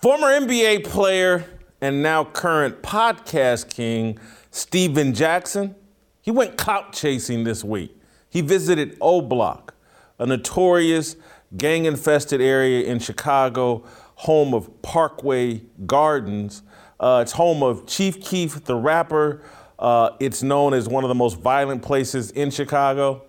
Former 0.00 0.28
NBA 0.28 0.84
player 0.84 1.44
and 1.80 2.04
now 2.04 2.22
current 2.22 2.82
podcast 2.82 3.68
king, 3.68 4.16
Stephen 4.52 5.12
Jackson, 5.12 5.74
he 6.22 6.30
went 6.30 6.56
clout 6.56 6.92
chasing 6.92 7.42
this 7.42 7.64
week. 7.64 8.00
He 8.30 8.40
visited 8.40 8.96
O 9.00 9.20
Block, 9.20 9.74
a 10.20 10.24
notorious 10.24 11.16
gang 11.56 11.84
infested 11.84 12.40
area 12.40 12.86
in 12.86 13.00
Chicago, 13.00 13.82
home 14.14 14.54
of 14.54 14.82
Parkway 14.82 15.62
Gardens. 15.84 16.62
Uh, 17.00 17.18
it's 17.22 17.32
home 17.32 17.64
of 17.64 17.84
Chief 17.88 18.20
Keef, 18.20 18.62
the 18.66 18.76
rapper. 18.76 19.42
Uh, 19.80 20.10
it's 20.20 20.44
known 20.44 20.74
as 20.74 20.88
one 20.88 21.02
of 21.02 21.08
the 21.08 21.16
most 21.16 21.40
violent 21.40 21.82
places 21.82 22.30
in 22.30 22.52
Chicago. 22.52 23.24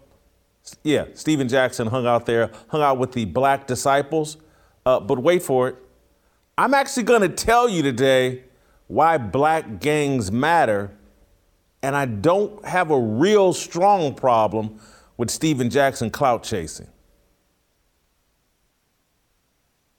Yeah, 0.83 1.05
Stephen 1.15 1.47
Jackson 1.47 1.87
hung 1.87 2.05
out 2.05 2.27
there, 2.27 2.51
hung 2.67 2.83
out 2.83 2.99
with 2.99 3.13
the 3.13 3.25
Black 3.25 3.65
Disciples. 3.65 4.37
Uh, 4.85 4.99
but 4.99 5.17
wait 5.17 5.41
for 5.41 5.69
it. 5.69 5.77
I'm 6.59 6.73
actually 6.73 7.03
going 7.03 7.21
to 7.21 7.29
tell 7.29 7.69
you 7.69 7.81
today 7.81 8.43
why 8.87 9.17
black 9.17 9.79
gangs 9.79 10.29
matter, 10.29 10.91
and 11.81 11.95
I 11.95 12.05
don't 12.05 12.65
have 12.65 12.91
a 12.91 12.99
real 12.99 13.53
strong 13.53 14.13
problem 14.13 14.77
with 15.15 15.31
Stephen 15.31 15.69
Jackson 15.69 16.09
clout 16.09 16.43
chasing. 16.43 16.89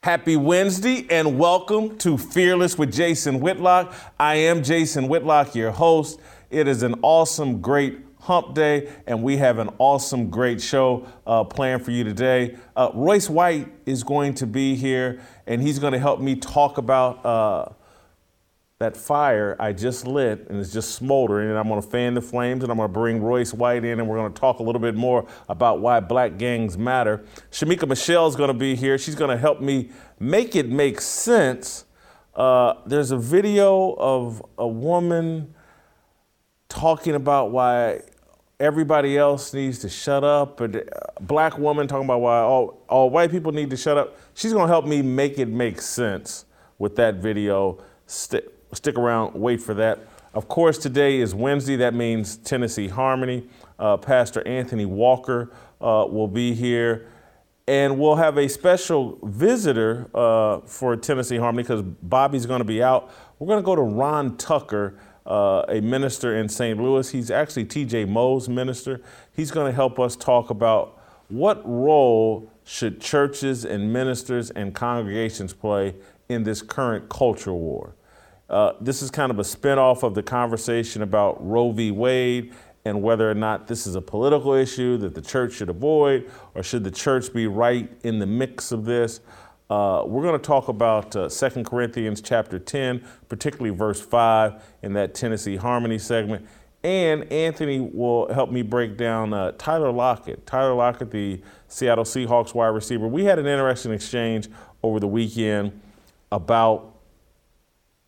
Happy 0.03 0.37
Wednesday 0.37 1.07
and 1.09 1.39
welcome 1.39 1.97
to 1.97 2.15
Fearless 2.15 2.77
with 2.77 2.93
Jason 2.93 3.39
Whitlock. 3.39 3.95
I 4.19 4.35
am 4.35 4.61
Jason 4.61 5.07
Whitlock, 5.07 5.55
your 5.55 5.71
host. 5.71 6.19
It 6.51 6.67
is 6.67 6.83
an 6.83 6.93
awesome, 7.01 7.59
great 7.59 8.10
hump 8.21 8.55
day, 8.55 8.89
and 9.07 9.21
we 9.21 9.37
have 9.37 9.57
an 9.57 9.69
awesome, 9.77 10.29
great 10.29 10.61
show 10.61 11.07
uh, 11.27 11.43
planned 11.43 11.83
for 11.83 11.91
you 11.91 12.03
today. 12.03 12.55
Uh, 12.75 12.91
Royce 12.93 13.29
White 13.29 13.67
is 13.85 14.03
going 14.03 14.35
to 14.35 14.47
be 14.47 14.75
here, 14.75 15.21
and 15.45 15.61
he's 15.61 15.79
going 15.79 15.93
to 15.93 15.99
help 15.99 16.21
me 16.21 16.35
talk 16.35 16.77
about. 16.77 17.25
Uh, 17.25 17.73
that 18.81 18.97
fire 18.97 19.55
I 19.59 19.73
just 19.73 20.07
lit 20.07 20.47
and 20.49 20.59
it's 20.59 20.73
just 20.73 20.95
smoldering, 20.95 21.49
and 21.49 21.57
I'm 21.57 21.67
going 21.67 21.79
to 21.79 21.87
fan 21.87 22.15
the 22.15 22.21
flames, 22.21 22.63
and 22.63 22.71
I'm 22.71 22.79
going 22.79 22.89
to 22.89 22.93
bring 22.93 23.21
Royce 23.21 23.53
White 23.53 23.85
in, 23.85 23.99
and 23.99 24.09
we're 24.09 24.17
going 24.17 24.33
to 24.33 24.39
talk 24.39 24.57
a 24.57 24.63
little 24.63 24.81
bit 24.81 24.95
more 24.95 25.27
about 25.47 25.81
why 25.81 25.99
black 25.99 26.39
gangs 26.39 26.79
matter. 26.79 27.23
Shamika 27.51 27.87
Michelle 27.87 28.25
is 28.25 28.35
going 28.35 28.47
to 28.47 28.55
be 28.55 28.75
here. 28.75 28.97
She's 28.97 29.13
going 29.13 29.29
to 29.29 29.37
help 29.37 29.61
me 29.61 29.91
make 30.19 30.55
it 30.55 30.67
make 30.67 30.99
sense. 30.99 31.85
Uh, 32.33 32.73
there's 32.87 33.11
a 33.11 33.17
video 33.17 33.95
of 33.99 34.43
a 34.57 34.67
woman 34.67 35.53
talking 36.67 37.13
about 37.13 37.51
why 37.51 38.01
everybody 38.61 39.17
else 39.17 39.53
needs 39.53 39.79
to 39.79 39.89
shut 39.89 40.23
up, 40.23 40.61
a 40.61 40.83
black 41.19 41.57
woman 41.57 41.87
talking 41.87 42.05
about 42.05 42.21
why 42.21 42.39
all, 42.39 42.83
all 42.87 43.09
white 43.09 43.31
people 43.31 43.51
need 43.51 43.71
to 43.71 43.75
shut 43.75 43.97
up. 43.97 44.15
She's 44.35 44.53
to 44.53 44.67
help 44.67 44.85
me 44.85 45.01
make 45.01 45.39
it 45.39 45.47
make 45.47 45.81
sense 45.81 46.45
with 46.77 46.95
that 46.97 47.15
video. 47.15 47.79
St- 48.05 48.45
stick 48.71 48.97
around, 48.97 49.33
wait 49.33 49.61
for 49.61 49.73
that. 49.73 50.07
Of 50.33 50.47
course, 50.47 50.77
today 50.77 51.19
is 51.19 51.33
Wednesday. 51.33 51.75
That 51.77 51.95
means 51.95 52.37
Tennessee 52.37 52.87
Harmony. 52.87 53.49
Uh, 53.79 53.97
Pastor 53.97 54.47
Anthony 54.47 54.85
Walker 54.85 55.51
uh, 55.81 56.05
will 56.07 56.27
be 56.27 56.53
here. 56.53 57.07
And 57.67 57.99
we'll 57.99 58.15
have 58.15 58.37
a 58.37 58.47
special 58.47 59.17
visitor 59.23 60.09
uh, 60.13 60.59
for 60.61 60.95
Tennessee 60.95 61.37
Harmony 61.37 61.63
because 61.63 61.81
Bobby's 61.81 62.45
going 62.45 62.59
to 62.59 62.65
be 62.65 62.81
out. 62.83 63.11
We're 63.39 63.47
going 63.47 63.59
to 63.59 63.65
go 63.65 63.75
to 63.75 63.81
Ron 63.81 64.37
Tucker, 64.37 64.97
uh, 65.25 65.63
a 65.67 65.81
minister 65.81 66.37
in 66.37 66.49
St. 66.49 66.81
Louis. 66.81 67.09
He's 67.09 67.31
actually 67.31 67.65
TJ 67.65 68.07
Moe's 68.07 68.49
minister. 68.49 69.01
He's 69.35 69.51
going 69.51 69.67
to 69.71 69.75
help 69.75 69.99
us 69.99 70.15
talk 70.15 70.49
about 70.49 70.99
what 71.29 71.61
role 71.67 72.51
should 72.63 73.01
churches 73.01 73.65
and 73.65 73.91
ministers 73.91 74.49
and 74.51 74.73
congregations 74.73 75.53
play 75.53 75.95
in 76.29 76.43
this 76.43 76.61
current 76.61 77.09
culture 77.09 77.53
war. 77.53 77.95
Uh, 78.49 78.73
this 78.81 79.01
is 79.01 79.09
kind 79.09 79.31
of 79.31 79.39
a 79.39 79.43
spinoff 79.43 80.03
of 80.03 80.13
the 80.13 80.23
conversation 80.23 81.01
about 81.01 81.45
Roe 81.45 81.71
v. 81.71 81.91
Wade 81.91 82.53
and 82.83 83.01
whether 83.01 83.29
or 83.29 83.35
not 83.35 83.67
this 83.67 83.85
is 83.85 83.95
a 83.95 84.01
political 84.01 84.53
issue 84.53 84.97
that 84.97 85.13
the 85.13 85.21
church 85.21 85.53
should 85.53 85.69
avoid, 85.69 86.29
or 86.55 86.63
should 86.63 86.83
the 86.83 86.91
church 86.91 87.31
be 87.31 87.47
right 87.47 87.89
in 88.03 88.19
the 88.19 88.25
mix 88.25 88.71
of 88.71 88.85
this. 88.85 89.21
Uh, 89.71 90.03
we're 90.05 90.21
going 90.21 90.37
to 90.37 90.45
talk 90.45 90.67
about 90.67 91.15
uh, 91.15 91.29
2 91.29 91.63
Corinthians 91.63 92.19
chapter 92.19 92.59
10, 92.59 93.01
particularly 93.29 93.69
verse 93.69 94.01
5 94.01 94.61
in 94.81 94.91
that 94.91 95.15
Tennessee 95.15 95.55
Harmony 95.55 95.97
segment. 95.97 96.45
And 96.83 97.23
Anthony 97.31 97.79
will 97.79 98.33
help 98.33 98.51
me 98.51 98.63
break 98.63 98.97
down 98.97 99.31
uh, 99.33 99.53
Tyler 99.57 99.93
Lockett. 99.93 100.45
Tyler 100.45 100.73
Lockett, 100.73 101.09
the 101.11 101.41
Seattle 101.69 102.03
Seahawks 102.03 102.53
wide 102.53 102.67
receiver. 102.67 103.07
We 103.07 103.23
had 103.23 103.39
an 103.39 103.47
interesting 103.47 103.93
exchange 103.93 104.49
over 104.83 104.99
the 104.99 105.07
weekend 105.07 105.79
about 106.33 106.93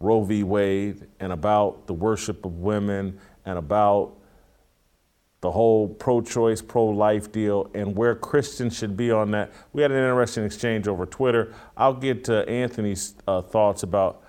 Roe 0.01 0.21
v. 0.21 0.43
Wade 0.43 1.07
and 1.21 1.31
about 1.31 1.87
the 1.87 1.93
worship 1.93 2.43
of 2.43 2.57
women 2.57 3.17
and 3.45 3.57
about 3.57 4.17
the 5.43 5.51
whole 5.51 5.89
pro 5.89 6.21
choice, 6.21 6.61
pro 6.61 6.85
life 6.85 7.29
deal 7.29 7.69
and 7.73 7.97
where 7.97 8.15
Christians 8.15 8.77
should 8.77 8.95
be 8.95 9.11
on 9.11 9.31
that. 9.31 9.51
We 9.73 9.81
had 9.81 9.91
an 9.91 9.97
interesting 9.97 10.45
exchange 10.45 10.87
over 10.87 11.05
Twitter. 11.05 11.53
I'll 11.75 11.93
get 11.93 12.23
to 12.25 12.47
Anthony's 12.47 13.13
uh, 13.27 13.41
thoughts 13.41 13.83
about 13.83 14.23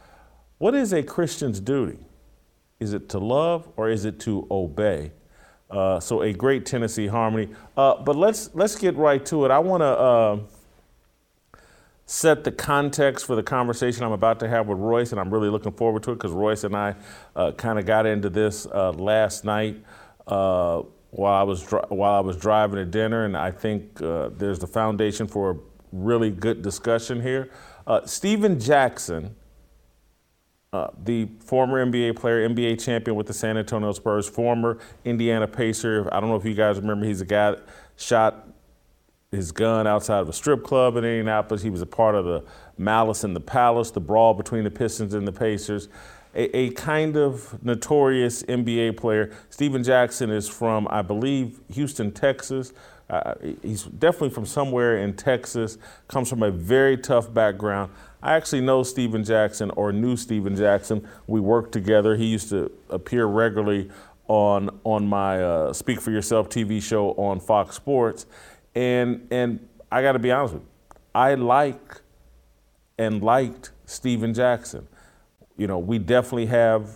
what 0.59 0.75
is 0.75 0.93
a 0.93 1.05
Christian's 1.05 1.61
duty? 1.61 1.99
Is 2.81 2.95
it 2.95 3.09
to 3.11 3.21
love 3.21 3.69
or 3.77 3.89
is 3.89 4.05
it 4.05 4.19
to 4.21 4.45
obey? 4.51 5.13
Uh, 5.71 6.01
so 6.01 6.23
a 6.23 6.33
great 6.33 6.67
Tennessee 6.67 7.07
harmony. 7.07 7.49
Uh, 7.77 8.03
but 8.03 8.17
let's 8.17 8.51
let's 8.55 8.75
get 8.75 8.97
right 8.97 9.25
to 9.27 9.45
it. 9.45 9.53
I 9.53 9.61
want 9.61 9.83
to 9.83 9.87
uh, 9.87 10.39
set 12.07 12.43
the 12.43 12.51
context 12.51 13.25
for 13.25 13.37
the 13.37 13.43
conversation 13.45 14.03
I'm 14.03 14.11
about 14.11 14.41
to 14.41 14.49
have 14.49 14.67
with 14.67 14.79
Royce, 14.79 15.13
and 15.13 15.21
I'm 15.21 15.33
really 15.33 15.49
looking 15.49 15.73
forward 15.73 16.03
to 16.03 16.11
it 16.11 16.17
because 16.17 16.33
Royce 16.33 16.65
and 16.65 16.77
I 16.77 16.97
uh, 17.37 17.53
kind 17.53 17.79
of 17.79 17.87
got 17.87 18.05
into 18.05 18.31
this 18.31 18.67
uh, 18.67 18.91
last 18.91 19.45
night 19.45 19.77
uh, 20.27 20.83
while 21.15 21.35
I 21.35 21.45
was 21.45 21.63
dri- 21.63 21.85
while 21.91 22.15
I 22.15 22.21
was 22.21 22.37
driving 22.37 22.77
to 22.77 22.85
dinner, 22.85 23.25
and 23.25 23.37
I 23.37 23.53
think 23.53 24.03
uh, 24.03 24.31
there's 24.37 24.59
the 24.59 24.67
foundation 24.67 25.29
for 25.29 25.53
a 25.53 25.57
really 25.93 26.31
good 26.31 26.61
discussion 26.61 27.23
here. 27.23 27.51
Uh, 27.87 28.05
Stephen 28.05 28.59
Jackson. 28.61 29.37
Uh, 30.73 30.91
the 31.05 31.29
former 31.39 31.87
NBA 31.87 32.17
player, 32.17 32.49
NBA 32.49 32.85
champion 32.85 33.17
with 33.17 33.29
the 33.29 33.33
San 33.33 33.57
Antonio 33.57 33.93
Spurs, 33.93 34.29
former 34.29 34.81
Indiana 35.05 35.47
Pacer. 35.47 36.09
I 36.11 36.19
don't 36.19 36.29
know 36.29 36.35
if 36.35 36.45
you 36.45 36.53
guys 36.53 36.81
remember, 36.81 37.07
he's 37.07 37.21
a 37.21 37.25
guy 37.25 37.53
that 37.53 37.65
shot 37.95 38.49
his 39.31 39.53
gun 39.53 39.87
outside 39.87 40.19
of 40.19 40.29
a 40.29 40.33
strip 40.33 40.65
club 40.65 40.97
in 40.97 41.05
Indianapolis. 41.05 41.63
He 41.63 41.71
was 41.71 41.81
a 41.81 41.87
part 41.87 42.17
of 42.17 42.25
the 42.25 42.43
Malice 42.77 43.23
in 43.23 43.35
the 43.35 43.41
Palace, 43.41 43.93
the 43.93 44.01
brawl 44.01 44.35
between 44.35 44.65
the 44.65 44.71
Pistons 44.71 45.15
and 45.15 45.29
the 45.29 45.33
Pacers. 45.33 45.89
A, 46.35 46.57
a, 46.57 46.71
kind 46.71 47.17
of 47.17 47.63
notorious 47.65 48.43
NBA 48.45 48.97
player. 48.97 49.31
Stephen 49.51 49.85
Jackson 49.85 50.31
is 50.31 50.49
from, 50.49 50.89
I 50.91 51.03
believe, 51.03 51.61
Houston, 51.73 52.11
Texas. 52.11 52.73
Uh, 53.09 53.35
he's 53.63 53.85
definitely 53.85 54.31
from 54.31 54.47
somewhere 54.47 54.99
in 54.99 55.15
Texas, 55.15 55.79
comes 56.09 56.29
from 56.29 56.43
a 56.43 56.51
very 56.51 56.97
tough 56.97 57.33
background. 57.33 57.93
I 58.23 58.35
actually 58.35 58.63
know 58.63 58.83
Stephen 58.83 59.23
Jackson 59.23 59.71
or 59.73 59.93
knew 59.93 60.17
Stephen 60.17 60.57
Jackson. 60.57 61.07
We 61.27 61.41
worked 61.41 61.73
together. 61.73 62.17
He 62.17 62.27
used 62.27 62.49
to 62.49 62.73
appear 62.89 63.27
regularly 63.27 63.91
on, 64.27 64.71
on 64.85 65.07
my 65.07 65.43
uh, 65.43 65.73
Speak 65.73 66.01
for 66.01 66.11
Yourself 66.11 66.49
TV 66.49 66.83
show 66.83 67.11
on 67.13 67.39
Fox 67.39 67.77
Sports. 67.77 68.27
And 68.75 69.29
and 69.31 69.69
I 69.93 70.03
got 70.03 70.13
to 70.13 70.19
be 70.19 70.33
honest 70.33 70.55
with 70.55 70.63
you, 70.63 70.69
I 71.15 71.35
like 71.35 72.01
and 72.99 73.23
liked 73.23 73.71
Stephen 73.87 74.35
Jackson. 74.35 74.89
You 75.57 75.67
know, 75.67 75.79
we 75.79 75.99
definitely 75.99 76.47
have 76.47 76.89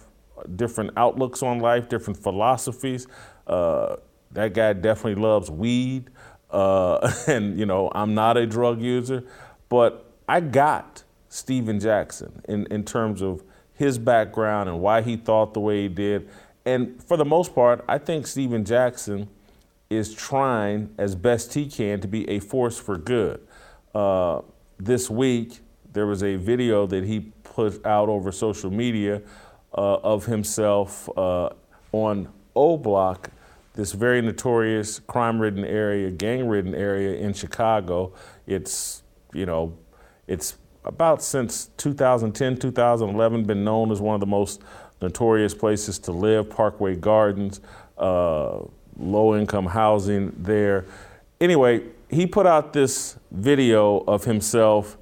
different 0.56 0.90
outlooks 0.96 1.42
on 1.42 1.60
life, 1.60 1.88
different 1.88 2.22
philosophies. 2.22 3.06
Uh, 3.46 3.96
that 4.32 4.52
guy 4.52 4.72
definitely 4.72 5.20
loves 5.20 5.50
weed, 5.50 6.10
uh, 6.50 7.12
and 7.26 7.58
you 7.58 7.66
know, 7.66 7.90
I'm 7.94 8.14
not 8.14 8.36
a 8.36 8.46
drug 8.46 8.80
user, 8.80 9.24
but 9.68 10.12
I 10.28 10.40
got 10.40 11.04
Stephen 11.28 11.80
Jackson 11.80 12.42
in, 12.48 12.66
in 12.66 12.84
terms 12.84 13.22
of 13.22 13.42
his 13.74 13.98
background 13.98 14.68
and 14.68 14.80
why 14.80 15.02
he 15.02 15.16
thought 15.16 15.54
the 15.54 15.60
way 15.60 15.82
he 15.82 15.88
did. 15.88 16.28
And 16.66 17.02
for 17.02 17.16
the 17.16 17.24
most 17.24 17.54
part, 17.54 17.84
I 17.88 17.98
think 17.98 18.26
Stephen 18.26 18.64
Jackson 18.64 19.28
is 19.88 20.12
trying 20.12 20.94
as 20.98 21.14
best 21.14 21.54
he 21.54 21.66
can 21.66 22.00
to 22.00 22.08
be 22.08 22.28
a 22.28 22.40
force 22.40 22.78
for 22.78 22.98
good. 22.98 23.46
Uh, 23.94 24.42
this 24.78 25.08
week, 25.08 25.60
there 25.92 26.06
was 26.06 26.22
a 26.22 26.36
video 26.36 26.86
that 26.86 27.04
he 27.04 27.32
put 27.58 27.84
out 27.84 28.08
over 28.08 28.30
social 28.30 28.70
media 28.70 29.20
uh, 29.76 29.96
of 29.96 30.26
himself 30.26 31.08
uh, 31.18 31.48
on 31.90 32.28
O 32.54 32.76
Block, 32.76 33.30
this 33.74 33.90
very 33.90 34.22
notorious 34.22 35.00
crime 35.00 35.40
ridden 35.40 35.64
area, 35.64 36.08
gang 36.12 36.46
ridden 36.46 36.72
area 36.72 37.16
in 37.16 37.32
Chicago. 37.32 38.12
It's, 38.46 39.02
you 39.32 39.44
know, 39.44 39.76
it's 40.28 40.56
about 40.84 41.20
since 41.20 41.70
2010, 41.78 42.58
2011 42.58 43.42
been 43.42 43.64
known 43.64 43.90
as 43.90 44.00
one 44.00 44.14
of 44.14 44.20
the 44.20 44.26
most 44.26 44.62
notorious 45.02 45.52
places 45.52 45.98
to 45.98 46.12
live, 46.12 46.48
Parkway 46.48 46.94
Gardens, 46.94 47.60
uh, 47.98 48.60
low 48.96 49.36
income 49.36 49.66
housing 49.66 50.32
there. 50.38 50.84
Anyway, 51.40 51.82
he 52.08 52.24
put 52.24 52.46
out 52.46 52.72
this 52.72 53.18
video 53.32 54.04
of 54.06 54.26
himself 54.26 54.96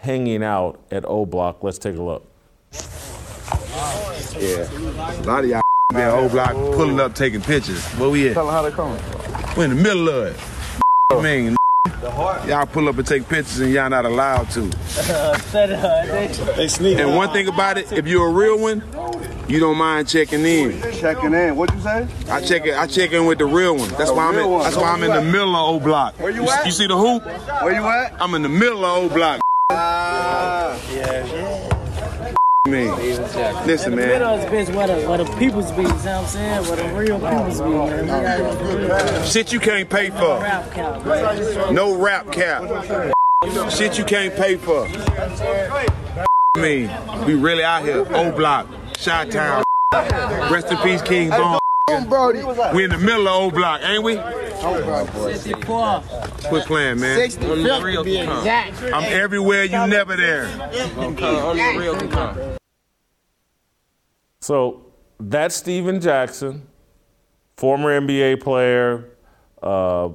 hanging 0.00 0.42
out 0.42 0.80
at 0.90 1.04
O 1.06 1.26
Block. 1.26 1.62
Let's 1.62 1.78
take 1.78 1.96
a 1.96 2.02
look. 2.02 2.24
Yeah. 4.38 4.68
A 4.70 5.22
lot 5.24 5.44
of 5.44 5.50
y'all 5.50 5.60
be 5.92 5.96
at 5.98 6.10
O 6.10 6.28
Block 6.28 6.52
pulling 6.52 7.00
up 7.00 7.14
taking 7.14 7.40
pictures. 7.40 7.84
Where 7.94 8.10
we 8.10 8.28
at? 8.28 8.34
Tell 8.34 8.46
them 8.46 8.54
how 8.54 8.62
they 8.62 8.70
coming. 8.70 9.02
We 9.56 9.64
in 9.64 9.70
the 9.70 9.82
middle 9.82 10.08
of 10.08 10.26
it. 10.26 10.40
I 11.10 11.22
mean, 11.22 11.56
y'all 12.48 12.66
pull 12.66 12.88
up 12.88 12.98
and 12.98 13.06
take 13.06 13.28
pictures 13.28 13.60
and 13.60 13.72
y'all 13.72 13.90
not 13.90 14.04
allowed 14.04 14.50
to. 14.50 14.70
Uh, 15.48 16.04
they 16.56 16.68
sneak. 16.68 16.98
And 16.98 17.16
one 17.16 17.32
thing 17.32 17.48
about 17.48 17.78
it, 17.78 17.90
if 17.92 18.06
you're 18.06 18.28
a 18.28 18.32
real 18.32 18.58
one, 18.58 18.82
you 19.48 19.58
don't 19.58 19.78
mind 19.78 20.08
checking 20.08 20.44
in. 20.44 20.80
Checking 20.92 21.32
in. 21.32 21.56
What'd 21.56 21.74
you 21.76 21.82
say? 21.82 22.06
I 22.28 22.40
check 22.42 22.66
it. 22.66 22.74
I 22.76 22.86
check 22.86 23.12
in 23.12 23.24
with 23.24 23.38
the 23.38 23.46
real 23.46 23.76
one. 23.76 23.88
That's 23.90 24.10
The 24.10 24.14
why 24.14 24.28
I'm. 24.28 24.38
In, 24.38 24.58
that's 24.60 24.76
why 24.76 24.90
I'm 24.92 25.02
in 25.02 25.10
the 25.10 25.22
middle 25.22 25.56
of 25.56 25.76
O 25.76 25.80
Block. 25.80 26.18
Where 26.20 26.30
you 26.30 26.42
you, 26.42 26.50
at? 26.50 26.66
you 26.66 26.72
see 26.72 26.86
the 26.86 26.96
hoop? 26.96 27.24
Where 27.24 27.72
you 27.72 27.86
at? 27.86 28.14
I'm 28.20 28.34
in 28.34 28.42
the 28.42 28.48
middle 28.48 28.84
of 28.84 29.10
O 29.10 29.14
Block. 29.14 29.40
Ah. 29.70 30.78
Man, 32.66 32.96
listen, 33.66 33.94
Middle 33.94 34.36
man. 34.36 34.40
is 34.40 34.68
bitch 34.68 34.74
where 34.74 34.86
the, 34.86 35.08
where 35.08 35.18
the 35.18 35.24
people's 35.36 35.70
be, 35.72 35.82
you 35.82 35.88
know 35.88 35.94
what 35.94 36.06
I'm 36.06 36.26
saying? 36.26 36.62
Where 36.64 36.76
the 36.76 36.98
real 36.98 37.18
people's 37.18 37.60
be, 37.60 37.68
man. 37.68 38.02
We 38.02 38.08
got 38.08 38.58
the 38.58 39.14
real 39.14 39.24
Shit 39.24 39.52
you 39.52 39.60
can't 39.60 39.88
pay 39.88 40.08
for. 40.10 40.40
rap 40.40 40.70
count, 40.72 41.06
man. 41.06 41.74
No 41.74 41.96
rap 41.96 42.32
cap. 42.32 42.62
Shit 43.70 43.98
you 43.98 44.04
can't 44.04 44.34
pay 44.34 44.56
for. 44.56 44.86
Me, 46.58 46.90
we 47.26 47.34
really 47.34 47.62
out 47.62 47.84
here. 47.84 48.06
O 48.10 48.32
Block, 48.32 48.66
Shot 48.96 49.30
Town. 49.30 49.62
Rest 50.50 50.70
in 50.70 50.78
peace, 50.78 51.02
King 51.02 51.30
Von. 51.30 51.58
Brody. 52.08 52.42
We 52.74 52.84
in 52.84 52.90
the 52.90 52.98
middle 52.98 53.28
of 53.28 53.34
O 53.34 53.50
Block, 53.50 53.80
ain't 53.82 54.02
we? 54.02 54.16
Four. 55.64 56.02
Quit 56.48 56.66
playing, 56.66 57.00
man. 57.00 57.30
to 57.30 58.04
be 58.04 58.18
exact. 58.18 58.82
I'm 58.82 59.04
everywhere, 59.04 59.64
you 59.64 59.86
never 59.86 60.16
there. 60.16 60.46
So 64.40 64.86
that's 65.20 65.54
Stephen 65.54 66.00
Jackson, 66.00 66.66
former 67.56 68.00
NBA 68.00 68.40
player. 68.40 69.10
Uh, 69.62 70.10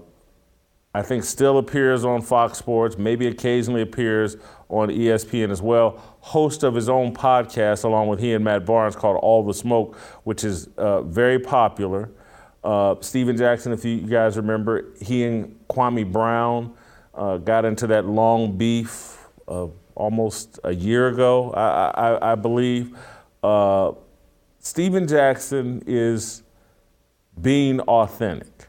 I 0.93 1.01
think 1.01 1.23
still 1.23 1.57
appears 1.57 2.05
on 2.05 2.21
Fox 2.21 2.57
Sports, 2.59 2.97
maybe 2.97 3.27
occasionally 3.27 3.81
appears 3.81 4.37
on 4.73 4.89
ESPN 4.89 5.49
as 5.51 5.61
well. 5.61 6.01
Host 6.19 6.63
of 6.63 6.75
his 6.75 6.89
own 6.89 7.13
podcast, 7.13 7.83
along 7.83 8.07
with 8.07 8.19
he 8.19 8.33
and 8.33 8.43
Matt 8.43 8.65
Barnes, 8.65 8.95
called 8.95 9.17
All 9.21 9.43
the 9.43 9.53
Smoke, 9.53 9.95
which 10.23 10.43
is 10.43 10.67
uh, 10.77 11.01
very 11.03 11.39
popular. 11.39 12.09
Uh, 12.63 12.95
Stephen 13.01 13.35
Jackson, 13.37 13.71
if 13.71 13.83
you 13.85 14.01
guys 14.01 14.37
remember, 14.37 14.93
he 15.01 15.23
and 15.25 15.59
Kwame 15.67 16.11
Brown 16.11 16.73
uh, 17.13 17.37
got 17.37 17.65
into 17.65 17.87
that 17.87 18.05
long 18.05 18.57
beef 18.57 19.27
uh, 19.47 19.67
almost 19.95 20.59
a 20.63 20.73
year 20.73 21.09
ago, 21.09 21.51
I, 21.51 21.91
I, 21.95 22.31
I 22.31 22.35
believe. 22.35 22.97
Uh, 23.43 23.91
Stephen 24.59 25.07
Jackson 25.07 25.83
is 25.85 26.43
being 27.41 27.79
authentic 27.81 28.67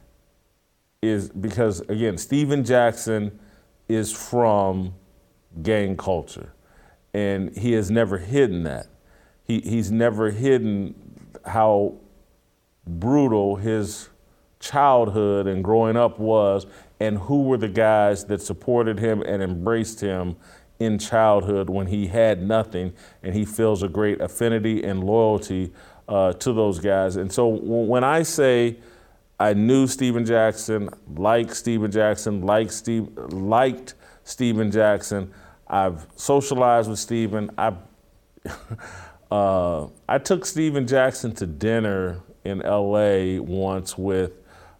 is 1.00 1.28
because 1.28 1.80
again, 1.82 2.18
Stephen 2.18 2.64
Jackson 2.64 3.38
is 3.88 4.12
from 4.12 4.94
gang 5.62 5.96
culture, 5.96 6.52
and 7.12 7.56
he 7.56 7.72
has 7.72 7.90
never 7.90 8.18
hidden 8.18 8.64
that. 8.64 8.86
He 9.44 9.60
he's 9.60 9.90
never 9.90 10.30
hidden 10.30 10.94
how 11.46 11.94
brutal 12.86 13.56
his 13.56 14.08
childhood 14.60 15.46
and 15.46 15.62
growing 15.62 15.96
up 15.96 16.18
was, 16.18 16.66
and 17.00 17.18
who 17.18 17.42
were 17.42 17.58
the 17.58 17.68
guys 17.68 18.24
that 18.26 18.40
supported 18.40 18.98
him 18.98 19.22
and 19.22 19.42
embraced 19.42 20.00
him 20.00 20.36
in 20.78 20.98
childhood 20.98 21.70
when 21.70 21.86
he 21.86 22.06
had 22.06 22.42
nothing, 22.42 22.92
and 23.22 23.34
he 23.34 23.44
feels 23.44 23.82
a 23.82 23.88
great 23.88 24.20
affinity 24.20 24.82
and 24.82 25.04
loyalty 25.04 25.72
uh, 26.08 26.32
to 26.32 26.52
those 26.52 26.78
guys. 26.78 27.16
And 27.16 27.32
so 27.32 27.46
when 27.46 28.04
I 28.04 28.22
say 28.22 28.78
I 29.38 29.52
knew 29.54 29.86
Stephen 29.86 30.24
Jackson, 30.24 30.90
liked 31.16 31.54
Stephen 31.54 31.90
Jackson, 31.90 32.42
liked 32.42 32.72
Steve, 32.72 33.08
liked 33.32 33.94
Stephen 34.22 34.70
Jackson. 34.70 35.32
I've 35.66 36.06
socialized 36.16 36.90
with 36.90 36.98
Stephen. 36.98 37.50
I 37.56 37.74
uh, 39.30 39.86
I 40.08 40.18
took 40.18 40.44
Stephen 40.44 40.86
Jackson 40.86 41.34
to 41.36 41.46
dinner 41.46 42.20
in 42.44 42.62
L.A. 42.62 43.38
once 43.38 43.96
with 43.96 44.32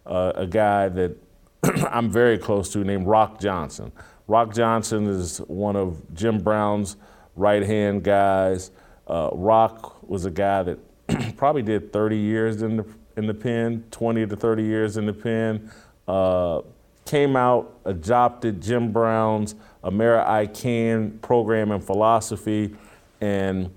uh, 0.05 0.33
a 0.35 0.45
guy 0.45 0.89
that 0.89 1.17
I'm 1.89 2.11
very 2.11 2.37
close 2.37 2.71
to 2.73 2.83
named 2.83 3.07
Rock 3.07 3.39
Johnson. 3.39 3.91
Rock 4.27 4.53
Johnson 4.53 5.07
is 5.07 5.39
one 5.39 5.75
of 5.75 6.01
Jim 6.13 6.39
Brown's 6.39 6.97
right 7.35 7.63
hand 7.63 8.03
guys. 8.03 8.71
Uh, 9.07 9.29
Rock 9.33 10.07
was 10.07 10.25
a 10.25 10.31
guy 10.31 10.63
that 10.63 10.79
probably 11.37 11.61
did 11.61 11.91
30 11.91 12.17
years 12.17 12.61
in 12.61 12.77
the 12.77 12.85
in 13.17 13.27
the 13.27 13.33
pen, 13.33 13.83
20 13.91 14.27
to 14.27 14.35
30 14.35 14.63
years 14.63 14.97
in 14.97 15.05
the 15.05 15.13
pen. 15.13 15.71
Uh, 16.07 16.61
came 17.05 17.35
out, 17.35 17.79
adopted 17.85 18.61
Jim 18.61 18.91
Brown's 18.91 19.55
America 19.85 20.29
I 20.29 20.47
Can 20.47 21.19
program 21.19 21.71
and 21.71 21.83
philosophy, 21.83 22.75
and 23.21 23.71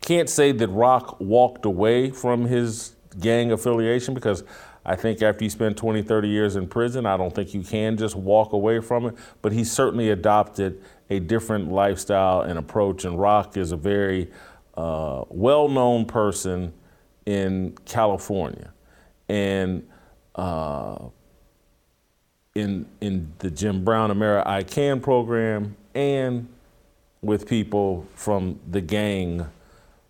can't 0.00 0.28
say 0.28 0.50
that 0.52 0.68
Rock 0.68 1.20
walked 1.20 1.64
away 1.64 2.10
from 2.10 2.46
his 2.46 2.96
gang 3.20 3.52
affiliation 3.52 4.14
because 4.14 4.42
I 4.84 4.96
think 4.96 5.22
after 5.22 5.44
you 5.44 5.50
spend 5.50 5.76
20, 5.76 6.02
30 6.02 6.28
years 6.28 6.56
in 6.56 6.66
prison, 6.66 7.06
I 7.06 7.16
don't 7.16 7.32
think 7.32 7.54
you 7.54 7.62
can 7.62 7.96
just 7.96 8.16
walk 8.16 8.52
away 8.52 8.80
from 8.80 9.06
it. 9.06 9.14
But 9.40 9.52
he 9.52 9.62
certainly 9.62 10.10
adopted 10.10 10.82
a 11.08 11.20
different 11.20 11.70
lifestyle 11.70 12.40
and 12.40 12.58
approach, 12.58 13.04
and 13.04 13.18
Rock 13.18 13.56
is 13.56 13.70
a 13.70 13.76
very 13.76 14.30
uh, 14.76 15.24
well 15.28 15.68
known 15.68 16.06
person 16.06 16.72
in 17.26 17.76
California. 17.84 18.72
And 19.28 19.86
uh, 20.34 20.96
in, 22.54 22.86
in 23.00 23.32
the 23.38 23.50
Jim 23.50 23.84
Brown 23.84 24.10
America 24.10 24.48
I 24.48 24.62
Can 24.62 25.00
program 25.00 25.76
and 25.94 26.48
with 27.20 27.48
people 27.48 28.06
from 28.14 28.58
the 28.68 28.80
gang 28.80 29.46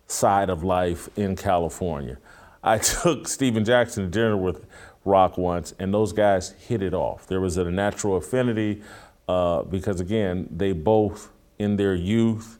side 0.07 0.49
of 0.49 0.63
life 0.63 1.09
in 1.15 1.35
California. 1.35 2.17
I 2.63 2.77
took 2.79 3.27
Stephen 3.27 3.63
Jackson 3.63 4.05
to 4.05 4.09
dinner 4.09 4.37
with 4.37 4.65
Rock 5.05 5.37
once, 5.37 5.73
and 5.79 5.93
those 5.93 6.13
guys 6.13 6.51
hit 6.51 6.81
it 6.81 6.93
off. 6.93 7.27
There 7.27 7.41
was 7.41 7.57
a 7.57 7.69
natural 7.69 8.17
affinity 8.17 8.81
uh, 9.27 9.63
because, 9.63 9.99
again, 9.99 10.47
they 10.49 10.71
both, 10.71 11.29
in 11.59 11.75
their 11.75 11.93
youth 11.93 12.57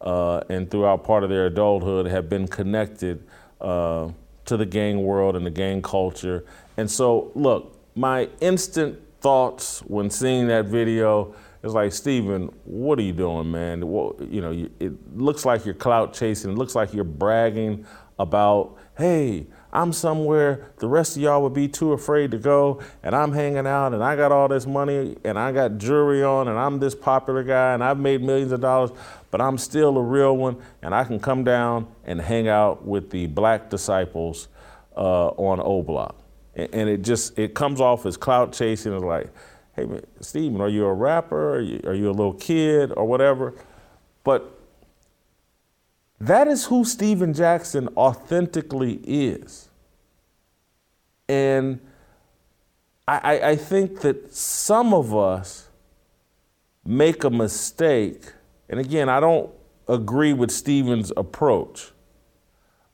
uh, 0.00 0.40
and 0.48 0.70
throughout 0.70 1.04
part 1.04 1.22
of 1.22 1.30
their 1.30 1.46
adulthood, 1.46 2.06
have 2.06 2.28
been 2.28 2.48
connected 2.48 3.24
uh, 3.60 4.08
to 4.44 4.56
the 4.56 4.66
gang 4.66 5.04
world 5.04 5.36
and 5.36 5.46
the 5.46 5.50
gang 5.50 5.82
culture. 5.82 6.44
And 6.76 6.90
so, 6.90 7.30
look, 7.34 7.78
my 7.94 8.28
instant 8.40 9.00
thoughts 9.24 9.80
when 9.86 10.10
seeing 10.10 10.46
that 10.48 10.66
video 10.66 11.34
It's 11.64 11.72
like, 11.72 11.94
Stephen, 11.94 12.50
what 12.64 12.98
are 12.98 13.02
you 13.02 13.14
doing, 13.14 13.50
man? 13.50 13.90
Well, 13.90 14.14
you 14.20 14.42
know, 14.42 14.50
you, 14.50 14.70
it 14.80 14.92
looks 15.16 15.46
like 15.46 15.64
you're 15.64 15.72
clout 15.72 16.12
chasing. 16.12 16.52
It 16.52 16.58
looks 16.58 16.74
like 16.74 16.92
you're 16.92 17.04
bragging 17.04 17.86
about, 18.18 18.76
hey, 18.98 19.46
I'm 19.72 19.94
somewhere 19.94 20.72
the 20.76 20.88
rest 20.88 21.16
of 21.16 21.22
y'all 21.22 21.42
would 21.42 21.54
be 21.54 21.66
too 21.66 21.94
afraid 21.94 22.32
to 22.32 22.38
go, 22.38 22.82
and 23.02 23.16
I'm 23.16 23.32
hanging 23.32 23.66
out, 23.66 23.94
and 23.94 24.04
I 24.04 24.14
got 24.14 24.30
all 24.30 24.46
this 24.46 24.66
money, 24.66 25.16
and 25.24 25.38
I 25.38 25.52
got 25.52 25.78
jewelry 25.78 26.22
on, 26.22 26.48
and 26.48 26.58
I'm 26.58 26.80
this 26.80 26.94
popular 26.94 27.42
guy, 27.42 27.72
and 27.72 27.82
I've 27.82 27.98
made 27.98 28.20
millions 28.20 28.52
of 28.52 28.60
dollars, 28.60 28.90
but 29.30 29.40
I'm 29.40 29.56
still 29.56 29.96
a 29.96 30.02
real 30.02 30.36
one, 30.36 30.58
and 30.82 30.94
I 30.94 31.04
can 31.04 31.18
come 31.18 31.44
down 31.44 31.88
and 32.04 32.20
hang 32.20 32.46
out 32.46 32.84
with 32.84 33.08
the 33.08 33.26
black 33.26 33.70
disciples 33.70 34.48
uh, 34.94 35.28
on 35.28 35.60
O 35.60 35.82
Block. 35.82 36.14
And, 36.56 36.88
it 36.88 37.02
just 37.02 37.38
it 37.38 37.54
comes 37.54 37.80
off 37.80 38.06
as 38.06 38.16
clout 38.16 38.52
chasing. 38.52 38.92
It's 38.92 39.02
like, 39.02 39.32
hey, 39.74 39.88
Stephen, 40.20 40.60
are 40.60 40.68
you 40.68 40.84
a 40.86 40.92
rapper? 40.92 41.56
Are 41.56 41.60
you, 41.60 41.80
are 41.84 41.94
you 41.94 42.08
a 42.08 42.12
little 42.12 42.34
kid 42.34 42.92
or 42.96 43.06
whatever? 43.06 43.54
But 44.22 44.58
that 46.20 46.46
is 46.46 46.66
who 46.66 46.84
Stephen 46.84 47.34
Jackson 47.34 47.88
authentically 47.96 49.00
is. 49.04 49.68
And 51.28 51.80
I, 53.08 53.40
I, 53.40 53.56
think 53.56 54.00
that 54.00 54.34
some 54.34 54.94
of 54.94 55.14
us 55.14 55.68
make 56.84 57.24
a 57.24 57.30
mistake. 57.30 58.32
And 58.68 58.80
again, 58.80 59.08
I 59.10 59.20
don't 59.20 59.50
agree 59.88 60.32
with 60.32 60.50
Stephen's 60.50 61.12
approach, 61.16 61.92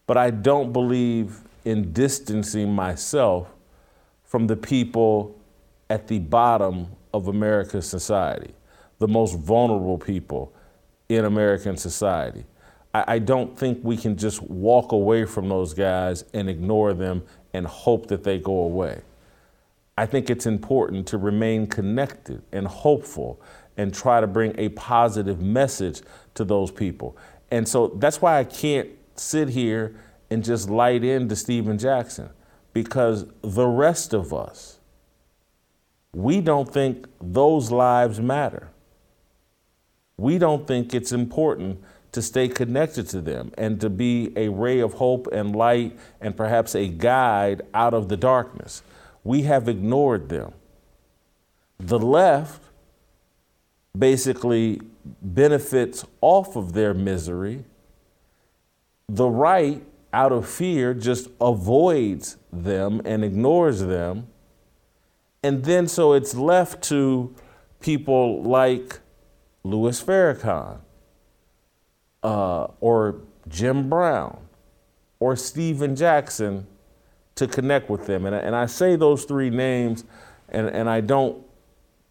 but 0.06 0.16
I 0.16 0.30
don't 0.30 0.72
believe 0.72 1.40
in 1.64 1.92
distancing 1.92 2.72
myself 2.72 3.48
from 4.24 4.46
the 4.46 4.56
people 4.56 5.38
at 5.88 6.06
the 6.06 6.18
bottom 6.18 6.86
of 7.12 7.28
American 7.28 7.82
society, 7.82 8.54
the 8.98 9.08
most 9.08 9.36
vulnerable 9.36 9.98
people 9.98 10.52
in 11.08 11.24
American 11.24 11.76
society. 11.76 12.44
I, 12.94 13.04
I 13.14 13.18
don't 13.18 13.58
think 13.58 13.80
we 13.82 13.96
can 13.96 14.16
just 14.16 14.42
walk 14.42 14.92
away 14.92 15.24
from 15.24 15.48
those 15.48 15.74
guys 15.74 16.24
and 16.32 16.48
ignore 16.48 16.94
them 16.94 17.24
and 17.52 17.66
hope 17.66 18.06
that 18.06 18.22
they 18.22 18.38
go 18.38 18.60
away. 18.60 19.02
I 19.98 20.06
think 20.06 20.30
it's 20.30 20.46
important 20.46 21.06
to 21.08 21.18
remain 21.18 21.66
connected 21.66 22.42
and 22.52 22.66
hopeful 22.66 23.40
and 23.76 23.92
try 23.92 24.20
to 24.20 24.26
bring 24.26 24.54
a 24.58 24.70
positive 24.70 25.42
message 25.42 26.02
to 26.34 26.44
those 26.44 26.70
people. 26.70 27.16
And 27.50 27.68
so 27.68 27.88
that's 27.96 28.22
why 28.22 28.38
I 28.38 28.44
can't 28.44 28.88
sit 29.16 29.48
here 29.48 29.94
and 30.30 30.44
just 30.44 30.70
light 30.70 31.02
into 31.04 31.34
Stephen 31.36 31.78
Jackson 31.78 32.30
because 32.72 33.26
the 33.42 33.66
rest 33.66 34.14
of 34.14 34.32
us, 34.32 34.78
we 36.14 36.40
don't 36.40 36.72
think 36.72 37.06
those 37.20 37.70
lives 37.70 38.20
matter. 38.20 38.68
We 40.16 40.38
don't 40.38 40.66
think 40.66 40.94
it's 40.94 41.12
important 41.12 41.82
to 42.12 42.22
stay 42.22 42.48
connected 42.48 43.08
to 43.08 43.20
them 43.20 43.52
and 43.56 43.80
to 43.80 43.88
be 43.88 44.32
a 44.36 44.48
ray 44.48 44.80
of 44.80 44.94
hope 44.94 45.28
and 45.32 45.54
light 45.54 45.98
and 46.20 46.36
perhaps 46.36 46.74
a 46.74 46.88
guide 46.88 47.62
out 47.72 47.94
of 47.94 48.08
the 48.08 48.16
darkness. 48.16 48.82
We 49.22 49.42
have 49.42 49.68
ignored 49.68 50.28
them. 50.28 50.52
The 51.78 51.98
left 51.98 52.62
basically 53.96 54.80
benefits 55.22 56.04
off 56.20 56.56
of 56.56 56.72
their 56.72 56.94
misery. 56.94 57.64
The 59.08 59.28
right, 59.28 59.82
out 60.12 60.32
of 60.32 60.48
fear, 60.48 60.94
just 60.94 61.28
avoids 61.40 62.36
them 62.52 63.00
and 63.04 63.24
ignores 63.24 63.80
them. 63.80 64.26
And 65.42 65.64
then 65.64 65.88
so 65.88 66.12
it's 66.12 66.34
left 66.34 66.82
to 66.84 67.34
people 67.80 68.42
like 68.42 69.00
Louis 69.64 70.02
Farrakhan 70.02 70.78
uh, 72.22 72.64
or 72.80 73.20
Jim 73.48 73.88
Brown 73.88 74.38
or 75.18 75.36
Stephen 75.36 75.96
Jackson 75.96 76.66
to 77.36 77.46
connect 77.46 77.88
with 77.88 78.06
them. 78.06 78.26
And, 78.26 78.34
and 78.34 78.54
I 78.54 78.66
say 78.66 78.96
those 78.96 79.24
three 79.24 79.50
names 79.50 80.04
and, 80.48 80.68
and 80.68 80.90
I 80.90 81.00
don't 81.00 81.42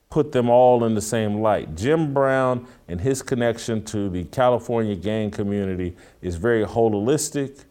put 0.09 0.31
them 0.31 0.49
all 0.49 0.83
in 0.85 0.95
the 0.95 1.01
same 1.01 1.41
light. 1.41 1.75
Jim 1.75 2.13
Brown 2.13 2.65
and 2.87 2.99
his 2.99 3.21
connection 3.21 3.83
to 3.85 4.09
the 4.09 4.23
California 4.25 4.95
gang 4.95 5.29
community 5.29 5.95
is 6.21 6.35
very 6.35 6.65
holistic 6.65 7.65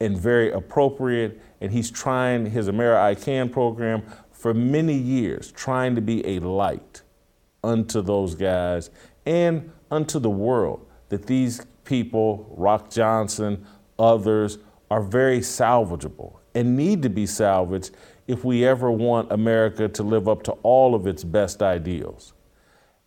and 0.00 0.18
very 0.18 0.50
appropriate. 0.50 1.40
And 1.60 1.72
he's 1.72 1.90
trying 1.90 2.46
his 2.46 2.68
America 2.68 3.00
I 3.00 3.14
Can 3.14 3.48
program 3.48 4.02
for 4.30 4.54
many 4.54 4.94
years, 4.94 5.52
trying 5.52 5.94
to 5.94 6.00
be 6.00 6.26
a 6.26 6.38
light 6.40 7.02
unto 7.64 8.02
those 8.02 8.34
guys 8.34 8.90
and 9.24 9.70
unto 9.90 10.18
the 10.18 10.30
world 10.30 10.86
that 11.08 11.26
these 11.26 11.66
people, 11.84 12.46
Rock 12.56 12.90
Johnson, 12.90 13.66
others, 13.98 14.58
are 14.90 15.02
very 15.02 15.40
salvageable 15.40 16.38
and 16.54 16.76
need 16.76 17.02
to 17.02 17.10
be 17.10 17.26
salvaged 17.26 17.90
if 18.26 18.44
we 18.44 18.64
ever 18.64 18.90
want 18.90 19.30
America 19.30 19.88
to 19.88 20.02
live 20.02 20.28
up 20.28 20.42
to 20.44 20.52
all 20.62 20.94
of 20.94 21.06
its 21.06 21.22
best 21.24 21.62
ideals. 21.62 22.32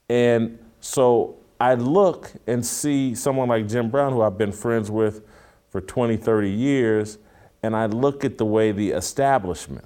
And 0.09 0.59
so 0.79 1.37
I 1.59 1.73
look 1.75 2.31
and 2.47 2.65
see 2.65 3.15
someone 3.15 3.49
like 3.49 3.67
Jim 3.67 3.89
Brown, 3.89 4.13
who 4.13 4.21
I've 4.21 4.37
been 4.37 4.51
friends 4.51 4.89
with 4.89 5.25
for 5.69 5.81
20, 5.81 6.17
30 6.17 6.49
years, 6.49 7.17
and 7.61 7.75
I 7.75 7.85
look 7.85 8.25
at 8.25 8.37
the 8.37 8.45
way 8.45 8.71
the 8.71 8.91
establishment, 8.91 9.85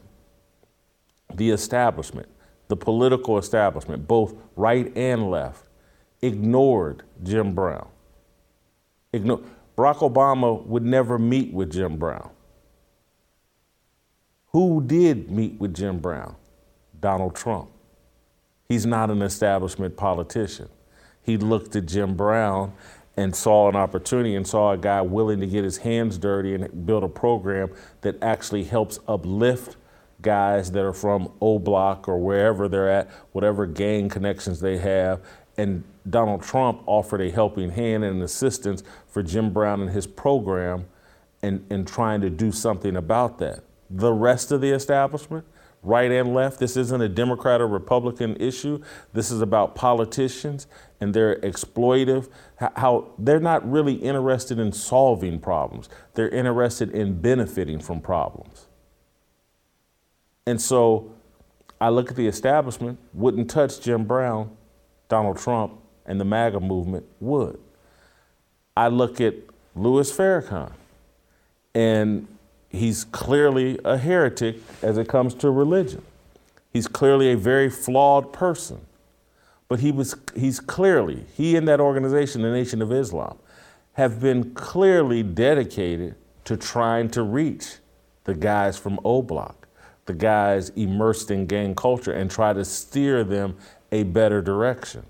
the 1.34 1.50
establishment, 1.52 2.30
the 2.68 2.76
political 2.76 3.38
establishment, 3.38 4.08
both 4.08 4.36
right 4.56 4.96
and 4.96 5.30
left, 5.30 5.66
ignored 6.22 7.04
Jim 7.24 7.54
Brown. 7.54 7.88
Ignore. 9.12 9.42
Barack 9.78 9.98
Obama 9.98 10.64
would 10.66 10.84
never 10.84 11.18
meet 11.18 11.52
with 11.52 11.72
Jim 11.72 11.98
Brown. 11.98 12.30
Who 14.52 14.84
did 14.86 15.32
meet 15.32 15.60
with 15.60 15.74
Jim 15.74 16.00
Brown? 16.00 16.36
Donald 17.00 17.36
Trump. 17.36 17.70
He's 18.70 18.86
not 18.86 19.10
an 19.10 19.22
establishment 19.22 19.98
politician. 19.98 20.70
He 21.24 21.38
looked 21.38 21.76
at 21.76 21.88
Jim 21.88 22.16
Brown 22.16 22.74
and 23.16 23.36
saw 23.36 23.70
an 23.70 23.76
opportunity 23.76 24.36
and 24.36 24.48
saw 24.48 24.72
a 24.72 24.78
guy 24.78 25.02
willing 25.02 25.40
to 25.40 25.48
get 25.48 25.64
his 25.64 25.78
hands 25.78 26.18
dirty 26.18 26.56
and 26.56 26.86
build 26.86 27.04
a 27.04 27.08
program 27.08 27.72
that 28.02 28.22
actually 28.22 28.64
helps 28.64 29.00
uplift 29.08 29.76
guys 30.22 30.72
that 30.72 30.84
are 30.84 30.94
from 30.94 31.32
O 31.42 31.60
Block 31.60 32.08
or 32.08 32.18
wherever 32.18 32.68
they're 32.68 32.90
at, 32.90 33.12
whatever 33.34 33.68
gang 33.68 34.10
connections 34.10 34.62
they 34.62 34.78
have. 34.78 35.22
And 35.58 35.84
Donald 36.10 36.42
Trump 36.42 36.82
offered 36.88 37.22
a 37.22 37.30
helping 37.30 37.70
hand 37.70 38.04
and 38.04 38.24
assistance 38.24 38.84
for 39.08 39.22
Jim 39.22 39.54
Brown 39.54 39.82
and 39.82 39.92
his 39.92 40.08
program 40.08 40.86
and, 41.44 41.66
and 41.70 41.88
trying 41.88 42.22
to 42.22 42.30
do 42.30 42.52
something 42.52 42.96
about 42.96 43.38
that. 43.40 43.64
The 43.90 44.14
rest 44.14 44.52
of 44.52 44.62
the 44.62 44.72
establishment, 44.72 45.46
right 45.84 46.10
and 46.12 46.34
left, 46.34 46.60
this 46.60 46.78
isn't 46.78 47.02
a 47.02 47.10
Democrat 47.10 47.62
or 47.62 47.68
Republican 47.68 48.36
issue. 48.38 48.82
This 49.12 49.30
is 49.30 49.42
about 49.42 49.76
politicians 49.76 50.66
and 51.02 51.14
their 51.14 51.36
exploitive, 51.42 52.30
how 52.58 53.12
they're 53.20 53.40
not 53.40 53.70
really 53.70 53.96
interested 53.96 54.58
in 54.60 54.72
solving 54.72 55.40
problems. 55.40 55.90
They're 56.14 56.30
interested 56.30 56.92
in 56.92 57.22
benefiting 57.22 57.80
from 57.80 58.00
problems. 58.00 58.68
And 60.48 60.62
so 60.62 61.12
I 61.82 61.90
look 61.90 62.10
at 62.10 62.16
the 62.16 62.28
establishment, 62.28 62.98
wouldn't 63.14 63.50
touch 63.50 63.82
Jim 63.82 64.06
Brown, 64.06 64.56
Donald 65.10 65.38
Trump, 65.38 65.74
and 66.06 66.20
the 66.20 66.26
MAGA 66.26 66.62
movement 66.62 67.06
would. 67.20 67.60
I 68.76 68.88
look 68.88 69.20
at 69.20 69.36
Louis 69.76 70.12
Farrakhan, 70.12 70.72
and 71.76 72.28
he's 72.74 73.06
clearly 73.06 73.80
a 73.86 73.98
heretic 73.98 74.58
as 74.82 74.98
it 74.98 75.08
comes 75.08 75.34
to 75.36 75.50
religion. 75.50 76.02
He's 76.74 76.88
clearly 76.88 77.32
a 77.32 77.38
very 77.38 77.70
flawed 77.70 78.34
person. 78.34 78.82
But 79.70 79.80
he 79.80 79.92
was, 79.92 80.16
he's 80.36 80.60
clearly, 80.60 81.26
he 81.36 81.56
and 81.56 81.68
that 81.68 81.80
organization, 81.80 82.42
the 82.42 82.52
Nation 82.52 82.82
of 82.82 82.92
Islam, 82.92 83.38
have 83.94 84.20
been 84.20 84.54
clearly 84.54 85.24
dedicated 85.24 86.16
to 86.46 86.58
trying 86.58 87.10
to 87.12 87.24
reach 87.24 87.78
the 88.26 88.34
guys 88.34 88.78
from 88.78 89.00
O 89.06 89.22
Block, 89.22 89.68
the 90.06 90.14
guys 90.14 90.70
immersed 90.70 91.32
in 91.32 91.46
gang 91.46 91.76
culture, 91.76 92.12
and 92.12 92.30
try 92.30 92.54
to 92.54 92.66
steer 92.66 93.24
them 93.24 93.56
a 93.92 94.04
better 94.04 94.42
direction. 94.42 95.06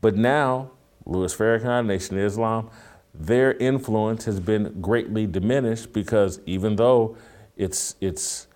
But 0.00 0.16
now, 0.16 0.72
Louis 1.06 1.34
Farrakhan, 1.34 1.86
Nation 1.86 2.18
of 2.18 2.24
Islam, 2.24 2.70
their 3.14 3.54
influence 3.54 4.24
has 4.24 4.40
been 4.40 4.80
greatly 4.80 5.26
diminished 5.26 5.92
because 5.92 6.40
even 6.46 6.76
though 6.76 7.16
it's, 7.56 7.94
it's 8.00 8.46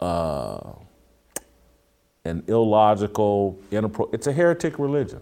uh, 0.00 0.72
an 2.24 2.44
illogical, 2.46 3.58
it's 3.70 4.26
a 4.26 4.32
heretic 4.32 4.78
religion. 4.78 5.20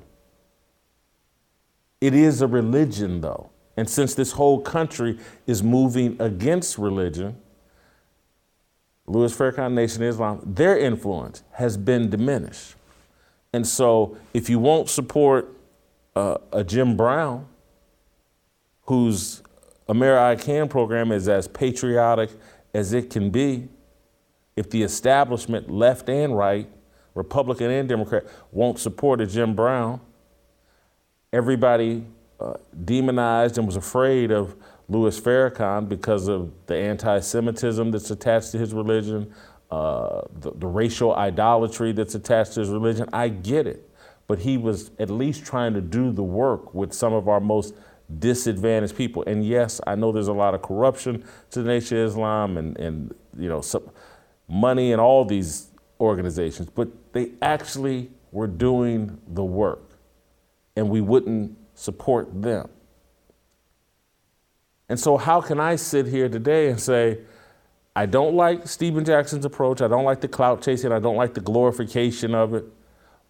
It 2.01 2.15
is 2.15 2.41
a 2.43 2.47
religion, 2.47 3.21
though. 3.21 3.51
And 3.77 3.89
since 3.89 4.15
this 4.15 4.33
whole 4.33 4.61
country 4.61 5.19
is 5.47 5.63
moving 5.63 6.17
against 6.21 6.79
religion, 6.79 7.37
Louis 9.07 9.35
Farrakhan, 9.35 9.73
Nation 9.73 10.03
Islam, 10.03 10.41
their 10.45 10.79
influence 10.79 11.43
has 11.53 11.77
been 11.77 12.11
diminished. 12.11 12.75
And 13.53 13.67
so 13.67 14.17
if 14.33 14.49
you 14.49 14.59
won't 14.59 14.89
support 14.89 15.57
uh, 16.15 16.39
a 16.53 16.63
Jim 16.63 16.97
Brown, 16.97 17.47
whose 18.91 19.45
America 19.87 20.21
I 20.21 20.35
Can 20.35 20.69
program 20.69 21.13
is 21.13 21.29
as 21.29 21.47
patriotic 21.47 22.31
as 22.75 22.93
it 22.93 23.09
can 23.09 23.31
be, 23.31 23.69
if 24.57 24.69
the 24.69 24.83
establishment, 24.83 25.71
left 25.71 26.09
and 26.09 26.37
right, 26.37 26.69
Republican 27.15 27.71
and 27.71 27.89
Democrat, 27.89 28.25
won't 28.51 28.81
support 28.81 29.21
a 29.21 29.27
Jim 29.27 29.55
Brown, 29.55 30.01
everybody 31.33 32.05
uh, 32.41 32.55
demonized 32.85 33.59
and 33.59 33.67
was 33.69 33.77
afraid 33.77 34.33
of 34.33 34.57
Louis 34.89 35.21
Farrakhan 35.21 35.89
because 35.89 36.27
of 36.27 36.51
the 36.67 36.75
anti 36.75 37.21
Semitism 37.21 37.93
that's 37.93 38.11
attached 38.11 38.51
to 38.51 38.59
his 38.59 38.75
religion, 38.75 39.33
uh, 39.71 40.23
the, 40.41 40.51
the 40.51 40.67
racial 40.67 41.15
idolatry 41.15 41.93
that's 41.93 42.17
attached 42.17 42.55
to 42.55 42.61
his 42.61 42.71
religion. 42.71 43.09
I 43.13 43.29
get 43.29 43.69
it. 43.69 43.89
But 44.27 44.41
he 44.41 44.59
was 44.59 44.91
at 44.99 45.11
least 45.11 45.45
trying 45.45 45.75
to 45.75 45.81
do 45.81 46.11
the 46.11 46.25
work 46.25 46.75
with 46.75 46.93
some 46.93 47.13
of 47.13 47.29
our 47.29 47.41
most 47.41 47.75
disadvantaged 48.19 48.97
people. 48.97 49.23
And 49.27 49.45
yes, 49.45 49.81
I 49.87 49.95
know 49.95 50.13
there's 50.13 50.29
a 50.29 50.33
lot 50.33 50.55
of 50.55 50.63
corruption 50.63 51.25
to 51.51 51.63
the 51.63 51.69
Nation 51.69 51.99
of 51.99 52.09
Islam 52.09 52.57
and, 52.57 52.79
and 52.79 53.15
you 53.39 53.49
know, 53.49 53.63
money 54.49 54.93
and 54.93 55.01
all 55.01 55.25
these 55.25 55.69
organizations, 56.01 56.69
but 56.71 56.89
they 57.13 57.33
actually 57.41 58.11
were 58.33 58.47
doing 58.47 59.19
the 59.29 59.45
work. 59.45 59.83
And 60.77 60.89
we 60.89 61.01
wouldn't 61.01 61.57
support 61.75 62.43
them. 62.43 62.69
And 64.89 64.99
so, 64.99 65.17
how 65.17 65.41
can 65.41 65.61
I 65.61 65.77
sit 65.77 66.07
here 66.07 66.29
today 66.29 66.69
and 66.69 66.81
say, 66.81 67.19
I 67.95 68.07
don't 68.07 68.35
like 68.35 68.67
Stephen 68.67 69.05
Jackson's 69.05 69.45
approach, 69.45 69.81
I 69.81 69.89
don't 69.89 70.05
like 70.05 70.21
the 70.21 70.29
clout 70.29 70.63
chasing, 70.63 70.91
I 70.91 70.99
don't 70.99 71.17
like 71.17 71.35
the 71.35 71.41
glorification 71.41 72.35
of 72.35 72.55
it, 72.55 72.65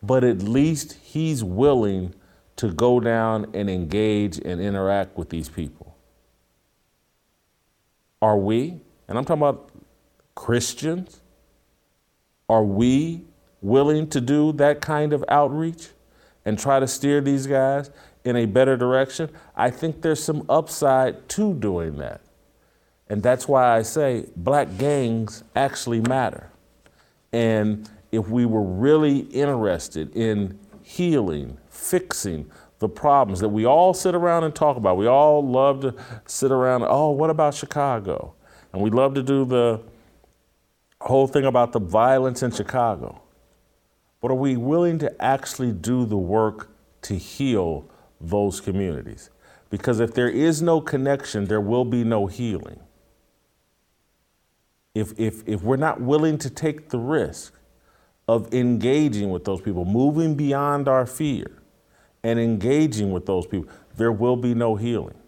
but 0.03 0.23
at 0.23 0.43
least 0.43 0.95
he's 1.03 1.43
willing 1.43 2.15
to 2.61 2.69
go 2.69 3.01
down 3.01 3.47
and 3.55 3.71
engage 3.71 4.37
and 4.37 4.61
interact 4.61 5.17
with 5.17 5.31
these 5.31 5.49
people? 5.49 5.97
Are 8.21 8.37
we, 8.37 8.83
and 9.09 9.17
I'm 9.17 9.25
talking 9.25 9.43
about 9.43 9.71
Christians, 10.35 11.23
are 12.51 12.63
we 12.63 13.23
willing 13.63 14.09
to 14.11 14.21
do 14.21 14.53
that 14.53 14.83
kind 14.83 15.15
of 15.15 15.25
outreach 15.29 15.89
and 16.45 16.59
try 16.59 16.79
to 16.79 16.87
steer 16.87 17.23
these 17.23 17.47
guys 17.47 17.91
in 18.27 18.37
a 18.37 18.45
better 18.45 18.77
direction? 18.77 19.31
I 19.57 19.71
think 19.71 20.03
there's 20.03 20.23
some 20.23 20.45
upside 20.51 21.31
to 21.31 21.55
doing 21.55 21.97
that. 21.97 22.21
And 23.09 23.23
that's 23.23 23.49
why 23.49 23.75
I 23.75 23.81
say 23.81 24.27
black 24.37 24.77
gangs 24.77 25.45
actually 25.57 26.03
matter. 26.03 26.51
And 27.33 27.89
if 28.13 28.29
we 28.29 28.45
were 28.45 28.63
really 28.63 29.21
interested 29.21 30.15
in 30.15 30.59
healing, 30.97 31.57
fixing 31.69 32.51
the 32.81 32.89
problems 32.89 33.41
that 33.41 33.49
we 33.49 33.65
all 33.65 33.95
sit 33.95 34.15
around 34.15 34.43
and 34.43 34.55
talk 34.55 34.77
about, 34.77 34.97
we 34.97 35.07
all 35.07 35.47
love 35.47 35.81
to 35.83 35.95
sit 36.27 36.51
around, 36.51 36.85
oh, 36.89 37.11
what 37.11 37.31
about 37.31 37.55
Chicago? 37.55 38.35
And 38.73 38.83
we 38.83 38.91
love 38.91 39.15
to 39.15 39.23
do 39.23 39.45
the 39.45 39.81
whole 41.01 41.27
thing 41.29 41.45
about 41.45 41.73
the 41.73 41.79
violence 41.79 42.43
in 42.43 42.51
Chicago. 42.51 43.23
But 44.21 44.31
are 44.31 44.37
we 44.37 44.57
willing 44.57 44.99
to 44.99 45.23
actually 45.23 45.73
do 45.73 46.05
the 46.05 46.17
work 46.17 46.71
to 47.03 47.15
heal 47.15 47.89
those 48.21 48.61
communities? 48.61 49.31
Because 49.71 50.01
if 50.01 50.15
there 50.15 50.29
is 50.29 50.61
no 50.61 50.81
connection, 50.81 51.47
there 51.47 51.61
will 51.61 51.85
be 51.85 52.03
no 52.03 52.27
healing. 52.27 52.81
If, 54.95 55.19
if, 55.19 55.47
if 55.47 55.63
we're 55.63 55.77
not 55.77 56.01
willing 56.01 56.37
to 56.39 56.51
take 56.51 56.89
the 56.89 56.99
risk 56.99 57.55
of 58.31 58.55
engaging 58.55 59.29
with 59.33 59.45
those 59.45 59.61
people, 59.61 59.85
moving 59.85 60.37
beyond 60.37 60.87
our 60.87 61.05
fear 61.05 61.51
and 62.23 62.39
engaging 62.39 63.11
with 63.11 63.27
those 63.27 63.45
people, 63.45 63.69
there 63.97 64.13
will 64.13 64.37
be 64.37 64.55
no 64.55 64.77
healing. 64.77 65.19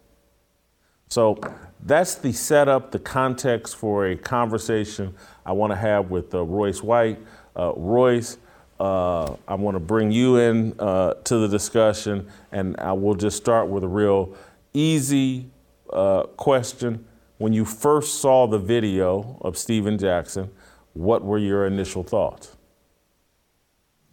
So 1.09 1.37
that's 1.81 2.15
the 2.15 2.31
setup, 2.31 2.91
the 2.91 2.99
context 2.99 3.75
for 3.75 4.07
a 4.07 4.15
conversation 4.15 5.13
I 5.45 5.51
want 5.51 5.71
to 5.71 5.75
have 5.75 6.11
with 6.11 6.33
uh, 6.33 6.43
Royce 6.43 6.81
White. 6.81 7.19
Uh, 7.57 7.73
Royce, 7.75 8.37
uh, 8.79 9.35
I 9.49 9.55
want 9.55 9.75
to 9.75 9.81
bring 9.81 10.09
you 10.09 10.37
in 10.37 10.73
uh, 10.79 11.15
to 11.25 11.39
the 11.39 11.49
discussion, 11.49 12.29
and 12.53 12.77
I 12.77 12.93
will 12.93 13.15
just 13.15 13.35
start 13.35 13.67
with 13.67 13.83
a 13.83 13.87
real 13.89 14.33
easy 14.73 15.49
uh, 15.91 16.23
question. 16.37 17.05
When 17.37 17.51
you 17.51 17.65
first 17.65 18.21
saw 18.21 18.47
the 18.47 18.59
video 18.59 19.37
of 19.41 19.57
Stephen 19.57 19.97
Jackson, 19.97 20.49
what 20.93 21.25
were 21.25 21.37
your 21.37 21.67
initial 21.67 22.03
thoughts? 22.03 22.52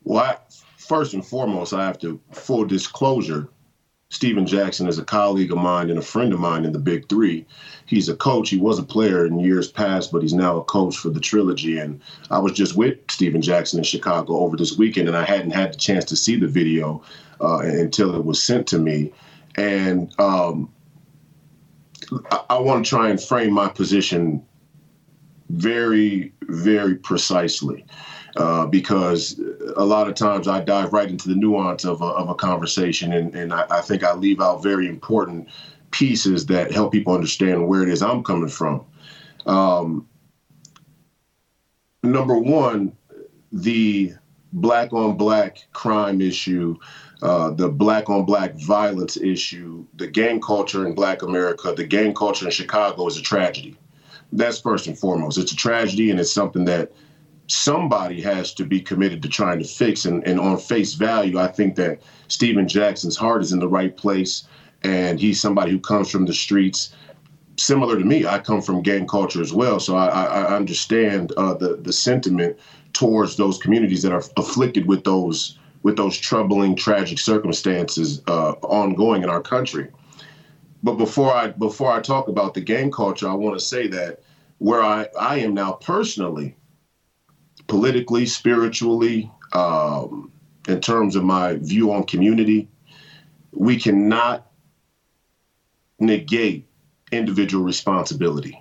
Well, 0.04 0.25
I, 0.25 0.37
first 0.76 1.14
and 1.14 1.25
foremost, 1.25 1.73
I 1.73 1.85
have 1.85 1.99
to 2.00 2.21
full 2.33 2.64
disclosure. 2.64 3.49
Stephen 4.12 4.45
Jackson 4.45 4.88
is 4.88 4.99
a 4.99 5.04
colleague 5.04 5.52
of 5.52 5.59
mine 5.59 5.88
and 5.88 5.99
a 5.99 6.02
friend 6.02 6.33
of 6.33 6.40
mine 6.40 6.64
in 6.64 6.73
the 6.73 6.80
Big 6.80 7.09
Three. 7.09 7.47
He's 7.86 8.08
a 8.08 8.17
coach. 8.17 8.50
He 8.50 8.56
was 8.56 8.78
a 8.78 8.82
player 8.82 9.25
in 9.25 9.39
years 9.39 9.71
past, 9.71 10.10
but 10.10 10.23
he's 10.23 10.34
now 10.34 10.56
a 10.56 10.65
coach 10.65 10.97
for 10.97 11.10
the 11.10 11.21
trilogy. 11.21 11.78
And 11.78 12.00
I 12.28 12.41
was 12.41 12.52
just 12.52 12.76
with 12.76 12.99
Stephen 13.08 13.41
Jackson 13.41 13.78
in 13.78 13.84
Chicago 13.84 14.39
over 14.39 14.56
this 14.56 14.76
weekend, 14.76 15.06
and 15.06 15.17
I 15.17 15.25
hadn't 15.25 15.52
had 15.52 15.75
the 15.75 15.78
chance 15.78 16.04
to 16.06 16.17
see 16.17 16.34
the 16.34 16.49
video 16.49 17.02
uh, 17.41 17.58
until 17.58 18.17
it 18.17 18.25
was 18.25 18.43
sent 18.43 18.67
to 18.69 18.78
me. 18.78 19.13
And 19.54 20.13
um, 20.19 20.73
I, 22.32 22.45
I 22.50 22.58
want 22.58 22.84
to 22.84 22.89
try 22.89 23.10
and 23.10 23.23
frame 23.23 23.52
my 23.52 23.69
position 23.69 24.45
very, 25.50 26.32
very 26.43 26.97
precisely 26.97 27.84
uh, 28.36 28.66
because 28.66 29.40
a 29.76 29.84
lot 29.84 30.08
of 30.08 30.14
times 30.14 30.47
I 30.47 30.60
dive 30.60 30.93
right 30.93 31.08
into 31.08 31.28
the 31.28 31.34
nuance 31.34 31.84
of 31.84 32.00
a, 32.00 32.06
of 32.06 32.28
a 32.28 32.34
conversation, 32.34 33.12
and, 33.12 33.34
and 33.34 33.52
I, 33.52 33.66
I, 33.71 33.80
think 33.80 34.04
I 34.04 34.14
leave 34.14 34.40
out 34.40 34.62
very 34.62 34.86
important 34.88 35.49
pieces 35.90 36.47
that 36.47 36.73
help 36.73 36.93
people 36.93 37.14
understand 37.14 37.66
where 37.66 37.82
it 37.82 37.88
is 37.88 38.02
I'm 38.02 38.23
coming 38.23 38.49
from. 38.49 38.84
Um, 39.47 40.06
number 42.02 42.38
one, 42.38 42.97
the 43.52 44.12
black 44.52 44.93
on 44.93 45.16
black 45.16 45.66
crime 45.73 46.21
issue, 46.21 46.76
uh, 47.23 47.50
the 47.50 47.69
black 47.69 48.08
on 48.08 48.25
black 48.25 48.54
violence 48.54 49.16
issue, 49.16 49.84
the 49.97 50.06
gang 50.06 50.40
culture 50.40 50.86
in 50.86 50.95
black 50.95 51.23
America, 51.23 51.75
the 51.76 51.84
gang 51.84 52.14
culture 52.14 52.47
in 52.47 52.50
Chicago 52.50 53.06
is 53.06 53.16
a 53.16 53.23
tragedy. 53.23 53.76
That's 54.32 54.60
first 54.60 54.86
and 54.86 54.97
foremost. 54.97 55.38
It's 55.38 55.52
a 55.52 55.56
tragedy, 55.56 56.10
and 56.10 56.21
it's 56.21 56.32
something 56.32 56.64
that 56.66 56.93
somebody 57.50 58.21
has 58.21 58.54
to 58.54 58.65
be 58.65 58.80
committed 58.80 59.23
to 59.23 59.28
trying 59.28 59.58
to 59.58 59.65
fix. 59.65 60.04
And, 60.04 60.26
and 60.26 60.39
on 60.39 60.58
face 60.58 60.95
value, 60.95 61.39
I 61.39 61.49
think 61.49 61.75
that 61.76 62.00
Stephen 62.28 62.69
Jackson's 62.69 63.17
heart 63.17 63.43
is 63.43 63.52
in 63.52 63.58
the 63.58 63.69
right 63.69 63.97
place. 63.97 64.45
And 64.82 65.21
he's 65.21 65.41
somebody 65.41 65.73
who 65.73 65.80
comes 65.80 66.10
from 66.10 66.26
the 66.26 66.32
streets. 66.32 66.95
Similar 67.56 67.99
to 67.99 68.04
me, 68.04 68.25
I 68.25 68.39
come 68.39 68.63
from 68.63 68.82
gang 68.82 69.06
culture 69.06 69.43
as 69.43 69.52
well. 69.52 69.80
So 69.80 69.97
I, 69.97 70.06
I 70.06 70.56
understand 70.56 71.32
uh, 71.36 71.54
the, 71.54 71.76
the 71.76 71.93
sentiment 71.93 72.56
towards 72.93 73.36
those 73.36 73.58
communities 73.58 74.02
that 74.02 74.13
are 74.13 74.23
afflicted 74.36 74.86
with 74.86 75.04
those 75.04 75.58
with 75.82 75.97
those 75.97 76.19
troubling, 76.19 76.76
tragic 76.76 77.19
circumstances 77.19 78.21
uh, 78.28 78.52
ongoing 78.63 79.23
in 79.23 79.30
our 79.30 79.41
country. 79.41 79.89
But 80.82 80.95
before 80.95 81.32
I 81.32 81.49
before 81.49 81.93
I 81.93 82.00
talk 82.00 82.28
about 82.28 82.54
the 82.54 82.60
gang 82.60 82.91
culture, 82.91 83.28
I 83.28 83.34
want 83.34 83.58
to 83.58 83.65
say 83.65 83.86
that 83.89 84.21
where 84.58 84.82
I, 84.82 85.08
I 85.19 85.39
am 85.39 85.54
now 85.54 85.73
personally, 85.73 86.54
politically, 87.71 88.26
spiritually, 88.26 89.30
um, 89.52 90.33
in 90.67 90.80
terms 90.80 91.15
of 91.15 91.23
my 91.23 91.54
view 91.54 91.93
on 91.93 92.02
community, 92.02 92.69
we 93.52 93.78
cannot 93.78 94.50
negate 96.00 96.67
individual 97.13 97.65
responsibility. 97.65 98.61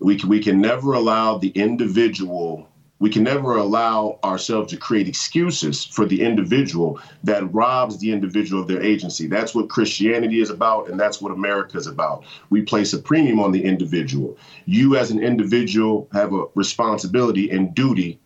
We 0.00 0.16
can, 0.18 0.28
we 0.28 0.40
can 0.40 0.60
never 0.60 0.94
allow 0.94 1.38
the 1.38 1.50
individual, 1.50 2.68
we 2.98 3.08
can 3.08 3.22
never 3.22 3.56
allow 3.56 4.18
ourselves 4.24 4.72
to 4.72 4.78
create 4.78 5.06
excuses 5.06 5.84
for 5.84 6.04
the 6.04 6.20
individual 6.20 7.00
that 7.22 7.54
robs 7.54 8.00
the 8.00 8.10
individual 8.10 8.60
of 8.60 8.66
their 8.66 8.82
agency. 8.82 9.28
That's 9.28 9.54
what 9.54 9.68
Christianity 9.68 10.40
is 10.40 10.50
about, 10.50 10.90
and 10.90 10.98
that's 10.98 11.20
what 11.20 11.30
America 11.30 11.78
is 11.78 11.86
about. 11.86 12.24
We 12.50 12.62
place 12.62 12.92
a 12.94 12.98
premium 12.98 13.38
on 13.38 13.52
the 13.52 13.62
individual. 13.62 14.36
You, 14.64 14.96
as 14.96 15.12
an 15.12 15.22
individual, 15.22 16.08
have 16.12 16.32
a 16.32 16.46
responsibility 16.56 17.50
and 17.50 17.72
duty 17.72 18.18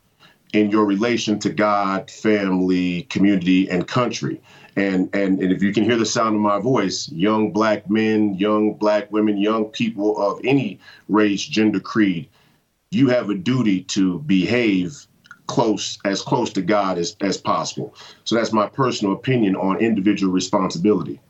in 0.52 0.70
your 0.70 0.84
relation 0.84 1.38
to 1.40 1.50
God, 1.50 2.10
family, 2.10 3.02
community, 3.04 3.68
and 3.70 3.86
country. 3.86 4.40
And, 4.76 5.14
and, 5.14 5.40
and 5.40 5.52
if 5.52 5.62
you 5.62 5.72
can 5.72 5.84
hear 5.84 5.96
the 5.96 6.06
sound 6.06 6.36
of 6.36 6.40
my 6.40 6.58
voice, 6.58 7.08
young 7.10 7.52
black 7.52 7.90
men, 7.90 8.34
young 8.34 8.74
black 8.74 9.10
women, 9.10 9.36
young 9.38 9.66
people 9.66 10.16
of 10.18 10.40
any 10.44 10.78
race, 11.08 11.44
gender, 11.44 11.80
creed, 11.80 12.28
you 12.90 13.08
have 13.08 13.28
a 13.28 13.34
duty 13.34 13.82
to 13.82 14.20
behave 14.20 15.06
close, 15.46 15.98
as 16.04 16.22
close 16.22 16.52
to 16.52 16.62
God 16.62 16.98
as, 16.98 17.16
as 17.20 17.36
possible. 17.36 17.94
So 18.24 18.34
that's 18.36 18.52
my 18.52 18.68
personal 18.68 19.14
opinion 19.14 19.56
on 19.56 19.78
individual 19.78 20.32
responsibility. 20.32 21.20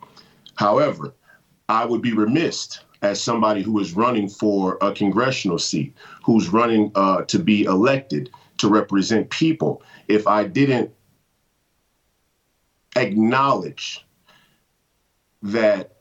However, 0.55 1.15
I 1.69 1.85
would 1.85 2.03
be 2.03 2.13
remiss 2.13 2.81
as 3.03 3.21
somebody 3.21 3.63
who 3.63 3.79
is 3.79 3.95
running 3.95 4.29
for 4.29 4.77
a 4.81 4.93
congressional 4.93 5.59
seat, 5.59 5.95
who's 6.25 6.49
running 6.49 6.91
uh, 6.95 7.23
to 7.23 7.39
be 7.39 7.65
elected 7.65 8.31
to 8.59 8.69
represent 8.69 9.31
people 9.31 9.83
if 10.09 10.27
I 10.27 10.45
didn't 10.45 10.91
acknowledge 12.97 14.05
that 15.43 15.97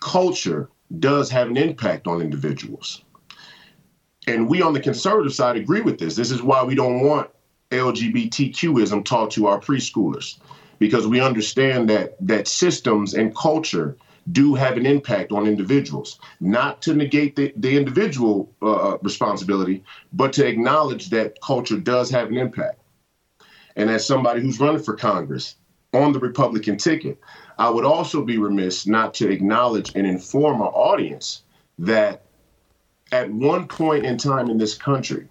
culture 0.00 0.68
does 0.98 1.30
have 1.30 1.48
an 1.48 1.56
impact 1.56 2.06
on 2.06 2.20
individuals. 2.20 3.02
And 4.26 4.48
we 4.48 4.62
on 4.62 4.74
the 4.74 4.80
conservative 4.80 5.34
side 5.34 5.56
agree 5.56 5.80
with 5.80 5.98
this. 5.98 6.16
This 6.16 6.30
is 6.30 6.42
why 6.42 6.62
we 6.62 6.74
don't 6.74 7.00
want 7.00 7.30
LGBTQism 7.70 9.04
taught 9.04 9.30
to 9.32 9.46
our 9.46 9.60
preschoolers, 9.60 10.38
because 10.78 11.06
we 11.06 11.20
understand 11.20 11.88
that 11.90 12.16
that 12.26 12.48
systems 12.48 13.14
and 13.14 13.34
culture 13.34 13.96
do 14.32 14.54
have 14.54 14.76
an 14.76 14.86
impact 14.86 15.32
on 15.32 15.46
individuals. 15.46 16.18
Not 16.40 16.82
to 16.82 16.94
negate 16.94 17.36
the, 17.36 17.52
the 17.56 17.76
individual 17.76 18.52
uh, 18.62 18.98
responsibility, 19.02 19.84
but 20.12 20.32
to 20.34 20.46
acknowledge 20.46 21.10
that 21.10 21.40
culture 21.40 21.78
does 21.78 22.10
have 22.10 22.28
an 22.28 22.36
impact. 22.36 22.80
And 23.76 23.90
as 23.90 24.06
somebody 24.06 24.40
who's 24.40 24.60
running 24.60 24.82
for 24.82 24.94
Congress 24.94 25.56
on 25.94 26.12
the 26.12 26.18
Republican 26.18 26.76
ticket, 26.76 27.18
I 27.58 27.70
would 27.70 27.84
also 27.84 28.24
be 28.24 28.38
remiss 28.38 28.86
not 28.86 29.14
to 29.14 29.30
acknowledge 29.30 29.92
and 29.94 30.06
inform 30.06 30.60
our 30.60 30.72
audience 30.74 31.44
that 31.78 32.24
at 33.12 33.30
one 33.30 33.66
point 33.66 34.04
in 34.04 34.18
time 34.18 34.50
in 34.50 34.58
this 34.58 34.76
country, 34.76 35.28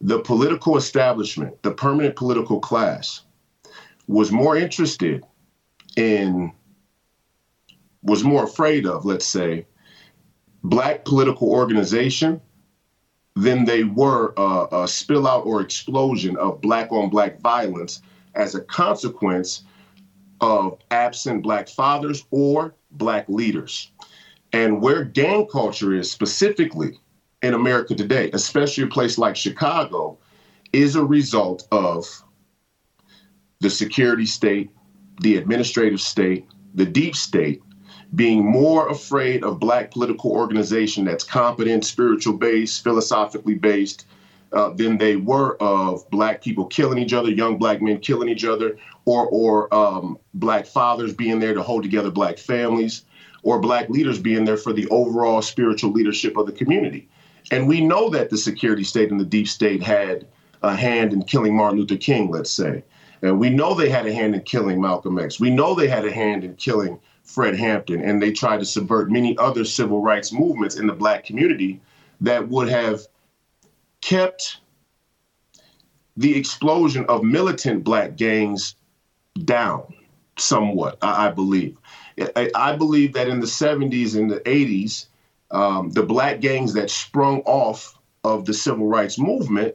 the 0.00 0.20
political 0.20 0.76
establishment, 0.76 1.62
the 1.62 1.70
permanent 1.70 2.16
political 2.16 2.60
class, 2.60 3.22
was 4.08 4.30
more 4.30 4.56
interested 4.56 5.24
in, 5.96 6.52
was 8.06 8.24
more 8.24 8.44
afraid 8.44 8.86
of, 8.86 9.04
let's 9.04 9.26
say, 9.26 9.66
black 10.62 11.04
political 11.04 11.50
organization 11.50 12.40
than 13.34 13.64
they 13.64 13.84
were 13.84 14.32
a, 14.36 14.88
spill 14.88 15.26
out 15.26 15.44
or 15.44 15.60
explosion 15.60 16.36
of 16.36 16.60
black 16.60 16.90
on 16.90 17.10
black 17.10 17.40
violence 17.40 18.00
as 18.34 18.54
a 18.54 18.60
consequence 18.62 19.64
of 20.40 20.78
absent 20.90 21.42
black 21.42 21.68
fathers 21.68 22.24
or 22.30 22.74
black 22.92 23.28
leaders. 23.28 23.90
And 24.52 24.80
where 24.80 25.04
gang 25.04 25.46
culture 25.46 25.94
is 25.94 26.10
specifically 26.10 26.98
in 27.42 27.52
America 27.52 27.94
today, 27.94 28.30
especially 28.32 28.84
a 28.84 28.88
place 28.88 29.18
like 29.18 29.36
Chicago, 29.36 30.18
is 30.72 30.96
a 30.96 31.04
result 31.04 31.66
of 31.72 32.06
the 33.60 33.70
security 33.70 34.26
state, 34.26 34.70
the 35.20 35.36
administrative 35.36 36.00
state, 36.00 36.46
the 36.74 36.86
deep 36.86 37.16
state 37.16 37.62
being 38.14 38.44
more 38.44 38.88
afraid 38.88 39.42
of 39.44 39.58
black 39.58 39.90
political 39.90 40.30
organization 40.30 41.04
that's 41.04 41.24
competent, 41.24 41.84
spiritual 41.84 42.34
based, 42.34 42.82
philosophically 42.82 43.54
based, 43.54 44.06
uh, 44.52 44.70
than 44.70 44.96
they 44.96 45.16
were 45.16 45.56
of 45.60 46.08
black 46.10 46.42
people 46.42 46.66
killing 46.66 46.98
each 46.98 47.12
other, 47.12 47.30
young 47.30 47.58
black 47.58 47.82
men 47.82 47.98
killing 47.98 48.28
each 48.28 48.44
other, 48.44 48.78
or 49.04 49.26
or 49.26 49.74
um, 49.74 50.18
black 50.34 50.66
fathers 50.66 51.12
being 51.12 51.40
there 51.40 51.54
to 51.54 51.62
hold 51.62 51.82
together 51.82 52.10
black 52.10 52.38
families, 52.38 53.04
or 53.42 53.60
black 53.60 53.88
leaders 53.88 54.18
being 54.18 54.44
there 54.44 54.56
for 54.56 54.72
the 54.72 54.86
overall 54.88 55.42
spiritual 55.42 55.90
leadership 55.90 56.36
of 56.36 56.46
the 56.46 56.52
community. 56.52 57.08
And 57.50 57.68
we 57.68 57.80
know 57.80 58.08
that 58.10 58.30
the 58.30 58.38
security 58.38 58.84
state 58.84 59.10
and 59.10 59.20
the 59.20 59.24
deep 59.24 59.48
state 59.48 59.82
had 59.82 60.26
a 60.62 60.74
hand 60.74 61.12
in 61.12 61.22
killing 61.22 61.56
Martin 61.56 61.78
Luther 61.78 61.96
King, 61.96 62.30
let's 62.30 62.50
say. 62.50 62.82
And 63.22 63.38
we 63.38 63.50
know 63.50 63.74
they 63.74 63.88
had 63.88 64.06
a 64.06 64.12
hand 64.12 64.34
in 64.34 64.42
killing 64.42 64.80
Malcolm 64.80 65.18
X. 65.18 65.40
We 65.40 65.50
know 65.50 65.74
they 65.74 65.88
had 65.88 66.04
a 66.04 66.12
hand 66.12 66.44
in 66.44 66.54
killing 66.56 66.98
Fred 67.26 67.56
Hampton, 67.56 68.02
and 68.02 68.22
they 68.22 68.32
tried 68.32 68.60
to 68.60 68.64
subvert 68.64 69.10
many 69.10 69.36
other 69.36 69.64
civil 69.64 70.00
rights 70.00 70.32
movements 70.32 70.76
in 70.76 70.86
the 70.86 70.92
black 70.92 71.24
community 71.24 71.80
that 72.20 72.48
would 72.48 72.68
have 72.68 73.02
kept 74.00 74.58
the 76.16 76.36
explosion 76.36 77.04
of 77.06 77.22
militant 77.22 77.84
black 77.84 78.16
gangs 78.16 78.76
down 79.44 79.92
somewhat, 80.38 80.98
I, 81.02 81.26
I 81.26 81.30
believe. 81.30 81.76
I, 82.34 82.50
I, 82.54 82.76
believe 82.76 83.12
that 83.12 83.28
in 83.28 83.40
the 83.40 83.46
70s 83.46 84.16
and 84.16 84.30
the 84.30 84.40
80s, 84.40 85.06
um, 85.50 85.90
the 85.90 86.02
black 86.02 86.40
gangs 86.40 86.72
that 86.74 86.88
sprung 86.88 87.40
off 87.42 87.98
of 88.24 88.46
the 88.46 88.54
civil 88.54 88.86
rights 88.86 89.18
movement 89.18 89.74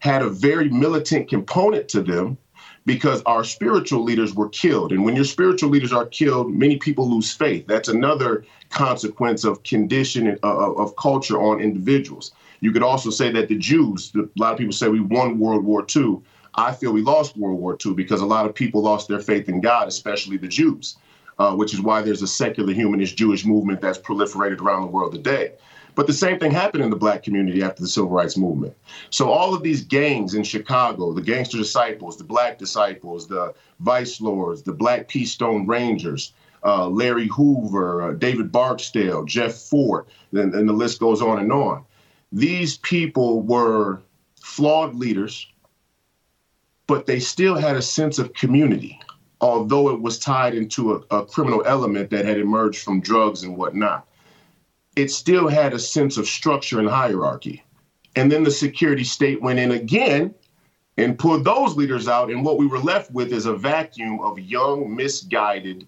had 0.00 0.20
a 0.20 0.28
very 0.28 0.68
militant 0.68 1.28
component 1.28 1.88
to 1.88 2.02
them 2.02 2.36
because 2.86 3.22
our 3.24 3.44
spiritual 3.44 4.02
leaders 4.02 4.34
were 4.34 4.48
killed. 4.48 4.92
And 4.92 5.04
when 5.04 5.16
your 5.16 5.24
spiritual 5.24 5.70
leaders 5.70 5.92
are 5.92 6.06
killed, 6.06 6.52
many 6.52 6.76
people 6.76 7.10
lose 7.10 7.32
faith. 7.32 7.66
That's 7.66 7.88
another 7.88 8.44
consequence 8.70 9.44
of 9.44 9.62
condition 9.62 10.38
uh, 10.42 10.72
of 10.74 10.94
culture 10.96 11.40
on 11.40 11.60
individuals. 11.60 12.32
You 12.60 12.72
could 12.72 12.82
also 12.82 13.10
say 13.10 13.30
that 13.32 13.48
the 13.48 13.56
Jews, 13.56 14.12
a 14.14 14.28
lot 14.36 14.52
of 14.52 14.58
people 14.58 14.72
say 14.72 14.88
we 14.88 15.00
won 15.00 15.38
World 15.38 15.64
War 15.64 15.86
II. 15.94 16.18
I 16.54 16.72
feel 16.72 16.92
we 16.92 17.02
lost 17.02 17.36
World 17.36 17.58
War 17.58 17.76
II 17.84 17.94
because 17.94 18.20
a 18.20 18.26
lot 18.26 18.46
of 18.46 18.54
people 18.54 18.82
lost 18.82 19.08
their 19.08 19.20
faith 19.20 19.48
in 19.48 19.60
God, 19.60 19.88
especially 19.88 20.36
the 20.36 20.48
Jews, 20.48 20.96
uh, 21.38 21.54
which 21.54 21.74
is 21.74 21.80
why 21.80 22.02
there's 22.02 22.22
a 22.22 22.26
secular 22.26 22.72
humanist 22.72 23.16
Jewish 23.16 23.44
movement 23.44 23.80
that's 23.80 23.98
proliferated 23.98 24.60
around 24.60 24.82
the 24.82 24.88
world 24.88 25.12
today. 25.12 25.52
But 25.94 26.06
the 26.06 26.12
same 26.12 26.38
thing 26.38 26.50
happened 26.50 26.82
in 26.82 26.90
the 26.90 26.96
black 26.96 27.22
community 27.22 27.62
after 27.62 27.82
the 27.82 27.88
civil 27.88 28.10
rights 28.10 28.36
movement. 28.36 28.74
So 29.10 29.30
all 29.30 29.54
of 29.54 29.62
these 29.62 29.84
gangs 29.84 30.34
in 30.34 30.42
Chicago, 30.42 31.12
the 31.12 31.22
gangster 31.22 31.56
disciples, 31.56 32.16
the 32.16 32.24
black 32.24 32.58
disciples, 32.58 33.28
the 33.28 33.54
vice 33.80 34.20
lords, 34.20 34.62
the 34.62 34.72
black 34.72 35.08
P. 35.08 35.24
Stone 35.24 35.66
Rangers, 35.66 36.32
uh, 36.64 36.88
Larry 36.88 37.28
Hoover, 37.28 38.02
uh, 38.02 38.12
David 38.14 38.50
Barksdale, 38.50 39.24
Jeff 39.24 39.54
Fort, 39.54 40.08
and, 40.32 40.54
and 40.54 40.68
the 40.68 40.72
list 40.72 40.98
goes 40.98 41.22
on 41.22 41.38
and 41.38 41.52
on. 41.52 41.84
These 42.32 42.78
people 42.78 43.42
were 43.42 44.00
flawed 44.40 44.94
leaders, 44.94 45.46
but 46.86 47.06
they 47.06 47.20
still 47.20 47.54
had 47.54 47.76
a 47.76 47.82
sense 47.82 48.18
of 48.18 48.34
community, 48.34 48.98
although 49.40 49.90
it 49.90 50.00
was 50.00 50.18
tied 50.18 50.54
into 50.54 50.94
a, 50.94 51.18
a 51.18 51.24
criminal 51.24 51.62
element 51.66 52.10
that 52.10 52.24
had 52.24 52.38
emerged 52.38 52.82
from 52.82 53.00
drugs 53.00 53.44
and 53.44 53.56
whatnot 53.56 54.08
it 54.96 55.10
still 55.10 55.48
had 55.48 55.74
a 55.74 55.78
sense 55.78 56.16
of 56.16 56.26
structure 56.26 56.78
and 56.78 56.88
hierarchy. 56.88 57.62
And 58.16 58.30
then 58.30 58.44
the 58.44 58.50
security 58.50 59.04
state 59.04 59.42
went 59.42 59.58
in 59.58 59.72
again 59.72 60.34
and 60.96 61.18
pulled 61.18 61.44
those 61.44 61.76
leaders 61.76 62.06
out. 62.06 62.30
And 62.30 62.44
what 62.44 62.58
we 62.58 62.66
were 62.66 62.78
left 62.78 63.10
with 63.10 63.32
is 63.32 63.46
a 63.46 63.56
vacuum 63.56 64.20
of 64.20 64.38
young, 64.38 64.94
misguided, 64.94 65.86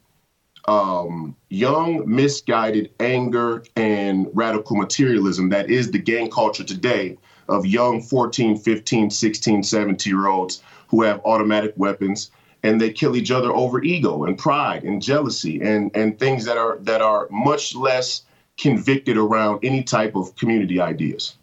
um, 0.66 1.36
young, 1.48 2.02
misguided 2.12 2.90
anger 2.98 3.62
and 3.76 4.28
radical 4.34 4.76
materialism 4.76 5.50
that 5.50 5.70
is 5.70 5.90
the 5.90 5.98
gang 5.98 6.30
culture 6.30 6.64
today 6.64 7.16
of 7.48 7.64
young 7.64 8.02
14, 8.02 8.56
15, 8.56 9.10
16, 9.10 9.62
17 9.62 10.12
year 10.12 10.26
olds 10.26 10.62
who 10.88 11.02
have 11.02 11.20
automatic 11.24 11.72
weapons 11.76 12.32
and 12.64 12.80
they 12.80 12.90
kill 12.90 13.14
each 13.14 13.30
other 13.30 13.52
over 13.52 13.80
ego 13.82 14.24
and 14.24 14.36
pride 14.38 14.82
and 14.82 15.00
jealousy 15.00 15.60
and, 15.60 15.94
and 15.94 16.18
things 16.18 16.44
that 16.44 16.56
are 16.56 16.78
that 16.80 17.00
are 17.00 17.28
much 17.30 17.76
less 17.76 18.22
convicted 18.58 19.16
around 19.16 19.60
any 19.62 19.82
type 19.82 20.16
of 20.16 20.34
community 20.36 20.80
ideas. 20.80 21.36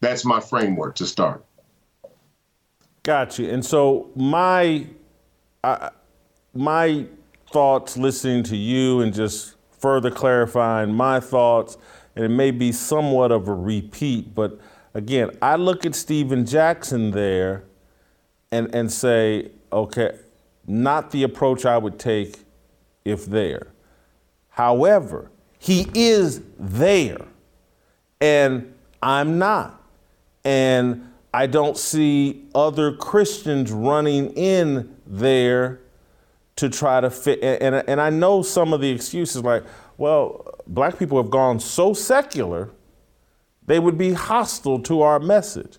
That's 0.00 0.24
my 0.24 0.40
framework 0.40 0.94
to 0.96 1.06
start. 1.06 1.44
Got 3.02 3.38
you. 3.38 3.50
And 3.50 3.64
so 3.64 4.10
my 4.14 4.86
uh, 5.64 5.90
my 6.54 7.06
thoughts 7.50 7.96
listening 7.96 8.42
to 8.44 8.56
you 8.56 9.00
and 9.00 9.12
just 9.12 9.54
further 9.70 10.10
clarifying 10.10 10.92
my 10.92 11.20
thoughts, 11.20 11.78
and 12.14 12.24
it 12.24 12.28
may 12.28 12.50
be 12.50 12.72
somewhat 12.72 13.32
of 13.32 13.48
a 13.48 13.54
repeat, 13.54 14.34
but 14.34 14.60
again, 14.94 15.30
I 15.40 15.56
look 15.56 15.86
at 15.86 15.94
Stephen 15.94 16.44
Jackson 16.44 17.12
there 17.12 17.64
and 18.50 18.74
and 18.74 18.92
say, 18.92 19.50
okay, 19.72 20.18
not 20.66 21.10
the 21.10 21.22
approach 21.22 21.64
I 21.64 21.78
would 21.78 21.98
take 21.98 22.40
if 23.04 23.24
there. 23.26 23.68
However, 24.50 25.30
he 25.58 25.88
is 25.94 26.42
there, 26.58 27.24
and 28.20 28.72
I'm 29.02 29.38
not. 29.38 29.82
And 30.44 31.12
I 31.34 31.46
don't 31.46 31.76
see 31.76 32.46
other 32.54 32.92
Christians 32.92 33.70
running 33.70 34.30
in 34.30 34.96
there 35.06 35.80
to 36.56 36.68
try 36.68 37.00
to 37.00 37.10
fit. 37.10 37.40
And, 37.42 37.74
and, 37.74 37.88
and 37.88 38.00
I 38.00 38.10
know 38.10 38.42
some 38.42 38.72
of 38.72 38.80
the 38.80 38.90
excuses 38.90 39.42
like, 39.44 39.64
well, 39.96 40.54
black 40.66 40.98
people 40.98 41.20
have 41.22 41.30
gone 41.30 41.60
so 41.60 41.92
secular, 41.92 42.70
they 43.66 43.78
would 43.78 43.98
be 43.98 44.12
hostile 44.12 44.80
to 44.80 45.02
our 45.02 45.20
message. 45.20 45.78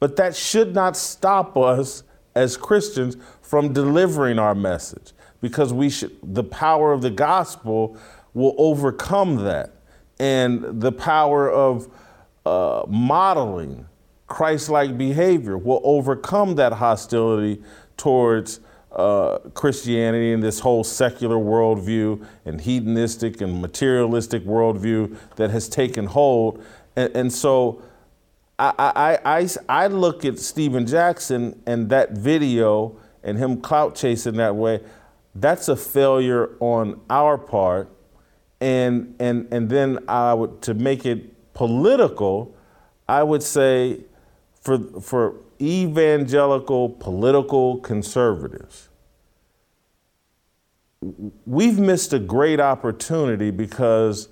But 0.00 0.16
that 0.16 0.34
should 0.34 0.74
not 0.74 0.96
stop 0.96 1.56
us 1.56 2.02
as 2.34 2.56
Christians 2.56 3.16
from 3.42 3.72
delivering 3.72 4.38
our 4.38 4.54
message 4.54 5.12
because 5.40 5.72
we 5.72 5.90
should, 5.90 6.16
the 6.22 6.44
power 6.44 6.92
of 6.92 7.02
the 7.02 7.10
gospel 7.10 7.96
will 8.34 8.54
overcome 8.58 9.36
that. 9.44 9.72
And 10.18 10.80
the 10.80 10.92
power 10.92 11.50
of 11.50 11.88
uh, 12.44 12.84
modeling 12.88 13.86
Christ 14.26 14.68
like 14.68 14.96
behavior 14.96 15.58
will 15.58 15.80
overcome 15.82 16.54
that 16.56 16.74
hostility 16.74 17.62
towards 17.96 18.60
uh, 18.92 19.38
Christianity 19.54 20.32
and 20.32 20.42
this 20.42 20.60
whole 20.60 20.84
secular 20.84 21.36
worldview 21.36 22.24
and 22.44 22.60
hedonistic 22.60 23.40
and 23.40 23.60
materialistic 23.60 24.44
worldview 24.44 25.16
that 25.36 25.50
has 25.50 25.68
taken 25.68 26.06
hold. 26.06 26.64
And, 26.96 27.14
and 27.16 27.32
so 27.32 27.82
I, 28.58 28.72
I, 29.24 29.38
I, 29.38 29.48
I 29.68 29.86
look 29.86 30.24
at 30.24 30.38
Stephen 30.38 30.86
Jackson 30.86 31.62
and 31.66 31.88
that 31.90 32.12
video 32.12 32.96
and 33.22 33.38
him 33.38 33.60
clout 33.60 33.94
chasing 33.94 34.36
that 34.36 34.56
way. 34.56 34.80
That's 35.34 35.68
a 35.68 35.76
failure 35.76 36.50
on 36.60 37.00
our 37.08 37.38
part 37.38 37.90
and 38.60 39.14
and 39.18 39.48
and 39.50 39.70
then 39.70 39.98
I 40.08 40.34
would 40.34 40.62
to 40.62 40.74
make 40.74 41.06
it 41.06 41.54
political, 41.54 42.54
I 43.08 43.22
would 43.22 43.42
say 43.42 44.00
for 44.60 44.78
for 45.00 45.34
evangelical 45.60 46.88
political 46.88 47.78
conservatives, 47.78 48.88
we've 51.46 51.78
missed 51.78 52.12
a 52.12 52.18
great 52.18 52.60
opportunity 52.60 53.50
because 53.50 54.28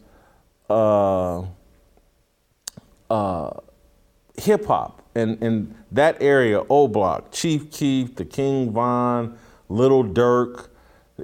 uh, 0.69 1.43
uh, 3.11 3.51
hip 4.37 4.67
hop 4.67 5.03
and, 5.15 5.43
and 5.43 5.75
that 5.91 6.21
area, 6.23 6.63
O 6.69 6.89
Block, 6.89 7.33
Chief 7.33 7.71
Keef, 7.71 8.17
the 8.17 8.25
King 8.25 8.73
Von, 8.73 9.39
Little 9.69 10.05
Durk, 10.05 10.69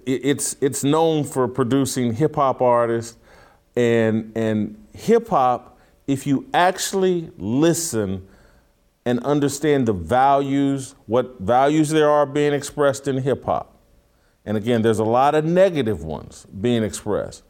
it's 0.06 0.56
it's 0.60 0.84
known 0.84 1.24
for 1.24 1.46
producing 1.48 2.14
hip 2.14 2.36
hop 2.36 2.60
artists 2.60 3.16
and 3.76 4.32
and 4.36 4.82
hip 4.92 5.28
hop 5.28 5.78
if 6.06 6.26
you 6.26 6.48
actually 6.52 7.30
listen 7.38 8.26
and 9.06 9.22
understand 9.24 9.86
the 9.86 9.92
values 9.92 10.94
what 11.06 11.38
values 11.40 11.90
there 11.90 12.10
are 12.10 12.26
being 12.26 12.52
expressed 12.52 13.06
in 13.06 13.18
hip 13.18 13.44
hop 13.44 13.76
and 14.44 14.56
again 14.56 14.82
there's 14.82 14.98
a 14.98 15.04
lot 15.04 15.34
of 15.34 15.44
negative 15.44 16.02
ones 16.02 16.46
being 16.60 16.82
expressed 16.82 17.42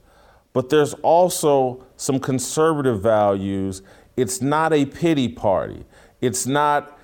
but 0.55 0.71
there's 0.71 0.95
also 1.03 1.85
some 1.97 2.19
conservative 2.19 3.03
values. 3.03 3.83
It's 4.17 4.41
not 4.41 4.73
a 4.73 4.87
pity 4.87 5.29
party. 5.29 5.85
It's 6.23 6.47
not 6.47 6.99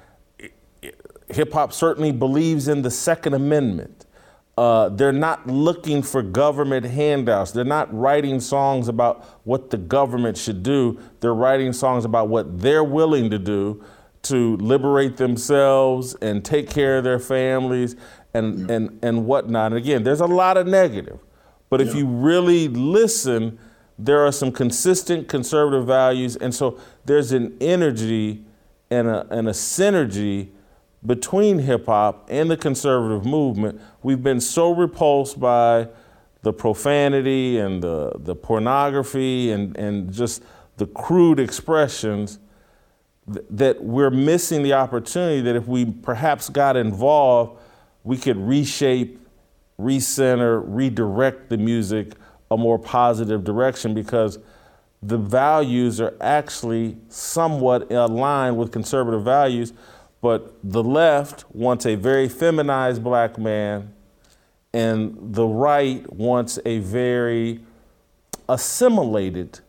hip 1.29 1.53
hop 1.53 1.73
certainly 1.73 2.13
believes 2.13 2.67
in 2.67 2.83
the 2.83 2.91
second 2.91 3.35
amendment 3.35 4.00
uh, 4.57 4.91
they're 4.91 5.13
not 5.13 5.47
looking 5.47 6.03
for 6.03 6.23
government 6.23 6.85
handouts. 6.85 7.53
They're 7.53 7.65
not 7.65 7.93
writing 7.97 8.41
songs 8.41 8.89
about 8.89 9.25
what 9.45 9.71
the 9.71 9.79
government 9.79 10.37
should 10.37 10.63
do. 10.63 10.99
They're 11.21 11.35
writing 11.35 11.73
songs 11.73 12.05
about 12.05 12.29
what 12.29 12.61
they're 12.61 12.85
willing 12.85 13.31
to 13.31 13.39
do 13.39 13.83
to 14.23 14.57
liberate 14.59 15.17
themselves 15.17 16.15
and 16.21 16.45
take 16.45 16.69
care 16.69 16.99
of 16.99 17.05
their 17.05 17.19
families 17.19 17.97
and, 18.35 18.69
yeah. 18.69 18.75
and, 18.75 18.99
and 19.03 19.27
whatnot. 19.27 19.73
And 19.73 19.79
again, 19.79 20.03
there's 20.03 20.21
a 20.21 20.27
lot 20.27 20.57
of 20.57 20.67
negative. 20.67 21.21
But 21.71 21.81
if 21.81 21.89
yeah. 21.89 22.01
you 22.01 22.07
really 22.07 22.69
listen, 22.69 23.59
there 23.99 24.25
are 24.27 24.33
some 24.33 24.53
consistent 24.53 25.29
conservative 25.29 25.87
values. 25.87 26.37
And 26.37 26.55
so 26.55 26.79
there's 27.07 27.33
an 27.33 27.57
energy 27.61 28.45
and 28.91 29.09
a, 29.09 29.27
and 29.31 29.49
a 29.49 29.53
synergy 29.53 30.51
between 31.05 31.61
hip 31.61 31.87
hop 31.87 32.27
and 32.31 32.51
the 32.51 32.57
conservative 32.57 33.25
movement, 33.25 33.81
we've 34.03 34.23
been 34.23 34.41
so 34.41 34.75
repulsed 34.75 35.41
by 35.41 35.89
the 36.43 36.53
profanity 36.53 37.59
and 37.59 37.83
the, 37.83 38.13
the 38.17 38.35
pornography 38.35 39.51
and, 39.51 39.77
and 39.77 40.13
just 40.13 40.43
the 40.77 40.87
crude 40.87 41.39
expressions 41.39 42.39
th- 43.33 43.45
that 43.51 43.83
we're 43.83 44.11
missing 44.11 44.63
the 44.63 44.73
opportunity 44.73 45.41
that 45.41 45.57
if 45.57 45.67
we 45.67 45.85
perhaps 45.85 46.49
got 46.49 46.77
involved, 46.77 47.59
we 48.05 48.17
could 48.17 48.37
reshape, 48.37 49.21
recenter, 49.79 50.63
redirect 50.67 51.51
the 51.51 51.59
music 51.59 52.15
a 52.51 52.57
more 52.57 52.79
positive 52.79 53.45
direction 53.45 53.95
because 53.95 54.39
the 55.03 55.17
values 55.17 56.01
are 56.01 56.15
actually 56.21 56.97
somewhat 57.09 57.91
aligned 57.91 58.57
with 58.57 58.73
conservative 58.73 59.23
values 59.23 59.73
but 60.21 60.55
the 60.63 60.83
left 60.83 61.45
wants 61.55 61.87
a 61.87 61.95
very 61.95 62.29
feminized 62.29 63.03
black 63.03 63.39
man, 63.39 63.95
and 64.73 65.17
the 65.35 65.47
right 65.47 66.11
wants 66.13 66.59
a 66.65 66.79
very 66.79 67.61
assimilated 68.49 69.61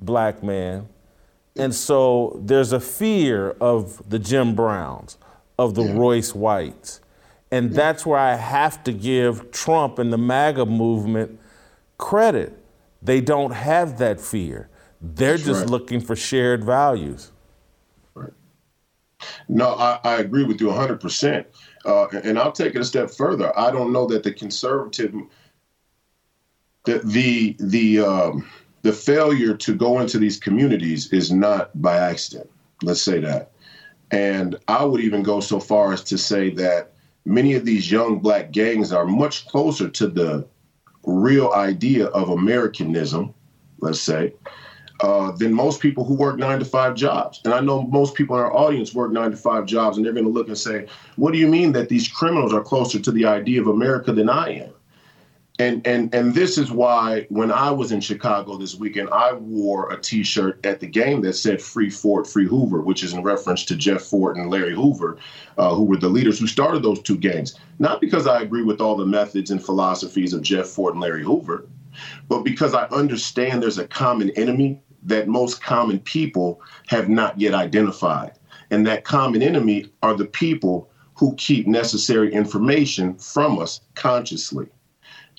black 0.00 0.42
man. 0.42 0.88
And 1.56 1.74
so 1.74 2.40
there's 2.42 2.72
a 2.72 2.80
fear 2.80 3.50
of 3.60 4.08
the 4.08 4.18
Jim 4.18 4.54
Browns, 4.54 5.16
of 5.58 5.74
the 5.74 5.84
yeah. 5.84 5.96
Royce 5.96 6.34
Whites. 6.34 7.00
And 7.50 7.70
yeah. 7.70 7.76
that's 7.76 8.04
where 8.04 8.18
I 8.18 8.34
have 8.34 8.82
to 8.84 8.92
give 8.92 9.52
Trump 9.52 9.98
and 10.00 10.12
the 10.12 10.18
MAGA 10.18 10.66
movement 10.66 11.38
credit. 11.98 12.58
They 13.00 13.20
don't 13.20 13.52
have 13.52 13.98
that 13.98 14.20
fear. 14.20 14.68
They're 15.00 15.32
that's 15.32 15.44
just 15.44 15.60
right. 15.60 15.70
looking 15.70 16.00
for 16.00 16.16
shared 16.16 16.64
values. 16.64 17.30
No, 19.48 19.74
I, 19.74 20.00
I 20.04 20.16
agree 20.16 20.44
with 20.44 20.60
you 20.60 20.68
100%. 20.68 21.44
Uh, 21.84 22.06
and 22.24 22.38
I'll 22.38 22.52
take 22.52 22.74
it 22.74 22.80
a 22.80 22.84
step 22.84 23.10
further. 23.10 23.56
I 23.58 23.70
don't 23.70 23.92
know 23.92 24.06
that 24.06 24.22
the 24.22 24.32
conservative, 24.32 25.14
the 26.84 26.98
the 27.04 27.56
the, 27.60 28.00
um, 28.00 28.46
the 28.82 28.92
failure 28.92 29.56
to 29.56 29.74
go 29.74 30.00
into 30.00 30.18
these 30.18 30.38
communities 30.38 31.12
is 31.12 31.32
not 31.32 31.70
by 31.80 31.96
accident. 31.96 32.50
Let's 32.82 33.02
say 33.02 33.20
that. 33.20 33.52
And 34.10 34.56
I 34.68 34.84
would 34.84 35.00
even 35.00 35.22
go 35.22 35.40
so 35.40 35.58
far 35.58 35.92
as 35.92 36.04
to 36.04 36.18
say 36.18 36.50
that 36.50 36.92
many 37.24 37.54
of 37.54 37.64
these 37.64 37.90
young 37.90 38.20
black 38.20 38.52
gangs 38.52 38.92
are 38.92 39.06
much 39.06 39.46
closer 39.46 39.88
to 39.88 40.06
the 40.06 40.46
real 41.04 41.52
idea 41.52 42.06
of 42.06 42.28
Americanism, 42.28 43.34
let's 43.80 44.00
say, 44.00 44.34
uh, 45.04 45.32
than 45.32 45.52
most 45.52 45.80
people 45.80 46.02
who 46.02 46.14
work 46.14 46.38
nine 46.38 46.58
to 46.58 46.64
five 46.64 46.94
jobs. 46.94 47.42
And 47.44 47.52
I 47.52 47.60
know 47.60 47.82
most 47.82 48.14
people 48.14 48.36
in 48.36 48.42
our 48.42 48.56
audience 48.56 48.94
work 48.94 49.12
nine 49.12 49.32
to 49.32 49.36
five 49.36 49.66
jobs, 49.66 49.98
and 49.98 50.06
they're 50.06 50.14
going 50.14 50.24
to 50.24 50.30
look 50.30 50.48
and 50.48 50.56
say, 50.56 50.86
"What 51.16 51.34
do 51.34 51.38
you 51.38 51.46
mean 51.46 51.72
that 51.72 51.90
these 51.90 52.08
criminals 52.08 52.54
are 52.54 52.62
closer 52.62 52.98
to 52.98 53.10
the 53.10 53.26
idea 53.26 53.60
of 53.60 53.66
America 53.66 54.12
than 54.12 54.30
I 54.30 54.62
am?" 54.64 54.70
And 55.58 55.86
and 55.86 56.14
and 56.14 56.34
this 56.34 56.56
is 56.56 56.70
why 56.70 57.26
when 57.28 57.52
I 57.52 57.70
was 57.70 57.92
in 57.92 58.00
Chicago 58.00 58.56
this 58.56 58.76
weekend, 58.76 59.10
I 59.10 59.34
wore 59.34 59.92
a 59.92 60.00
T-shirt 60.00 60.64
at 60.64 60.80
the 60.80 60.86
game 60.86 61.20
that 61.20 61.34
said 61.34 61.60
"Free 61.60 61.90
Fort, 61.90 62.26
Free 62.26 62.46
Hoover," 62.46 62.80
which 62.80 63.04
is 63.04 63.12
in 63.12 63.22
reference 63.22 63.66
to 63.66 63.76
Jeff 63.76 64.00
Fort 64.00 64.38
and 64.38 64.48
Larry 64.48 64.74
Hoover, 64.74 65.18
uh, 65.58 65.74
who 65.74 65.84
were 65.84 65.98
the 65.98 66.08
leaders 66.08 66.38
who 66.38 66.46
started 66.46 66.82
those 66.82 67.02
two 67.02 67.18
gangs. 67.18 67.58
Not 67.78 68.00
because 68.00 68.26
I 68.26 68.40
agree 68.40 68.62
with 68.62 68.80
all 68.80 68.96
the 68.96 69.04
methods 69.04 69.50
and 69.50 69.62
philosophies 69.62 70.32
of 70.32 70.40
Jeff 70.40 70.66
Fort 70.66 70.94
and 70.94 71.02
Larry 71.02 71.24
Hoover, 71.24 71.68
but 72.26 72.42
because 72.42 72.72
I 72.72 72.84
understand 72.86 73.62
there's 73.62 73.78
a 73.78 73.86
common 73.86 74.30
enemy 74.30 74.80
that 75.04 75.28
most 75.28 75.62
common 75.62 75.98
people 76.00 76.60
have 76.86 77.08
not 77.08 77.38
yet 77.38 77.54
identified. 77.54 78.32
And 78.70 78.86
that 78.86 79.04
common 79.04 79.42
enemy 79.42 79.86
are 80.02 80.14
the 80.14 80.24
people 80.24 80.90
who 81.14 81.34
keep 81.36 81.66
necessary 81.66 82.32
information 82.32 83.14
from 83.14 83.58
us 83.58 83.80
consciously. 83.94 84.66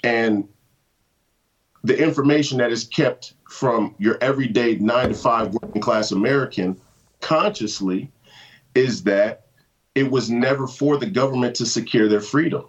And 0.03 0.47
the 1.83 1.97
information 1.97 2.57
that 2.59 2.71
is 2.71 2.85
kept 2.85 3.33
from 3.49 3.95
your 3.99 4.17
everyday 4.21 4.75
nine 4.77 5.09
to 5.09 5.15
five 5.15 5.53
working 5.53 5.81
class 5.81 6.11
American 6.11 6.79
consciously 7.21 8.11
is 8.73 9.03
that 9.03 9.47
it 9.95 10.09
was 10.09 10.29
never 10.29 10.67
for 10.67 10.97
the 10.97 11.05
government 11.05 11.55
to 11.55 11.65
secure 11.65 12.07
their 12.07 12.21
freedom. 12.21 12.65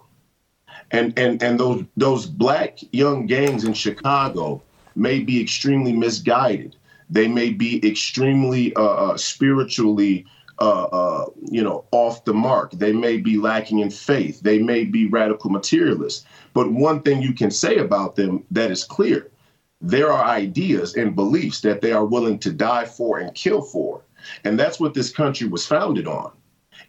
And 0.91 1.17
and 1.17 1.41
and 1.43 1.59
those 1.59 1.83
those 1.97 2.25
black 2.25 2.77
young 2.91 3.25
gangs 3.25 3.65
in 3.65 3.73
Chicago 3.73 4.61
may 4.95 5.19
be 5.19 5.41
extremely 5.41 5.93
misguided. 5.93 6.75
They 7.09 7.27
may 7.27 7.51
be 7.51 7.85
extremely 7.87 8.75
uh, 8.75 8.81
uh, 8.81 9.17
spiritually, 9.17 10.25
uh, 10.59 10.83
uh, 10.83 11.25
you 11.49 11.63
know, 11.63 11.85
off 11.91 12.25
the 12.25 12.33
mark. 12.33 12.71
They 12.71 12.91
may 12.91 13.17
be 13.17 13.37
lacking 13.37 13.79
in 13.79 13.89
faith. 13.89 14.41
They 14.41 14.59
may 14.59 14.83
be 14.83 15.07
radical 15.07 15.49
materialists. 15.49 16.25
But 16.53 16.71
one 16.71 17.01
thing 17.01 17.21
you 17.21 17.33
can 17.33 17.51
say 17.51 17.77
about 17.77 18.15
them 18.15 18.43
that 18.51 18.71
is 18.71 18.83
clear 18.83 19.29
there 19.79 20.11
are 20.11 20.25
ideas 20.25 20.95
and 20.95 21.15
beliefs 21.15 21.61
that 21.61 21.81
they 21.81 21.91
are 21.91 22.05
willing 22.05 22.39
to 22.39 22.51
die 22.51 22.85
for 22.85 23.19
and 23.19 23.33
kill 23.35 23.61
for. 23.61 24.01
And 24.43 24.59
that's 24.59 24.79
what 24.79 24.93
this 24.93 25.11
country 25.11 25.47
was 25.47 25.65
founded 25.65 26.07
on. 26.07 26.31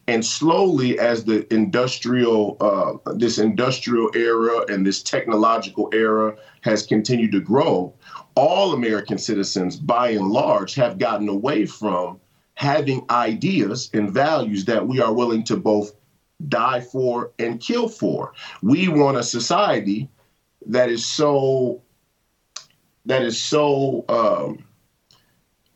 And 0.07 0.25
slowly, 0.25 0.99
as 0.99 1.25
the 1.25 1.53
industrial, 1.53 2.57
uh, 2.61 3.13
this 3.15 3.39
industrial 3.39 4.11
era 4.15 4.65
and 4.69 4.87
this 4.87 5.03
technological 5.03 5.91
era 5.93 6.35
has 6.63 6.87
continued 6.87 7.33
to 7.33 7.41
grow, 7.41 7.93
all 8.39 8.73
American 8.73 9.19
citizens, 9.19 9.77
by 9.77 10.11
and 10.11 10.31
large, 10.31 10.75
have 10.77 10.99
gotten 10.99 11.29
away 11.29 11.67
from 11.67 12.21
having 12.55 13.05
ideas 13.11 13.91
and 13.93 14.11
values 14.11 14.65
that 14.65 14.87
we 14.87 15.01
are 15.01 15.13
willing 15.13 15.43
to 15.45 15.57
both 15.57 15.93
die 16.49 16.81
for 16.81 17.33
and 17.41 17.61
kill 17.61 17.89
for. 17.89 18.33
We 18.63 18.89
want 18.89 19.17
a 19.17 19.25
society 19.25 20.09
that 20.67 20.89
is 20.89 21.05
so 21.05 21.83
that 23.07 23.23
is 23.23 23.41
so 23.41 24.05
um, 24.09 24.65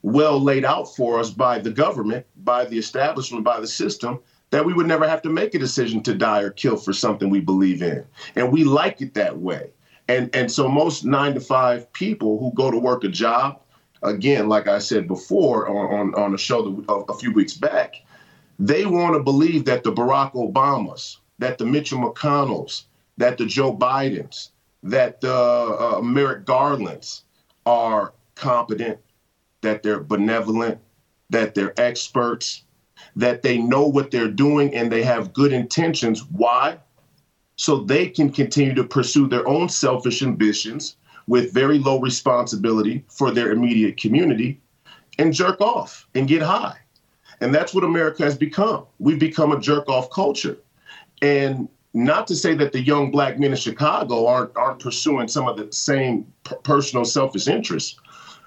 well 0.02 0.40
laid 0.40 0.64
out 0.64 0.94
for 0.94 1.18
us 1.18 1.30
by 1.30 1.58
the 1.58 1.70
government, 1.70 2.26
by 2.44 2.64
the 2.64 2.78
establishment, 2.78 3.42
by 3.44 3.58
the 3.58 3.66
system, 3.66 4.20
that 4.50 4.64
we 4.64 4.72
would 4.72 4.86
never 4.86 5.08
have 5.08 5.22
to 5.22 5.30
make 5.30 5.54
a 5.54 5.58
decision 5.58 6.02
to 6.04 6.14
die 6.14 6.42
or 6.42 6.50
kill 6.50 6.76
for 6.76 6.92
something 6.92 7.28
we 7.28 7.40
believe 7.40 7.82
in. 7.82 8.04
And 8.36 8.52
we 8.52 8.62
like 8.62 9.00
it 9.00 9.14
that 9.14 9.38
way. 9.38 9.70
And 10.08 10.34
and 10.34 10.50
so 10.50 10.68
most 10.68 11.04
nine 11.04 11.34
to 11.34 11.40
five 11.40 11.92
people 11.92 12.38
who 12.38 12.52
go 12.54 12.70
to 12.70 12.78
work 12.78 13.04
a 13.04 13.08
job, 13.08 13.60
again, 14.02 14.48
like 14.48 14.68
I 14.68 14.78
said 14.78 15.06
before 15.06 15.68
on 15.68 16.14
on, 16.14 16.34
a 16.34 16.38
show 16.38 16.84
a 17.08 17.14
few 17.14 17.32
weeks 17.32 17.54
back, 17.54 17.96
they 18.58 18.84
want 18.84 19.14
to 19.14 19.22
believe 19.22 19.64
that 19.66 19.84
the 19.84 19.92
Barack 19.92 20.32
Obamas, 20.34 21.18
that 21.38 21.58
the 21.58 21.64
Mitchell 21.64 22.00
McConnells, 22.00 22.84
that 23.16 23.38
the 23.38 23.46
Joe 23.46 23.76
Bidens, 23.76 24.50
that 24.82 25.20
the 25.20 25.32
uh, 25.34 26.00
Merrick 26.02 26.44
Garlands 26.44 27.22
are 27.64 28.12
competent, 28.34 28.98
that 29.60 29.82
they're 29.82 30.00
benevolent, 30.00 30.78
that 31.30 31.54
they're 31.54 31.78
experts, 31.80 32.64
that 33.16 33.42
they 33.42 33.58
know 33.58 33.86
what 33.86 34.10
they're 34.10 34.28
doing 34.28 34.74
and 34.74 34.90
they 34.90 35.02
have 35.02 35.32
good 35.32 35.52
intentions. 35.52 36.24
Why? 36.24 36.78
So 37.62 37.76
they 37.76 38.08
can 38.08 38.28
continue 38.28 38.74
to 38.74 38.82
pursue 38.82 39.28
their 39.28 39.46
own 39.46 39.68
selfish 39.68 40.20
ambitions 40.20 40.96
with 41.28 41.54
very 41.54 41.78
low 41.78 42.00
responsibility 42.00 43.04
for 43.06 43.30
their 43.30 43.52
immediate 43.52 43.96
community 43.96 44.60
and 45.18 45.32
jerk 45.32 45.60
off 45.60 46.08
and 46.16 46.26
get 46.26 46.42
high. 46.42 46.76
And 47.40 47.54
that's 47.54 47.72
what 47.72 47.84
America 47.84 48.24
has 48.24 48.36
become. 48.36 48.86
We've 48.98 49.20
become 49.20 49.52
a 49.52 49.60
jerk 49.60 49.88
off 49.88 50.10
culture. 50.10 50.58
And 51.22 51.68
not 51.94 52.26
to 52.26 52.34
say 52.34 52.52
that 52.56 52.72
the 52.72 52.80
young 52.80 53.12
black 53.12 53.38
men 53.38 53.50
in 53.50 53.56
Chicago 53.56 54.26
aren't 54.26 54.56
aren't 54.56 54.80
pursuing 54.80 55.28
some 55.28 55.46
of 55.46 55.56
the 55.56 55.72
same 55.72 56.26
p- 56.42 56.56
personal 56.64 57.04
selfish 57.04 57.46
interests, 57.46 57.96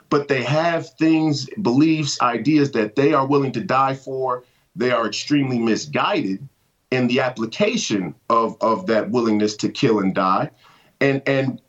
but 0.10 0.28
they 0.28 0.43
have 0.43 0.89
things, 0.99 1.47
beliefs, 1.62 2.21
ideas 2.21 2.71
that 2.71 2.97
they 2.97 3.13
are 3.13 3.25
willing 3.25 3.54
to 3.54 3.62
die 3.62 3.95
for. 3.95 4.43
They 4.75 4.91
are 4.91 5.08
extremely 5.08 5.58
misguided 5.58 6.45
in 6.91 7.08
the 7.08 7.19
application 7.19 8.15
of 8.30 8.58
of 8.62 8.88
that 8.88 9.10
willingness 9.10 9.56
to 9.58 9.69
kill 9.69 10.00
and 10.00 10.13
die, 10.15 10.50
and 11.02 11.21
and 11.28 11.62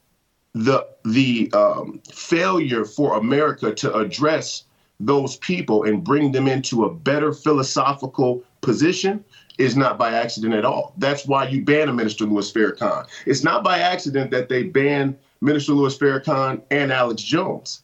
the 0.55 0.87
the 1.05 1.50
um, 1.52 2.00
failure 2.12 2.85
for 2.85 3.16
America 3.16 3.74
to 3.74 3.94
address 3.94 4.64
those 4.98 5.37
people 5.37 5.85
and 5.85 6.02
bring 6.02 6.33
them 6.33 6.48
into 6.48 6.85
a 6.85 6.94
better 6.94 7.33
philosophical 7.33 8.42
position 8.62 9.22
is 9.59 9.76
not 9.76 9.98
by 9.98 10.12
accident 10.12 10.55
at 10.55 10.64
all. 10.64 10.94
That's 10.98 11.26
why 11.26 11.48
you 11.48 11.64
ban 11.64 11.88
a 11.88 11.92
Minister 11.92 12.24
Louis 12.24 12.50
Farrakhan. 12.50 13.07
It's 13.26 13.44
not 13.44 13.62
by 13.62 13.79
accident 13.79 14.31
that 14.31 14.48
they 14.48 14.64
ban 14.64 15.16
Minister 15.40 15.72
Louis 15.72 15.96
Farrakhan 15.96 16.62
and 16.70 16.92
Alex 16.92 17.22
Jones, 17.22 17.83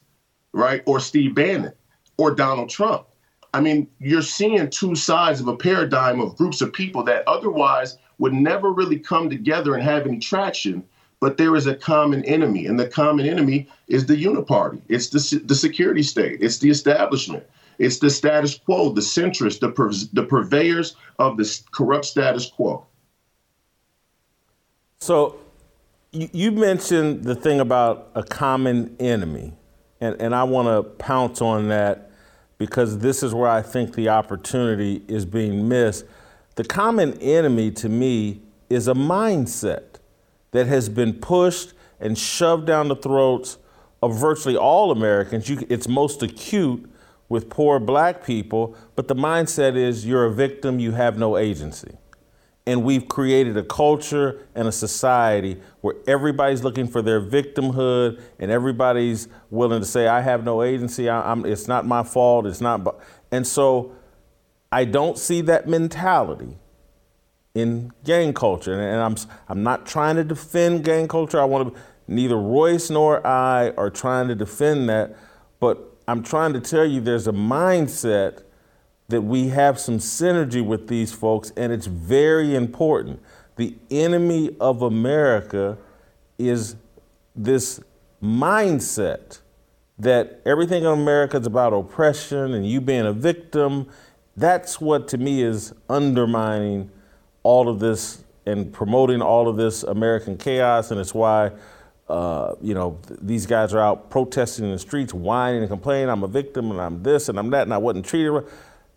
right? 0.53 0.81
Or 0.85 0.99
Steve 0.99 1.35
Bannon 1.35 1.73
or 2.17 2.33
Donald 2.33 2.69
Trump. 2.69 3.07
I 3.53 3.61
mean, 3.61 3.87
you're 3.99 4.23
seeing 4.23 4.69
two 4.69 4.95
sides 4.95 5.39
of 5.39 5.47
a 5.47 5.55
paradigm 5.55 6.19
of 6.19 6.35
groups 6.35 6.61
of 6.61 6.73
people 6.73 7.03
that 7.03 7.27
otherwise 7.27 7.97
would 8.17 8.33
never 8.33 8.71
really 8.71 8.97
come 8.97 9.29
together 9.29 9.75
and 9.75 9.83
have 9.83 10.07
any 10.07 10.19
traction. 10.19 10.83
But 11.19 11.37
there 11.37 11.55
is 11.55 11.67
a 11.67 11.75
common 11.75 12.25
enemy, 12.25 12.65
and 12.65 12.77
the 12.77 12.87
common 12.87 13.25
enemy 13.25 13.69
is 13.87 14.05
the 14.07 14.15
uniparty. 14.15 14.81
It's 14.89 15.07
the, 15.07 15.39
the 15.39 15.55
security 15.55 16.03
state. 16.03 16.41
It's 16.41 16.57
the 16.57 16.69
establishment. 16.69 17.45
It's 17.79 17.99
the 17.99 18.09
status 18.09 18.57
quo, 18.57 18.89
the 18.89 19.01
centrists, 19.01 19.59
the, 19.59 20.09
the 20.13 20.27
purveyors 20.27 20.95
of 21.19 21.37
the 21.37 21.61
corrupt 21.71 22.05
status 22.05 22.49
quo. 22.49 22.85
So 24.99 25.39
you, 26.11 26.29
you 26.33 26.51
mentioned 26.51 27.23
the 27.23 27.35
thing 27.35 27.59
about 27.59 28.11
a 28.15 28.23
common 28.23 28.95
enemy, 28.99 29.53
and, 30.01 30.19
and 30.21 30.35
I 30.35 30.43
want 30.43 30.67
to 30.67 30.83
pounce 30.83 31.41
on 31.41 31.69
that 31.69 32.11
because 32.57 32.99
this 32.99 33.23
is 33.23 33.33
where 33.33 33.49
I 33.49 33.61
think 33.61 33.95
the 33.95 34.09
opportunity 34.09 35.03
is 35.07 35.25
being 35.25 35.67
missed. 35.67 36.05
The 36.55 36.63
common 36.63 37.19
enemy 37.19 37.71
to 37.71 37.89
me 37.89 38.41
is 38.69 38.87
a 38.87 38.93
mindset 38.93 39.95
that 40.51 40.67
has 40.67 40.89
been 40.89 41.13
pushed 41.13 41.73
and 41.99 42.17
shoved 42.17 42.67
down 42.67 42.87
the 42.87 42.95
throats 42.95 43.57
of 44.01 44.17
virtually 44.17 44.57
all 44.57 44.91
Americans. 44.91 45.49
You, 45.49 45.65
it's 45.69 45.87
most 45.87 46.21
acute 46.21 46.89
with 47.29 47.49
poor 47.49 47.79
black 47.79 48.23
people, 48.23 48.75
but 48.95 49.07
the 49.07 49.15
mindset 49.15 49.75
is 49.75 50.05
you're 50.05 50.25
a 50.25 50.31
victim, 50.31 50.79
you 50.79 50.91
have 50.91 51.17
no 51.17 51.37
agency. 51.37 51.97
And 52.65 52.83
we've 52.83 53.09
created 53.09 53.57
a 53.57 53.63
culture 53.63 54.47
and 54.55 54.67
a 54.67 54.71
society 54.71 55.59
where 55.81 55.95
everybody's 56.07 56.63
looking 56.63 56.87
for 56.87 57.01
their 57.01 57.19
victimhood 57.19 58.21
and 58.39 58.49
everybody's 58.49 59.27
willing 59.49 59.81
to 59.81 59.85
say, 59.85 60.07
I 60.07 60.21
have 60.21 60.45
no 60.45 60.63
agency, 60.63 61.09
I, 61.09 61.37
it's 61.41 61.67
not 61.67 61.85
my 61.85 62.03
fault, 62.03 62.45
it's 62.45 62.61
not. 62.61 63.01
And 63.31 63.45
so 63.45 63.93
I 64.71 64.85
don't 64.85 65.17
see 65.17 65.41
that 65.41 65.67
mentality 65.67 66.57
in 67.53 67.91
gang 68.03 68.33
culture. 68.33 68.73
And, 68.73 69.01
I'm, 69.01 69.15
I'm 69.47 69.63
not 69.63 69.85
trying 69.85 70.15
to 70.15 70.23
defend 70.23 70.83
gang 70.83 71.07
culture. 71.07 71.39
I 71.39 71.45
want 71.45 71.73
to, 71.73 71.81
neither 72.07 72.37
Royce 72.37 72.89
nor 72.89 73.25
I 73.25 73.69
are 73.71 73.89
trying 73.89 74.27
to 74.29 74.35
defend 74.35 74.89
that, 74.89 75.15
but 75.59 75.97
I'm 76.07 76.23
trying 76.23 76.53
to 76.53 76.59
tell 76.59 76.85
you 76.85 77.01
there's 77.01 77.27
a 77.27 77.33
mindset 77.33 78.43
that 79.09 79.21
we 79.21 79.49
have 79.49 79.79
some 79.79 79.97
synergy 79.97 80.65
with 80.65 80.87
these 80.87 81.11
folks, 81.11 81.51
and 81.57 81.71
it's 81.71 81.87
very 81.87 82.55
important. 82.55 83.21
The 83.55 83.75
enemy 83.91 84.55
of 84.59 84.81
America 84.81 85.77
is 86.39 86.75
this 87.35 87.79
mindset 88.21 89.39
that 89.99 90.41
everything 90.45 90.83
in 90.83 90.89
America 90.89 91.37
is 91.37 91.45
about 91.45 91.73
oppression 91.73 92.53
and 92.53 92.67
you 92.67 92.81
being 92.81 93.05
a 93.05 93.13
victim. 93.13 93.87
That's 94.35 94.81
what 94.81 95.07
to 95.09 95.17
me 95.17 95.43
is 95.43 95.73
undermining 95.89 96.89
all 97.43 97.69
of 97.69 97.79
this 97.79 98.23
and 98.45 98.73
promoting 98.73 99.21
all 99.21 99.47
of 99.47 99.55
this 99.55 99.83
American 99.83 100.37
chaos, 100.37 100.91
and 100.91 100.99
it's 100.99 101.13
why 101.13 101.51
uh, 102.09 102.55
you 102.61 102.73
know, 102.73 102.99
th- 103.07 103.19
these 103.23 103.45
guys 103.45 103.73
are 103.73 103.79
out 103.79 104.09
protesting 104.09 104.65
in 104.65 104.71
the 104.71 104.79
streets, 104.79 105.13
whining 105.13 105.61
and 105.61 105.69
complaining, 105.69 106.09
I'm 106.09 106.23
a 106.23 106.27
victim 106.27 106.69
and 106.71 106.79
I'm 106.79 107.01
this 107.01 107.29
and 107.29 107.39
I'm 107.39 107.49
that 107.51 107.63
and 107.63 107.73
I 107.73 107.77
wasn't 107.77 108.05
treated 108.05 108.31
right. 108.31 108.45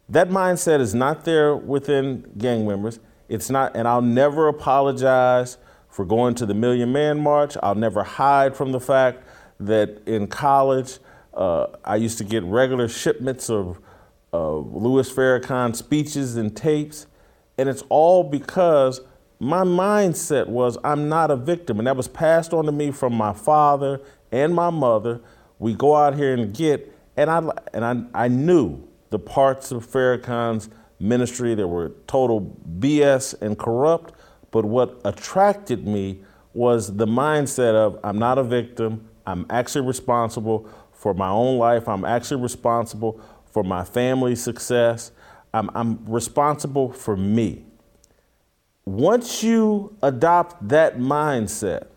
That 0.08 0.28
mindset 0.28 0.80
is 0.80 0.94
not 0.94 1.24
there 1.24 1.56
within 1.56 2.32
gang 2.38 2.66
members. 2.66 3.00
It's 3.28 3.50
not, 3.50 3.76
and 3.76 3.88
I'll 3.88 4.02
never 4.02 4.46
apologize 4.48 5.58
for 5.88 6.04
going 6.04 6.34
to 6.36 6.46
the 6.46 6.54
Million 6.54 6.92
Man 6.92 7.18
March. 7.18 7.56
I'll 7.62 7.74
never 7.74 8.04
hide 8.04 8.56
from 8.56 8.70
the 8.70 8.80
fact 8.80 9.24
that 9.58 10.02
in 10.06 10.28
college, 10.28 10.98
uh, 11.34 11.66
I 11.84 11.96
used 11.96 12.18
to 12.18 12.24
get 12.24 12.44
regular 12.44 12.88
shipments 12.88 13.50
of 13.50 13.80
uh, 14.32 14.56
Louis 14.56 15.10
Farrakhan 15.10 15.74
speeches 15.74 16.36
and 16.36 16.56
tapes. 16.56 17.06
And 17.58 17.68
it's 17.68 17.82
all 17.88 18.22
because 18.22 19.00
my 19.40 19.62
mindset 19.62 20.46
was 20.46 20.78
I'm 20.84 21.08
not 21.08 21.30
a 21.30 21.36
victim, 21.36 21.78
and 21.78 21.86
that 21.86 21.96
was 21.96 22.08
passed 22.08 22.52
on 22.52 22.66
to 22.66 22.72
me 22.72 22.90
from 22.90 23.14
my 23.14 23.32
father 23.32 24.00
and 24.30 24.54
my 24.54 24.70
mother. 24.70 25.20
We 25.58 25.74
go 25.74 25.96
out 25.96 26.14
here 26.14 26.34
and 26.34 26.54
get, 26.54 26.94
and 27.16 27.30
I 27.30 27.42
and 27.72 27.84
I, 27.84 28.24
I 28.24 28.28
knew 28.28 28.85
the 29.10 29.18
parts 29.18 29.72
of 29.72 29.86
Farrakhan's 29.86 30.68
ministry 30.98 31.54
that 31.54 31.66
were 31.66 31.90
total 32.06 32.56
BS 32.78 33.40
and 33.40 33.58
corrupt, 33.58 34.14
but 34.50 34.64
what 34.64 35.00
attracted 35.04 35.86
me 35.86 36.20
was 36.54 36.96
the 36.96 37.06
mindset 37.06 37.74
of 37.74 37.98
I'm 38.02 38.18
not 38.18 38.38
a 38.38 38.42
victim. 38.42 39.08
I'm 39.26 39.46
actually 39.50 39.86
responsible 39.86 40.68
for 40.92 41.12
my 41.12 41.28
own 41.28 41.58
life. 41.58 41.88
I'm 41.88 42.04
actually 42.04 42.40
responsible 42.42 43.20
for 43.52 43.62
my 43.62 43.84
family's 43.84 44.42
success. 44.42 45.12
I'm, 45.52 45.70
I'm 45.74 46.04
responsible 46.06 46.92
for 46.92 47.16
me 47.16 47.66
once 48.86 49.42
you 49.42 49.96
adopt 50.00 50.68
that 50.68 50.96
mindset, 50.96 51.88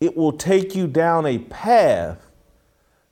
it 0.00 0.14
will 0.14 0.32
take 0.32 0.76
you 0.76 0.86
down 0.86 1.24
a 1.24 1.38
path 1.38 2.25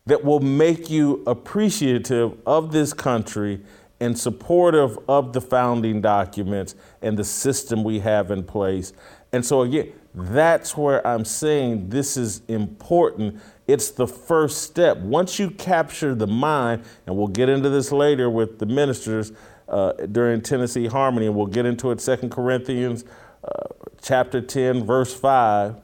that 0.07 0.25
will 0.25 0.41
make 0.41 0.91
you 0.91 1.23
appreciative 1.27 2.37
of 2.47 2.73
this 2.73 2.93
country 2.93 3.61
and 4.01 4.19
supportive 4.19 4.99
of 5.09 5.33
the 5.33 5.41
founding 5.41 6.01
documents 6.01 6.75
and 7.01 7.17
the 7.17 7.25
system 7.25 7.83
we 7.83 8.01
have 8.01 8.31
in 8.31 8.43
place. 8.43 8.93
And 9.33 9.45
so, 9.45 9.63
again, 9.63 9.93
that's 10.15 10.77
where 10.77 11.05
I'm 11.07 11.25
saying 11.25 11.89
this 11.89 12.17
is 12.17 12.43
important. 12.49 13.41
It's 13.67 13.91
the 13.91 14.07
first 14.07 14.63
step. 14.63 14.99
Once 14.99 15.39
you 15.39 15.51
capture 15.51 16.15
the 16.15 16.27
mind, 16.27 16.85
and 17.07 17.17
we'll 17.17 17.29
get 17.29 17.49
into 17.49 17.71
this 17.71 17.91
later 17.91 18.29
with 18.29 18.59
the 18.59 18.67
ministers, 18.67 19.33
uh, 19.69 19.93
during 20.13 20.43
Tennessee 20.43 20.87
Harmony, 20.87 21.27
and 21.27 21.35
we'll 21.35 21.47
get 21.47 21.67
into 21.67 21.91
it. 21.91 22.01
Second 22.01 22.31
Corinthians 22.31 23.05
uh, 23.43 23.69
chapter 24.03 24.41
10, 24.41 24.85
verse 24.85 25.15
5. 25.15 25.77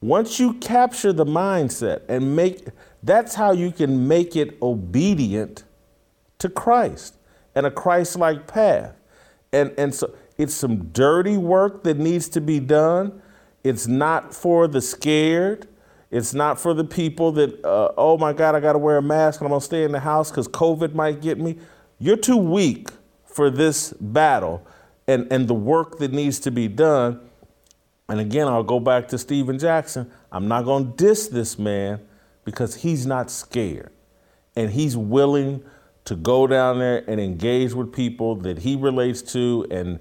Once 0.00 0.40
you 0.40 0.54
capture 0.54 1.12
the 1.12 1.24
mindset 1.24 2.02
and 2.08 2.34
make, 2.34 2.66
that's 3.02 3.34
how 3.34 3.52
you 3.52 3.72
can 3.72 4.06
make 4.06 4.36
it 4.36 4.56
obedient 4.62 5.64
to 6.38 6.48
Christ 6.48 7.16
and 7.54 7.66
a 7.66 7.70
Christ 7.70 8.16
like 8.16 8.46
path. 8.46 8.94
And, 9.52 9.72
and 9.76 9.94
so 9.94 10.14
it's 10.38 10.54
some 10.54 10.86
dirty 10.86 11.36
work 11.36 11.82
that 11.84 11.98
needs 11.98 12.28
to 12.30 12.40
be 12.40 12.60
done. 12.60 13.20
It's 13.64 13.86
not 13.86 14.34
for 14.34 14.66
the 14.66 14.80
scared. 14.80 15.68
It's 16.10 16.34
not 16.34 16.60
for 16.60 16.74
the 16.74 16.84
people 16.84 17.32
that, 17.32 17.64
uh, 17.64 17.92
oh 17.96 18.18
my 18.18 18.32
God, 18.32 18.54
I 18.54 18.60
got 18.60 18.72
to 18.74 18.78
wear 18.78 18.98
a 18.98 19.02
mask 19.02 19.40
and 19.40 19.46
I'm 19.46 19.50
going 19.50 19.60
to 19.60 19.64
stay 19.64 19.84
in 19.84 19.92
the 19.92 20.00
house 20.00 20.30
because 20.30 20.46
COVID 20.48 20.94
might 20.94 21.20
get 21.20 21.38
me. 21.38 21.58
You're 21.98 22.16
too 22.16 22.36
weak 22.36 22.88
for 23.24 23.50
this 23.50 23.92
battle 23.94 24.66
and, 25.06 25.32
and 25.32 25.48
the 25.48 25.54
work 25.54 25.98
that 25.98 26.12
needs 26.12 26.38
to 26.40 26.50
be 26.50 26.68
done. 26.68 27.20
And 28.08 28.20
again, 28.20 28.46
I'll 28.46 28.62
go 28.62 28.78
back 28.78 29.08
to 29.08 29.18
Stephen 29.18 29.58
Jackson. 29.58 30.10
I'm 30.30 30.48
not 30.48 30.64
going 30.64 30.90
to 30.90 30.96
diss 30.96 31.28
this 31.28 31.58
man 31.58 32.00
because 32.44 32.76
he's 32.76 33.06
not 33.06 33.30
scared. 33.30 33.90
And 34.56 34.70
he's 34.70 34.96
willing 34.96 35.64
to 36.04 36.16
go 36.16 36.46
down 36.46 36.78
there 36.78 37.04
and 37.08 37.20
engage 37.20 37.72
with 37.72 37.92
people 37.92 38.34
that 38.36 38.58
he 38.58 38.76
relates 38.76 39.22
to 39.22 39.66
and 39.70 40.00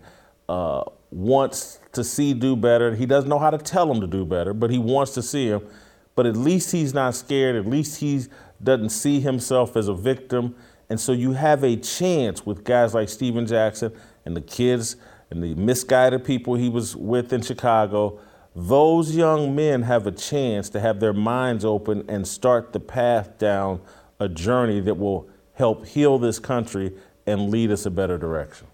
uh, 0.50 0.84
wants 1.12 1.80
to 1.94 2.04
see 2.04 2.34
do 2.34 2.56
better. 2.56 2.96
He 2.96 3.06
doesn't 3.06 3.30
know 3.30 3.40
how 3.40 3.52
to 3.52 3.58
tell 3.58 3.88
them 3.88 4.02
to 4.02 4.08
do 4.08 4.26
better, 4.26 4.54
but 4.54 4.72
he 4.72 4.78
wants 4.78 5.14
to 5.14 5.22
see 5.22 5.50
them. 5.50 5.68
But 6.16 6.26
at 6.26 6.36
least 6.36 6.72
he's 6.72 6.94
not 6.94 7.16
scared. 7.16 7.56
At 7.56 7.66
least 7.66 8.00
he 8.00 8.26
doesn't 8.64 8.90
see 8.90 9.20
himself 9.20 9.78
as 9.78 9.88
a 9.88 9.94
victim. 9.94 10.56
And 10.90 11.00
so 11.00 11.12
you 11.12 11.34
have 11.34 11.64
a 11.64 11.78
chance 11.78 12.46
with 12.46 12.64
guys 12.64 12.94
like 12.94 13.08
Stephen 13.08 13.48
Jackson 13.48 13.94
and 14.26 14.36
the 14.36 14.42
kids 14.42 14.98
and 15.30 15.42
the 15.42 15.56
misguided 15.56 16.26
people 16.26 16.56
he 16.56 16.68
was 16.68 16.96
with 16.96 17.32
in 17.32 17.42
Chicago, 17.42 18.20
those 18.56 19.16
young 19.16 19.56
men 19.56 19.84
have 19.84 20.06
a 20.06 20.12
chance 20.12 20.70
to 20.70 20.80
have 20.80 21.00
their 21.00 21.14
minds 21.14 21.64
open 21.64 22.04
and 22.10 22.28
start 22.28 22.74
the 22.74 22.80
path 22.80 23.38
down 23.38 23.82
a 24.20 24.28
journey 24.28 24.80
that 24.82 24.96
will 24.96 25.30
help 25.54 25.86
heal 25.86 26.20
this 26.20 26.40
country 26.40 26.94
and 27.26 27.50
lead 27.50 27.72
us 27.72 27.86
a 27.86 27.92
better 27.92 28.18
direction. 28.18 28.68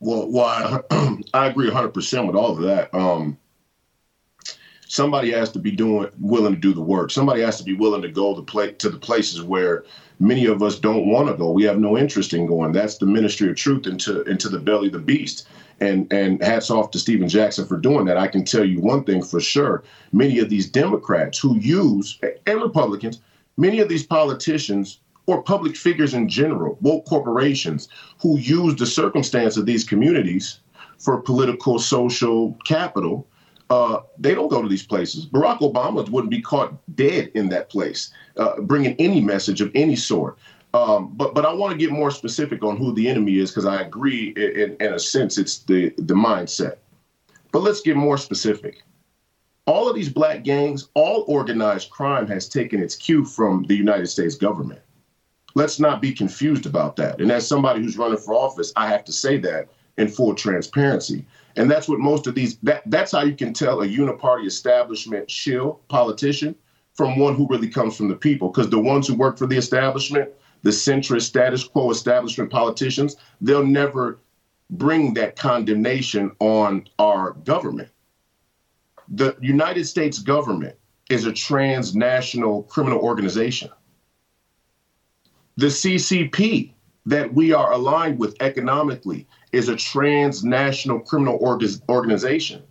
Well, 0.00 0.30
well, 0.30 0.84
I, 0.90 1.18
I 1.34 1.46
agree 1.46 1.70
100% 1.70 2.26
with 2.26 2.36
all 2.36 2.52
of 2.52 2.62
that. 2.62 2.94
Um, 2.94 3.38
somebody 4.86 5.30
has 5.32 5.50
to 5.52 5.58
be 5.58 5.70
doing 5.70 6.08
willing 6.20 6.54
to 6.54 6.60
do 6.60 6.72
the 6.72 6.82
work. 6.82 7.10
Somebody 7.10 7.42
has 7.42 7.58
to 7.58 7.64
be 7.64 7.74
willing 7.74 8.02
to 8.02 8.08
go 8.08 8.34
to 8.34 8.88
the 8.90 8.98
places 8.98 9.42
where 9.42 9.84
many 10.18 10.46
of 10.46 10.62
us 10.62 10.78
don't 10.78 11.08
want 11.08 11.28
to 11.28 11.34
go. 11.34 11.50
We 11.50 11.64
have 11.64 11.78
no 11.78 11.98
interest 11.98 12.32
in 12.32 12.46
going. 12.46 12.72
That's 12.72 12.98
the 12.98 13.06
ministry 13.06 13.50
of 13.50 13.56
truth 13.56 13.86
into 13.86 14.22
into 14.22 14.48
the 14.48 14.58
belly 14.58 14.86
of 14.88 14.92
the 14.92 14.98
beast. 14.98 15.48
And 15.80 16.10
and 16.10 16.42
hats 16.42 16.70
off 16.70 16.90
to 16.92 16.98
Stephen 16.98 17.28
Jackson 17.28 17.66
for 17.66 17.76
doing 17.76 18.06
that. 18.06 18.16
I 18.16 18.28
can 18.28 18.44
tell 18.44 18.64
you 18.64 18.80
one 18.80 19.04
thing 19.04 19.22
for 19.22 19.40
sure. 19.40 19.82
Many 20.10 20.38
of 20.38 20.48
these 20.48 20.68
Democrats 20.68 21.38
who 21.38 21.58
use 21.58 22.18
and 22.46 22.62
Republicans, 22.62 23.20
many 23.58 23.80
of 23.80 23.88
these 23.88 24.06
politicians 24.06 25.00
or 25.26 25.42
public 25.42 25.76
figures 25.76 26.14
in 26.14 26.28
general, 26.28 26.78
woke 26.80 27.04
corporations 27.04 27.88
who 28.22 28.38
use 28.38 28.76
the 28.76 28.86
circumstance 28.86 29.58
of 29.58 29.66
these 29.66 29.84
communities 29.84 30.60
for 30.98 31.20
political, 31.20 31.78
social 31.78 32.56
capital 32.64 33.26
uh, 33.68 34.00
they 34.18 34.34
don't 34.34 34.48
go 34.48 34.62
to 34.62 34.68
these 34.68 34.86
places. 34.86 35.26
Barack 35.26 35.58
Obama 35.58 36.08
wouldn't 36.08 36.30
be 36.30 36.40
caught 36.40 36.74
dead 36.94 37.30
in 37.34 37.48
that 37.48 37.68
place, 37.68 38.12
uh, 38.36 38.60
bringing 38.60 38.94
any 38.98 39.20
message 39.20 39.60
of 39.60 39.70
any 39.74 39.96
sort. 39.96 40.38
Um, 40.76 41.12
but 41.14 41.34
but 41.34 41.46
I 41.46 41.52
want 41.54 41.72
to 41.72 41.78
get 41.78 41.90
more 41.90 42.10
specific 42.10 42.62
on 42.62 42.76
who 42.76 42.92
the 42.92 43.08
enemy 43.08 43.38
is 43.38 43.50
because 43.50 43.64
I 43.64 43.80
agree 43.80 44.34
in, 44.36 44.76
in 44.78 44.92
a 44.92 44.98
sense 44.98 45.38
it's 45.38 45.60
the 45.60 45.94
the 45.96 46.14
mindset. 46.14 46.76
But 47.50 47.62
let's 47.62 47.80
get 47.80 47.96
more 47.96 48.18
specific. 48.18 48.82
All 49.66 49.88
of 49.88 49.94
these 49.94 50.10
black 50.10 50.44
gangs, 50.44 50.88
all 50.94 51.24
organized 51.28 51.88
crime 51.90 52.26
has 52.28 52.48
taken 52.48 52.82
its 52.82 52.94
cue 52.94 53.24
from 53.24 53.64
the 53.64 53.74
United 53.74 54.08
States 54.08 54.36
government. 54.36 54.80
Let's 55.54 55.80
not 55.80 56.02
be 56.02 56.12
confused 56.12 56.66
about 56.66 56.96
that. 56.96 57.20
And 57.22 57.32
as 57.32 57.48
somebody 57.48 57.80
who's 57.80 57.96
running 57.96 58.18
for 58.18 58.34
office, 58.34 58.72
I 58.76 58.88
have 58.88 59.04
to 59.04 59.12
say 59.12 59.38
that 59.38 59.68
in 59.96 60.08
full 60.08 60.34
transparency. 60.34 61.24
And 61.56 61.70
that's 61.70 61.88
what 61.88 62.00
most 62.00 62.26
of 62.26 62.34
these 62.34 62.58
that 62.64 62.82
that's 62.86 63.12
how 63.12 63.22
you 63.22 63.34
can 63.34 63.54
tell 63.54 63.80
a 63.80 63.88
uniparty 63.88 64.46
establishment 64.46 65.30
shill 65.30 65.80
politician 65.88 66.54
from 66.92 67.18
one 67.18 67.34
who 67.34 67.48
really 67.48 67.68
comes 67.68 67.96
from 67.96 68.08
the 68.08 68.16
people. 68.16 68.50
Because 68.50 68.68
the 68.68 68.78
ones 68.78 69.08
who 69.08 69.14
work 69.14 69.38
for 69.38 69.46
the 69.46 69.56
establishment, 69.56 70.28
the 70.66 70.72
centrist 70.72 71.22
status 71.22 71.62
quo 71.62 71.92
establishment 71.92 72.50
politicians, 72.50 73.14
they'll 73.40 73.64
never 73.64 74.18
bring 74.68 75.14
that 75.14 75.36
condemnation 75.36 76.32
on 76.40 76.84
our 76.98 77.34
government. 77.44 77.88
The 79.06 79.36
United 79.40 79.84
States 79.84 80.18
government 80.18 80.74
is 81.08 81.24
a 81.24 81.32
transnational 81.32 82.64
criminal 82.64 82.98
organization. 82.98 83.70
The 85.56 85.66
CCP 85.66 86.72
that 87.06 87.32
we 87.32 87.52
are 87.52 87.70
aligned 87.70 88.18
with 88.18 88.34
economically 88.40 89.28
is 89.52 89.68
a 89.68 89.76
transnational 89.76 90.98
criminal 90.98 91.38
org- 91.40 91.62
organization. 91.88 92.64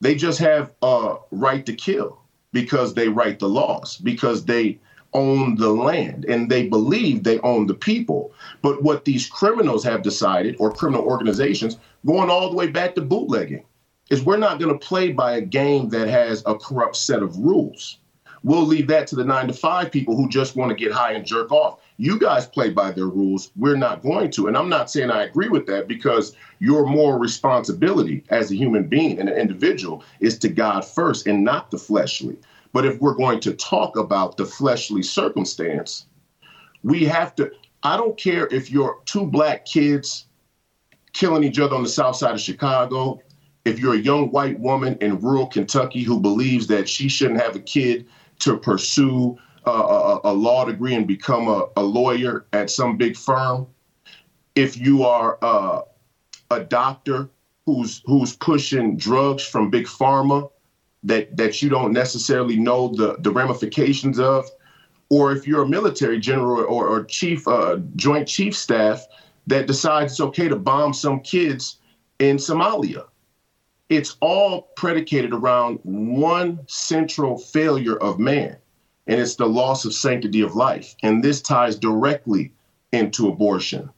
They 0.00 0.16
just 0.16 0.40
have 0.40 0.74
a 0.82 1.18
right 1.30 1.64
to 1.66 1.72
kill 1.72 2.20
because 2.52 2.94
they 2.94 3.06
write 3.06 3.38
the 3.38 3.48
laws, 3.48 3.96
because 3.98 4.44
they 4.44 4.80
own 5.14 5.56
the 5.56 5.70
land 5.70 6.24
and 6.24 6.50
they 6.50 6.68
believe 6.68 7.22
they 7.22 7.38
own 7.40 7.66
the 7.66 7.74
people. 7.74 8.32
But 8.62 8.82
what 8.82 9.04
these 9.04 9.28
criminals 9.28 9.84
have 9.84 10.02
decided, 10.02 10.56
or 10.58 10.72
criminal 10.72 11.04
organizations, 11.04 11.78
going 12.06 12.30
all 12.30 12.50
the 12.50 12.56
way 12.56 12.68
back 12.68 12.94
to 12.94 13.02
bootlegging, 13.02 13.64
is 14.10 14.22
we're 14.22 14.36
not 14.36 14.58
going 14.58 14.72
to 14.72 14.86
play 14.86 15.12
by 15.12 15.36
a 15.36 15.40
game 15.40 15.88
that 15.90 16.08
has 16.08 16.42
a 16.46 16.54
corrupt 16.54 16.96
set 16.96 17.22
of 17.22 17.36
rules. 17.38 17.98
We'll 18.44 18.66
leave 18.66 18.88
that 18.88 19.06
to 19.08 19.16
the 19.16 19.24
nine 19.24 19.46
to 19.46 19.52
five 19.52 19.92
people 19.92 20.16
who 20.16 20.28
just 20.28 20.56
want 20.56 20.70
to 20.70 20.76
get 20.76 20.92
high 20.92 21.12
and 21.12 21.24
jerk 21.24 21.52
off. 21.52 21.80
You 21.96 22.18
guys 22.18 22.46
play 22.46 22.70
by 22.70 22.90
their 22.90 23.06
rules. 23.06 23.52
We're 23.54 23.76
not 23.76 24.02
going 24.02 24.32
to. 24.32 24.48
And 24.48 24.56
I'm 24.56 24.68
not 24.68 24.90
saying 24.90 25.10
I 25.10 25.22
agree 25.22 25.48
with 25.48 25.66
that 25.66 25.86
because 25.86 26.34
your 26.58 26.84
moral 26.84 27.20
responsibility 27.20 28.24
as 28.30 28.50
a 28.50 28.56
human 28.56 28.88
being 28.88 29.20
and 29.20 29.28
an 29.28 29.38
individual 29.38 30.02
is 30.18 30.38
to 30.40 30.48
God 30.48 30.84
first 30.84 31.28
and 31.28 31.44
not 31.44 31.70
the 31.70 31.78
fleshly. 31.78 32.36
But 32.72 32.86
if 32.86 33.00
we're 33.00 33.14
going 33.14 33.40
to 33.40 33.54
talk 33.54 33.96
about 33.96 34.36
the 34.36 34.46
fleshly 34.46 35.02
circumstance, 35.02 36.06
we 36.82 37.04
have 37.04 37.34
to. 37.36 37.50
I 37.82 37.96
don't 37.96 38.16
care 38.16 38.46
if 38.48 38.70
you're 38.70 39.00
two 39.04 39.26
black 39.26 39.66
kids 39.66 40.26
killing 41.12 41.44
each 41.44 41.58
other 41.58 41.74
on 41.74 41.82
the 41.82 41.88
south 41.88 42.16
side 42.16 42.34
of 42.34 42.40
Chicago, 42.40 43.20
if 43.64 43.78
you're 43.78 43.94
a 43.94 43.98
young 43.98 44.30
white 44.30 44.58
woman 44.58 44.96
in 45.00 45.18
rural 45.20 45.46
Kentucky 45.46 46.02
who 46.02 46.20
believes 46.20 46.66
that 46.68 46.88
she 46.88 47.08
shouldn't 47.08 47.40
have 47.40 47.54
a 47.54 47.60
kid 47.60 48.06
to 48.40 48.56
pursue 48.56 49.36
a, 49.64 50.18
a, 50.24 50.32
law 50.32 50.64
degree 50.64 50.94
and 50.94 51.06
become 51.06 51.46
a, 51.46 51.66
a, 51.76 51.82
lawyer 51.82 52.46
at 52.52 52.70
some 52.70 52.96
big 52.96 53.16
firm, 53.16 53.66
if 54.56 54.76
you 54.76 55.04
are 55.04 55.38
uh, 55.42 55.82
a 56.50 56.60
doctor 56.60 57.28
who's 57.64 58.02
who's 58.04 58.34
pushing 58.36 58.96
drugs 58.96 59.44
from 59.46 59.70
big 59.70 59.86
pharma 59.86 60.50
that 61.04 61.36
that 61.36 61.62
you 61.62 61.68
don't 61.68 61.92
necessarily 61.92 62.56
know 62.56 62.88
the 62.88 63.16
the 63.20 63.30
ramifications 63.30 64.18
of, 64.18 64.48
or 65.08 65.32
if 65.32 65.46
you're 65.46 65.62
a 65.62 65.68
military 65.68 66.18
general 66.18 66.64
or, 66.64 66.86
or 66.86 67.04
chief 67.04 67.46
uh, 67.48 67.78
joint 67.96 68.28
chief 68.28 68.56
staff 68.56 69.06
that 69.46 69.66
decides 69.66 70.12
it's 70.12 70.20
okay 70.20 70.48
to 70.48 70.56
bomb 70.56 70.94
some 70.94 71.20
kids 71.20 71.78
in 72.18 72.36
Somalia. 72.36 73.06
It's 73.88 74.16
all 74.20 74.70
predicated 74.76 75.34
around 75.34 75.80
one 75.82 76.60
central 76.66 77.36
failure 77.36 77.96
of 77.96 78.18
man 78.18 78.56
and 79.06 79.20
it's 79.20 79.36
the 79.36 79.46
loss 79.46 79.84
of 79.84 79.94
sanctity 79.94 80.40
of 80.40 80.54
life. 80.54 80.94
And 81.02 81.22
this 81.22 81.40
ties 81.40 81.76
directly 81.76 82.52
into 82.92 83.28
abortion. 83.28 83.90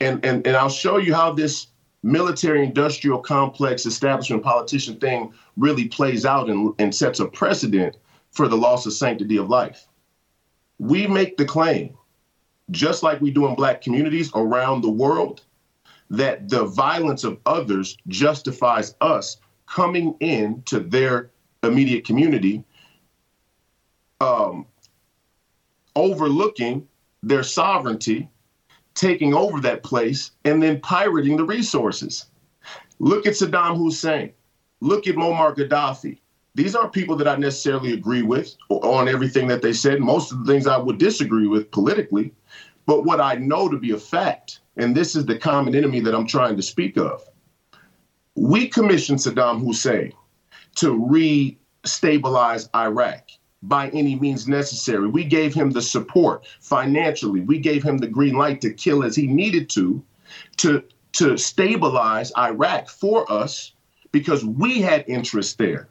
And, 0.00 0.24
and, 0.24 0.46
and 0.46 0.56
I'll 0.56 0.68
show 0.68 0.98
you 0.98 1.14
how 1.14 1.32
this 1.32 1.66
military 2.02 2.64
industrial 2.64 3.18
complex 3.18 3.86
establishment 3.86 4.42
politician 4.42 4.98
thing 4.98 5.32
really 5.56 5.88
plays 5.88 6.24
out 6.24 6.48
and, 6.48 6.72
and 6.78 6.94
sets 6.94 7.20
a 7.20 7.26
precedent 7.26 7.96
for 8.30 8.48
the 8.48 8.56
loss 8.56 8.86
of 8.86 8.92
sanctity 8.92 9.36
of 9.36 9.48
life. 9.48 9.88
We 10.78 11.06
make 11.06 11.36
the 11.36 11.44
claim, 11.44 11.96
just 12.70 13.02
like 13.02 13.20
we 13.20 13.30
do 13.30 13.46
in 13.46 13.54
black 13.54 13.82
communities 13.82 14.30
around 14.34 14.82
the 14.82 14.90
world, 14.90 15.42
that 16.10 16.48
the 16.48 16.64
violence 16.64 17.24
of 17.24 17.38
others 17.46 17.96
justifies 18.06 18.94
us 19.00 19.38
coming 19.66 20.14
in 20.20 20.62
to 20.66 20.80
their 20.80 21.30
immediate 21.62 22.04
community 22.04 22.64
um, 24.20 24.66
overlooking 25.94 26.86
their 27.22 27.42
sovereignty, 27.42 28.28
taking 28.98 29.32
over 29.32 29.60
that 29.60 29.84
place, 29.84 30.32
and 30.44 30.60
then 30.60 30.80
pirating 30.80 31.36
the 31.36 31.44
resources. 31.44 32.26
Look 32.98 33.26
at 33.26 33.34
Saddam 33.34 33.76
Hussein. 33.76 34.32
Look 34.80 35.06
at 35.06 35.14
Muammar 35.14 35.54
Gaddafi. 35.56 36.18
These 36.56 36.74
aren't 36.74 36.92
people 36.92 37.14
that 37.16 37.28
I 37.28 37.36
necessarily 37.36 37.92
agree 37.92 38.22
with 38.22 38.56
on 38.68 39.08
everything 39.08 39.46
that 39.48 39.62
they 39.62 39.72
said. 39.72 40.00
Most 40.00 40.32
of 40.32 40.44
the 40.44 40.52
things 40.52 40.66
I 40.66 40.78
would 40.78 40.98
disagree 40.98 41.46
with 41.46 41.70
politically. 41.70 42.34
But 42.86 43.04
what 43.04 43.20
I 43.20 43.34
know 43.34 43.68
to 43.68 43.78
be 43.78 43.92
a 43.92 43.98
fact, 43.98 44.60
and 44.76 44.96
this 44.96 45.14
is 45.14 45.26
the 45.26 45.38
common 45.38 45.76
enemy 45.76 46.00
that 46.00 46.14
I'm 46.14 46.26
trying 46.26 46.56
to 46.56 46.62
speak 46.62 46.96
of, 46.96 47.22
we 48.34 48.66
commissioned 48.66 49.20
Saddam 49.20 49.60
Hussein 49.64 50.12
to 50.76 51.06
re-stabilize 51.08 52.68
Iraq 52.74 53.28
by 53.62 53.88
any 53.90 54.14
means 54.14 54.46
necessary. 54.46 55.08
We 55.08 55.24
gave 55.24 55.54
him 55.54 55.70
the 55.70 55.82
support 55.82 56.46
financially. 56.60 57.40
We 57.40 57.58
gave 57.58 57.82
him 57.82 57.98
the 57.98 58.06
green 58.06 58.34
light 58.34 58.60
to 58.62 58.72
kill 58.72 59.02
as 59.02 59.16
he 59.16 59.26
needed 59.26 59.68
to, 59.70 60.02
to, 60.58 60.84
to 61.14 61.36
stabilize 61.36 62.32
Iraq 62.36 62.88
for 62.88 63.30
us 63.30 63.72
because 64.12 64.44
we 64.44 64.80
had 64.80 65.04
interest 65.08 65.58
there. 65.58 65.88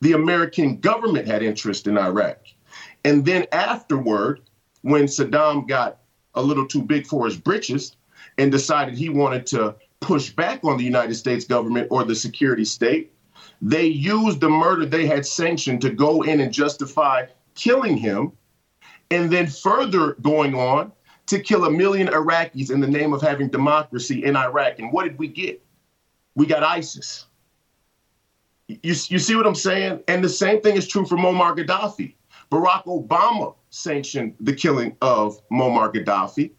The 0.00 0.12
American 0.12 0.80
government 0.80 1.26
had 1.26 1.42
interest 1.42 1.86
in 1.86 1.98
Iraq. 1.98 2.38
And 3.04 3.24
then 3.24 3.46
afterward, 3.52 4.40
when 4.82 5.04
Saddam 5.04 5.68
got 5.68 5.98
a 6.34 6.42
little 6.42 6.66
too 6.66 6.82
big 6.82 7.06
for 7.06 7.26
his 7.26 7.36
britches 7.36 7.96
and 8.38 8.50
decided 8.50 8.94
he 8.94 9.08
wanted 9.10 9.46
to 9.46 9.74
push 10.00 10.30
back 10.30 10.64
on 10.64 10.78
the 10.78 10.84
United 10.84 11.14
States 11.14 11.44
government 11.44 11.88
or 11.90 12.04
the 12.04 12.14
security 12.14 12.64
state, 12.64 13.12
they 13.62 13.86
used 13.86 14.40
the 14.40 14.48
murder 14.48 14.86
they 14.86 15.06
had 15.06 15.26
sanctioned 15.26 15.80
to 15.82 15.90
go 15.90 16.22
in 16.22 16.40
and 16.40 16.52
justify 16.52 17.26
killing 17.54 17.96
him, 17.96 18.32
and 19.10 19.30
then 19.30 19.46
further 19.46 20.14
going 20.22 20.54
on 20.54 20.92
to 21.26 21.40
kill 21.40 21.64
a 21.64 21.70
million 21.70 22.08
Iraqis 22.08 22.70
in 22.70 22.80
the 22.80 22.88
name 22.88 23.12
of 23.12 23.20
having 23.20 23.48
democracy 23.48 24.24
in 24.24 24.36
Iraq. 24.36 24.78
And 24.78 24.92
what 24.92 25.04
did 25.04 25.18
we 25.18 25.28
get? 25.28 25.62
We 26.34 26.46
got 26.46 26.62
ISIS. 26.62 27.26
You, 28.68 28.78
you 28.82 29.18
see 29.18 29.34
what 29.34 29.46
I'm 29.46 29.54
saying? 29.54 30.02
And 30.08 30.24
the 30.24 30.28
same 30.28 30.60
thing 30.60 30.76
is 30.76 30.86
true 30.86 31.04
for 31.04 31.16
Muammar 31.16 31.56
Gaddafi. 31.56 32.14
Barack 32.50 32.84
Obama 32.84 33.54
sanctioned 33.70 34.34
the 34.40 34.52
killing 34.52 34.96
of 35.02 35.40
Muammar 35.50 35.92
Gaddafi 35.92 36.50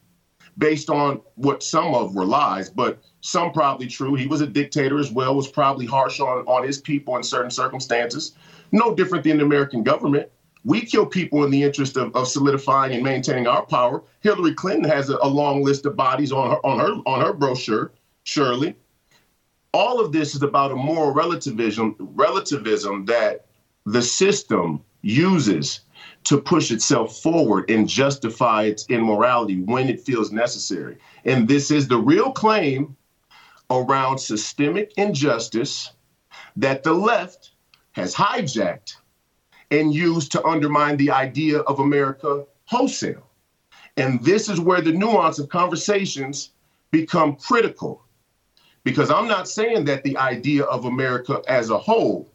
based 0.58 0.90
on 0.90 1.22
what 1.36 1.64
some 1.64 1.94
of 1.94 2.16
were 2.16 2.26
lies, 2.26 2.70
but 2.70 3.02
Some 3.22 3.52
probably 3.52 3.88
true. 3.88 4.16
He 4.16 4.28
was 4.28 4.42
a 4.42 4.48
dictator 4.48 4.98
as 5.00 5.12
well, 5.12 5.36
was 5.36 5.48
probably 5.48 5.86
harsh 5.86 6.20
on, 6.20 6.40
on 6.48 6.66
his 6.66 6.80
people 6.80 7.16
in 7.18 7.24
certain 7.24 7.52
circumstances. 7.52 8.34
No 8.72 8.96
different 8.96 9.24
than 9.24 9.38
the 9.38 9.46
American 9.46 9.84
government. 9.84 10.30
We 10.64 10.82
kill 10.82 11.06
people 11.06 11.44
in 11.44 11.52
the 11.52 11.64
interest 11.64 11.98
of, 11.98 12.16
of 12.16 12.28
solidifying 12.28 12.94
and 12.94 13.04
maintaining 13.04 13.48
our 13.48 13.66
power. 13.66 14.04
Hillary 14.22 14.54
Clinton 14.54 14.90
has 14.90 15.10
a, 15.10 15.18
a 15.22 15.28
long 15.28 15.64
list 15.64 15.86
of 15.86 15.96
bodies 15.96 16.32
on 16.32 16.52
her 16.52 16.66
on 16.66 16.80
her 16.80 17.02
on 17.06 17.26
her 17.26 17.34
brochure, 17.34 17.92
surely. 18.24 18.76
All 19.74 20.00
of 20.00 20.12
this 20.12 20.36
is 20.36 20.44
about 20.44 20.72
a 20.72 20.76
moral 20.76 21.14
relativism 21.14 21.96
relativism 22.00 23.06
that 23.06 23.46
the 23.86 24.02
system 24.02 24.84
uses 25.02 25.82
to 26.24 26.40
push 26.40 26.72
itself 26.72 27.18
forward 27.18 27.70
and 27.70 27.88
justify 27.88 28.64
its 28.64 28.86
immorality 28.90 29.62
when 29.62 29.90
it 29.90 30.02
feels 30.02 30.32
necessary. 30.32 30.98
And 31.26 31.48
this 31.48 31.72
is 31.72 31.88
the 31.88 31.98
real 31.98 32.32
claim 32.32 32.96
around 33.80 34.18
systemic 34.18 34.94
injustice 34.98 35.92
that 36.56 36.84
the 36.84 36.94
left 36.94 37.52
has 37.94 38.14
hijacked 38.14 38.96
and 39.70 39.94
used 39.94 40.32
to 40.34 40.46
undermine 40.46 40.98
the 40.98 41.12
idea 41.12 41.60
of 41.60 41.80
America 41.80 42.46
wholesale. 42.66 43.28
And 43.98 44.24
this 44.24 44.50
is 44.50 44.60
where 44.60 44.82
the 44.82 44.92
nuance 44.92 45.40
of 45.40 45.50
conversations 45.50 46.52
become 46.92 47.36
critical. 47.36 48.04
Because 48.84 49.12
I'm 49.12 49.28
not 49.28 49.48
saying 49.48 49.86
that 49.86 50.04
the 50.04 50.18
idea 50.18 50.64
of 50.64 50.86
America 50.86 51.42
as 51.48 51.70
a 51.70 51.78
whole 51.78 52.32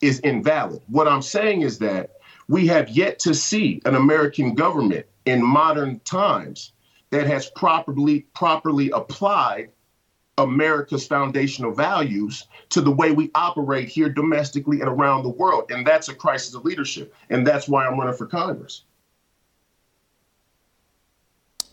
is 0.00 0.20
invalid. 0.20 0.82
What 0.88 1.08
I'm 1.08 1.22
saying 1.22 1.62
is 1.62 1.78
that 1.78 2.12
we 2.48 2.66
have 2.68 2.88
yet 2.88 3.18
to 3.20 3.34
see 3.34 3.80
an 3.84 3.94
American 3.94 4.54
government 4.54 5.06
in 5.26 5.44
modern 5.44 6.00
times 6.00 6.72
that 7.10 7.26
has 7.26 7.50
properly 7.50 8.20
properly 8.34 8.90
applied 8.90 9.70
America's 10.42 11.06
foundational 11.06 11.72
values 11.72 12.46
to 12.70 12.80
the 12.80 12.90
way 12.90 13.12
we 13.12 13.30
operate 13.34 13.88
here 13.88 14.08
domestically 14.08 14.80
and 14.80 14.88
around 14.88 15.22
the 15.22 15.30
world. 15.30 15.70
And 15.70 15.86
that's 15.86 16.08
a 16.08 16.14
crisis 16.14 16.54
of 16.54 16.64
leadership. 16.64 17.14
And 17.30 17.46
that's 17.46 17.68
why 17.68 17.86
I'm 17.86 17.98
running 17.98 18.16
for 18.16 18.26
Congress. 18.26 18.84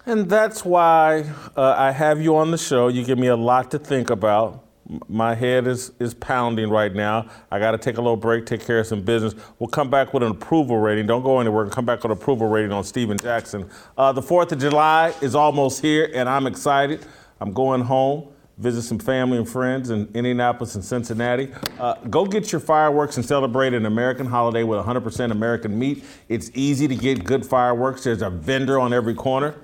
And 0.06 0.30
that's 0.30 0.64
why 0.64 1.30
uh, 1.58 1.76
I 1.78 1.92
have 1.92 2.22
you 2.22 2.38
on 2.38 2.52
the 2.52 2.58
show. 2.58 2.88
You 2.88 3.04
give 3.04 3.20
me 3.20 3.28
a 3.28 3.36
lot 3.36 3.72
to 3.72 3.80
think 3.80 4.10
about. 4.10 4.64
My 5.10 5.36
head 5.36 5.68
is, 5.68 5.92
is 6.00 6.14
pounding 6.14 6.70
right 6.70 6.96
now. 6.96 7.30
I 7.52 7.60
got 7.60 7.72
to 7.72 7.78
take 7.78 7.98
a 7.98 8.02
little 8.02 8.16
break, 8.16 8.46
take 8.46 8.66
care 8.66 8.80
of 8.80 8.88
some 8.88 9.02
business. 9.02 9.36
We'll 9.60 9.68
come 9.68 9.90
back 9.90 10.14
with 10.14 10.24
an 10.24 10.32
approval 10.32 10.78
rating. 10.78 11.08
Don't 11.08 11.24
go 11.24 11.42
anywhere. 11.42 11.66
We'll 11.66 11.74
come 11.74 11.86
back 11.86 11.98
with 12.04 12.06
an 12.06 12.12
approval 12.12 12.48
rating 12.48 12.72
on 12.72 12.86
Stephen 12.86 13.18
Jackson. 13.18 13.70
Uh, 13.98 14.14
the 14.14 14.22
4th 14.22 14.54
of 14.54 14.60
July 14.60 15.14
is 15.22 15.36
almost 15.36 15.82
here, 15.82 16.10
and 16.14 16.30
I'm 16.30 16.48
excited. 16.48 17.06
I'm 17.42 17.52
going 17.52 17.82
home 17.82 18.30
visit 18.58 18.82
some 18.82 18.98
family 18.98 19.38
and 19.38 19.48
friends 19.48 19.90
in 19.90 20.10
Indianapolis 20.14 20.76
and 20.76 20.84
Cincinnati. 20.84 21.50
Uh, 21.80 21.96
go 22.10 22.26
get 22.26 22.52
your 22.52 22.62
fireworks 22.62 23.18
and 23.18 23.26
celebrate 23.26 23.74
an 23.74 23.86
American 23.86 24.26
holiday 24.26 24.64
with 24.64 24.84
100% 24.84 25.32
American 25.32 25.78
meat. 25.78 26.04
It's 26.28 26.50
easy 26.54 26.88
to 26.88 26.96
get 26.96 27.24
good 27.24 27.46
fireworks. 27.46 28.04
There's 28.04 28.22
a 28.22 28.30
vendor 28.30 28.80
on 28.80 28.94
every 28.94 29.14
corner. 29.14 29.56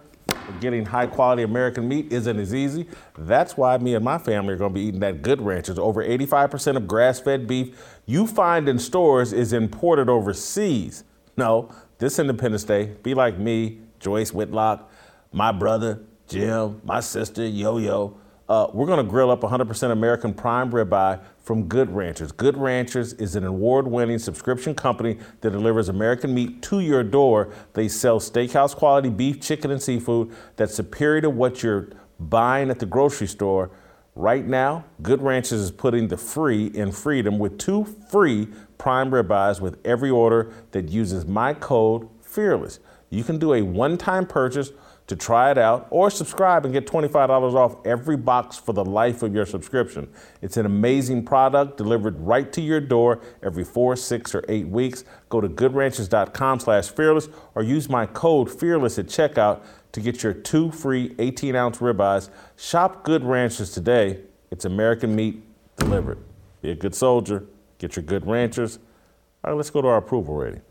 Getting 0.59 0.85
high 0.85 1.07
quality 1.07 1.43
American 1.43 1.87
meat 1.87 2.11
isn't 2.11 2.39
as 2.39 2.53
easy. 2.53 2.87
That's 3.17 3.57
why 3.57 3.77
me 3.77 3.95
and 3.95 4.05
my 4.05 4.17
family 4.17 4.53
are 4.53 4.57
going 4.57 4.71
to 4.71 4.75
be 4.75 4.81
eating 4.81 4.99
that 4.99 5.21
Good 5.21 5.41
Ranchers. 5.41 5.79
Over 5.79 6.03
85% 6.03 6.77
of 6.77 6.87
grass 6.87 7.19
fed 7.19 7.47
beef 7.47 7.75
you 8.05 8.27
find 8.27 8.69
in 8.69 8.77
stores 8.77 9.33
is 9.33 9.53
imported 9.53 10.09
overseas. 10.09 11.03
No, 11.35 11.73
this 11.97 12.19
Independence 12.19 12.63
Day, 12.63 12.95
be 13.01 13.13
like 13.13 13.39
me, 13.39 13.79
Joyce 13.99 14.33
Whitlock, 14.33 14.91
my 15.31 15.51
brother, 15.51 16.01
Jim, 16.27 16.81
my 16.83 16.99
sister, 16.99 17.45
Yo 17.45 17.77
Yo 17.77 18.17
uh, 18.49 18.67
we're 18.73 18.85
going 18.85 19.03
to 19.03 19.09
grill 19.09 19.31
up 19.31 19.41
100% 19.41 19.91
American 19.91 20.33
prime 20.33 20.71
ribeye 20.71 21.19
from 21.39 21.67
Good 21.67 21.89
Ranchers. 21.89 22.31
Good 22.31 22.57
Ranchers 22.57 23.13
is 23.13 23.35
an 23.35 23.45
award 23.45 23.87
winning 23.87 24.19
subscription 24.19 24.75
company 24.75 25.17
that 25.41 25.51
delivers 25.51 25.89
American 25.89 26.33
meat 26.33 26.61
to 26.63 26.81
your 26.81 27.03
door. 27.03 27.53
They 27.73 27.87
sell 27.87 28.19
steakhouse 28.19 28.75
quality 28.75 29.09
beef, 29.09 29.39
chicken, 29.39 29.71
and 29.71 29.81
seafood 29.81 30.35
that's 30.57 30.75
superior 30.75 31.21
to 31.21 31.29
what 31.29 31.63
you're 31.63 31.89
buying 32.19 32.69
at 32.69 32.79
the 32.79 32.85
grocery 32.85 33.27
store. 33.27 33.71
Right 34.15 34.45
now, 34.45 34.85
Good 35.01 35.21
Ranchers 35.21 35.59
is 35.59 35.71
putting 35.71 36.09
the 36.09 36.17
free 36.17 36.67
in 36.67 36.91
freedom 36.91 37.39
with 37.39 37.57
two 37.57 37.85
free 38.11 38.49
prime 38.77 39.09
ribeyes 39.09 39.61
with 39.61 39.79
every 39.85 40.09
order 40.09 40.53
that 40.71 40.89
uses 40.89 41.25
my 41.25 41.53
code 41.53 42.09
FEARLESS. 42.21 42.79
You 43.09 43.23
can 43.23 43.37
do 43.39 43.53
a 43.53 43.61
one 43.61 43.97
time 43.97 44.25
purchase 44.25 44.71
to 45.07 45.15
try 45.15 45.51
it 45.51 45.57
out 45.57 45.87
or 45.89 46.09
subscribe 46.09 46.65
and 46.65 46.73
get 46.73 46.87
$25 46.87 47.29
off 47.53 47.75
every 47.85 48.15
box 48.15 48.57
for 48.57 48.73
the 48.73 48.85
life 48.85 49.21
of 49.21 49.33
your 49.33 49.45
subscription. 49.45 50.07
It's 50.41 50.57
an 50.57 50.65
amazing 50.65 51.25
product 51.25 51.77
delivered 51.77 52.19
right 52.19 52.51
to 52.53 52.61
your 52.61 52.79
door 52.79 53.21
every 53.41 53.63
four, 53.63 53.95
six, 53.95 54.33
or 54.33 54.43
eight 54.47 54.67
weeks. 54.67 55.03
Go 55.29 55.41
to 55.41 55.49
goodranchers.com 55.49 56.59
slash 56.61 56.89
fearless 56.89 57.27
or 57.55 57.63
use 57.63 57.89
my 57.89 58.05
code 58.05 58.49
fearless 58.49 58.97
at 58.97 59.07
checkout 59.07 59.63
to 59.91 60.01
get 60.01 60.23
your 60.23 60.33
two 60.33 60.71
free 60.71 61.15
18 61.19 61.55
ounce 61.55 61.77
ribeyes. 61.79 62.29
Shop 62.55 63.03
Good 63.03 63.23
Ranchers 63.23 63.73
today. 63.73 64.21
It's 64.51 64.65
American 64.65 65.15
meat 65.15 65.43
delivered. 65.77 66.19
Be 66.61 66.71
a 66.71 66.75
good 66.75 66.95
soldier. 66.95 67.45
Get 67.77 67.95
your 67.95 68.03
Good 68.03 68.25
Ranchers. 68.25 68.79
All 69.43 69.51
right, 69.51 69.57
let's 69.57 69.69
go 69.69 69.81
to 69.81 69.87
our 69.89 69.97
approval 69.97 70.35
rating. 70.35 70.61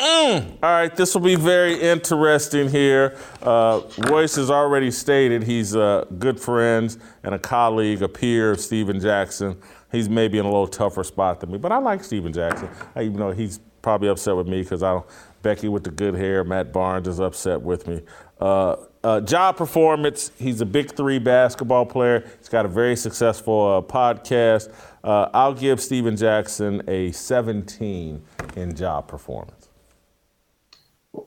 Mm. 0.00 0.58
All 0.62 0.70
right, 0.70 0.94
this 0.94 1.12
will 1.12 1.22
be 1.22 1.34
very 1.34 1.80
interesting 1.80 2.68
here. 2.68 3.16
Uh, 3.42 3.80
Royce 4.06 4.36
has 4.36 4.48
already 4.48 4.92
stated 4.92 5.42
he's 5.42 5.74
a 5.74 6.06
good 6.18 6.38
friend 6.38 6.96
and 7.24 7.34
a 7.34 7.38
colleague, 7.38 8.00
a 8.02 8.08
peer 8.08 8.52
of 8.52 8.60
Stephen 8.60 9.00
Jackson. 9.00 9.60
He's 9.90 10.08
maybe 10.08 10.38
in 10.38 10.44
a 10.44 10.48
little 10.48 10.68
tougher 10.68 11.02
spot 11.02 11.40
than 11.40 11.50
me, 11.50 11.58
but 11.58 11.72
I 11.72 11.78
like 11.78 12.04
Stephen 12.04 12.32
Jackson, 12.32 12.68
I, 12.94 13.02
even 13.02 13.16
though 13.18 13.32
he's 13.32 13.58
probably 13.82 14.08
upset 14.08 14.36
with 14.36 14.46
me 14.46 14.62
because 14.62 14.84
I 14.84 14.92
don't. 14.92 15.06
Becky 15.42 15.68
with 15.68 15.84
the 15.84 15.90
good 15.90 16.14
hair, 16.14 16.42
Matt 16.44 16.72
Barnes 16.72 17.06
is 17.08 17.20
upset 17.20 17.62
with 17.62 17.86
me. 17.86 18.02
Uh, 18.40 18.76
uh, 19.04 19.20
job 19.20 19.56
performance, 19.56 20.32
he's 20.38 20.60
a 20.60 20.66
big 20.66 20.92
three 20.92 21.18
basketball 21.20 21.86
player. 21.86 22.28
He's 22.38 22.48
got 22.48 22.64
a 22.64 22.68
very 22.68 22.96
successful 22.96 23.78
uh, 23.78 23.80
podcast. 23.80 24.72
Uh, 25.02 25.28
I'll 25.32 25.54
give 25.54 25.80
Stephen 25.80 26.16
Jackson 26.16 26.82
a 26.88 27.12
17 27.12 28.22
in 28.56 28.74
job 28.74 29.06
performance. 29.06 29.68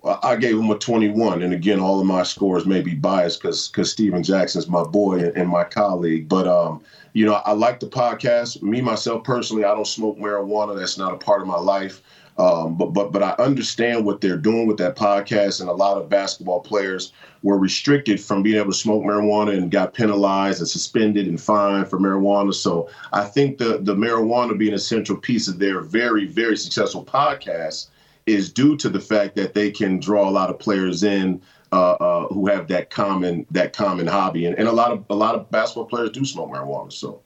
I 0.04 0.36
gave 0.36 0.58
him 0.58 0.70
a 0.70 0.78
21. 0.78 1.42
And 1.42 1.54
again, 1.54 1.80
all 1.80 2.00
of 2.00 2.06
my 2.06 2.24
scores 2.24 2.66
may 2.66 2.82
be 2.82 2.94
biased 2.94 3.42
because 3.42 3.68
because 3.68 3.92
Stephen 3.92 4.22
Jackson's 4.24 4.68
my 4.68 4.84
boy 4.84 5.20
and, 5.20 5.36
and, 5.36 5.50
my 5.50 5.64
colleague. 5.64 6.30
But 6.30 6.48
um, 6.48 6.82
you 7.14 7.26
know, 7.26 7.34
I 7.34 7.54
like 7.54 7.80
the 7.80 7.88
podcast. 7.88 8.62
Me 8.62 8.82
myself 8.82 9.24
personally, 9.24 9.64
I 9.64 9.74
don't 9.74 9.88
smoke 9.88 10.18
marijuana. 10.18 10.78
That's 10.78 10.98
not 10.98 11.14
a 11.14 11.18
part 11.18 11.42
of 11.42 11.48
my 11.48 11.58
life. 11.58 12.02
Um, 12.38 12.78
but 12.78 12.94
but 12.94 13.12
but 13.12 13.24
I 13.24 13.32
understand 13.44 14.06
what 14.06 14.22
they're 14.22 14.38
doing 14.38 14.68
with 14.68 14.78
that 14.78 14.96
podcast, 14.96 15.62
and 15.62 15.70
a 15.70 15.74
lot 15.74 15.98
of 15.98 16.10
basketball 16.10 16.62
players 16.62 17.12
were 17.44 17.58
restricted 17.58 18.22
from 18.22 18.44
being 18.44 18.58
able 18.58 18.72
to 18.72 18.78
smoke 18.78 19.04
marijuana 19.04 19.58
and 19.58 19.72
got 19.72 19.96
penalized 19.96 20.60
and 20.60 20.68
suspended 20.68 21.28
and 21.28 21.42
fined 21.42 21.90
for 21.90 22.00
marijuana. 22.00 22.54
So 22.54 22.88
I 23.14 23.26
think 23.26 23.58
the 23.58 23.80
the 23.82 23.96
marijuana 23.96 24.58
being 24.58 24.74
a 24.74 24.80
central 24.80 25.18
piece 25.18 25.48
of 25.48 25.60
their 25.60 25.82
very 25.82 26.26
very 26.26 26.56
successful 26.56 27.04
podcast 27.04 27.88
is 28.32 28.52
due 28.52 28.76
to 28.78 28.90
the 28.90 29.00
fact 29.00 29.36
that 29.36 29.54
they 29.54 29.72
can 29.72 30.00
draw 30.00 30.28
a 30.28 30.32
lot 30.32 30.50
of 30.50 30.58
players 30.60 31.04
in 31.04 31.42
uh, 31.72 31.92
uh, 31.94 32.28
who 32.28 32.48
have 32.48 32.68
that 32.68 32.90
common 32.90 33.46
that 33.52 33.74
common 33.74 34.08
hobby, 34.08 34.46
and, 34.46 34.58
and 34.58 34.68
a 34.68 34.72
lot 34.72 34.92
of 34.92 35.06
a 35.10 35.16
lot 35.16 35.36
of 35.36 35.50
basketball 35.52 35.86
players 35.86 36.12
do 36.12 36.26
smoke 36.26 36.50
marijuana. 36.50 36.92
So. 36.92 37.22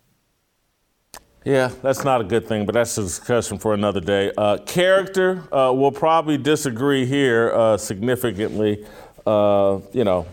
Yeah, 1.43 1.71
that's 1.83 2.03
not 2.03 2.21
a 2.21 2.23
good 2.23 2.47
thing, 2.47 2.65
but 2.65 2.73
that's 2.73 2.97
a 2.97 3.03
discussion 3.03 3.59
for 3.59 3.75
another 3.75 4.01
day. 4.01 4.31
Uh, 4.35 4.57
character, 4.65 5.43
uh, 5.53 5.71
we'll 5.71 5.91
probably 5.91 6.39
disagree 6.39 7.05
here 7.05 7.53
uh, 7.53 7.77
significantly. 7.77 8.83
Uh, 9.27 9.79
you 9.93 10.03
know, 10.03 10.25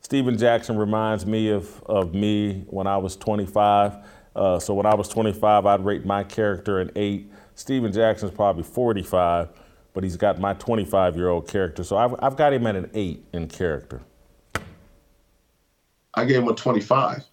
Stephen 0.00 0.38
Jackson 0.38 0.76
reminds 0.76 1.26
me 1.26 1.50
of, 1.50 1.82
of 1.86 2.14
me 2.14 2.62
when 2.68 2.86
I 2.86 2.98
was 2.98 3.16
25. 3.16 3.96
Uh, 4.36 4.60
so 4.60 4.74
when 4.74 4.86
I 4.86 4.94
was 4.94 5.08
25, 5.08 5.66
I'd 5.66 5.84
rate 5.84 6.04
my 6.06 6.22
character 6.22 6.78
an 6.78 6.92
eight. 6.94 7.28
Stephen 7.56 7.90
Jackson's 7.90 8.32
probably 8.32 8.62
45, 8.62 9.48
but 9.94 10.04
he's 10.04 10.16
got 10.16 10.38
my 10.38 10.52
25 10.54 11.16
year 11.16 11.30
old 11.30 11.48
character. 11.48 11.82
So 11.82 11.96
I've, 11.96 12.14
I've 12.20 12.36
got 12.36 12.52
him 12.52 12.66
at 12.66 12.76
an 12.76 12.90
eight 12.94 13.24
in 13.32 13.48
character. 13.48 14.02
I 16.14 16.24
gave 16.26 16.42
him 16.42 16.48
a 16.48 16.54
25. 16.54 17.24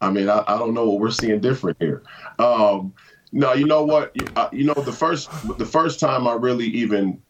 I 0.00 0.10
mean, 0.10 0.28
I, 0.28 0.44
I 0.46 0.58
don't 0.58 0.74
know 0.74 0.88
what 0.90 1.00
we're 1.00 1.10
seeing 1.10 1.40
different 1.40 1.78
here. 1.80 2.02
Um, 2.38 2.92
no, 3.32 3.54
you 3.54 3.64
know 3.64 3.82
what? 3.82 4.12
You, 4.14 4.26
you 4.52 4.64
know, 4.64 4.74
the 4.74 4.92
first 4.92 5.30
the 5.58 5.66
first 5.66 5.98
time 5.98 6.28
I 6.28 6.34
really 6.34 6.66
even 6.66 7.20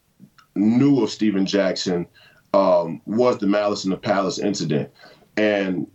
knew 0.57 1.03
of 1.03 1.11
Stephen 1.11 1.47
Jackson 1.47 2.07
um, 2.53 3.01
was 3.07 3.39
the 3.39 3.47
Malice 3.47 3.85
in 3.85 3.91
the 3.91 3.97
Palace 3.97 4.41
incident. 4.41 4.91
And 5.37 5.87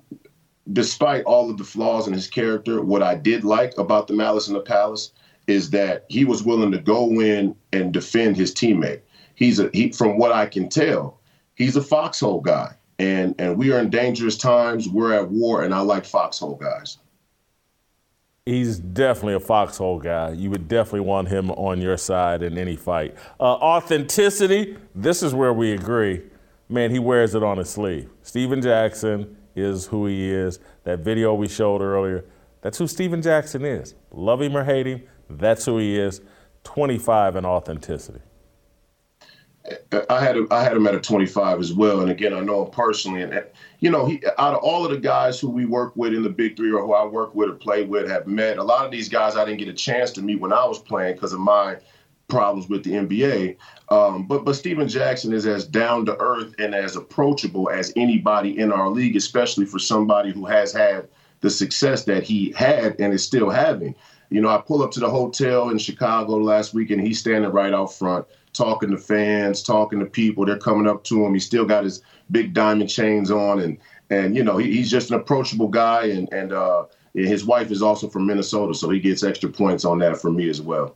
despite 0.71 1.25
all 1.25 1.49
of 1.49 1.57
the 1.57 1.63
flaws 1.65 2.07
in 2.07 2.13
his 2.13 2.27
character, 2.27 2.81
what 2.81 3.03
I 3.03 3.15
did 3.15 3.43
like 3.43 3.77
about 3.77 4.07
the 4.07 4.13
Malice 4.13 4.47
in 4.47 4.53
the 4.53 4.61
Palace 4.61 5.11
is 5.49 5.71
that 5.71 6.05
he 6.09 6.25
was 6.25 6.43
willing 6.43 6.71
to 6.71 6.77
go 6.77 7.19
in 7.19 7.55
and 7.73 7.91
defend 7.91 8.37
his 8.37 8.53
teammate. 8.53 9.01
He's 9.33 9.59
a 9.59 9.69
he 9.73 9.91
from 9.91 10.17
what 10.17 10.31
I 10.31 10.45
can 10.45 10.69
tell, 10.69 11.19
he's 11.55 11.75
a 11.75 11.81
foxhole 11.81 12.41
guy. 12.41 12.75
And 12.99 13.33
and 13.39 13.57
we 13.57 13.71
are 13.71 13.79
in 13.79 13.89
dangerous 13.89 14.37
times. 14.37 14.87
We're 14.87 15.13
at 15.13 15.29
war, 15.29 15.63
and 15.63 15.73
I 15.73 15.79
like 15.79 16.05
foxhole 16.05 16.55
guys. 16.55 16.97
He's 18.45 18.79
definitely 18.79 19.35
a 19.35 19.39
foxhole 19.39 19.99
guy. 19.99 20.31
You 20.31 20.49
would 20.49 20.67
definitely 20.67 21.01
want 21.01 21.27
him 21.27 21.51
on 21.51 21.81
your 21.81 21.97
side 21.97 22.41
in 22.43 22.57
any 22.57 22.75
fight. 22.75 23.15
Uh, 23.39 23.43
authenticity, 23.43 24.75
this 24.95 25.21
is 25.21 25.35
where 25.35 25.53
we 25.53 25.71
agree. 25.73 26.23
Man, 26.67 26.91
he 26.91 26.99
wears 26.99 27.35
it 27.35 27.43
on 27.43 27.57
his 27.57 27.69
sleeve. 27.69 28.09
Stephen 28.23 28.61
Jackson 28.61 29.37
is 29.55 29.85
who 29.85 30.07
he 30.07 30.31
is. 30.31 30.59
That 30.83 30.99
video 30.99 31.33
we 31.35 31.47
showed 31.47 31.81
earlier, 31.81 32.25
that's 32.61 32.77
who 32.77 32.87
Stephen 32.87 33.21
Jackson 33.21 33.63
is. 33.63 33.95
Love 34.11 34.41
him 34.41 34.57
or 34.57 34.63
hate 34.63 34.87
him, 34.87 35.03
that's 35.29 35.65
who 35.65 35.77
he 35.77 35.97
is. 35.97 36.21
25 36.63 37.35
in 37.35 37.45
authenticity. 37.45 38.21
I 40.09 40.23
had 40.23 40.37
I 40.51 40.63
had 40.63 40.75
him 40.75 40.87
at 40.87 40.95
a 40.95 40.99
25 40.99 41.59
as 41.59 41.73
well. 41.73 42.01
And 42.01 42.09
again, 42.09 42.33
I 42.33 42.39
know 42.39 42.65
him 42.65 42.71
personally. 42.71 43.21
And, 43.21 43.43
you 43.79 43.91
know, 43.91 44.05
he, 44.05 44.21
out 44.37 44.53
of 44.53 44.63
all 44.63 44.85
of 44.85 44.91
the 44.91 44.97
guys 44.97 45.39
who 45.39 45.49
we 45.49 45.65
work 45.65 45.95
with 45.95 46.13
in 46.13 46.23
the 46.23 46.29
Big 46.29 46.55
Three 46.55 46.71
or 46.71 46.81
who 46.81 46.93
I 46.93 47.05
work 47.05 47.35
with 47.35 47.49
or 47.49 47.53
play 47.53 47.83
with 47.83 48.09
have 48.09 48.25
met, 48.25 48.57
a 48.57 48.63
lot 48.63 48.85
of 48.85 48.91
these 48.91 49.09
guys 49.09 49.35
I 49.35 49.45
didn't 49.45 49.59
get 49.59 49.67
a 49.67 49.73
chance 49.73 50.11
to 50.11 50.21
meet 50.21 50.39
when 50.39 50.53
I 50.53 50.65
was 50.65 50.79
playing 50.79 51.15
because 51.15 51.33
of 51.33 51.39
my 51.39 51.77
problems 52.29 52.69
with 52.69 52.83
the 52.83 52.91
NBA. 52.91 53.57
Um, 53.89 54.27
but 54.27 54.45
but 54.45 54.55
Stephen 54.55 54.87
Jackson 54.87 55.33
is 55.33 55.45
as 55.45 55.65
down 55.65 56.05
to 56.05 56.17
earth 56.19 56.55
and 56.57 56.73
as 56.73 56.95
approachable 56.95 57.69
as 57.69 57.91
anybody 57.95 58.57
in 58.57 58.71
our 58.71 58.89
league, 58.89 59.15
especially 59.15 59.65
for 59.65 59.79
somebody 59.79 60.31
who 60.31 60.45
has 60.45 60.71
had 60.71 61.07
the 61.41 61.49
success 61.49 62.05
that 62.05 62.23
he 62.23 62.51
had 62.53 62.95
and 62.99 63.13
is 63.13 63.23
still 63.23 63.49
having. 63.49 63.95
You 64.29 64.41
know, 64.41 64.49
I 64.49 64.59
pull 64.59 64.83
up 64.83 64.91
to 64.91 64.99
the 64.99 65.09
hotel 65.09 65.69
in 65.69 65.79
Chicago 65.79 66.37
last 66.37 66.73
week 66.73 66.91
and 66.91 67.01
he's 67.01 67.19
standing 67.19 67.51
right 67.51 67.73
out 67.73 67.93
front 67.93 68.27
talking 68.53 68.91
to 68.91 68.97
fans, 68.97 69.63
talking 69.63 69.99
to 69.99 70.05
people. 70.05 70.45
They're 70.45 70.57
coming 70.57 70.87
up 70.87 71.03
to 71.05 71.25
him. 71.25 71.33
He's 71.33 71.45
still 71.45 71.65
got 71.65 71.83
his 71.83 72.01
big 72.31 72.53
diamond 72.53 72.89
chains 72.89 73.31
on, 73.31 73.59
and 73.59 73.77
and 74.09 74.35
you 74.35 74.43
know 74.43 74.57
he, 74.57 74.71
he's 74.71 74.89
just 74.89 75.11
an 75.11 75.15
approachable 75.15 75.67
guy. 75.67 76.05
And 76.05 76.31
and 76.33 76.53
uh, 76.53 76.85
his 77.13 77.45
wife 77.45 77.71
is 77.71 77.81
also 77.81 78.07
from 78.07 78.25
Minnesota, 78.25 78.73
so 78.73 78.89
he 78.89 78.99
gets 78.99 79.23
extra 79.23 79.49
points 79.49 79.85
on 79.85 79.99
that 79.99 80.17
for 80.17 80.31
me 80.31 80.49
as 80.49 80.61
well. 80.61 80.95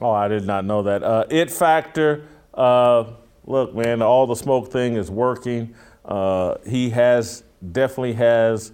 Oh, 0.00 0.10
I 0.10 0.28
did 0.28 0.46
not 0.46 0.64
know 0.64 0.82
that. 0.82 1.02
Uh, 1.02 1.26
it 1.30 1.50
factor. 1.50 2.26
Uh, 2.54 3.04
look, 3.44 3.74
man, 3.74 4.02
all 4.02 4.26
the 4.26 4.36
smoke 4.36 4.70
thing 4.72 4.96
is 4.96 5.10
working. 5.10 5.74
Uh, 6.04 6.56
he 6.66 6.90
has 6.90 7.44
definitely 7.72 8.14
has. 8.14 8.72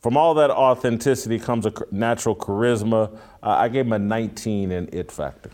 From 0.00 0.16
all 0.16 0.34
that 0.34 0.50
authenticity 0.50 1.38
comes 1.38 1.66
a 1.66 1.72
natural 1.90 2.34
charisma. 2.34 3.14
Uh, 3.42 3.48
I 3.48 3.68
gave 3.68 3.86
him 3.86 3.92
a 3.92 3.98
19 3.98 4.72
in 4.72 4.88
it 4.92 5.12
factor. 5.12 5.50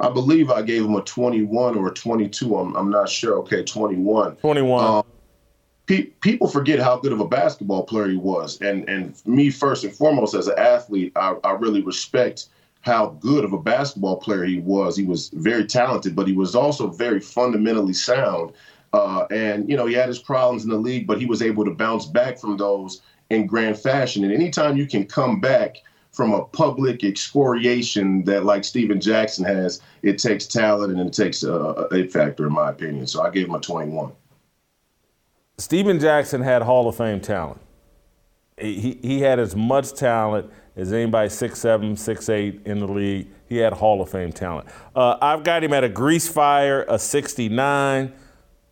I 0.00 0.10
believe 0.10 0.50
I 0.50 0.62
gave 0.62 0.84
him 0.84 0.96
a 0.96 1.02
21 1.02 1.76
or 1.76 1.88
a 1.88 1.94
22. 1.94 2.56
I'm, 2.56 2.74
I'm 2.74 2.90
not 2.90 3.08
sure. 3.08 3.38
Okay, 3.38 3.62
21. 3.62 4.36
21. 4.36 4.84
Um, 4.84 5.04
pe- 5.86 6.06
people 6.20 6.48
forget 6.48 6.80
how 6.80 6.98
good 6.98 7.12
of 7.12 7.20
a 7.20 7.28
basketball 7.28 7.84
player 7.84 8.08
he 8.08 8.16
was. 8.16 8.60
And 8.60 8.88
and 8.88 9.14
me, 9.24 9.50
first 9.50 9.84
and 9.84 9.94
foremost, 9.94 10.34
as 10.34 10.48
an 10.48 10.58
athlete, 10.58 11.12
I, 11.14 11.36
I 11.44 11.52
really 11.52 11.82
respect 11.82 12.48
how 12.80 13.16
good 13.20 13.44
of 13.44 13.52
a 13.52 13.58
basketball 13.58 14.16
player 14.16 14.44
he 14.44 14.58
was. 14.58 14.96
He 14.96 15.04
was 15.04 15.30
very 15.32 15.64
talented, 15.64 16.16
but 16.16 16.26
he 16.26 16.34
was 16.34 16.54
also 16.54 16.88
very 16.88 17.20
fundamentally 17.20 17.94
sound. 17.94 18.52
Uh, 18.94 19.26
and, 19.30 19.68
you 19.68 19.76
know, 19.76 19.86
he 19.86 19.94
had 19.94 20.08
his 20.08 20.18
problems 20.18 20.64
in 20.64 20.70
the 20.70 20.76
league, 20.76 21.06
but 21.06 21.18
he 21.18 21.26
was 21.26 21.42
able 21.42 21.64
to 21.64 21.70
bounce 21.72 22.06
back 22.06 22.38
from 22.38 22.56
those 22.56 23.02
in 23.30 23.46
grand 23.46 23.78
fashion. 23.78 24.24
And 24.24 24.32
anytime 24.32 24.76
you 24.76 24.86
can 24.86 25.04
come 25.04 25.40
back– 25.40 25.76
from 26.14 26.32
a 26.32 26.44
public 26.44 27.02
excoriation 27.02 28.24
that 28.24 28.44
like 28.44 28.62
Stephen 28.62 29.00
Jackson 29.00 29.44
has, 29.44 29.80
it 30.02 30.16
takes 30.16 30.46
talent 30.46 30.92
and 30.92 31.08
it 31.08 31.12
takes 31.12 31.42
a, 31.42 31.52
a 31.52 32.06
factor, 32.06 32.46
in 32.46 32.52
my 32.52 32.70
opinion. 32.70 33.06
So 33.06 33.22
I 33.22 33.30
gave 33.30 33.48
him 33.48 33.54
a 33.54 33.60
21. 33.60 34.12
Stephen 35.58 35.98
Jackson 35.98 36.40
had 36.40 36.62
Hall 36.62 36.88
of 36.88 36.96
Fame 36.96 37.20
talent. 37.20 37.60
He, 38.56 38.98
he 39.02 39.20
had 39.20 39.40
as 39.40 39.56
much 39.56 39.94
talent 39.94 40.50
as 40.76 40.92
anybody 40.92 41.28
six 41.28 41.58
seven, 41.58 41.96
six 41.96 42.28
eight 42.28 42.60
in 42.64 42.78
the 42.78 42.86
league. 42.86 43.28
He 43.48 43.56
had 43.56 43.72
Hall 43.72 44.00
of 44.00 44.08
Fame 44.08 44.32
talent. 44.32 44.68
Uh, 44.94 45.16
I've 45.20 45.42
got 45.42 45.64
him 45.64 45.72
at 45.72 45.82
a 45.82 45.88
grease 45.88 46.28
fire, 46.28 46.84
a 46.88 46.98
69. 46.98 48.12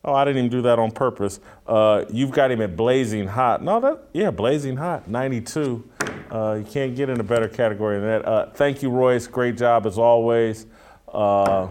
Oh, 0.05 0.14
I 0.14 0.24
didn't 0.24 0.38
even 0.38 0.50
do 0.50 0.62
that 0.62 0.78
on 0.80 0.90
purpose. 0.90 1.38
Uh, 1.66 2.05
you've 2.11 2.32
got 2.32 2.50
him 2.50 2.61
at 2.61 2.76
blazing 2.76 3.28
hot. 3.28 3.62
No, 3.62 3.78
that 3.80 4.09
yeah, 4.12 4.30
blazing 4.32 4.76
hot, 4.76 5.09
92. 5.09 5.88
Uh, 6.30 6.55
you 6.55 6.64
can't 6.64 6.96
get 6.96 7.09
in 7.09 7.20
a 7.20 7.22
better 7.22 7.46
category 7.48 8.00
than 8.00 8.09
that. 8.09 8.26
Uh, 8.26 8.50
thank 8.50 8.82
you, 8.82 8.90
Royce. 8.90 9.26
Great 9.28 9.57
job 9.57 9.86
as 9.86 9.98
always. 9.98 10.66
Uh, 11.07 11.68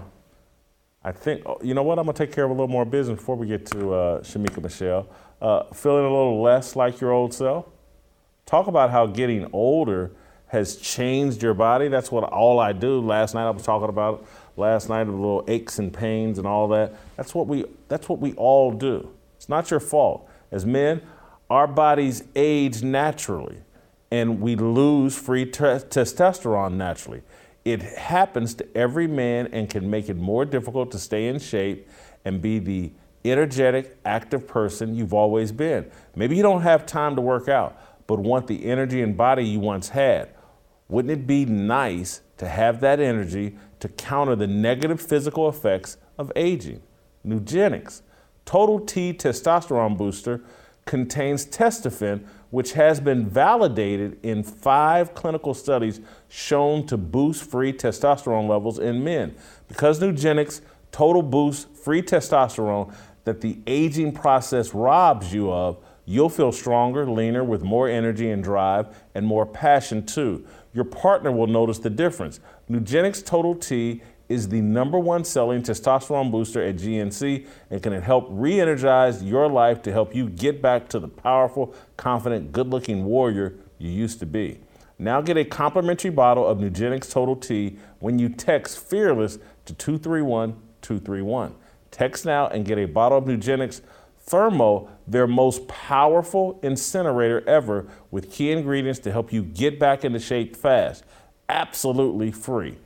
I 1.04 1.12
think 1.12 1.42
oh, 1.46 1.58
you 1.62 1.74
know 1.74 1.84
what. 1.84 2.00
I'm 2.00 2.06
gonna 2.06 2.18
take 2.18 2.32
care 2.32 2.46
of 2.46 2.52
a 2.52 2.54
little 2.54 2.68
more 2.68 2.86
business 2.86 3.18
before 3.18 3.36
we 3.36 3.48
get 3.48 3.66
to 3.72 3.94
uh, 3.94 4.22
Shemeka 4.22 4.62
Michelle. 4.62 5.10
Uh, 5.42 5.64
feeling 5.74 6.06
a 6.06 6.10
little 6.10 6.42
less 6.42 6.76
like 6.76 7.02
your 7.02 7.12
old 7.12 7.34
self. 7.34 7.66
Talk 8.46 8.68
about 8.68 8.92
how 8.92 9.08
getting 9.08 9.50
older 9.52 10.12
has 10.48 10.76
changed 10.76 11.42
your 11.42 11.54
body. 11.54 11.88
That's 11.88 12.12
what 12.12 12.24
all 12.26 12.60
I 12.60 12.72
do. 12.72 13.00
Last 13.00 13.34
night 13.34 13.48
I 13.48 13.50
was 13.50 13.64
talking 13.64 13.90
about 13.90 14.28
last 14.58 14.90
night 14.90 15.02
of 15.02 15.10
little 15.10 15.44
aches 15.48 15.80
and 15.80 15.94
pains 15.94 16.38
and 16.38 16.48
all 16.48 16.68
that. 16.70 16.94
That's 17.18 17.34
what 17.34 17.48
we 17.48 17.66
that's 17.88 18.10
what 18.10 18.20
we 18.20 18.34
all 18.34 18.72
do. 18.72 19.12
It's 19.38 19.50
not 19.50 19.72
your 19.72 19.80
fault. 19.80 20.30
As 20.52 20.66
men, 20.66 21.02
our 21.50 21.68
bodies 21.68 22.24
age 22.36 22.84
naturally 22.84 23.58
and 24.12 24.42
we 24.42 24.56
lose 24.56 25.18
free 25.18 25.46
t- 25.46 25.62
testosterone 25.62 26.74
naturally. 26.74 27.22
It 27.64 27.82
happens 27.82 28.54
to 28.56 28.78
every 28.78 29.08
man 29.08 29.48
and 29.48 29.70
can 29.70 29.90
make 29.90 30.10
it 30.10 30.18
more 30.18 30.46
difficult 30.46 30.92
to 30.92 31.00
stay 31.00 31.28
in 31.28 31.40
shape 31.40 31.88
and 32.26 32.42
be 32.42 32.60
the 32.60 32.92
energetic, 33.24 33.98
active 34.04 34.48
person 34.48 34.96
you've 34.96 35.14
always 35.14 35.52
been. 35.52 35.90
Maybe 36.16 36.36
you 36.36 36.44
don't 36.44 36.64
have 36.64 36.86
time 36.86 37.16
to 37.16 37.22
work 37.22 37.48
out, 37.48 37.78
but 38.08 38.20
want 38.20 38.48
the 38.48 38.66
energy 38.66 39.02
and 39.02 39.16
body 39.16 39.46
you 39.46 39.60
once 39.60 39.90
had. 39.90 40.30
Wouldn't 40.90 41.12
it 41.12 41.28
be 41.28 41.46
nice 41.46 42.22
to 42.42 42.50
have 42.50 42.82
that 42.82 43.00
energy 43.00 43.56
to 43.80 43.88
counter 43.88 44.36
the 44.36 44.48
negative 44.48 45.00
physical 45.00 45.48
effects 45.48 45.98
of 46.18 46.32
aging? 46.36 46.82
Nugenix, 47.24 48.02
Total 48.46 48.80
T 48.80 49.14
testosterone 49.14 49.96
booster, 49.96 50.42
contains 50.86 51.46
testofen, 51.46 52.26
which 52.50 52.74
has 52.74 53.00
been 53.00 53.30
validated 53.30 54.18
in 54.24 54.42
five 54.42 55.14
clinical 55.14 55.54
studies 55.54 56.02
shown 56.30 56.84
to 56.88 56.98
boost 56.98 57.44
free 57.44 57.72
testosterone 57.72 58.50
levels 58.50 58.80
in 58.80 59.04
men. 59.04 59.36
Because 59.68 60.00
Nugenix 60.00 60.62
Total 60.92 61.22
boosts 61.22 61.68
free 61.80 62.02
testosterone 62.02 62.92
that 63.24 63.42
the 63.42 63.60
aging 63.68 64.14
process 64.14 64.74
robs 64.74 65.32
you 65.32 65.52
of, 65.52 65.78
you'll 66.06 66.28
feel 66.28 66.52
stronger, 66.52 67.08
leaner, 67.08 67.44
with 67.44 67.62
more 67.62 67.88
energy 67.88 68.32
and 68.32 68.44
drive, 68.44 68.88
and 69.14 69.28
more 69.28 69.46
passion 69.46 70.04
too. 70.04 70.44
Your 70.74 70.86
partner 70.86 71.32
will 71.32 71.48
notice 71.48 71.80
the 71.80 71.90
difference. 71.90 72.40
Nugenix 72.70 73.26
Total 73.26 73.56
T 73.56 74.02
is 74.30 74.48
the 74.48 74.62
number 74.62 74.98
one 74.98 75.26
selling 75.26 75.62
testosterone 75.62 76.32
booster 76.32 76.64
at 76.64 76.78
GNC 76.78 77.46
and 77.70 77.84
can 77.84 78.02
help 78.02 78.28
re 78.30 78.62
energize 78.62 79.22
your 79.22 79.50
life 79.50 79.82
to 79.82 79.92
help 79.92 80.16
you 80.16 80.30
get 80.30 80.62
back 80.62 80.88
to 80.90 81.00
the 81.00 81.08
powerful, 81.08 81.76
confident, 81.98 82.54
good 82.54 82.68
looking 82.68 83.04
warrior 83.04 83.56
you 83.78 83.90
used 83.90 84.20
to 84.20 84.26
be. 84.26 84.60
Now 84.98 85.20
get 85.20 85.36
a 85.36 85.44
complimentary 85.44 86.12
bottle 86.12 86.48
of 86.48 86.60
Nugenix 86.60 87.12
Total 87.12 87.36
T 87.36 87.78
when 88.00 88.20
you 88.20 88.30
text 88.30 88.80
Fearless 88.80 89.40
to 89.66 89.74
231 89.74 90.56
231. 90.82 91.56
Text 91.92 92.26
now 92.26 92.48
and 92.48 92.66
get 92.66 92.78
a 92.78 92.86
bottle 92.86 93.18
of 93.18 93.26
Nugenix 93.26 93.82
Thermo, 94.24 94.90
their 95.08 95.28
most 95.28 95.68
powerful 95.68 96.60
incinerator 96.64 97.48
ever, 97.48 97.88
with 98.12 98.32
key 98.32 98.52
ingredients 98.52 99.00
to 99.00 99.12
help 99.12 99.34
you 99.34 99.44
get 99.44 99.80
back 99.80 100.06
into 100.06 100.20
shape 100.20 100.56
fast. 100.56 101.04
Absolutely 101.50 102.32
free. 102.32 102.78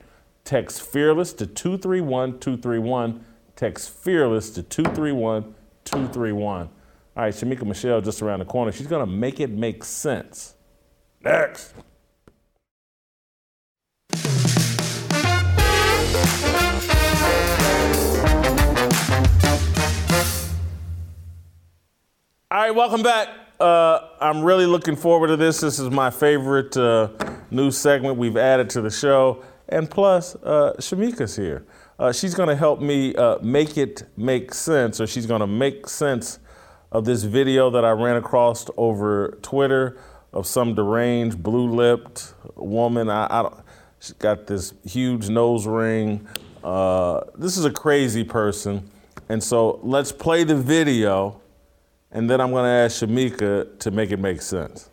Text 0.44 0.82
Fearless 0.82 1.32
to 1.34 1.46
231 1.46 2.38
231. 2.38 3.24
Text 3.54 3.90
Fearless 3.90 4.50
to 4.50 4.62
231 4.62 5.54
231. 5.84 6.62
All 6.62 6.70
right, 7.16 7.32
Shemeka 7.32 7.64
Michelle 7.64 8.00
just 8.00 8.22
around 8.22 8.40
the 8.40 8.44
corner. 8.44 8.72
She's 8.72 8.86
going 8.86 9.04
to 9.04 9.10
make 9.10 9.40
it 9.40 9.50
make 9.50 9.84
sense. 9.84 10.54
Next. 11.22 11.72
All 22.48 22.58
right, 22.58 22.70
welcome 22.70 23.02
back. 23.02 23.28
Uh, 23.58 23.98
I'm 24.20 24.44
really 24.44 24.66
looking 24.66 24.94
forward 24.94 25.26
to 25.28 25.36
this. 25.36 25.58
This 25.58 25.80
is 25.80 25.90
my 25.90 26.10
favorite 26.10 26.76
uh, 26.76 27.08
new 27.50 27.72
segment 27.72 28.18
we've 28.18 28.36
added 28.36 28.70
to 28.70 28.80
the 28.80 28.88
show. 28.88 29.42
And 29.68 29.90
plus, 29.90 30.36
uh, 30.36 30.74
Shemeka's 30.78 31.34
here. 31.34 31.66
Uh, 31.98 32.12
she's 32.12 32.36
going 32.36 32.48
to 32.48 32.54
help 32.54 32.80
me 32.80 33.16
uh, 33.16 33.40
make 33.40 33.76
it 33.76 34.04
make 34.16 34.54
sense, 34.54 35.00
or 35.00 35.08
she's 35.08 35.26
going 35.26 35.40
to 35.40 35.48
make 35.48 35.88
sense 35.88 36.38
of 36.92 37.04
this 37.04 37.24
video 37.24 37.68
that 37.70 37.84
I 37.84 37.90
ran 37.90 38.14
across 38.14 38.70
over 38.76 39.40
Twitter 39.42 39.98
of 40.32 40.46
some 40.46 40.72
deranged, 40.76 41.42
blue 41.42 41.68
lipped 41.68 42.32
woman. 42.54 43.10
I, 43.10 43.26
I 43.28 43.62
she's 43.98 44.12
got 44.12 44.46
this 44.46 44.72
huge 44.84 45.28
nose 45.28 45.66
ring. 45.66 46.28
Uh, 46.62 47.22
this 47.36 47.56
is 47.56 47.64
a 47.64 47.72
crazy 47.72 48.22
person. 48.22 48.88
And 49.28 49.42
so 49.42 49.80
let's 49.82 50.12
play 50.12 50.44
the 50.44 50.54
video, 50.54 51.40
and 52.12 52.30
then 52.30 52.40
I'm 52.40 52.50
going 52.50 52.64
to 52.64 52.68
ask 52.68 53.02
Shemeka 53.02 53.78
to 53.80 53.90
make 53.90 54.10
it 54.10 54.18
make 54.18 54.42
sense. 54.42 54.90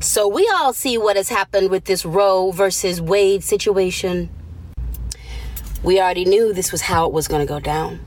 So 0.00 0.28
we 0.28 0.50
all 0.54 0.72
see 0.72 0.98
what 0.98 1.16
has 1.16 1.28
happened 1.28 1.70
with 1.70 1.84
this 1.84 2.04
Roe 2.04 2.50
versus 2.52 3.00
Wade 3.00 3.42
situation. 3.42 4.28
We 5.82 6.00
already 6.00 6.24
knew 6.24 6.52
this 6.52 6.72
was 6.72 6.82
how 6.82 7.06
it 7.06 7.12
was 7.12 7.28
going 7.28 7.40
to 7.40 7.48
go 7.48 7.60
down. 7.60 8.00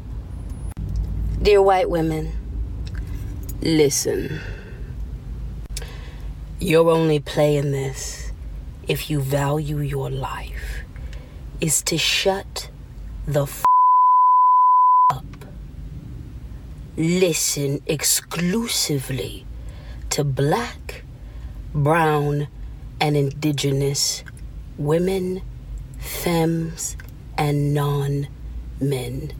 Dear 1.41 1.61
white 1.61 1.89
women, 1.89 2.31
listen. 3.61 4.39
Your 6.59 6.89
only 6.89 7.19
play 7.19 7.55
in 7.55 7.71
this 7.71 8.27
if 8.87 9.09
you 9.09 9.19
value 9.19 9.79
your 9.79 10.09
life, 10.09 10.83
is 11.59 11.81
to 11.83 11.97
shut 11.97 12.69
the 13.27 13.43
f- 13.43 13.63
up. 15.11 15.25
Listen 16.97 17.79
exclusively 17.85 19.45
to 20.09 20.23
black, 20.23 21.03
brown, 21.71 22.47
and 22.99 23.15
indigenous 23.15 24.23
women, 24.79 25.43
femmes, 25.99 26.97
and 27.37 27.75
non 27.75 28.27
men. 28.81 29.31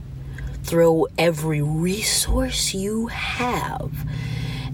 Throw 0.62 1.08
every 1.18 1.64
resource 1.64 2.76
you 2.76 3.08
have 3.08 3.91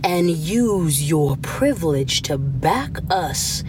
and 0.04 0.30
use 0.30 1.10
your 1.10 1.38
privilege 1.38 2.22
to 2.24 2.38
back 2.38 2.98
us 3.10 3.64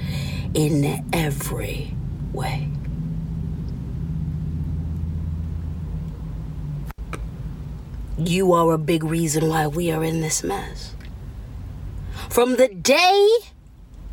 in 0.55 1.09
every 1.13 1.95
way. 2.33 2.74
You 8.17 8.53
are 8.53 8.73
a 8.73 8.79
big 8.79 9.03
reason 9.03 9.49
why 9.49 9.67
we 9.67 9.91
are 9.91 10.05
in 10.05 10.21
this 10.21 10.45
mess. 10.45 10.95
From 12.31 12.57
the 12.57 12.69
day 12.69 13.39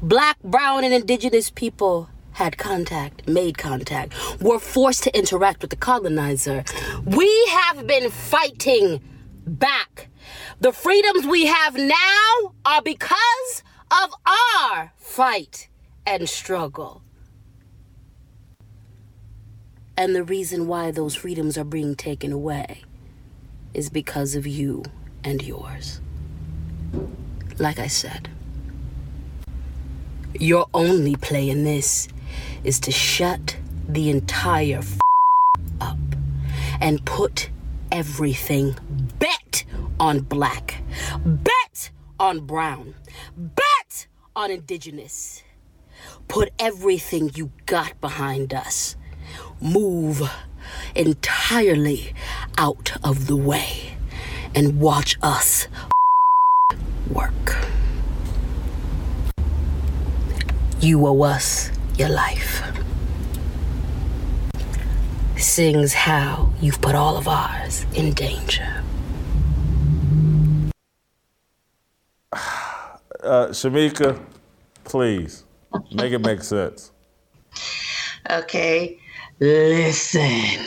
black, 0.01 0.41
brown, 0.43 0.83
and 0.83 0.91
indigenous 0.91 1.51
people 1.51 2.09
had 2.31 2.57
contact, 2.57 3.27
made 3.27 3.59
contact, 3.59 4.13
were 4.41 4.57
forced 4.57 5.03
to 5.03 5.15
interact 5.15 5.61
with 5.61 5.69
the 5.69 5.75
colonizer, 5.75 6.63
we 7.05 7.45
have 7.51 7.85
been 7.85 8.09
fighting 8.09 9.01
back. 9.45 10.07
The 10.59 10.71
freedoms 10.71 11.27
we 11.27 11.45
have 11.45 11.75
now 11.75 12.53
are 12.65 12.81
because 12.81 13.63
of 13.91 14.09
our 14.25 14.93
fight 14.97 15.67
and 16.07 16.27
struggle. 16.27 17.03
And 19.95 20.15
the 20.15 20.23
reason 20.23 20.65
why 20.65 20.89
those 20.89 21.13
freedoms 21.13 21.55
are 21.55 21.63
being 21.63 21.93
taken 21.93 22.31
away 22.31 22.81
is 23.73 23.89
because 23.89 24.35
of 24.35 24.45
you 24.45 24.83
and 25.23 25.41
yours. 25.41 26.01
Like 27.57 27.79
I 27.79 27.87
said, 27.87 28.29
your 30.39 30.67
only 30.73 31.15
play 31.15 31.49
in 31.49 31.63
this 31.63 32.07
is 32.63 32.79
to 32.81 32.91
shut 32.91 33.57
the 33.87 34.09
entire 34.09 34.79
f- 34.79 34.99
up 35.79 35.97
and 36.79 37.05
put 37.05 37.49
everything 37.91 38.75
bet 39.19 39.63
on 39.99 40.21
black, 40.21 40.81
bet 41.25 41.91
on 42.19 42.41
brown, 42.41 42.95
bet 43.37 44.07
on 44.35 44.51
indigenous. 44.51 45.43
Put 46.27 46.49
everything 46.57 47.31
you 47.35 47.51
got 47.65 47.99
behind 48.01 48.53
us. 48.53 48.95
Move 49.59 50.21
entirely 50.95 52.13
out 52.57 52.93
of 53.03 53.27
the 53.27 53.35
way 53.35 53.97
and 54.55 54.79
watch 54.79 55.17
us 55.21 55.67
work. 57.09 57.55
You 60.79 61.05
owe 61.05 61.21
us 61.21 61.69
your 61.97 62.09
life. 62.09 62.63
Sings 65.37 65.93
how 65.93 66.51
you've 66.59 66.81
put 66.81 66.95
all 66.95 67.17
of 67.17 67.27
ours 67.27 67.85
in 67.93 68.13
danger. 68.13 68.83
Uh, 73.23 73.49
Shemeka, 73.49 74.19
please 74.83 75.45
make 75.91 76.11
it 76.11 76.21
make 76.21 76.41
sense. 76.41 76.91
Okay, 78.27 78.97
listen. 79.41 80.59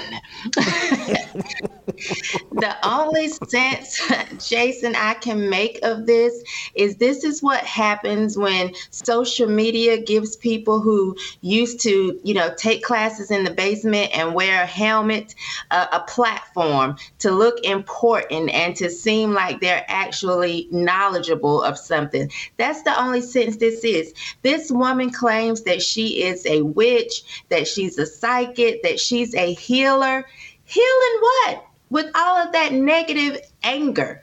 the 2.53 2.77
only 2.83 3.29
sense, 3.49 4.01
Jason, 4.49 4.95
I 4.97 5.15
can 5.15 5.49
make 5.49 5.79
of 5.83 6.07
this 6.07 6.43
is 6.75 6.97
this 6.97 7.25
is 7.25 7.43
what 7.43 7.63
happens 7.65 8.37
when 8.37 8.73
social 8.91 9.49
media 9.49 9.99
gives 9.99 10.37
people 10.37 10.81
who 10.81 11.17
used 11.41 11.81
to, 11.83 12.19
you 12.25 12.35
know, 12.35 12.53
take 12.57 12.83
classes 12.83 13.31
in 13.31 13.45
the 13.45 13.51
basement 13.51 14.11
and 14.17 14.35
wear 14.35 14.63
a 14.63 14.67
helmet 14.67 15.35
uh, 15.71 15.87
a 15.93 16.01
platform 16.01 16.97
to 17.21 17.31
look 17.31 17.65
important 17.65 18.51
and 18.51 18.75
to 18.77 18.91
seem 18.91 19.33
like 19.33 19.61
they're 19.61 19.85
actually 19.89 20.69
knowledgeable 20.71 21.63
of 21.63 21.79
something. 21.79 22.31
That's 22.57 22.83
the 22.83 23.01
only 23.01 23.21
sense 23.21 23.57
this 23.57 23.85
is. 23.85 24.13
This 24.43 24.71
woman 24.71 25.11
claims 25.11 25.63
that 25.63 25.83
she 25.83 26.23
is 26.23 26.45
a 26.47 26.63
witch, 26.63 27.45
that 27.51 27.69
she's 27.69 27.99
a 27.99 28.07
psychic, 28.07 28.64
that 28.83 29.01
she's 29.01 29.35
a 29.35 29.55
healer. 29.55 30.27
Healing 30.65 31.19
what? 31.21 31.67
With 31.91 32.07
all 32.15 32.39
of 32.39 32.53
that 32.53 32.73
negative 32.73 33.39
anger. 33.63 34.23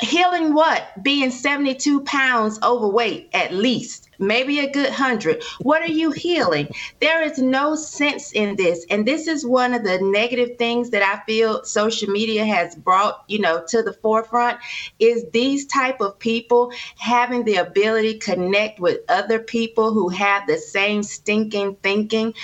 Healing 0.00 0.54
what? 0.54 1.02
Being 1.02 1.30
72 1.30 2.00
pounds 2.02 2.58
overweight 2.62 3.30
at 3.32 3.52
least. 3.52 4.03
Maybe 4.18 4.60
a 4.60 4.70
good 4.70 4.90
hundred. 4.90 5.42
What 5.60 5.82
are 5.82 5.92
you 5.92 6.10
healing? 6.10 6.68
There 7.00 7.22
is 7.22 7.38
no 7.38 7.74
sense 7.74 8.32
in 8.32 8.56
this. 8.56 8.84
And 8.90 9.06
this 9.06 9.26
is 9.26 9.46
one 9.46 9.74
of 9.74 9.84
the 9.84 9.98
negative 10.00 10.56
things 10.58 10.90
that 10.90 11.02
I 11.02 11.24
feel 11.24 11.64
social 11.64 12.10
media 12.10 12.44
has 12.44 12.74
brought, 12.74 13.24
you 13.28 13.38
know, 13.38 13.64
to 13.68 13.82
the 13.82 13.92
forefront 13.92 14.58
is 14.98 15.24
these 15.32 15.66
type 15.66 16.00
of 16.00 16.18
people 16.18 16.72
having 16.98 17.44
the 17.44 17.56
ability 17.56 18.18
to 18.18 18.18
connect 18.18 18.80
with 18.80 19.00
other 19.08 19.38
people 19.38 19.92
who 19.92 20.08
have 20.08 20.46
the 20.46 20.58
same 20.58 21.02
stinking 21.02 21.76
thinking. 21.82 22.34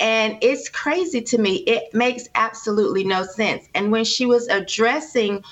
And 0.00 0.38
it's 0.42 0.68
crazy 0.68 1.22
to 1.22 1.38
me. 1.38 1.56
It 1.56 1.94
makes 1.94 2.28
absolutely 2.34 3.04
no 3.04 3.24
sense. 3.24 3.68
And 3.74 3.90
when 3.90 4.04
she 4.04 4.26
was 4.26 4.48
addressing 4.48 5.44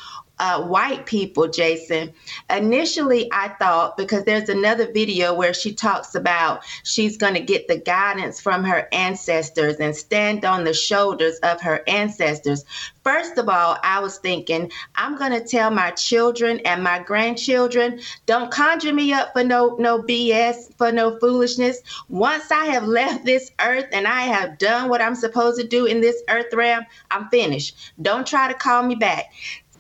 uh, 0.43 0.61
white 0.61 1.07
people, 1.07 1.47
Jason. 1.47 2.12
Initially, 2.51 3.30
I 3.32 3.51
thought 3.61 3.97
because 3.97 4.24
there's 4.24 4.49
another 4.49 4.90
video 4.90 5.32
where 5.32 5.55
she 5.55 5.72
talks 5.72 6.16
about 6.16 6.64
she's 6.82 7.16
going 7.16 7.34
to 7.34 7.40
get 7.40 7.68
the 7.68 7.78
guidance 7.78 8.40
from 8.40 8.64
her 8.64 8.88
ancestors 8.90 9.76
and 9.76 9.95
stand 9.95 10.45
on 10.45 10.64
the 10.64 10.74
shoulders 10.74 11.38
of 11.45 11.61
her 11.61 11.84
ancestors. 11.86 12.64
First 13.05 13.38
of 13.38 13.49
all, 13.49 13.78
I 13.84 14.01
was 14.01 14.18
thinking, 14.18 14.72
I'm 14.97 15.16
going 15.16 15.30
to 15.30 15.47
tell 15.47 15.70
my 15.70 15.93
children 15.93 16.59
and 16.64 16.82
my 16.82 16.99
grandchildren, 16.99 18.01
don't 18.26 18.51
conjure 18.51 18.93
me 18.93 19.12
up 19.12 19.32
for 19.34 19.45
no 19.45 19.76
no 19.78 20.03
BS, 20.03 20.76
for 20.76 20.90
no 20.90 21.20
foolishness. 21.20 21.82
Once 22.09 22.51
I 22.51 22.64
have 22.66 22.84
left 22.84 23.24
this 23.24 23.53
earth 23.61 23.86
and 23.93 24.09
I 24.09 24.22
have 24.22 24.59
done 24.59 24.88
what 24.88 25.01
I'm 25.01 25.14
supposed 25.14 25.61
to 25.61 25.66
do 25.66 25.86
in 25.86 26.01
this 26.01 26.20
earth 26.28 26.53
realm, 26.53 26.84
I'm 27.12 27.28
finished. 27.28 27.93
Don't 28.03 28.26
try 28.26 28.49
to 28.49 28.55
call 28.55 28.82
me 28.82 28.97
back. 28.97 29.26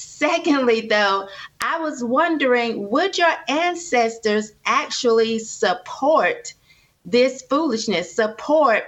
Secondly, 0.02 0.80
though, 0.80 1.28
I 1.60 1.78
was 1.78 2.02
wondering 2.02 2.90
would 2.90 3.16
your 3.16 3.32
ancestors 3.48 4.52
actually 4.66 5.38
support 5.38 6.54
this 7.04 7.42
foolishness, 7.42 8.14
support 8.14 8.84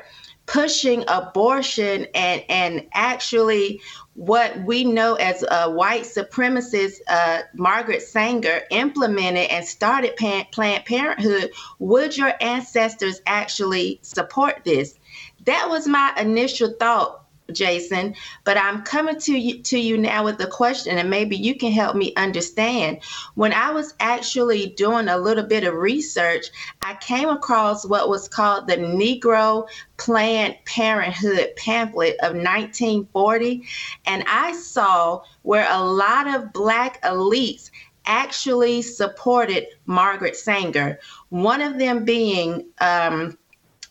pushing 0.46 1.04
abortion 1.08 2.06
and, 2.14 2.44
and 2.48 2.86
actually 2.92 3.80
what 4.14 4.56
we 4.64 4.84
know 4.84 5.14
as 5.14 5.44
a 5.50 5.70
white 5.70 6.02
supremacist 6.02 6.96
uh, 7.08 7.42
Margaret 7.54 8.02
Sanger 8.02 8.62
implemented 8.70 9.50
and 9.50 9.64
started 9.64 10.16
Pan- 10.16 10.46
Planned 10.52 10.84
Parenthood? 10.84 11.52
Would 11.78 12.16
your 12.16 12.32
ancestors 12.40 13.20
actually 13.26 14.00
support 14.02 14.62
this? 14.64 14.98
That 15.44 15.68
was 15.68 15.86
my 15.86 16.12
initial 16.18 16.74
thought 16.78 17.23
Jason, 17.52 18.14
but 18.44 18.56
I'm 18.56 18.82
coming 18.82 19.18
to 19.20 19.38
you 19.38 19.62
to 19.62 19.78
you 19.78 19.98
now 19.98 20.24
with 20.24 20.40
a 20.40 20.46
question, 20.46 20.98
and 20.98 21.10
maybe 21.10 21.36
you 21.36 21.56
can 21.56 21.72
help 21.72 21.96
me 21.96 22.14
understand. 22.16 23.00
When 23.34 23.52
I 23.52 23.70
was 23.70 23.94
actually 24.00 24.68
doing 24.68 25.08
a 25.08 25.18
little 25.18 25.44
bit 25.44 25.64
of 25.64 25.74
research, 25.74 26.46
I 26.82 26.94
came 26.94 27.28
across 27.28 27.86
what 27.86 28.08
was 28.08 28.28
called 28.28 28.66
the 28.66 28.76
Negro 28.76 29.68
Planned 29.96 30.56
Parenthood 30.64 31.50
pamphlet 31.56 32.14
of 32.20 32.34
1940, 32.34 33.66
and 34.06 34.24
I 34.26 34.52
saw 34.52 35.22
where 35.42 35.66
a 35.70 35.82
lot 35.82 36.26
of 36.34 36.52
black 36.52 37.02
elites 37.02 37.70
actually 38.06 38.82
supported 38.82 39.66
Margaret 39.86 40.36
Sanger. 40.36 40.98
One 41.30 41.60
of 41.60 41.78
them 41.78 42.04
being 42.04 42.66
um, 42.80 43.38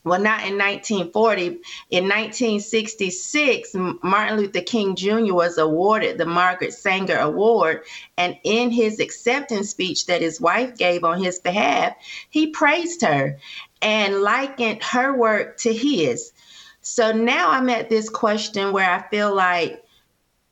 well, 0.03 0.19
not 0.19 0.45
in 0.45 0.57
1940. 0.57 1.61
In 1.89 2.09
1966, 2.09 3.71
Martin 4.03 4.37
Luther 4.37 4.61
King 4.61 4.95
Jr. 4.95 5.33
was 5.33 5.57
awarded 5.57 6.17
the 6.17 6.25
Margaret 6.25 6.73
Sanger 6.73 7.17
Award. 7.17 7.83
And 8.17 8.37
in 8.43 8.69
his 8.69 8.99
acceptance 8.99 9.69
speech 9.69 10.07
that 10.07 10.21
his 10.21 10.41
wife 10.41 10.77
gave 10.77 11.05
on 11.05 11.23
his 11.23 11.39
behalf, 11.39 11.95
he 12.29 12.47
praised 12.47 13.01
her 13.01 13.37
and 13.81 14.21
likened 14.21 14.83
her 14.83 15.17
work 15.17 15.57
to 15.59 15.73
his. 15.73 16.33
So 16.81 17.13
now 17.13 17.51
I'm 17.51 17.69
at 17.69 17.89
this 17.89 18.09
question 18.09 18.73
where 18.73 18.89
I 18.89 19.07
feel 19.09 19.33
like, 19.33 19.85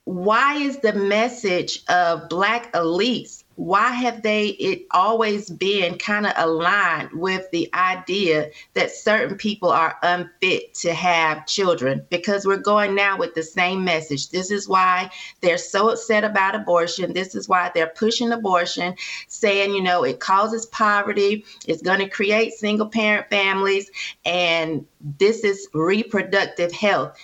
why 0.05 0.55
is 0.55 0.77
the 0.79 0.93
message 0.93 1.83
of 1.89 2.29
Black 2.29 2.71
elites 2.73 3.40
why 3.61 3.89
have 3.89 4.23
they 4.23 4.47
it 4.47 4.87
always 4.89 5.47
been 5.47 5.95
kind 5.99 6.25
of 6.25 6.33
aligned 6.35 7.11
with 7.13 7.49
the 7.51 7.69
idea 7.75 8.49
that 8.73 8.89
certain 8.89 9.37
people 9.37 9.69
are 9.69 9.95
unfit 10.01 10.73
to 10.73 10.91
have 10.95 11.45
children? 11.45 12.03
Because 12.09 12.43
we're 12.43 12.57
going 12.57 12.95
now 12.95 13.19
with 13.19 13.35
the 13.35 13.43
same 13.43 13.83
message. 13.83 14.29
This 14.29 14.49
is 14.49 14.67
why 14.67 15.11
they're 15.41 15.59
so 15.59 15.91
upset 15.91 16.23
about 16.23 16.55
abortion. 16.55 17.13
This 17.13 17.35
is 17.35 17.47
why 17.47 17.69
they're 17.75 17.93
pushing 17.95 18.31
abortion 18.31 18.95
saying 19.27 19.75
you 19.75 19.83
know 19.83 20.03
it 20.03 20.19
causes 20.19 20.65
poverty 20.65 21.45
it's 21.67 21.83
going 21.83 21.99
to 21.99 22.09
create 22.09 22.53
single 22.53 22.89
parent 22.89 23.29
families 23.29 23.91
and 24.25 24.83
this 25.19 25.43
is 25.43 25.67
reproductive 25.75 26.71
health. 26.71 27.15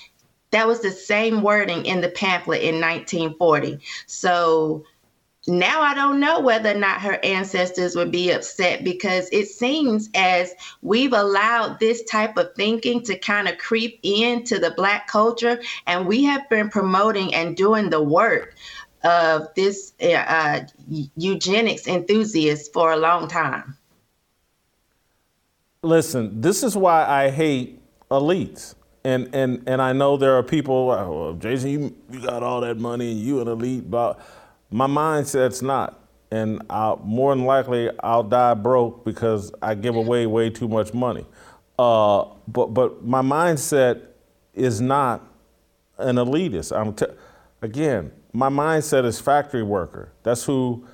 That 0.52 0.68
was 0.68 0.82
the 0.82 0.92
same 0.92 1.42
wording 1.42 1.88
in 1.88 2.02
the 2.02 2.10
pamphlet 2.10 2.62
in 2.62 2.80
1940 2.80 3.80
so 4.06 4.86
now 5.48 5.82
I 5.82 5.94
don't 5.94 6.20
know 6.20 6.42
whether 6.42 6.72
or 6.72 6.78
not 6.78 7.02
her 7.02 7.20
ancestors 7.24 7.96
would 7.96 8.12
be 8.12 8.32
upset 8.32 8.84
because 8.84 9.30
it 9.32 9.48
seems 9.48 10.10
as 10.14 10.54
we've 10.82 11.14
allowed 11.14 11.80
this 11.80 12.04
type 12.04 12.38
of 12.38 12.54
thinking 12.56 13.02
to 13.04 13.18
kind 13.18 13.48
of 13.48 13.58
creep 13.58 14.00
into 14.04 14.60
the 14.60 14.72
Black 14.72 15.08
culture, 15.08 15.62
and 15.86 16.06
we 16.06 16.24
have 16.26 16.48
been 16.50 16.70
promoting 16.70 17.34
and 17.34 17.56
doing 17.56 17.90
the 17.90 18.04
work 18.04 18.56
of 19.04 19.48
this 19.56 19.94
uh, 20.02 20.08
uh 20.08 20.60
eugenics 21.16 21.88
enthusiast 21.88 22.74
for 22.74 22.92
a 22.92 22.98
long 22.98 23.28
time. 23.28 23.78
Listen, 25.82 26.42
this 26.42 26.64
is 26.64 26.76
why 26.76 27.06
I 27.06 27.30
hate 27.30 27.80
elites. 28.12 28.76
And, 29.04 29.34
and, 29.34 29.64
and 29.68 29.82
I 29.82 29.94
know 29.94 30.18
there 30.18 30.36
are 30.38 30.44
people, 30.44 30.88
well, 30.88 31.34
Jason, 31.40 31.70
you, 31.70 31.96
you 32.12 32.20
got 32.20 32.44
all 32.44 32.60
that 32.60 32.78
money 32.78 33.12
and 33.12 33.22
you 33.22 33.40
an 33.40 33.48
elite, 33.48 33.90
but 33.90 34.20
my 34.70 34.88
mindset's 34.88 35.62
not. 35.62 36.00
And 36.30 36.62
I'll, 36.70 36.98
more 36.98 37.34
than 37.34 37.46
likely, 37.46 37.90
I'll 38.02 38.24
die 38.24 38.54
broke 38.54 39.06
because 39.06 39.54
I 39.62 39.76
give 39.76 39.96
away 39.96 40.26
way 40.26 40.50
too 40.50 40.68
much 40.68 40.94
money. 40.94 41.26
Uh, 41.80 42.26
but, 42.48 42.74
but 42.74 43.06
my 43.06 43.22
mindset 43.22 44.02
is 44.54 44.82
not 44.82 45.26
an 45.98 46.18
elitist. 46.18 46.78
I'm 46.78 46.94
t- 46.94 47.06
again, 47.62 48.12
my 48.34 48.50
mindset 48.50 49.06
is 49.06 49.22
factory 49.22 49.64
worker. 49.64 50.12
That's 50.24 50.44
who 50.44 50.86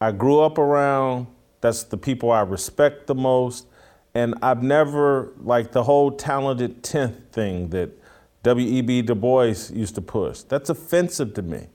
I 0.00 0.12
grew 0.12 0.40
up 0.40 0.58
around. 0.58 1.26
That's 1.62 1.84
the 1.84 1.96
people 1.96 2.30
I 2.30 2.42
respect 2.42 3.06
the 3.06 3.14
most. 3.14 3.66
And 4.14 4.34
I've 4.42 4.62
never, 4.62 5.32
like 5.40 5.72
the 5.72 5.84
whole 5.84 6.10
talented 6.10 6.82
10th 6.82 7.28
thing 7.32 7.70
that 7.70 7.90
W.E.B. 8.42 9.02
Du 9.02 9.14
Bois 9.14 9.54
used 9.72 9.94
to 9.94 10.02
push, 10.02 10.40
that's 10.42 10.68
offensive 10.68 11.34
to 11.34 11.42
me 11.42 11.68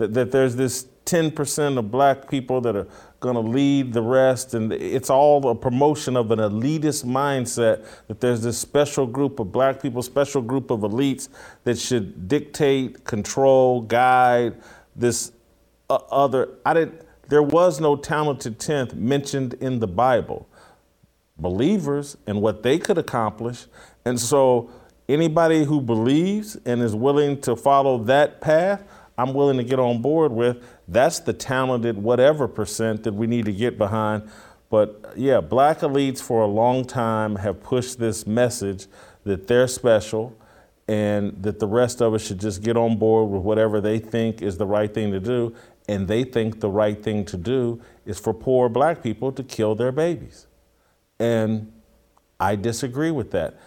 that, 0.00 0.14
that 0.14 0.30
there's 0.30 0.56
this 0.56 0.86
10% 1.04 1.76
of 1.76 1.90
black 1.90 2.30
people 2.30 2.62
that 2.62 2.74
are 2.74 2.86
going 3.20 3.34
to 3.34 3.40
lead 3.42 3.92
the 3.92 4.00
rest. 4.00 4.54
And 4.54 4.72
it's 4.72 5.10
all 5.10 5.46
a 5.46 5.54
promotion 5.54 6.16
of 6.16 6.30
an 6.30 6.38
elitist 6.38 7.04
mindset 7.04 7.86
that 8.08 8.18
there's 8.18 8.42
this 8.42 8.56
special 8.56 9.06
group 9.06 9.38
of 9.40 9.52
black 9.52 9.82
people, 9.82 10.02
special 10.02 10.40
group 10.40 10.70
of 10.70 10.80
elites 10.80 11.28
that 11.64 11.78
should 11.78 12.28
dictate, 12.28 13.04
control, 13.04 13.82
guide 13.82 14.56
this 14.96 15.32
uh, 15.90 15.96
other. 16.10 16.48
I 16.64 16.72
didn't, 16.72 17.02
there 17.28 17.42
was 17.42 17.78
no 17.78 17.94
talented 17.94 18.58
10th 18.58 18.94
mentioned 18.94 19.54
in 19.54 19.80
the 19.80 19.86
Bible. 19.86 20.48
Believers 21.36 22.16
and 22.26 22.40
what 22.40 22.62
they 22.62 22.78
could 22.78 22.96
accomplish. 22.96 23.66
And 24.06 24.18
so 24.18 24.70
anybody 25.10 25.64
who 25.64 25.82
believes 25.82 26.56
and 26.64 26.80
is 26.80 26.94
willing 26.94 27.38
to 27.42 27.54
follow 27.54 28.02
that 28.04 28.40
path, 28.40 28.82
I'm 29.20 29.34
willing 29.34 29.58
to 29.58 29.64
get 29.64 29.78
on 29.78 30.00
board 30.00 30.32
with. 30.32 30.64
That's 30.88 31.20
the 31.20 31.34
talented 31.34 31.98
whatever 31.98 32.48
percent 32.48 33.04
that 33.04 33.12
we 33.12 33.26
need 33.26 33.44
to 33.44 33.52
get 33.52 33.76
behind. 33.76 34.30
But 34.70 35.12
yeah, 35.14 35.40
black 35.40 35.80
elites 35.80 36.22
for 36.22 36.40
a 36.40 36.46
long 36.46 36.86
time 36.86 37.36
have 37.36 37.62
pushed 37.62 37.98
this 37.98 38.26
message 38.26 38.86
that 39.24 39.46
they're 39.46 39.68
special 39.68 40.34
and 40.88 41.42
that 41.42 41.58
the 41.58 41.66
rest 41.66 42.00
of 42.00 42.14
us 42.14 42.26
should 42.26 42.40
just 42.40 42.62
get 42.62 42.76
on 42.78 42.96
board 42.96 43.30
with 43.30 43.42
whatever 43.42 43.80
they 43.80 43.98
think 43.98 44.40
is 44.40 44.56
the 44.56 44.66
right 44.66 44.92
thing 44.92 45.12
to 45.12 45.20
do. 45.20 45.54
And 45.86 46.08
they 46.08 46.24
think 46.24 46.60
the 46.60 46.70
right 46.70 47.00
thing 47.00 47.24
to 47.26 47.36
do 47.36 47.82
is 48.06 48.18
for 48.18 48.32
poor 48.32 48.68
black 48.68 49.02
people 49.02 49.32
to 49.32 49.42
kill 49.42 49.74
their 49.74 49.92
babies. 49.92 50.46
And 51.18 51.72
I 52.38 52.56
disagree 52.56 53.10
with 53.10 53.32
that. 53.32 53.60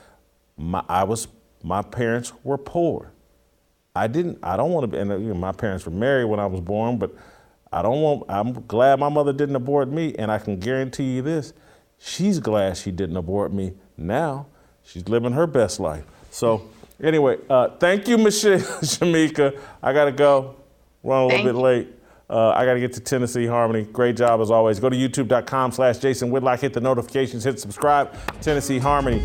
My, 0.58 0.84
I 0.90 1.04
was, 1.04 1.28
my 1.62 1.84
parents 1.84 2.34
were 2.44 2.58
poor. 2.58 3.13
I 3.96 4.08
didn't. 4.08 4.40
I 4.42 4.58
don't 4.58 4.72
want 4.72 4.84
to 4.84 4.88
be. 4.88 4.98
And 4.98 5.12
you 5.12 5.30
know, 5.30 5.34
my 5.36 5.52
parents 5.52 5.86
were 5.86 5.92
married 5.92 6.26
when 6.26 6.40
I 6.40 6.46
was 6.46 6.62
born, 6.62 6.98
but 6.98 7.16
I 7.72 7.82
don't 7.82 8.02
want. 8.02 8.24
I'm 8.30 8.54
glad 8.68 9.00
my 9.00 9.10
mother 9.10 9.34
didn't 9.34 9.56
abort 9.56 9.88
me, 9.90 10.16
and 10.18 10.32
I 10.32 10.40
can 10.40 10.60
guarantee 10.60 11.16
you 11.16 11.22
this: 11.22 11.54
she's 12.00 12.40
glad 12.40 12.78
she 12.78 12.92
didn't 12.92 13.18
abort 13.18 13.54
me. 13.54 13.74
Now 13.98 14.48
she's 14.84 15.08
living 15.08 15.34
her 15.34 15.46
best 15.46 15.80
life. 15.80 16.06
So 16.32 16.68
anyway, 17.02 17.38
uh, 17.50 17.70
thank 17.80 18.08
you, 18.08 18.18
Michelle 18.18 18.60
Shemeka. 18.82 19.60
I 19.82 19.94
gotta 19.94 20.12
go. 20.12 20.56
Run 21.04 21.24
a 21.24 21.26
little 21.26 21.38
thank 21.38 21.46
bit 21.50 21.56
late. 21.56 21.88
Uh, 22.30 22.50
I 22.52 22.66
got 22.66 22.76
to 22.76 22.80
get 22.80 22.94
to 22.94 23.00
Tennessee 23.02 23.46
Harmony. 23.46 23.84
Great 23.84 24.16
job 24.16 24.40
as 24.42 24.50
always. 24.50 24.80
Go 24.80 24.90
to 24.90 24.96
youtube.com 24.96 25.72
slash 25.74 25.98
Jason 26.00 26.32
Whitlock. 26.32 26.62
Hit 26.62 26.74
the 26.74 26.82
notifications. 26.82 27.44
Hit 27.44 27.60
subscribe. 27.60 28.16
Tennessee 28.42 28.80
Harmony. 28.80 29.22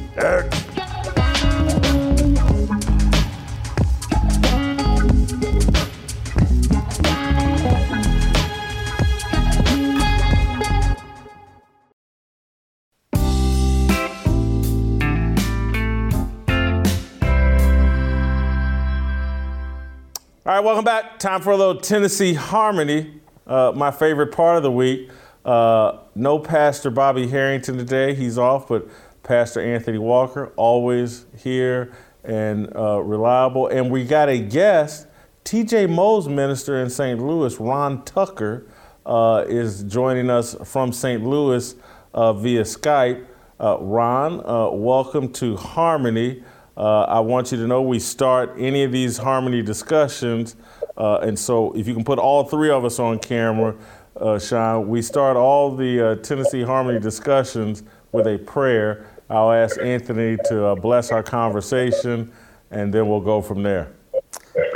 All 20.49 20.55
right, 20.55 20.65
welcome 20.65 20.83
back. 20.87 21.19
Time 21.19 21.43
for 21.43 21.51
a 21.51 21.59
little 21.59 21.79
Tennessee 21.79 22.33
Harmony, 22.33 23.21
uh, 23.47 23.71
my 23.77 23.91
favorite 23.91 24.33
part 24.33 24.57
of 24.57 24.63
the 24.63 24.73
week. 24.73 25.11
Uh, 25.45 25.99
no 26.15 26.39
Pastor 26.39 26.89
Bobby 26.89 27.29
Harrington 27.29 27.77
today, 27.77 28.15
he's 28.15 28.39
off, 28.39 28.67
but 28.67 28.89
Pastor 29.23 29.61
Anthony 29.61 29.99
Walker, 29.99 30.51
always 30.57 31.27
here 31.37 31.93
and 32.25 32.75
uh, 32.75 32.99
reliable. 33.01 33.67
And 33.67 33.91
we 33.91 34.07
got 34.07 34.31
a 34.31 34.39
guest, 34.39 35.07
TJ 35.45 35.91
Moe's 35.91 36.29
minister 36.29 36.81
in 36.81 36.89
St. 36.89 37.21
Louis, 37.21 37.55
Ron 37.61 38.03
Tucker, 38.07 38.67
uh, 39.05 39.45
is 39.47 39.83
joining 39.83 40.31
us 40.31 40.57
from 40.65 40.95
St. 40.95 41.23
Louis 41.23 41.75
uh, 42.15 42.33
via 42.33 42.63
Skype. 42.63 43.27
Uh, 43.61 43.77
Ron, 43.81 44.43
welcome 44.81 45.31
to 45.35 45.59
Harmony. 45.59 46.43
Uh, 46.79 47.01
I 47.09 47.19
want 47.19 47.51
you 47.51 47.59
to 47.59 47.67
know 47.67 47.83
we 47.83 47.99
start 47.99 48.55
any 48.57 48.85
of 48.85 48.93
these 48.93 49.17
harmony 49.17 49.63
discussions, 49.63 50.55
uh, 50.97 51.17
and 51.17 51.37
so 51.37 51.73
if 51.73 51.89
you 51.89 51.95
can 51.95 52.05
put 52.05 52.21
all 52.21 52.45
three 52.45 52.71
of 52.71 52.85
us 52.85 53.01
on 53.01 53.19
camera, 53.19 53.75
uh, 54.17 54.39
Sean, 54.39 54.87
we 54.87 55.03
start 55.03 55.37
all 55.37 55.75
the 55.75 56.11
uh, 56.13 56.15
Tennessee 56.17 56.63
harmony 56.63 57.01
discussions 57.01 57.83
with 58.13 58.29
a 58.29 58.39
prayer. 58.39 59.07
I'll 59.29 59.51
ask 59.51 59.77
Anthony 59.81 60.37
to 60.45 60.67
uh, 60.67 60.75
bless 60.77 61.11
our 61.11 61.25
conversation, 61.25 62.31
and 62.71 62.95
then 62.95 63.09
we'll 63.09 63.23
go 63.23 63.43
from 63.43 63.65
there. 63.65 63.93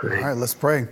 All 0.03 0.09
right, 0.09 0.37
let's 0.37 0.55
pray. 0.55 0.89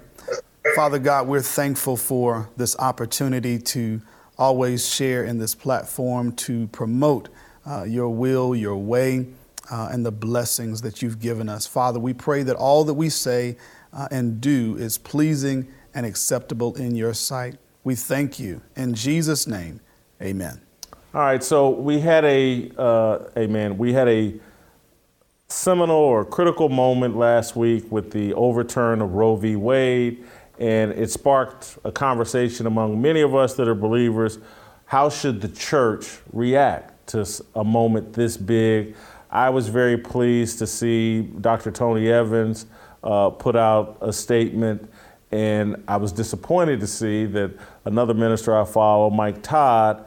Father 0.77 1.01
God, 1.01 1.27
we're 1.27 1.43
thankful 1.43 1.97
for 1.97 2.49
this 2.57 2.79
opportunity 2.79 3.59
to 3.59 4.01
always 4.39 4.89
share 4.89 5.25
in 5.25 5.39
this 5.39 5.57
platform 5.57 6.31
to 6.37 6.69
promote 6.69 7.31
uh, 7.67 7.83
your 7.83 8.11
will, 8.11 8.55
your 8.55 8.77
way 8.77 9.27
uh, 9.71 9.89
and 9.93 10.05
the 10.05 10.13
blessings 10.13 10.83
that 10.83 11.01
you've 11.01 11.21
given 11.21 11.49
us. 11.49 11.67
Father, 11.67 12.01
we 12.01 12.13
pray 12.13 12.43
that 12.43 12.57
all 12.57 12.85
that 12.85 12.95
we 12.95 13.09
say 13.09 13.57
uh, 13.93 14.09
and 14.11 14.41
do 14.41 14.77
is 14.79 14.99
pleasing 14.99 15.69
and 15.95 16.05
acceptable 16.05 16.75
in 16.77 16.95
your 16.95 17.15
sight. 17.15 17.57
We 17.85 17.95
thank 17.95 18.39
you. 18.39 18.61
In 18.77 18.95
Jesus' 18.95 19.47
name, 19.47 19.81
amen. 20.21 20.61
All 21.15 21.23
right, 21.23 21.43
so 21.43 21.71
we 21.71 21.99
had 21.99 22.25
a, 22.25 22.71
uh, 22.77 23.19
amen, 23.37 23.79
we 23.79 23.93
had 23.93 24.09
a 24.09 24.35
seminal 25.49 25.97
or 25.97 26.25
critical 26.25 26.69
moment 26.69 27.17
last 27.17 27.57
week 27.57 27.91
with 27.91 28.13
the 28.13 28.33
overturn 28.35 29.01
of 29.01 29.15
Roe 29.15 29.35
v. 29.35 29.57
Wade, 29.57 30.25
and 30.59 30.93
it 30.93 31.11
sparked 31.11 31.79
a 31.85 31.91
conversation 31.91 32.67
among 32.67 33.01
many 33.01 33.23
of 33.23 33.35
us 33.35 33.55
that 33.55 33.67
are 33.67 33.75
believers. 33.75 34.39
How 34.85 35.09
should 35.09 35.41
the 35.41 35.49
church 35.49 36.19
react 36.33 37.09
to 37.09 37.27
a 37.55 37.65
moment 37.65 38.13
this 38.13 38.37
big? 38.37 38.95
I 39.31 39.51
was 39.51 39.69
very 39.69 39.97
pleased 39.97 40.59
to 40.59 40.67
see 40.67 41.23
Dr. 41.23 41.71
Tony 41.71 42.09
Evans 42.11 42.67
uh, 43.05 43.31
put 43.31 43.55
out 43.55 43.99
a 44.01 44.13
statement, 44.13 44.91
and 45.31 45.83
I 45.87 45.99
was 45.99 46.11
disappointed 46.11 46.81
to 46.81 46.87
see 46.87 47.27
that 47.27 47.53
another 47.85 48.13
minister 48.13 48.57
I 48.57 48.65
follow, 48.65 49.09
Mike 49.09 49.43
Todd, 49.43 50.05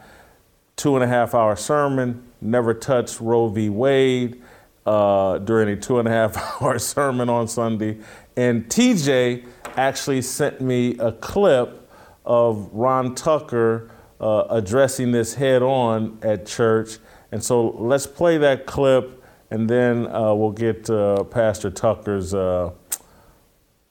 two 0.76 0.94
and 0.96 1.02
a 1.02 1.08
half 1.08 1.34
hour 1.34 1.56
sermon, 1.56 2.22
never 2.40 2.74
touched 2.74 3.20
Roe 3.20 3.48
v. 3.48 3.70
Wade 3.70 4.42
uh, 4.84 5.38
during 5.38 5.70
a 5.70 5.76
two 5.76 5.98
and 5.98 6.06
a 6.06 6.10
half 6.10 6.36
hour 6.62 6.78
sermon 6.78 7.30
on 7.30 7.48
Sunday. 7.48 7.98
And 8.36 8.68
TJ 8.68 9.46
actually 9.76 10.20
sent 10.22 10.60
me 10.60 10.98
a 10.98 11.12
clip 11.12 11.88
of 12.24 12.70
Ron 12.72 13.14
Tucker 13.14 13.90
uh, 14.20 14.44
addressing 14.50 15.12
this 15.12 15.34
head 15.34 15.62
on 15.62 16.18
at 16.22 16.46
church. 16.46 16.98
And 17.34 17.42
so 17.42 17.70
let's 17.70 18.06
play 18.06 18.38
that 18.38 18.64
clip 18.64 19.20
and 19.50 19.68
then 19.68 20.06
uh, 20.06 20.32
we'll 20.34 20.52
get 20.52 20.88
uh, 20.88 21.24
Pastor 21.24 21.68
Tucker's 21.68 22.32
uh, 22.32 22.70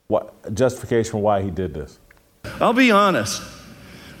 what, 0.06 0.54
justification 0.54 1.20
why 1.20 1.42
he 1.42 1.50
did 1.50 1.74
this. 1.74 1.98
I'll 2.58 2.72
be 2.72 2.90
honest. 2.90 3.42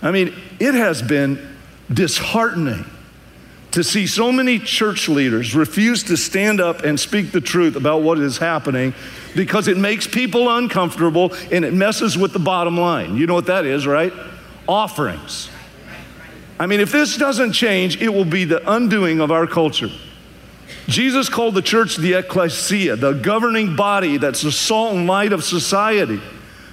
I 0.02 0.10
mean, 0.10 0.34
it 0.60 0.74
has 0.74 1.00
been 1.00 1.56
disheartening 1.90 2.84
to 3.70 3.82
see 3.82 4.06
so 4.06 4.30
many 4.30 4.58
church 4.58 5.08
leaders 5.08 5.54
refuse 5.54 6.02
to 6.02 6.18
stand 6.18 6.60
up 6.60 6.82
and 6.82 7.00
speak 7.00 7.32
the 7.32 7.40
truth 7.40 7.76
about 7.76 8.02
what 8.02 8.18
is 8.18 8.36
happening 8.36 8.92
because 9.34 9.68
it 9.68 9.78
makes 9.78 10.06
people 10.06 10.54
uncomfortable 10.54 11.32
and 11.50 11.64
it 11.64 11.72
messes 11.72 12.18
with 12.18 12.34
the 12.34 12.38
bottom 12.38 12.76
line. 12.78 13.16
You 13.16 13.26
know 13.26 13.34
what 13.34 13.46
that 13.46 13.64
is, 13.64 13.86
right? 13.86 14.12
Offerings. 14.68 15.48
I 16.58 16.66
mean, 16.66 16.80
if 16.80 16.92
this 16.92 17.16
doesn't 17.16 17.52
change, 17.52 18.00
it 18.00 18.08
will 18.08 18.24
be 18.24 18.44
the 18.44 18.62
undoing 18.70 19.20
of 19.20 19.30
our 19.30 19.46
culture. 19.46 19.90
Jesus 20.86 21.28
called 21.28 21.54
the 21.54 21.62
church 21.62 21.96
the 21.96 22.14
ecclesia, 22.14 22.96
the 22.96 23.12
governing 23.12 23.74
body 23.74 24.18
that's 24.18 24.42
the 24.42 24.52
salt 24.52 24.94
and 24.94 25.06
light 25.06 25.32
of 25.32 25.42
society. 25.42 26.20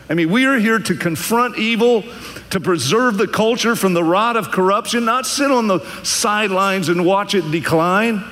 I 0.09 0.13
mean, 0.13 0.29
we 0.29 0.45
are 0.45 0.57
here 0.57 0.77
to 0.77 0.95
confront 0.95 1.57
evil, 1.57 2.03
to 2.49 2.59
preserve 2.59 3.17
the 3.17 3.27
culture 3.27 3.75
from 3.75 3.93
the 3.93 4.03
rot 4.03 4.35
of 4.35 4.51
corruption, 4.51 5.05
not 5.05 5.25
sit 5.25 5.49
on 5.49 5.67
the 5.67 5.79
sidelines 6.03 6.89
and 6.89 7.05
watch 7.05 7.33
it 7.33 7.49
decline. 7.49 8.23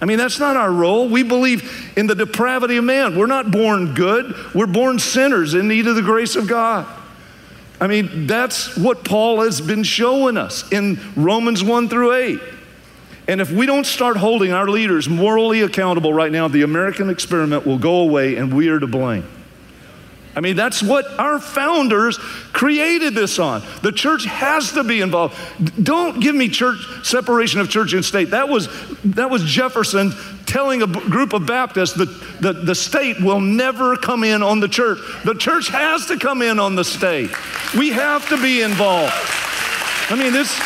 I 0.00 0.04
mean, 0.04 0.18
that's 0.18 0.38
not 0.38 0.56
our 0.56 0.70
role. 0.70 1.08
We 1.08 1.24
believe 1.24 1.92
in 1.96 2.06
the 2.06 2.14
depravity 2.14 2.76
of 2.76 2.84
man. 2.84 3.18
We're 3.18 3.26
not 3.26 3.50
born 3.50 3.94
good, 3.94 4.32
we're 4.54 4.66
born 4.66 5.00
sinners 5.00 5.54
in 5.54 5.66
need 5.66 5.88
of 5.88 5.96
the 5.96 6.02
grace 6.02 6.36
of 6.36 6.46
God. 6.46 6.86
I 7.80 7.86
mean, 7.86 8.26
that's 8.26 8.76
what 8.76 9.04
Paul 9.04 9.42
has 9.42 9.60
been 9.60 9.84
showing 9.84 10.36
us 10.36 10.70
in 10.72 10.98
Romans 11.14 11.62
1 11.62 11.88
through 11.88 12.14
8. 12.14 12.40
And 13.28 13.40
if 13.40 13.52
we 13.52 13.66
don't 13.66 13.84
start 13.84 14.16
holding 14.16 14.52
our 14.52 14.68
leaders 14.68 15.08
morally 15.08 15.60
accountable 15.60 16.12
right 16.12 16.32
now, 16.32 16.48
the 16.48 16.62
American 16.62 17.10
experiment 17.10 17.66
will 17.66 17.78
go 17.78 18.00
away 18.00 18.36
and 18.36 18.52
we 18.52 18.68
are 18.68 18.80
to 18.80 18.86
blame. 18.86 19.24
I 20.38 20.40
mean, 20.40 20.54
that's 20.54 20.84
what 20.84 21.04
our 21.18 21.40
founders 21.40 22.16
created 22.52 23.12
this 23.12 23.40
on. 23.40 23.60
The 23.82 23.90
church 23.90 24.24
has 24.24 24.70
to 24.74 24.84
be 24.84 25.00
involved. 25.00 25.36
Don't 25.82 26.20
give 26.20 26.32
me 26.32 26.48
church 26.48 26.78
separation 27.02 27.58
of 27.58 27.68
church 27.68 27.92
and 27.92 28.04
state. 28.04 28.30
That 28.30 28.48
was, 28.48 28.68
that 29.02 29.30
was 29.30 29.42
Jefferson 29.42 30.12
telling 30.46 30.82
a 30.82 30.86
group 30.86 31.32
of 31.32 31.44
Baptists 31.44 31.94
that 31.94 32.40
the, 32.40 32.52
the 32.52 32.74
state 32.76 33.20
will 33.20 33.40
never 33.40 33.96
come 33.96 34.22
in 34.22 34.44
on 34.44 34.60
the 34.60 34.68
church. 34.68 35.00
The 35.24 35.34
church 35.34 35.70
has 35.70 36.06
to 36.06 36.16
come 36.16 36.40
in 36.40 36.60
on 36.60 36.76
the 36.76 36.84
state. 36.84 37.30
We 37.76 37.90
have 37.90 38.28
to 38.28 38.40
be 38.40 38.62
involved. 38.62 39.12
I 40.08 40.14
mean, 40.16 40.32
this. 40.32 40.56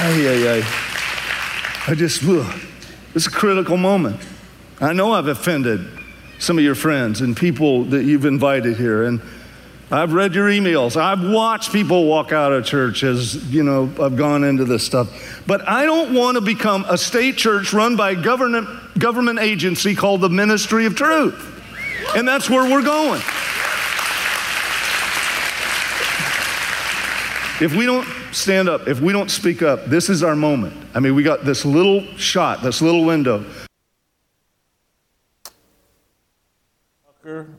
Ay, 0.00 0.26
ay, 0.26 0.58
ay. 0.58 1.86
I 1.86 1.94
just, 1.94 2.24
ugh, 2.24 2.60
it's 3.14 3.26
a 3.26 3.30
critical 3.30 3.76
moment. 3.76 4.22
I 4.80 4.94
know 4.94 5.12
I've 5.12 5.28
offended 5.28 5.99
some 6.40 6.58
of 6.58 6.64
your 6.64 6.74
friends 6.74 7.20
and 7.20 7.36
people 7.36 7.84
that 7.84 8.04
you've 8.04 8.24
invited 8.24 8.76
here. 8.76 9.04
And 9.04 9.20
I've 9.92 10.14
read 10.14 10.34
your 10.34 10.48
emails. 10.48 10.96
I've 10.96 11.22
watched 11.22 11.70
people 11.70 12.06
walk 12.06 12.32
out 12.32 12.52
of 12.52 12.64
church 12.64 13.02
as, 13.02 13.52
you 13.52 13.62
know, 13.62 13.92
I've 14.00 14.16
gone 14.16 14.42
into 14.42 14.64
this 14.64 14.84
stuff. 14.84 15.42
But 15.46 15.68
I 15.68 15.84
don't 15.84 16.14
want 16.14 16.36
to 16.36 16.40
become 16.40 16.86
a 16.88 16.96
state 16.96 17.36
church 17.36 17.72
run 17.72 17.94
by 17.94 18.12
a 18.12 18.22
government, 18.22 18.68
government 18.98 19.38
agency 19.38 19.94
called 19.94 20.22
the 20.22 20.30
Ministry 20.30 20.86
of 20.86 20.96
Truth. 20.96 21.46
And 22.16 22.26
that's 22.26 22.48
where 22.48 22.70
we're 22.70 22.82
going. 22.82 23.20
If 27.60 27.76
we 27.76 27.84
don't 27.84 28.08
stand 28.32 28.70
up, 28.70 28.88
if 28.88 29.00
we 29.00 29.12
don't 29.12 29.30
speak 29.30 29.60
up, 29.60 29.84
this 29.84 30.08
is 30.08 30.22
our 30.22 30.34
moment. 30.34 30.74
I 30.94 31.00
mean, 31.00 31.14
we 31.14 31.22
got 31.22 31.44
this 31.44 31.66
little 31.66 32.06
shot, 32.16 32.62
this 32.62 32.80
little 32.80 33.04
window. 33.04 33.44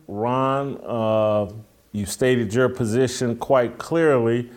Ron, 0.08 0.80
uh, 0.86 1.52
you 1.92 2.06
stated 2.06 2.54
your 2.54 2.70
position 2.70 3.36
quite 3.36 3.78
clearly. 3.78 4.50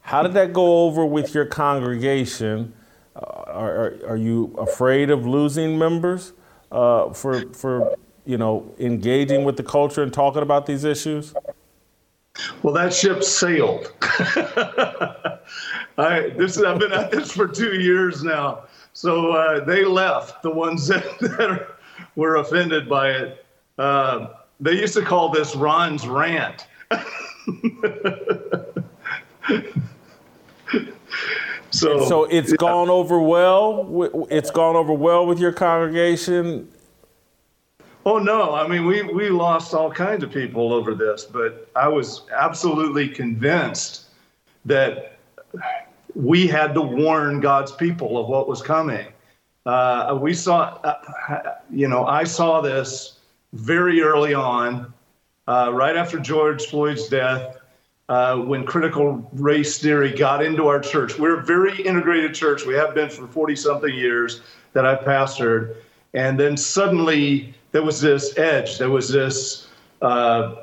How 0.00 0.22
did 0.22 0.32
that 0.34 0.52
go 0.52 0.84
over 0.86 1.04
with 1.04 1.34
your 1.34 1.44
congregation? 1.44 2.72
Uh, 3.14 3.20
are, 3.20 3.94
are, 4.06 4.16
you 4.16 4.54
afraid 4.58 5.10
of 5.10 5.26
losing 5.26 5.78
members 5.78 6.32
uh, 6.72 7.12
for, 7.12 7.52
for 7.52 7.96
you 8.24 8.38
know 8.38 8.72
engaging 8.78 9.44
with 9.44 9.56
the 9.56 9.62
culture 9.62 10.02
and 10.02 10.12
talking 10.12 10.42
about 10.42 10.66
these 10.66 10.84
issues? 10.84 11.34
Well, 12.62 12.72
that 12.74 12.94
ship 12.94 13.22
sailed. 13.22 13.92
I, 15.98 16.32
this, 16.36 16.58
I've 16.62 16.78
been 16.78 16.92
at 16.92 17.10
this 17.10 17.32
for 17.32 17.48
two 17.48 17.80
years 17.80 18.22
now. 18.22 18.64
So 18.92 19.32
uh, 19.32 19.64
they 19.64 19.84
left, 19.84 20.42
the 20.42 20.50
ones 20.50 20.86
that, 20.88 21.04
that 21.20 21.66
were 22.16 22.36
offended 22.36 22.88
by 22.88 23.10
it. 23.10 23.44
Uh, 23.76 24.28
they 24.60 24.72
used 24.72 24.94
to 24.94 25.02
call 25.02 25.30
this 25.30 25.54
Ron's 25.54 26.06
rant. 26.06 26.66
so, 31.70 32.04
so 32.06 32.24
it's 32.24 32.50
yeah. 32.50 32.56
gone 32.56 32.90
over 32.90 33.20
well. 33.20 34.26
It's 34.30 34.50
gone 34.50 34.76
over 34.76 34.92
well 34.92 35.26
with 35.26 35.38
your 35.38 35.52
congregation. 35.52 36.68
Oh 38.06 38.18
no! 38.18 38.54
I 38.54 38.66
mean, 38.66 38.86
we 38.86 39.02
we 39.02 39.28
lost 39.28 39.74
all 39.74 39.90
kinds 39.90 40.24
of 40.24 40.32
people 40.32 40.72
over 40.72 40.94
this, 40.94 41.24
but 41.24 41.68
I 41.76 41.88
was 41.88 42.22
absolutely 42.34 43.08
convinced 43.08 44.06
that 44.64 45.18
we 46.14 46.46
had 46.46 46.74
to 46.74 46.80
warn 46.80 47.40
God's 47.40 47.72
people 47.72 48.18
of 48.18 48.28
what 48.28 48.48
was 48.48 48.62
coming. 48.62 49.06
Uh, 49.66 50.18
we 50.20 50.32
saw, 50.32 50.80
uh, 50.82 51.56
you 51.70 51.88
know, 51.88 52.06
I 52.06 52.24
saw 52.24 52.60
this 52.62 53.17
very 53.52 54.02
early 54.02 54.34
on, 54.34 54.92
uh, 55.46 55.70
right 55.72 55.96
after 55.96 56.18
George 56.18 56.66
Floyd's 56.66 57.08
death, 57.08 57.58
uh, 58.08 58.36
when 58.36 58.64
critical 58.64 59.28
race 59.34 59.78
theory 59.78 60.12
got 60.12 60.42
into 60.42 60.66
our 60.66 60.80
church. 60.80 61.18
We're 61.18 61.40
a 61.40 61.44
very 61.44 61.80
integrated 61.82 62.34
church. 62.34 62.64
We 62.64 62.74
have 62.74 62.94
been 62.94 63.10
for 63.10 63.26
40 63.26 63.54
something 63.56 63.94
years 63.94 64.40
that 64.72 64.86
I've 64.86 65.00
pastored. 65.00 65.76
And 66.14 66.40
then 66.40 66.56
suddenly 66.56 67.54
there 67.72 67.82
was 67.82 68.00
this 68.00 68.36
edge, 68.38 68.78
there 68.78 68.90
was 68.90 69.10
this, 69.10 69.68
uh, 70.00 70.54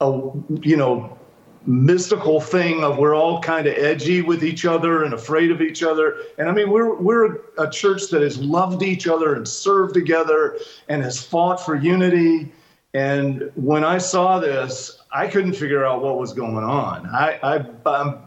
a, 0.00 0.30
you 0.62 0.76
know, 0.76 1.18
mystical 1.66 2.40
thing 2.40 2.82
of 2.82 2.98
we're 2.98 3.14
all 3.14 3.40
kind 3.40 3.66
of 3.66 3.76
edgy 3.76 4.22
with 4.22 4.44
each 4.44 4.64
other 4.64 5.04
and 5.04 5.14
afraid 5.14 5.50
of 5.50 5.60
each 5.60 5.82
other. 5.82 6.22
And 6.38 6.48
I 6.48 6.52
mean, 6.52 6.70
we're 6.70 6.94
we're 6.94 7.40
a 7.58 7.68
church 7.70 8.08
that 8.10 8.22
has 8.22 8.38
loved 8.38 8.82
each 8.82 9.06
other 9.06 9.34
and 9.34 9.46
served 9.46 9.94
together 9.94 10.58
and 10.88 11.02
has 11.02 11.22
fought 11.22 11.64
for 11.64 11.74
unity. 11.74 12.52
And 12.94 13.50
when 13.54 13.84
I 13.84 13.98
saw 13.98 14.38
this, 14.38 15.02
I 15.12 15.26
couldn't 15.26 15.54
figure 15.54 15.84
out 15.84 16.02
what 16.02 16.18
was 16.18 16.32
going 16.32 16.64
on. 16.64 17.06
I, 17.06 17.38
I 17.42 17.66
I'm, 17.86 18.18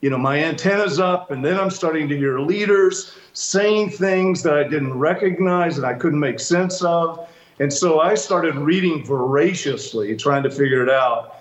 you 0.00 0.10
know, 0.10 0.18
my 0.18 0.38
antennas 0.42 0.98
up, 0.98 1.30
and 1.30 1.44
then 1.44 1.58
I'm 1.58 1.70
starting 1.70 2.08
to 2.08 2.16
hear 2.16 2.38
leaders 2.38 3.12
saying 3.32 3.90
things 3.90 4.42
that 4.42 4.54
I 4.54 4.64
didn't 4.64 4.94
recognize 4.94 5.76
and 5.76 5.86
I 5.86 5.94
couldn't 5.94 6.20
make 6.20 6.40
sense 6.40 6.82
of. 6.82 7.28
And 7.60 7.72
so 7.72 8.00
I 8.00 8.14
started 8.14 8.54
reading 8.56 9.04
voraciously, 9.04 10.16
trying 10.16 10.44
to 10.44 10.50
figure 10.50 10.82
it 10.82 10.88
out. 10.88 11.37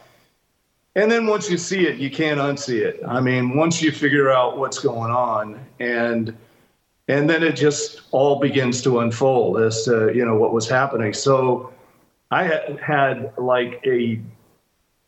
And 0.97 1.11
then 1.11 1.27
once 1.27 1.47
you 1.47 1.59
see 1.59 1.85
it, 1.85 1.99
you 1.99 2.09
can't 2.09 2.39
unsee 2.39 2.79
it. 2.79 2.99
I 3.07 3.21
mean, 3.21 3.55
once 3.55 3.83
you 3.83 3.91
figure 3.91 4.31
out 4.31 4.57
what's 4.57 4.79
going 4.79 5.11
on, 5.11 5.63
and 5.79 6.35
and 7.07 7.29
then 7.29 7.43
it 7.43 7.55
just 7.55 8.01
all 8.11 8.39
begins 8.39 8.81
to 8.81 9.01
unfold 9.01 9.61
as 9.61 9.85
to 9.85 10.11
you 10.11 10.25
know 10.25 10.35
what 10.35 10.53
was 10.53 10.67
happening. 10.67 11.13
So 11.13 11.71
I 12.31 12.45
had, 12.45 12.79
had 12.79 13.33
like 13.37 13.79
a 13.85 14.19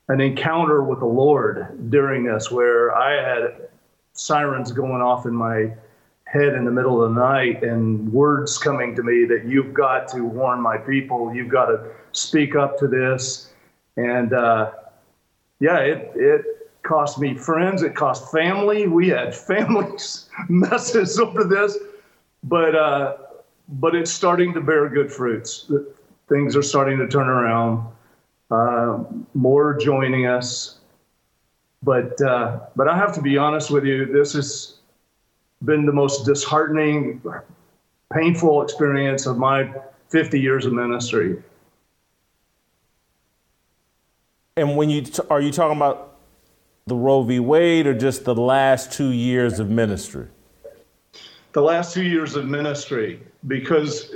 an 0.09 0.21
encounter 0.21 0.83
with 0.83 0.99
the 0.99 1.07
Lord 1.07 1.89
during 1.89 2.23
this, 2.23 2.51
where 2.51 2.95
I 2.95 3.13
had 3.13 3.69
sirens 4.13 4.71
going 4.71 5.01
off 5.01 5.25
in 5.25 5.33
my 5.33 5.73
head 6.25 6.53
in 6.53 6.65
the 6.65 6.71
middle 6.71 7.01
of 7.01 7.15
the 7.15 7.19
night 7.19 7.63
and 7.63 8.13
words 8.13 8.59
coming 8.59 8.95
to 8.95 9.01
me 9.01 9.25
that 9.25 9.45
you've 9.45 9.73
got 9.73 10.07
to 10.09 10.23
warn 10.23 10.61
my 10.61 10.77
people, 10.77 11.33
you've 11.33 11.49
got 11.49 11.65
to 11.65 11.89
speak 12.11 12.55
up 12.55 12.77
to 12.77 12.87
this, 12.87 13.51
and. 13.97 14.33
Uh, 14.33 14.69
yeah, 15.59 15.79
it, 15.79 16.11
it 16.15 16.45
cost 16.83 17.19
me 17.19 17.35
friends, 17.35 17.83
it 17.83 17.95
cost 17.95 18.31
family. 18.31 18.87
We 18.87 19.09
had 19.09 19.35
families 19.51 20.29
messes 20.49 21.19
over 21.19 21.43
this. 21.43 21.77
but 22.43 22.75
uh, 22.75 23.17
but 23.67 23.95
it's 23.95 24.11
starting 24.11 24.53
to 24.53 24.61
bear 24.61 24.89
good 24.89 25.11
fruits. 25.11 25.71
Things 26.27 26.55
are 26.55 26.63
starting 26.63 26.97
to 26.99 27.07
turn 27.07 27.27
around. 27.27 27.85
Uh, 28.51 29.03
more 29.35 29.77
joining 29.77 30.25
us, 30.25 30.79
but 31.83 32.19
uh, 32.21 32.61
but 32.75 32.87
I 32.87 32.97
have 32.97 33.13
to 33.15 33.21
be 33.21 33.37
honest 33.37 33.69
with 33.69 33.85
you. 33.85 34.11
This 34.11 34.33
has 34.33 34.79
been 35.65 35.85
the 35.85 35.93
most 35.93 36.25
disheartening, 36.25 37.21
painful 38.11 38.63
experience 38.63 39.27
of 39.27 39.37
my 39.37 39.71
50 40.09 40.39
years 40.39 40.65
of 40.65 40.73
ministry. 40.73 41.43
And 44.59 44.75
when 44.75 44.89
you 44.89 45.01
t- 45.03 45.23
are 45.29 45.39
you 45.39 45.53
talking 45.53 45.77
about 45.77 46.17
the 46.85 46.95
Roe 46.95 47.23
v. 47.23 47.39
Wade 47.39 47.87
or 47.87 47.93
just 47.93 48.25
the 48.25 48.35
last 48.35 48.91
two 48.91 49.11
years 49.11 49.59
of 49.59 49.69
ministry? 49.69 50.27
The 51.53 51.61
last 51.61 51.93
two 51.93 52.03
years 52.03 52.35
of 52.35 52.45
ministry, 52.45 53.21
because 53.47 54.13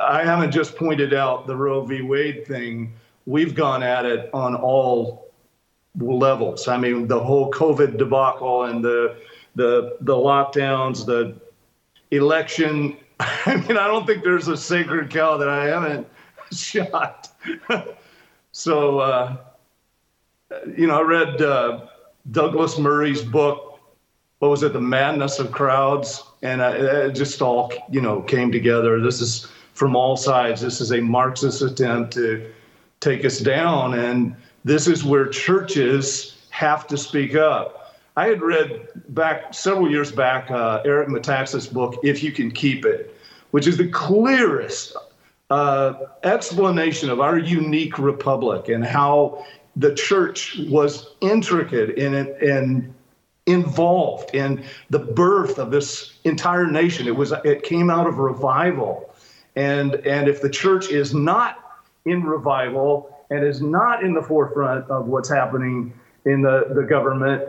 I 0.00 0.24
haven't 0.24 0.50
just 0.50 0.76
pointed 0.76 1.12
out 1.12 1.46
the 1.46 1.54
Roe 1.54 1.84
v. 1.84 2.00
Wade 2.00 2.46
thing. 2.46 2.94
We've 3.26 3.54
gone 3.54 3.82
at 3.82 4.06
it 4.06 4.30
on 4.32 4.54
all 4.54 5.30
levels. 5.98 6.68
I 6.68 6.78
mean, 6.78 7.06
the 7.06 7.20
whole 7.20 7.50
COVID 7.50 7.98
debacle 7.98 8.64
and 8.64 8.82
the 8.82 9.16
the 9.56 9.98
the 10.00 10.14
lockdowns, 10.14 11.04
the 11.04 11.34
election. 12.12 12.96
I 13.20 13.56
mean, 13.56 13.76
I 13.76 13.86
don't 13.86 14.06
think 14.06 14.24
there's 14.24 14.48
a 14.48 14.56
sacred 14.56 15.10
cow 15.10 15.36
that 15.36 15.50
I 15.50 15.66
haven't 15.66 16.08
shot. 16.50 17.28
so, 18.52 18.98
uh, 18.98 19.36
you 20.76 20.86
know, 20.86 20.98
I 20.98 21.02
read 21.02 21.42
uh, 21.42 21.86
Douglas 22.30 22.78
Murray's 22.78 23.22
book. 23.22 23.80
What 24.38 24.48
was 24.48 24.62
it? 24.62 24.72
The 24.72 24.80
Madness 24.80 25.38
of 25.38 25.52
Crowds, 25.52 26.22
and 26.42 26.62
I, 26.62 26.72
it 26.72 27.12
just 27.12 27.40
all 27.40 27.72
you 27.90 28.00
know 28.00 28.22
came 28.22 28.50
together. 28.50 29.00
This 29.00 29.20
is 29.20 29.46
from 29.74 29.96
all 29.96 30.16
sides. 30.16 30.60
This 30.60 30.80
is 30.80 30.92
a 30.92 31.00
Marxist 31.00 31.62
attempt 31.62 32.12
to 32.14 32.50
take 33.00 33.24
us 33.24 33.38
down, 33.38 33.94
and 33.94 34.34
this 34.64 34.86
is 34.86 35.04
where 35.04 35.28
churches 35.28 36.46
have 36.50 36.86
to 36.88 36.96
speak 36.96 37.34
up. 37.34 37.96
I 38.16 38.26
had 38.26 38.42
read 38.42 38.88
back 39.08 39.54
several 39.54 39.90
years 39.90 40.12
back 40.12 40.50
uh, 40.50 40.82
Eric 40.84 41.08
Metaxas' 41.08 41.72
book, 41.72 41.98
If 42.02 42.22
You 42.22 42.30
Can 42.30 42.50
Keep 42.50 42.84
It, 42.84 43.16
which 43.52 43.66
is 43.66 43.78
the 43.78 43.88
clearest 43.88 44.94
uh, 45.50 45.94
explanation 46.22 47.10
of 47.10 47.20
our 47.20 47.38
unique 47.38 47.98
republic 47.98 48.68
and 48.68 48.84
how 48.84 49.44
the 49.76 49.94
church 49.94 50.58
was 50.68 51.14
intricate 51.20 51.90
in 51.98 52.14
it 52.14 52.42
and 52.42 52.94
involved 53.46 54.34
in 54.34 54.64
the 54.90 54.98
birth 54.98 55.58
of 55.58 55.70
this 55.70 56.18
entire 56.24 56.66
nation. 56.66 57.06
It 57.06 57.16
was 57.16 57.32
it 57.44 57.62
came 57.62 57.90
out 57.90 58.06
of 58.06 58.18
revival, 58.18 59.14
and 59.56 59.94
and 59.94 60.28
if 60.28 60.42
the 60.42 60.50
church 60.50 60.90
is 60.90 61.14
not 61.14 61.58
in 62.04 62.22
revival 62.24 63.12
and 63.30 63.44
is 63.44 63.62
not 63.62 64.04
in 64.04 64.12
the 64.12 64.22
forefront 64.22 64.88
of 64.90 65.06
what's 65.06 65.28
happening 65.28 65.92
in 66.24 66.42
the, 66.42 66.66
the 66.74 66.82
government, 66.82 67.42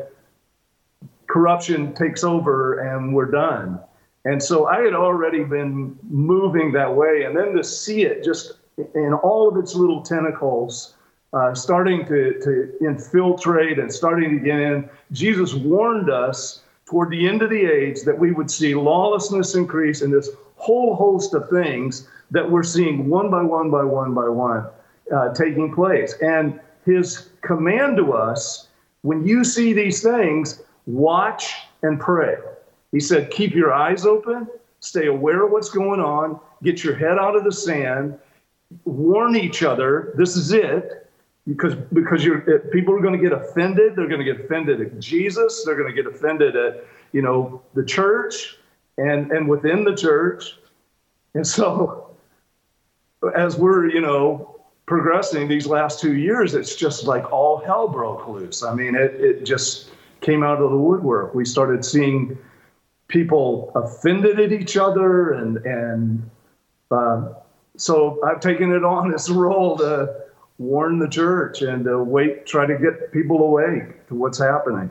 corruption 1.27 1.93
takes 1.93 2.23
over 2.23 2.79
and 2.79 3.13
we're 3.13 3.29
done. 3.29 3.79
And 4.25 4.41
so 4.41 4.67
I 4.67 4.81
had 4.81 4.93
already 4.93 5.43
been 5.43 5.97
moving 6.03 6.71
that 6.71 6.95
way. 6.95 7.23
And 7.23 7.35
then 7.35 7.53
to 7.55 7.63
see 7.63 8.03
it 8.03 8.23
just 8.23 8.53
in 8.95 9.13
all 9.13 9.49
of 9.49 9.57
its 9.57 9.75
little 9.75 10.01
tentacles, 10.01 10.95
uh, 11.33 11.53
starting 11.53 12.05
to, 12.05 12.39
to 12.39 12.73
infiltrate 12.85 13.79
and 13.79 13.91
starting 13.91 14.37
to 14.37 14.39
get 14.39 14.59
in, 14.59 14.89
Jesus 15.11 15.53
warned 15.53 16.09
us 16.09 16.61
toward 16.85 17.09
the 17.09 17.27
end 17.27 17.41
of 17.41 17.49
the 17.49 17.65
age 17.65 18.01
that 18.03 18.17
we 18.17 18.31
would 18.31 18.51
see 18.51 18.75
lawlessness 18.75 19.55
increase 19.55 20.01
and 20.01 20.13
this 20.13 20.29
whole 20.55 20.95
host 20.95 21.33
of 21.33 21.49
things 21.49 22.07
that 22.31 22.49
we're 22.49 22.63
seeing 22.63 23.09
one 23.09 23.29
by 23.29 23.41
one 23.41 23.69
by 23.71 23.83
one 23.83 24.13
by 24.13 24.29
one 24.29 24.65
uh, 25.13 25.33
taking 25.33 25.73
place. 25.73 26.15
And 26.21 26.59
his 26.85 27.29
command 27.41 27.97
to 27.97 28.13
us 28.13 28.67
when 29.01 29.25
you 29.25 29.43
see 29.43 29.73
these 29.73 30.01
things, 30.01 30.61
watch 30.85 31.55
and 31.81 31.99
pray. 31.99 32.37
He 32.91 32.99
said, 32.99 33.31
keep 33.31 33.53
your 33.53 33.73
eyes 33.73 34.05
open, 34.05 34.47
stay 34.79 35.07
aware 35.07 35.45
of 35.45 35.51
what's 35.51 35.69
going 35.69 35.99
on, 35.99 36.39
get 36.61 36.83
your 36.83 36.95
head 36.95 37.17
out 37.17 37.35
of 37.35 37.43
the 37.43 37.51
sand, 37.51 38.17
warn 38.85 39.35
each 39.35 39.63
other. 39.63 40.13
This 40.15 40.35
is 40.35 40.51
it. 40.51 41.02
Because 41.47 41.75
because 41.75 42.23
you're 42.23 42.59
people 42.71 42.95
are 42.95 43.01
going 43.01 43.19
to 43.19 43.21
get 43.21 43.33
offended. 43.33 43.95
They're 43.95 44.07
going 44.07 44.25
to 44.25 44.33
get 44.33 44.45
offended 44.45 44.79
at 44.79 44.99
Jesus. 44.99 45.63
They're 45.65 45.75
going 45.75 45.93
to 45.93 46.03
get 46.03 46.11
offended 46.11 46.55
at 46.55 46.85
you 47.11 47.21
know 47.21 47.61
the 47.73 47.83
church 47.83 48.57
and 48.97 49.31
and 49.31 49.47
within 49.47 49.83
the 49.83 49.95
church. 49.95 50.57
And 51.33 51.45
so 51.45 52.15
as 53.35 53.57
we're 53.57 53.89
you 53.89 53.99
know 53.99 54.61
progressing 54.85 55.47
these 55.47 55.67
last 55.67 55.99
two 55.99 56.15
years, 56.15 56.55
it's 56.55 56.75
just 56.75 57.05
like 57.05 57.31
all 57.31 57.57
hell 57.57 57.87
broke 57.87 58.27
loose. 58.27 58.63
I 58.63 58.73
mean, 58.73 58.95
it, 58.95 59.15
it 59.15 59.43
just 59.43 59.89
came 60.21 60.43
out 60.43 60.61
of 60.61 60.71
the 60.71 60.77
woodwork. 60.77 61.33
We 61.35 61.45
started 61.45 61.83
seeing 61.83 62.37
people 63.07 63.71
offended 63.75 64.39
at 64.39 64.51
each 64.51 64.77
other, 64.77 65.33
and 65.33 65.57
and 65.57 66.29
uh, 66.91 67.33
so 67.77 68.19
I've 68.23 68.39
taken 68.39 68.71
it 68.71 68.83
on 68.83 69.11
this 69.11 69.29
role 69.29 69.77
to 69.77 70.22
warn 70.63 70.99
the 70.99 71.07
church 71.07 71.61
and 71.61 71.83
to 71.85 72.03
wait, 72.03 72.45
try 72.45 72.65
to 72.65 72.77
get 72.77 73.11
people 73.11 73.37
awake 73.43 74.07
to 74.07 74.15
what's 74.15 74.39
happening. 74.39 74.89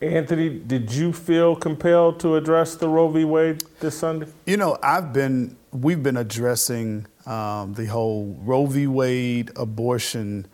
Anthony, 0.00 0.48
did 0.48 0.90
you 0.92 1.12
feel 1.12 1.54
compelled 1.54 2.20
to 2.20 2.36
address 2.36 2.74
the 2.74 2.88
Roe 2.88 3.08
v. 3.08 3.24
Wade 3.24 3.64
this 3.80 3.98
Sunday? 3.98 4.28
You 4.46 4.56
know, 4.56 4.78
I've 4.82 5.12
been, 5.12 5.56
we've 5.72 6.02
been 6.02 6.16
addressing 6.16 7.06
um, 7.26 7.74
the 7.74 7.84
whole 7.86 8.38
Roe 8.40 8.64
v. 8.64 8.86
Wade 8.86 9.50
abortion 9.56 10.46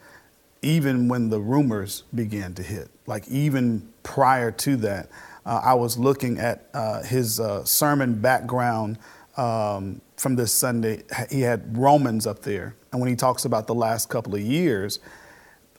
even 0.63 1.07
when 1.07 1.29
the 1.29 1.39
rumors 1.39 2.03
began 2.13 2.55
to 2.55 2.63
hit. 2.63 2.89
Like, 3.07 3.29
even 3.29 3.89
prior 4.03 4.51
to 4.51 4.77
that, 4.79 5.09
uh, 5.45 5.61
I 5.63 5.75
was 5.75 5.97
looking 5.97 6.39
at 6.39 6.69
uh, 6.75 7.05
his 7.05 7.39
uh, 7.39 7.65
sermon 7.65 8.21
background 8.21 8.99
um, 9.37 10.01
from 10.17 10.35
this 10.35 10.53
Sunday. 10.53 11.05
He 11.31 11.43
had 11.43 11.79
Romans 11.79 12.27
up 12.27 12.43
there. 12.43 12.75
And 12.97 13.03
when 13.03 13.11
he 13.11 13.17
talks 13.17 13.45
about 13.45 13.67
the 13.67 13.75
last 13.75 14.09
couple 14.09 14.35
of 14.35 14.41
years, 14.41 15.01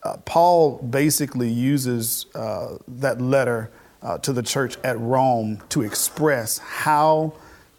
uh, 0.04 0.18
Paul 0.18 0.78
basically 0.78 1.50
uses 1.50 2.26
uh, 2.32 2.76
that 2.86 3.20
letter 3.20 3.72
uh, 4.02 4.18
to 4.18 4.32
the 4.32 4.44
church 4.44 4.76
at 4.84 5.00
Rome 5.00 5.60
to 5.70 5.82
express 5.82 6.58
how 6.58 7.32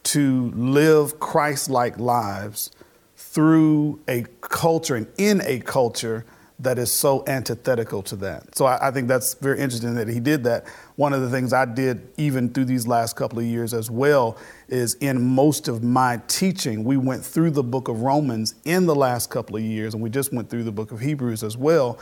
to 0.04 0.52
live 0.52 1.22
Christ 1.22 1.70
like 1.70 1.98
lives 1.98 2.72
through 3.16 4.02
a 4.10 4.26
culture 4.42 4.98
and 4.98 5.08
in 5.18 5.42
a 5.46 5.62
culture 5.62 6.26
that 6.60 6.78
is 6.78 6.91
so 6.91 7.24
antithetical 7.26 8.01
to 8.03 8.18
that. 8.18 8.55
So 8.55 8.66
I, 8.66 8.89
I, 8.89 8.91
think 8.91 9.07
that's 9.07 9.34
very 9.36 9.60
interesting 9.60 9.95
that 9.95 10.10
he 10.10 10.20
did 10.20 10.43
that. 10.43 10.68
One 10.97 11.14
of 11.14 11.22
the 11.22 11.30
things 11.30 11.53
I 11.53 11.64
did 11.64 12.10
even 12.18 12.49
through 12.49 12.66
these 12.66 12.86
last 12.86 13.16
couple 13.16 13.39
of 13.39 13.45
years 13.45 13.74
as 13.74 13.90
well 13.90 14.38
is 14.68 14.95
in 14.95 15.22
most 15.22 15.69
of 15.69 15.84
my 15.84 16.22
teaching, 16.27 16.84
we 16.84 16.98
went 16.98 17.23
through 17.23 17.52
the 17.52 17.64
book 17.64 17.88
of 17.88 18.02
Romans 18.02 18.56
in 18.65 18.86
the 18.86 18.95
last 18.95 19.30
couple 19.30 19.56
of 19.56 19.61
years, 19.61 19.94
and 19.94 20.03
we 20.03 20.10
just 20.10 20.34
went 20.34 20.49
through 20.49 20.64
the 20.64 20.72
book 20.72 20.91
of 20.91 20.99
Hebrews 20.99 21.44
as 21.44 21.56
well 21.56 21.98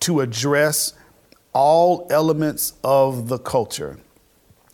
to 0.00 0.20
address 0.20 0.92
all 1.54 2.06
elements 2.10 2.74
of 2.84 3.28
the 3.28 3.38
culture. 3.38 3.98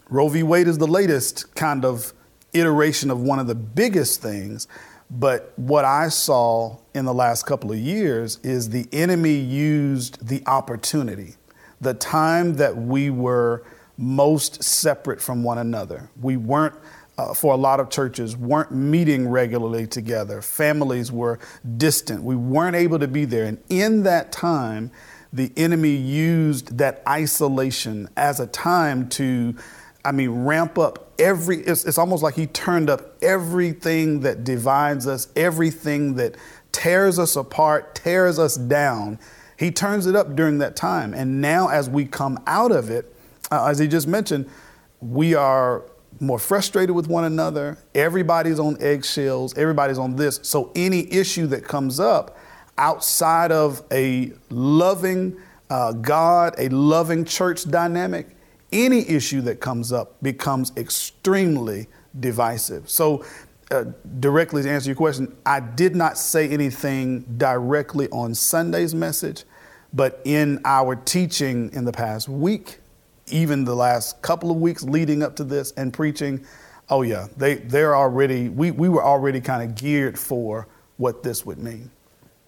Roe 0.09 0.29
v. 0.29 0.43
Wade 0.43 0.67
is 0.67 0.79
the 0.79 0.89
latest 0.89 1.55
kind 1.55 1.85
of 1.85 2.13
iteration 2.53 3.13
of 3.13 3.21
one 3.21 3.39
of 3.39 3.47
the 3.47 3.55
biggest 3.55 4.21
things 4.21 4.67
but 5.11 5.53
what 5.57 5.85
I 5.85 6.09
saw 6.09 6.77
in 6.95 7.05
the 7.05 7.15
last 7.15 7.45
couple 7.45 7.73
of 7.73 7.79
years 7.79 8.39
is 8.43 8.71
the 8.71 8.87
enemy 8.93 9.35
used 9.35 10.27
the 10.27 10.43
opportunity, 10.47 11.35
the 11.81 11.95
time 11.95 12.55
that 12.55 12.77
we 12.77 13.11
were 13.11 13.65
most 13.97 14.63
separate 14.63 15.21
from 15.21 15.43
one 15.43 15.59
another. 15.59 16.09
We 16.21 16.37
weren't, 16.37 16.75
uh, 17.19 17.35
for 17.35 17.53
a 17.53 17.57
lot 17.57 17.81
of 17.81 17.91
churches, 17.91 18.37
weren't 18.37 18.71
meeting 18.71 19.29
regularly 19.29 19.87
together. 19.87 20.41
Families 20.41 21.11
were 21.11 21.41
distant. 21.77 22.23
We 22.23 22.37
weren't 22.37 22.77
able 22.77 23.01
to 23.01 23.09
be 23.09 23.25
there. 23.25 23.45
And 23.45 23.59
in 23.69 24.05
that 24.05 24.31
time, 24.31 24.93
the 25.33 25.53
enemy 25.57 25.95
used 25.95 26.79
that 26.79 27.03
isolation 27.07 28.09
as 28.17 28.41
a 28.41 28.47
time 28.47 29.09
to 29.11 29.55
I 30.05 30.13
mean, 30.13 30.31
ramp 30.45 30.79
up 30.79 31.13
every, 31.19 31.59
it's, 31.59 31.85
it's, 31.85 31.99
almost 31.99 32.23
like 32.23 32.35
he 32.35 32.47
turned 32.47 32.89
up 32.89 33.23
everything 33.23 34.21
that 34.21 34.45
divides 34.45 35.07
us, 35.07 35.29
everything 35.37 36.15
that 36.15 36.37
tears 36.73 37.19
us 37.19 37.37
apart, 37.37 37.95
tears 37.95 38.39
us 38.39 38.57
down. 38.57 39.19
He 39.59 39.71
turns 39.71 40.07
it 40.07 40.17
up 40.17 40.35
during 40.35 40.59
that 40.59 40.75
time. 40.75 41.13
And 41.13 41.41
now, 41.41 41.69
as 41.69 41.91
we 41.91 42.07
come 42.07 42.43
out 42.47 42.73
of 42.73 42.89
it, 42.91 43.15
uh, 43.51 43.67
as 43.67 43.79
he 43.79 43.89
just 43.89 44.09
mentioned, 44.09 44.49
we 45.01 45.35
are 45.35 45.85
more 46.19 46.39
frustrated 46.39 46.95
with 46.95 47.09
one 47.09 47.25
another. 47.25 47.77
Everybody's 47.95 48.59
on 48.59 48.81
eggshells, 48.81 49.57
everybody's 49.57 49.99
on 49.99 50.17
this. 50.17 50.41
So, 50.43 50.73
any 50.75 51.13
issue 51.13 51.47
that 51.49 51.65
comes 51.65 52.01
up 52.01 52.39
outside 52.79 53.53
of 53.53 53.83
a 53.93 54.33
loving 54.49 55.37
uh, 55.69 55.93
God, 55.93 56.55
a 56.59 56.69
loving 56.71 57.25
church 57.25 57.71
dynamic, 57.71 58.29
any 58.73 59.09
issue 59.09 59.41
that 59.43 59.61
comes 59.61 59.93
up 59.93 60.23
becomes 60.23 60.73
extremely 60.77 61.89
divisive. 62.19 62.89
So, 62.89 63.25
uh, 63.71 63.85
directly 64.19 64.63
to 64.63 64.71
answer 64.71 64.89
your 64.89 64.97
question, 64.97 65.37
I 65.47 65.61
did 65.61 65.95
not 65.95 66.19
say 66.19 66.49
anything 66.49 67.21
directly 67.37 68.09
on 68.09 68.35
Sunday's 68.35 68.95
message, 68.95 69.45
but 69.93 70.21
in 70.25 70.61
our 70.65 70.97
teaching 70.97 71.73
in 71.73 71.85
the 71.85 71.93
past 71.93 72.29
week, 72.29 72.81
even 73.29 73.65
the 73.65 73.77
last 73.77 74.21
couple 74.23 74.51
of 74.51 74.57
weeks 74.57 74.83
leading 74.83 75.23
up 75.23 75.37
to 75.37 75.45
this 75.45 75.73
and 75.77 75.93
preaching, 75.93 76.45
oh 76.89 77.03
yeah, 77.03 77.29
they 77.37 77.57
they're 77.57 77.95
already 77.95 78.49
we 78.49 78.73
we 78.73 78.89
were 78.89 79.05
already 79.05 79.41
kind 79.41 79.63
of 79.63 79.77
geared 79.77 80.19
for 80.19 80.67
what 80.97 81.23
this 81.23 81.47
would 81.47 81.59
mean. 81.59 81.91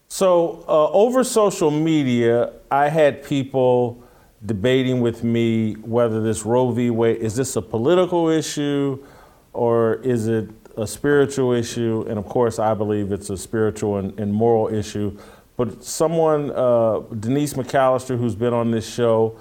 So 0.09 0.65
uh, 0.69 0.90
over 0.90 1.24
social 1.24 1.70
media, 1.70 2.53
I 2.70 2.89
had 2.89 3.24
people 3.24 4.01
debating 4.44 5.01
with 5.01 5.23
me 5.23 5.74
whether 5.74 6.20
this 6.20 6.44
Roe 6.44 6.70
v. 6.70 6.90
Wade 6.90 7.19
is 7.19 7.36
this 7.36 7.56
a 7.56 7.62
political 7.62 8.28
issue 8.28 9.05
or 9.52 9.97
is 9.97 10.27
it 10.27 10.51
a 10.77 10.86
spiritual 10.86 11.52
issue? 11.52 12.05
And 12.09 12.19
of 12.19 12.27
course, 12.27 12.59
I 12.59 12.74
believe 12.74 13.12
it's 13.12 13.31
a 13.31 13.36
spiritual 13.36 13.98
and, 13.98 14.19
and 14.19 14.32
moral 14.32 14.73
issue. 14.73 15.16
But 15.56 15.85
someone, 15.85 16.51
uh, 16.51 17.01
Denise 17.19 17.55
McAllister, 17.55 18.19
who's 18.19 18.35
been 18.35 18.55
on 18.55 18.70
this 18.70 18.93
show, 18.93 19.39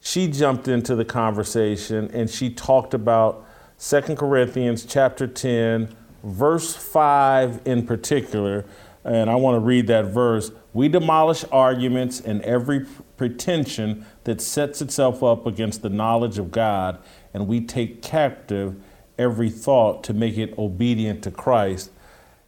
she 0.00 0.28
jumped 0.28 0.68
into 0.68 0.94
the 0.94 1.04
conversation 1.04 2.10
and 2.12 2.28
she 2.28 2.50
talked 2.50 2.92
about 2.92 3.46
2 3.78 4.00
Corinthians 4.16 4.84
chapter 4.84 5.26
10, 5.26 5.94
verse 6.22 6.76
5 6.76 7.62
in 7.64 7.86
particular. 7.86 8.66
And 9.04 9.30
I 9.30 9.36
want 9.36 9.56
to 9.56 9.60
read 9.60 9.86
that 9.86 10.06
verse. 10.06 10.50
We 10.72 10.88
demolish 10.88 11.44
arguments 11.52 12.20
and 12.20 12.42
every 12.42 12.86
pretension 13.16 14.06
that 14.24 14.40
sets 14.40 14.82
itself 14.82 15.22
up 15.22 15.46
against 15.46 15.82
the 15.82 15.88
knowledge 15.88 16.38
of 16.38 16.50
God, 16.50 16.98
and 17.32 17.46
we 17.46 17.60
take 17.60 18.02
captive 18.02 18.74
every 19.18 19.50
thought 19.50 20.02
to 20.04 20.14
make 20.14 20.36
it 20.36 20.58
obedient 20.58 21.22
to 21.22 21.30
Christ. 21.30 21.90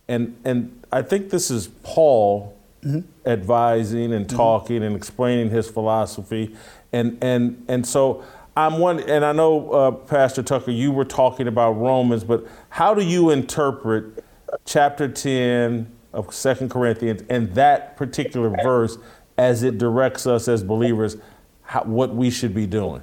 And, 0.08 0.36
and 0.44 0.84
I 0.92 1.02
think 1.02 1.30
this 1.30 1.50
is 1.50 1.68
Paul 1.82 2.56
mm-hmm. 2.82 3.00
advising 3.28 4.12
and 4.12 4.26
mm-hmm. 4.26 4.36
talking 4.36 4.76
mm-hmm. 4.76 4.86
and 4.86 4.96
explaining 4.96 5.50
his 5.50 5.68
philosophy. 5.68 6.56
And, 6.92 7.18
and, 7.22 7.64
and 7.68 7.86
so 7.86 8.24
I'm 8.56 8.78
one, 8.78 9.00
and 9.00 9.24
I 9.24 9.32
know, 9.32 9.70
uh, 9.70 9.90
Pastor 9.90 10.42
Tucker, 10.42 10.70
you 10.70 10.90
were 10.90 11.04
talking 11.04 11.46
about 11.46 11.72
Romans, 11.72 12.24
but 12.24 12.46
how 12.70 12.94
do 12.94 13.02
you 13.02 13.30
interpret 13.30 14.24
chapter 14.64 15.08
10 15.08 15.92
of 16.12 16.32
Second 16.34 16.70
Corinthians 16.70 17.22
and 17.28 17.54
that 17.54 17.96
particular 17.96 18.48
verse 18.48 18.96
as 19.36 19.62
it 19.62 19.76
directs 19.76 20.26
us 20.26 20.48
as 20.48 20.62
believers 20.62 21.16
how, 21.66 21.82
what 21.82 22.14
we 22.14 22.30
should 22.30 22.54
be 22.54 22.66
doing? 22.66 23.02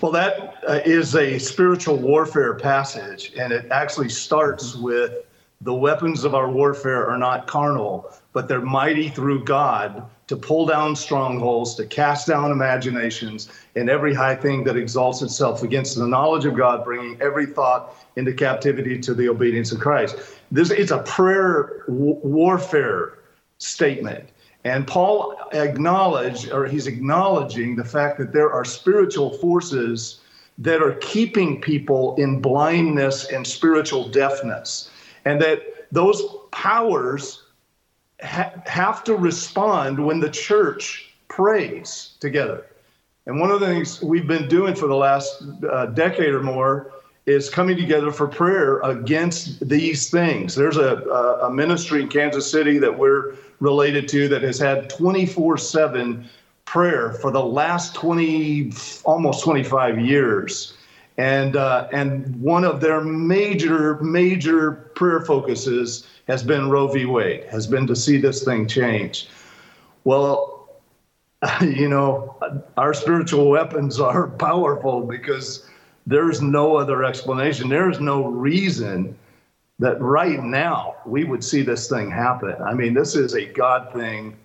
Well, 0.00 0.12
that 0.12 0.56
uh, 0.66 0.80
is 0.84 1.14
a 1.14 1.38
spiritual 1.38 1.96
warfare 1.96 2.54
passage, 2.54 3.32
and 3.38 3.52
it 3.52 3.70
actually 3.70 4.08
starts 4.08 4.74
with 4.74 5.24
the 5.60 5.72
weapons 5.72 6.24
of 6.24 6.34
our 6.34 6.50
warfare 6.50 7.08
are 7.08 7.16
not 7.16 7.46
carnal, 7.46 8.12
but 8.32 8.48
they're 8.48 8.60
mighty 8.60 9.08
through 9.08 9.44
God 9.44 10.04
to 10.26 10.36
pull 10.36 10.66
down 10.66 10.96
strongholds, 10.96 11.76
to 11.76 11.86
cast 11.86 12.26
down 12.26 12.50
imaginations, 12.50 13.48
and 13.76 13.88
every 13.88 14.12
high 14.12 14.34
thing 14.34 14.64
that 14.64 14.76
exalts 14.76 15.22
itself 15.22 15.62
against 15.62 15.96
the 15.96 16.06
knowledge 16.06 16.46
of 16.46 16.56
God, 16.56 16.84
bringing 16.84 17.20
every 17.20 17.46
thought 17.46 17.94
into 18.16 18.32
captivity 18.32 18.98
to 18.98 19.14
the 19.14 19.28
obedience 19.28 19.70
of 19.70 19.78
Christ. 19.78 20.16
This 20.50 20.70
it's 20.70 20.90
a 20.90 21.02
prayer 21.02 21.84
w- 21.86 22.18
warfare 22.24 23.18
statement. 23.58 24.28
And 24.64 24.86
Paul 24.86 25.36
acknowledged, 25.52 26.50
or 26.52 26.66
he's 26.66 26.86
acknowledging 26.86 27.74
the 27.74 27.84
fact 27.84 28.18
that 28.18 28.32
there 28.32 28.52
are 28.52 28.64
spiritual 28.64 29.30
forces 29.38 30.20
that 30.58 30.82
are 30.82 30.94
keeping 30.96 31.60
people 31.60 32.14
in 32.16 32.40
blindness 32.40 33.30
and 33.30 33.46
spiritual 33.46 34.08
deafness, 34.08 34.90
and 35.24 35.40
that 35.40 35.62
those 35.90 36.22
powers 36.52 37.42
ha- 38.22 38.52
have 38.66 39.02
to 39.04 39.16
respond 39.16 40.04
when 40.04 40.20
the 40.20 40.30
church 40.30 41.12
prays 41.28 42.14
together. 42.20 42.66
And 43.26 43.40
one 43.40 43.50
of 43.50 43.60
the 43.60 43.66
things 43.66 44.02
we've 44.02 44.26
been 44.26 44.48
doing 44.48 44.74
for 44.74 44.86
the 44.86 44.96
last 44.96 45.42
uh, 45.70 45.86
decade 45.86 46.34
or 46.34 46.42
more 46.42 46.92
is 47.24 47.48
coming 47.48 47.76
together 47.76 48.10
for 48.10 48.26
prayer 48.26 48.80
against 48.80 49.66
these 49.68 50.10
things. 50.10 50.56
There's 50.56 50.76
a, 50.76 50.96
a, 51.42 51.50
ministry 51.52 52.02
in 52.02 52.08
Kansas 52.08 52.50
City 52.50 52.78
that 52.78 52.98
we're 52.98 53.36
related 53.62 54.08
to 54.08 54.28
that 54.28 54.42
has 54.42 54.58
had 54.58 54.90
24 54.90 55.56
7 55.56 56.28
prayer 56.64 57.12
for 57.12 57.30
the 57.30 57.42
last 57.42 57.94
20, 57.94 58.72
almost 59.04 59.44
25 59.44 60.00
years. 60.00 60.74
And, 61.16 61.56
uh, 61.56 61.88
and 61.92 62.34
one 62.40 62.64
of 62.64 62.80
their 62.80 63.00
major, 63.02 63.96
major 64.02 64.72
prayer 64.94 65.20
focuses 65.20 66.06
has 66.26 66.42
been 66.42 66.70
Roe 66.70 66.88
v. 66.88 67.04
Wade, 67.04 67.44
has 67.44 67.66
been 67.66 67.86
to 67.86 67.94
see 67.94 68.16
this 68.16 68.44
thing 68.44 68.66
change. 68.66 69.28
Well, 70.04 70.70
you 71.60 71.88
know, 71.88 72.36
our 72.76 72.94
spiritual 72.94 73.48
weapons 73.48 74.00
are 74.00 74.28
powerful 74.38 75.02
because 75.02 75.66
there's 76.06 76.42
no 76.42 76.76
other 76.76 77.04
explanation. 77.04 77.68
There 77.68 77.90
is 77.90 78.00
no 78.00 78.24
reason 78.26 79.16
that 79.82 80.00
right 80.00 80.40
now 80.44 80.94
we 81.04 81.24
would 81.24 81.42
see 81.42 81.62
this 81.62 81.88
thing 81.88 82.08
happen. 82.08 82.54
I 82.62 82.72
mean, 82.72 82.94
this 82.94 83.16
is 83.16 83.34
a 83.34 83.46
God 83.46 83.92
thing 83.92 84.36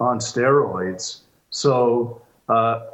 on 0.00 0.18
steroids. 0.18 1.20
So, 1.50 2.20
uh, 2.48 2.86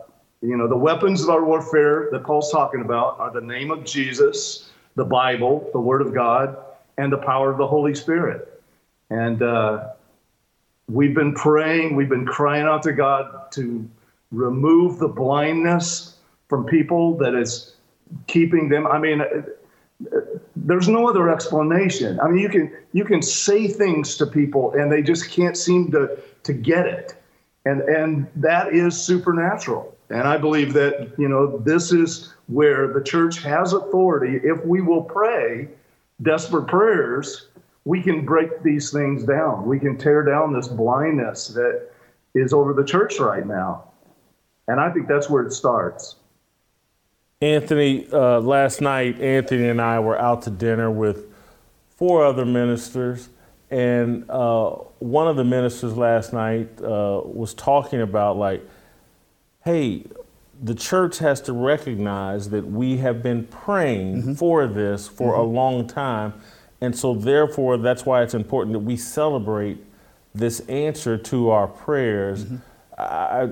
you 0.43 0.59
know, 0.59 0.69
the 0.69 0.77
weapons 0.77 1.23
of 1.23 1.31
our 1.31 1.43
warfare 1.43 2.09
that 2.13 2.23
Paul's 2.23 2.53
talking 2.53 2.83
about 2.83 3.19
are 3.19 3.31
the 3.33 3.41
name 3.41 3.71
of 3.71 3.83
Jesus, 3.83 4.71
the 4.95 5.07
Bible, 5.07 5.71
the 5.73 5.81
Word 5.81 6.03
of 6.03 6.13
God, 6.13 6.55
and 6.99 7.11
the 7.11 7.17
power 7.17 7.51
of 7.51 7.57
the 7.57 7.67
Holy 7.67 7.95
Spirit. 7.95 8.63
And 9.09 9.43
uh, 9.43 9.89
we've 10.87 11.15
been 11.15 11.33
praying, 11.33 11.97
we've 11.97 12.11
been 12.11 12.27
crying 12.27 12.67
out 12.67 12.83
to 12.83 12.93
God 12.93 13.51
to 13.53 13.89
remove 14.33 14.99
the 14.99 15.09
blindness 15.09 16.19
from 16.51 16.67
people 16.67 17.17
that 17.17 17.35
is 17.35 17.77
keeping 18.27 18.69
them. 18.69 18.87
I 18.87 18.99
mean, 18.99 19.23
there's 20.65 20.89
no 20.89 21.09
other 21.09 21.29
explanation. 21.29 22.19
I 22.21 22.29
mean, 22.29 22.39
you 22.39 22.49
can 22.49 22.73
you 22.93 23.05
can 23.05 23.23
say 23.23 23.69
things 23.69 24.17
to 24.17 24.27
people 24.27 24.73
and 24.73 24.91
they 24.91 25.03
just 25.03 25.31
can't 25.31 25.57
seem 25.57 25.91
to 25.93 26.19
to 26.43 26.53
get 26.53 26.87
it, 26.87 27.15
and 27.65 27.83
and 27.83 28.27
that 28.37 28.73
is 28.73 29.01
supernatural. 29.01 29.95
And 30.11 30.23
I 30.23 30.37
believe 30.39 30.73
that 30.73 31.13
you 31.19 31.29
know 31.29 31.59
this 31.59 31.93
is 31.93 32.35
where 32.47 32.93
the 32.93 33.03
church 33.03 33.43
has 33.43 33.73
authority. 33.73 34.41
If 34.43 34.65
we 34.65 34.81
will 34.81 35.03
pray 35.03 35.69
desperate 36.23 36.67
prayers, 36.67 37.49
we 37.85 38.03
can 38.03 38.25
break 38.25 38.63
these 38.63 38.91
things 38.91 39.25
down. 39.25 39.67
We 39.67 39.79
can 39.79 39.99
tear 39.99 40.23
down 40.23 40.53
this 40.53 40.69
blindness 40.69 41.49
that 41.49 41.91
is 42.35 42.53
over 42.53 42.73
the 42.73 42.85
church 42.85 43.19
right 43.21 43.47
now. 43.47 43.85
And 44.69 44.81
I 44.81 44.91
think 44.91 45.09
that's 45.09 45.29
where 45.29 45.45
it 45.45 45.53
starts. 45.53 46.17
Anthony, 47.45 48.07
uh, 48.11 48.41
last 48.41 48.81
night, 48.81 49.21
Anthony 49.21 49.69
and 49.69 49.79
I 49.79 50.01
were 50.01 50.19
out 50.19 50.41
to 50.43 50.51
dinner 50.51 50.91
with 50.91 51.27
four 51.95 52.25
other 52.25 52.47
ministers, 52.47 53.29
and 53.71 54.25
uh, 54.31 54.71
one 54.99 55.29
of 55.29 55.37
the 55.37 55.45
ministers 55.45 55.95
last 55.95 56.33
night 56.33 56.71
uh, 56.81 57.21
was 57.23 57.53
talking 57.53 58.01
about, 58.01 58.39
like, 58.39 58.67
hey, 59.63 60.05
the 60.63 60.75
church 60.75 61.19
has 61.19 61.43
to 61.43 61.53
recognize 61.53 62.49
that 62.49 62.67
we 62.67 62.97
have 62.97 63.23
been 63.23 63.47
praying 63.49 64.23
mm-hmm. 64.23 64.35
for 64.35 64.67
this 64.67 65.07
for 65.07 65.33
mm-hmm. 65.33 65.41
a 65.41 65.45
long 65.45 65.87
time. 65.87 66.33
And 66.81 66.97
so, 66.97 67.15
therefore, 67.15 67.77
that's 67.77 68.07
why 68.07 68.23
it's 68.23 68.35
important 68.35 68.73
that 68.73 68.79
we 68.79 68.97
celebrate 68.97 69.85
this 70.35 70.61
answer 70.61 71.19
to 71.19 71.51
our 71.51 71.67
prayers. 71.67 72.47
Mm-hmm. 72.47 72.57
I, 72.97 73.51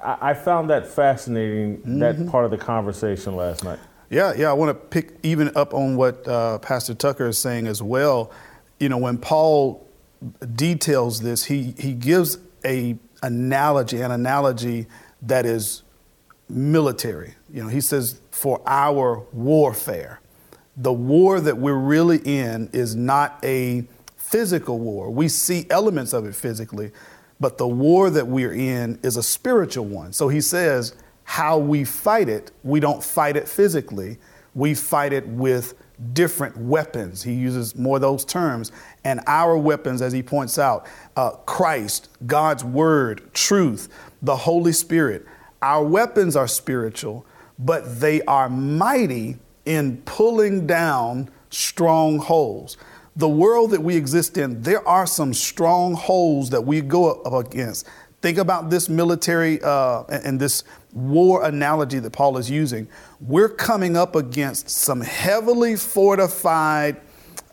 I 0.00 0.34
found 0.34 0.70
that 0.70 0.86
fascinating, 0.86 1.78
mm-hmm. 1.78 1.98
that 1.98 2.26
part 2.28 2.44
of 2.44 2.50
the 2.50 2.58
conversation 2.58 3.36
last 3.36 3.64
night. 3.64 3.78
Yeah, 4.10 4.32
yeah. 4.36 4.50
I 4.50 4.52
want 4.52 4.70
to 4.70 4.74
pick 4.74 5.18
even 5.22 5.50
up 5.56 5.74
on 5.74 5.96
what 5.96 6.26
uh, 6.26 6.58
Pastor 6.58 6.94
Tucker 6.94 7.28
is 7.28 7.38
saying 7.38 7.66
as 7.66 7.82
well. 7.82 8.30
You 8.78 8.88
know, 8.88 8.98
when 8.98 9.18
Paul 9.18 9.86
details 10.54 11.20
this, 11.20 11.44
he, 11.44 11.74
he 11.78 11.92
gives 11.92 12.38
a 12.64 12.96
analogy, 13.22 14.00
an 14.00 14.10
analogy 14.10 14.86
that 15.22 15.46
is 15.46 15.82
military. 16.48 17.34
You 17.52 17.62
know, 17.64 17.68
he 17.68 17.80
says, 17.80 18.20
for 18.30 18.62
our 18.66 19.26
warfare. 19.32 20.20
The 20.76 20.92
war 20.92 21.40
that 21.40 21.58
we're 21.58 21.74
really 21.74 22.18
in 22.18 22.68
is 22.72 22.96
not 22.96 23.38
a 23.44 23.84
physical 24.16 24.78
war. 24.78 25.10
We 25.10 25.28
see 25.28 25.66
elements 25.70 26.12
of 26.12 26.26
it 26.26 26.34
physically, 26.34 26.90
but 27.40 27.58
the 27.58 27.68
war 27.68 28.10
that 28.10 28.26
we're 28.26 28.52
in 28.54 28.98
is 29.02 29.16
a 29.16 29.22
spiritual 29.22 29.84
one. 29.84 30.12
So 30.12 30.28
he 30.28 30.40
says, 30.40 30.94
how 31.24 31.58
we 31.58 31.84
fight 31.84 32.28
it, 32.28 32.50
we 32.62 32.80
don't 32.80 33.02
fight 33.02 33.36
it 33.36 33.48
physically, 33.48 34.18
we 34.54 34.74
fight 34.74 35.12
it 35.12 35.26
with 35.26 35.74
different 36.12 36.56
weapons. 36.56 37.22
He 37.22 37.32
uses 37.32 37.76
more 37.76 37.96
of 37.96 38.02
those 38.02 38.24
terms. 38.24 38.72
And 39.04 39.20
our 39.26 39.56
weapons, 39.56 40.02
as 40.02 40.12
he 40.12 40.22
points 40.22 40.58
out, 40.58 40.86
uh, 41.16 41.30
Christ, 41.30 42.08
God's 42.26 42.64
word, 42.64 43.32
truth, 43.32 43.88
the 44.22 44.36
Holy 44.36 44.72
Spirit. 44.72 45.26
Our 45.62 45.84
weapons 45.84 46.36
are 46.36 46.48
spiritual, 46.48 47.26
but 47.58 48.00
they 48.00 48.22
are 48.22 48.48
mighty 48.48 49.38
in 49.64 49.98
pulling 50.04 50.66
down 50.66 51.30
strongholds. 51.50 52.76
The 53.16 53.28
world 53.28 53.70
that 53.70 53.82
we 53.82 53.96
exist 53.96 54.36
in, 54.38 54.62
there 54.62 54.86
are 54.88 55.06
some 55.06 55.34
strongholds 55.34 56.50
that 56.50 56.62
we 56.62 56.80
go 56.80 57.22
up 57.22 57.46
against. 57.46 57.86
Think 58.22 58.38
about 58.38 58.70
this 58.70 58.88
military 58.88 59.60
uh, 59.62 60.04
and 60.04 60.40
this 60.40 60.64
war 60.92 61.44
analogy 61.44 61.98
that 61.98 62.10
Paul 62.10 62.38
is 62.38 62.50
using. 62.50 62.88
We're 63.20 63.48
coming 63.48 63.96
up 63.96 64.16
against 64.16 64.68
some 64.70 65.00
heavily 65.00 65.76
fortified 65.76 67.00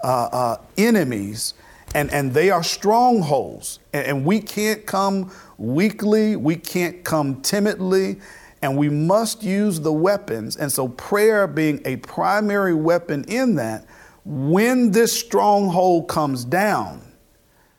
uh, 0.03 0.29
uh, 0.31 0.57
enemies, 0.77 1.53
and, 1.93 2.11
and 2.11 2.33
they 2.33 2.49
are 2.49 2.63
strongholds. 2.63 3.79
And, 3.93 4.07
and 4.07 4.25
we 4.25 4.39
can't 4.39 4.85
come 4.85 5.31
weakly, 5.57 6.35
we 6.35 6.55
can't 6.55 7.03
come 7.03 7.41
timidly, 7.41 8.19
and 8.61 8.77
we 8.77 8.89
must 8.89 9.43
use 9.43 9.79
the 9.79 9.93
weapons. 9.93 10.55
And 10.55 10.71
so, 10.71 10.87
prayer 10.87 11.47
being 11.47 11.81
a 11.85 11.97
primary 11.97 12.73
weapon 12.73 13.25
in 13.25 13.55
that, 13.55 13.85
when 14.25 14.91
this 14.91 15.17
stronghold 15.17 16.07
comes 16.07 16.45
down, 16.45 17.01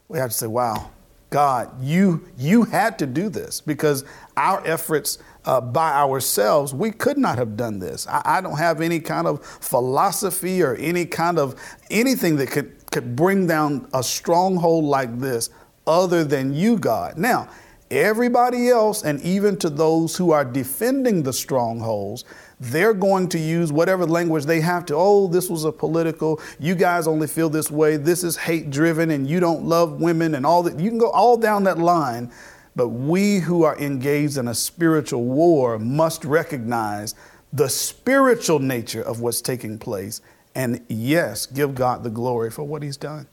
we 0.08 0.18
have 0.18 0.30
to 0.30 0.36
say, 0.36 0.46
wow, 0.46 0.90
God, 1.30 1.82
you, 1.82 2.28
you 2.36 2.64
had 2.64 2.98
to 2.98 3.06
do 3.06 3.28
this 3.28 3.60
because 3.60 4.04
our 4.36 4.64
efforts 4.66 5.18
uh, 5.44 5.60
by 5.60 5.92
ourselves, 5.92 6.74
we 6.74 6.90
could 6.90 7.18
not 7.18 7.38
have 7.38 7.56
done 7.56 7.78
this. 7.78 8.06
I, 8.06 8.22
I, 8.24 8.40
don't 8.40 8.58
have 8.58 8.80
any 8.80 9.00
kind 9.00 9.26
of 9.26 9.44
philosophy 9.44 10.62
or 10.62 10.76
any 10.76 11.04
kind 11.04 11.38
of 11.38 11.60
anything 11.90 12.36
that 12.36 12.50
could, 12.50 12.74
could 12.90 13.16
bring 13.16 13.46
down 13.46 13.88
a 13.92 14.02
stronghold 14.02 14.84
like 14.84 15.18
this 15.18 15.50
other 15.86 16.22
than 16.22 16.54
you, 16.54 16.78
God. 16.78 17.18
Now, 17.18 17.48
everybody 17.90 18.68
else, 18.68 19.02
and 19.02 19.20
even 19.22 19.56
to 19.58 19.70
those 19.70 20.16
who 20.16 20.30
are 20.30 20.44
defending 20.44 21.22
the 21.22 21.32
strongholds, 21.32 22.24
they're 22.62 22.94
going 22.94 23.28
to 23.28 23.38
use 23.38 23.72
whatever 23.72 24.06
language 24.06 24.44
they 24.44 24.60
have 24.60 24.86
to. 24.86 24.94
Oh, 24.94 25.26
this 25.26 25.50
was 25.50 25.64
a 25.64 25.72
political, 25.72 26.40
you 26.60 26.76
guys 26.76 27.08
only 27.08 27.26
feel 27.26 27.50
this 27.50 27.70
way, 27.70 27.96
this 27.96 28.22
is 28.22 28.36
hate 28.36 28.70
driven, 28.70 29.10
and 29.10 29.26
you 29.28 29.40
don't 29.40 29.64
love 29.64 30.00
women, 30.00 30.36
and 30.36 30.46
all 30.46 30.62
that. 30.62 30.78
You 30.78 30.88
can 30.88 30.98
go 30.98 31.10
all 31.10 31.36
down 31.36 31.64
that 31.64 31.78
line. 31.78 32.30
But 32.74 32.88
we 32.88 33.40
who 33.40 33.64
are 33.64 33.76
engaged 33.78 34.38
in 34.38 34.48
a 34.48 34.54
spiritual 34.54 35.24
war 35.24 35.78
must 35.78 36.24
recognize 36.24 37.14
the 37.52 37.68
spiritual 37.68 38.60
nature 38.60 39.02
of 39.02 39.20
what's 39.20 39.42
taking 39.42 39.78
place. 39.78 40.22
And 40.54 40.82
yes, 40.88 41.44
give 41.44 41.74
God 41.74 42.02
the 42.02 42.10
glory 42.10 42.50
for 42.50 42.62
what 42.62 42.82
He's 42.82 42.96
done. 42.96 43.26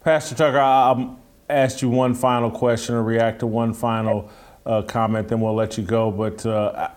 Pastor 0.00 0.34
Tucker, 0.34 0.58
I'll 0.58 1.20
ask 1.48 1.82
you 1.82 1.88
one 1.88 2.14
final 2.14 2.50
question 2.50 2.94
or 2.94 3.02
react 3.02 3.40
to 3.40 3.46
one 3.46 3.74
final 3.74 4.30
uh, 4.66 4.82
comment, 4.82 5.28
then 5.28 5.40
we'll 5.40 5.54
let 5.54 5.78
you 5.78 5.84
go. 5.84 6.10
But 6.10 6.44
uh, 6.46 6.90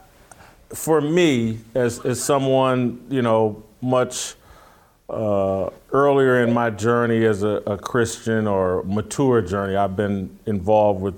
for 0.73 1.01
me, 1.01 1.59
as, 1.75 2.03
as 2.05 2.21
someone, 2.21 3.05
you 3.09 3.21
know, 3.21 3.63
much 3.81 4.35
uh, 5.09 5.69
earlier 5.91 6.43
in 6.43 6.53
my 6.53 6.69
journey 6.69 7.25
as 7.25 7.43
a, 7.43 7.61
a, 7.67 7.77
Christian 7.77 8.47
or 8.47 8.83
mature 8.83 9.41
journey, 9.41 9.75
I've 9.75 9.95
been 9.95 10.39
involved 10.45 11.01
with 11.01 11.15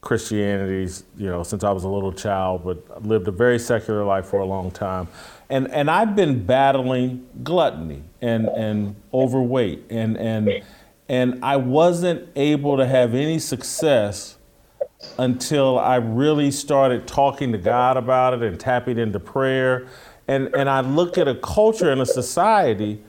Christianity, 0.00 0.92
you 1.16 1.26
know, 1.26 1.42
since 1.42 1.64
I 1.64 1.72
was 1.72 1.82
a 1.84 1.88
little 1.88 2.12
child, 2.12 2.62
but 2.64 3.04
lived 3.04 3.26
a 3.26 3.32
very 3.32 3.58
secular 3.58 4.04
life 4.04 4.26
for 4.26 4.40
a 4.40 4.44
long 4.44 4.70
time. 4.70 5.08
And, 5.50 5.68
and 5.72 5.90
I've 5.90 6.14
been 6.14 6.44
battling 6.44 7.26
gluttony 7.42 8.02
and, 8.20 8.46
and 8.48 8.94
overweight, 9.12 9.84
and, 9.90 10.16
and, 10.16 10.62
and 11.08 11.44
I 11.44 11.56
wasn't 11.56 12.28
able 12.36 12.76
to 12.76 12.86
have 12.86 13.14
any 13.14 13.38
success 13.38 14.35
until 15.18 15.78
I 15.78 15.96
really 15.96 16.50
started 16.50 17.06
talking 17.06 17.52
to 17.52 17.58
God 17.58 17.96
about 17.96 18.34
it 18.34 18.42
and 18.42 18.58
tapping 18.58 18.98
into 18.98 19.20
prayer. 19.20 19.86
And, 20.28 20.54
and 20.54 20.68
I 20.68 20.80
look 20.80 21.18
at 21.18 21.28
a 21.28 21.34
culture 21.34 21.90
and 21.90 22.00
a 22.00 22.06
society 22.06 23.02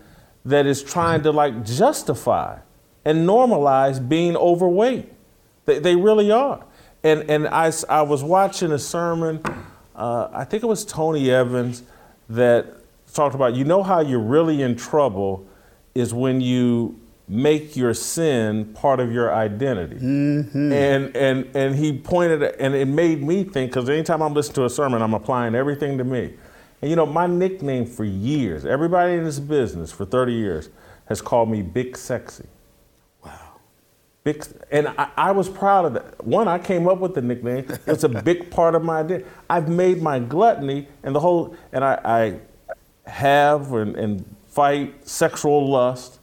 that 0.45 0.65
is 0.65 0.84
trying 0.84 1.24
to 1.24 1.32
like 1.32 1.65
justify 1.65 2.60
and 3.03 3.28
normalize 3.28 4.07
being 4.07 4.36
overweight. 4.38 5.11
They, 5.65 5.80
they 5.80 5.95
really 5.95 6.32
are. 6.32 6.64
And, 7.03 7.30
and 7.30 7.48
I, 7.48 7.72
I 7.90 8.02
was 8.02 8.24
watching 8.24 8.72
a 8.72 8.80
sermon, 8.80 9.41
uh, 9.95 10.30
I 10.32 10.44
think 10.44 10.64
it 10.64 10.68
was 10.68 10.86
Tony 10.86 11.30
Evans, 11.32 11.84
that 12.30 12.65
talked 13.14 13.36
about 13.36 13.56
you 13.56 13.64
know 13.64 13.84
how 13.84 14.02
you're 14.02 14.19
really 14.19 14.61
in 14.61 14.76
trouble 14.76 15.48
is 15.95 16.14
when 16.14 16.41
you 16.41 16.99
make 17.27 17.75
your 17.75 17.93
sin 17.93 18.65
part 18.73 18.99
of 18.99 19.11
your 19.11 19.33
identity. 19.33 19.97
Mm-hmm. 19.97 20.71
And 20.71 21.15
and 21.15 21.55
and 21.55 21.75
he 21.75 21.97
pointed 21.97 22.41
and 22.43 22.73
it 22.73 22.87
made 22.87 23.21
me 23.21 23.43
think 23.43 23.71
because 23.71 23.89
anytime 23.89 24.21
I'm 24.21 24.33
listening 24.33 24.55
to 24.55 24.65
a 24.65 24.69
sermon, 24.69 25.01
I'm 25.01 25.13
applying 25.13 25.55
everything 25.55 25.97
to 25.97 26.03
me. 26.03 26.33
And 26.81 26.89
you 26.89 26.95
know, 26.95 27.05
my 27.05 27.27
nickname 27.27 27.85
for 27.85 28.03
years, 28.03 28.65
everybody 28.65 29.13
in 29.13 29.23
this 29.23 29.39
business 29.39 29.91
for 29.91 30.05
30 30.05 30.33
years 30.33 30.69
has 31.05 31.21
called 31.21 31.49
me 31.49 31.61
Big 31.61 31.97
Sexy. 31.97 32.45
Wow. 33.25 33.59
Big 34.23 34.45
and 34.71 34.87
I, 34.89 35.09
I 35.17 35.31
was 35.31 35.49
proud 35.49 35.85
of 35.85 35.93
that. 35.95 36.25
One, 36.25 36.47
I 36.47 36.59
came 36.59 36.87
up 36.87 36.99
with 36.99 37.13
the 37.13 37.21
nickname. 37.21 37.65
It's 37.87 38.03
a 38.03 38.09
big 38.09 38.49
part 38.51 38.73
of 38.73 38.83
my 38.83 38.99
identity. 38.99 39.29
I've 39.49 39.67
made 39.67 40.01
my 40.01 40.19
gluttony 40.19 40.87
and 41.03 41.13
the 41.13 41.19
whole 41.19 41.57
and 41.73 41.83
I, 41.83 41.99
I 42.05 43.09
have 43.09 43.73
and, 43.73 43.95
and 43.97 44.35
fight 44.47 45.07
sexual 45.07 45.69
lust 45.69 46.16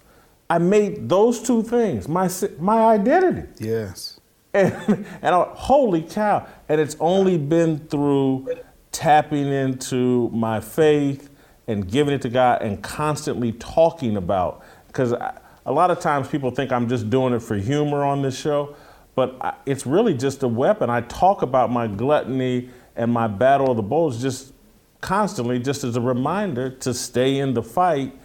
I 0.55 0.59
made 0.59 1.09
those 1.09 1.43
two 1.43 1.64
things 1.64 2.06
my 2.06 2.31
my 2.60 2.85
identity. 2.85 3.48
Yes. 3.59 4.20
And, 4.52 4.72
and 5.22 5.35
I, 5.35 5.48
holy 5.52 6.02
cow! 6.02 6.47
And 6.68 6.81
it's 6.81 6.97
only 7.01 7.36
been 7.36 7.81
through 7.89 8.55
tapping 8.93 9.48
into 9.48 10.31
my 10.32 10.60
faith 10.60 11.28
and 11.66 11.90
giving 11.90 12.14
it 12.14 12.22
to 12.22 12.28
God 12.28 12.62
and 12.62 12.81
constantly 12.85 13.51
talking 13.51 14.16
about 14.16 14.62
because 14.86 15.10
a 15.10 15.72
lot 15.72 15.90
of 15.90 15.98
times 15.98 16.28
people 16.28 16.52
think 16.52 16.70
I'm 16.70 16.89
just 16.89 17.10
doing 17.10 17.35
it 17.35 17.40
for 17.40 17.56
humor 17.56 18.05
on 18.05 18.22
this 18.22 18.39
show, 18.39 18.76
but 19.16 19.36
I, 19.40 19.55
it's 19.66 19.85
really 19.85 20.14
just 20.14 20.44
a 20.44 20.48
weapon. 20.48 20.89
I 20.89 21.01
talk 21.01 21.43
about 21.43 21.72
my 21.72 21.89
gluttony 21.89 22.70
and 22.94 23.12
my 23.12 23.26
battle 23.26 23.72
of 23.72 23.76
the 23.76 23.82
bulls 23.82 24.22
just 24.22 24.52
constantly, 25.01 25.59
just 25.59 25.82
as 25.82 25.97
a 25.97 26.01
reminder 26.01 26.70
to 26.70 26.94
stay 26.94 27.39
in 27.39 27.55
the 27.55 27.62
fight 27.62 28.16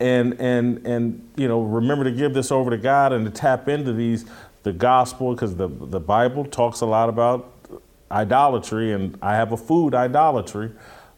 and 0.00 0.40
and 0.40 0.86
and 0.86 1.30
you 1.36 1.48
know 1.48 1.62
remember 1.62 2.04
to 2.04 2.10
give 2.10 2.34
this 2.34 2.50
over 2.50 2.70
to 2.70 2.76
God 2.78 3.12
and 3.12 3.24
to 3.24 3.30
tap 3.30 3.68
into 3.68 3.92
these 3.92 4.24
the 4.62 4.72
gospel 4.72 5.34
because 5.34 5.56
the 5.56 5.68
the 5.68 6.00
Bible 6.00 6.44
talks 6.44 6.80
a 6.80 6.86
lot 6.86 7.08
about 7.08 7.52
idolatry 8.10 8.92
and 8.92 9.18
I 9.22 9.34
have 9.34 9.52
a 9.52 9.56
food 9.56 9.94
idolatry. 9.94 10.72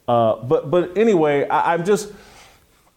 Uh, 0.09 0.37
but 0.37 0.71
but 0.71 0.97
anyway, 0.97 1.49
I, 1.49 1.75
am 1.75 1.85
just 1.85 2.13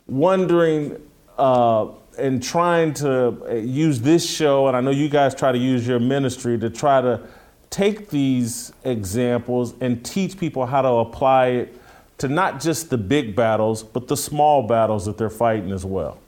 wondering 0.07 1.01
uh, 1.37 1.87
and 2.17 2.41
trying 2.43 2.93
to 2.95 3.37
uh, 3.49 3.53
use 3.55 4.01
this 4.01 4.29
show, 4.29 4.67
and 4.67 4.77
I 4.77 4.81
know 4.81 4.91
you 4.91 5.09
guys 5.09 5.33
try 5.33 5.51
to 5.51 5.57
use 5.57 5.87
your 5.87 5.99
ministry 5.99 6.57
to 6.59 6.69
try 6.69 7.01
to 7.01 7.21
take 7.69 8.09
these 8.09 8.73
examples 8.83 9.73
and 9.79 10.03
teach 10.03 10.37
people 10.37 10.65
how 10.65 10.81
to 10.81 10.89
apply 10.89 11.47
it 11.47 11.78
to 12.19 12.27
not 12.27 12.59
just 12.59 12.89
the 12.89 12.97
big 12.97 13.35
battles, 13.35 13.81
but 13.81 14.07
the 14.07 14.17
small 14.17 14.63
battles 14.63 15.05
that 15.05 15.17
they're 15.17 15.29
fighting 15.29 15.71
as 15.71 15.85
well. 15.85 16.19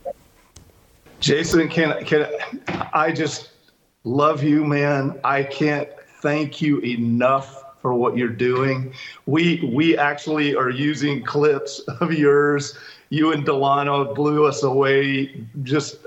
Jason, 1.20 1.70
can 1.70 2.04
can 2.04 2.28
I 2.94 3.12
just 3.12 3.52
love 4.04 4.44
you, 4.44 4.66
man? 4.66 5.20
I 5.24 5.44
can't 5.44 5.88
thank 6.22 6.62
you 6.62 6.80
enough 6.80 7.64
for 7.82 7.94
what 7.94 8.18
you're 8.18 8.30
doing. 8.30 8.94
We 9.28 9.70
we 9.74 9.98
actually 9.98 10.56
are 10.56 10.70
using 10.70 11.24
clips 11.24 11.80
of 12.02 12.14
yours. 12.14 12.78
You 13.10 13.34
and 13.34 13.46
Delano 13.46 14.14
blew 14.16 14.46
us 14.46 14.64
away 14.64 15.46
just 15.64 15.98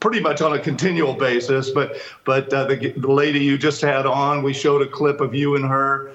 pretty 0.00 0.20
much 0.20 0.40
on 0.40 0.54
a 0.54 0.58
continual 0.58 1.12
basis. 1.14 1.70
But 1.70 1.98
but 2.24 2.52
uh, 2.52 2.64
the, 2.64 2.92
the 2.96 3.12
lady 3.12 3.40
you 3.40 3.58
just 3.58 3.82
had 3.82 4.06
on, 4.06 4.42
we 4.42 4.54
showed 4.54 4.82
a 4.82 4.88
clip 4.88 5.20
of 5.20 5.34
you 5.34 5.54
and 5.54 5.64
her 5.66 6.14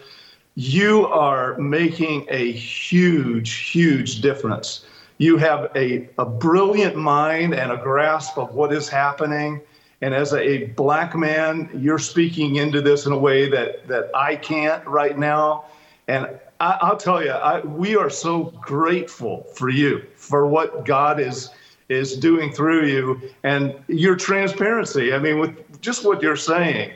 you 0.56 1.08
are 1.08 1.58
making 1.58 2.26
a 2.30 2.52
huge, 2.52 3.72
huge 3.72 4.22
difference. 4.22 4.86
You 5.18 5.38
have 5.38 5.72
a, 5.76 6.10
a 6.18 6.26
brilliant 6.26 6.96
mind 6.96 7.54
and 7.54 7.72
a 7.72 7.78
grasp 7.78 8.38
of 8.38 8.54
what 8.54 8.72
is 8.72 8.88
happening. 8.88 9.62
And 10.02 10.14
as 10.14 10.34
a 10.34 10.66
black 10.66 11.16
man, 11.16 11.70
you're 11.74 12.00
speaking 12.00 12.58
into 12.58 12.82
this 12.82 13.06
in 13.06 13.14
a 13.14 13.18
way 13.18 13.50
that, 13.50 13.88
that 13.88 14.12
I 14.14 14.36
can't 14.36 14.86
right 14.86 15.18
now. 15.18 15.66
And 16.08 16.28
I, 16.60 16.90
will 16.90 16.98
tell 16.98 17.24
you, 17.24 17.32
I, 17.32 17.62
we 17.62 17.96
are 17.96 18.10
so 18.10 18.54
grateful 18.62 19.44
for 19.56 19.70
you, 19.70 20.04
for 20.16 20.46
what 20.46 20.86
God 20.86 21.20
is 21.20 21.50
is 21.90 22.16
doing 22.16 22.52
through 22.52 22.86
you, 22.88 23.22
and 23.44 23.76
your 23.88 24.16
transparency. 24.16 25.14
I 25.14 25.20
mean, 25.20 25.38
with 25.38 25.82
just 25.82 26.06
what 26.06 26.22
you're 26.22 26.38
saying. 26.38 26.94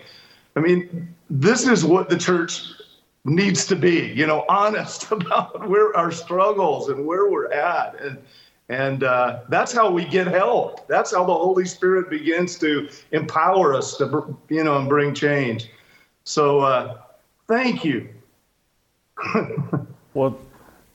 I 0.56 0.62
mean, 0.62 1.14
this 1.30 1.68
is 1.68 1.84
what 1.84 2.10
the 2.10 2.18
church 2.18 2.72
needs 3.28 3.66
to 3.68 3.76
be, 3.76 4.14
you 4.16 4.26
know, 4.26 4.46
honest 4.50 5.12
about 5.12 5.68
where 5.68 5.96
our 5.96 6.12
struggles 6.12 6.90
and 6.90 7.06
where 7.06 7.30
we're 7.30 7.52
at. 7.52 8.00
And 8.02 8.18
and 8.70 9.04
uh, 9.04 9.44
that's 9.48 9.72
how 9.72 9.90
we 9.90 10.04
get 10.04 10.28
help. 10.28 10.90
That's 10.90 11.14
how 11.14 11.24
the 11.24 11.34
Holy 11.34 11.66
Spirit 11.66 12.10
begins 12.10 12.60
to 12.60 12.90
empower 13.12 13.74
us 13.74 13.96
to, 13.98 14.38
you 14.50 14.64
know, 14.64 14.78
and 14.78 14.90
bring 14.90 15.14
change. 15.14 15.70
So 16.26 16.60
uh, 16.60 16.98
thank 17.48 17.86
you. 17.86 18.10
well, 20.14 20.38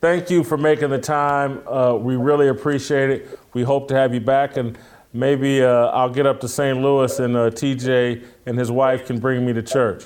thank 0.02 0.28
you 0.28 0.44
for 0.44 0.58
making 0.58 0.90
the 0.90 0.98
time. 0.98 1.66
Uh, 1.66 1.94
we 1.94 2.16
really 2.16 2.48
appreciate 2.48 3.08
it. 3.08 3.40
We 3.54 3.62
hope 3.62 3.88
to 3.88 3.94
have 3.94 4.12
you 4.12 4.20
back, 4.20 4.58
and 4.58 4.78
maybe 5.14 5.62
uh, 5.62 5.86
I'll 5.86 6.10
get 6.10 6.26
up 6.26 6.40
to 6.40 6.48
St. 6.48 6.78
Louis 6.78 7.18
and 7.20 7.34
uh, 7.34 7.48
TJ 7.48 8.22
and 8.44 8.58
his 8.58 8.70
wife 8.70 9.06
can 9.06 9.18
bring 9.18 9.46
me 9.46 9.54
to 9.54 9.62
church. 9.62 10.04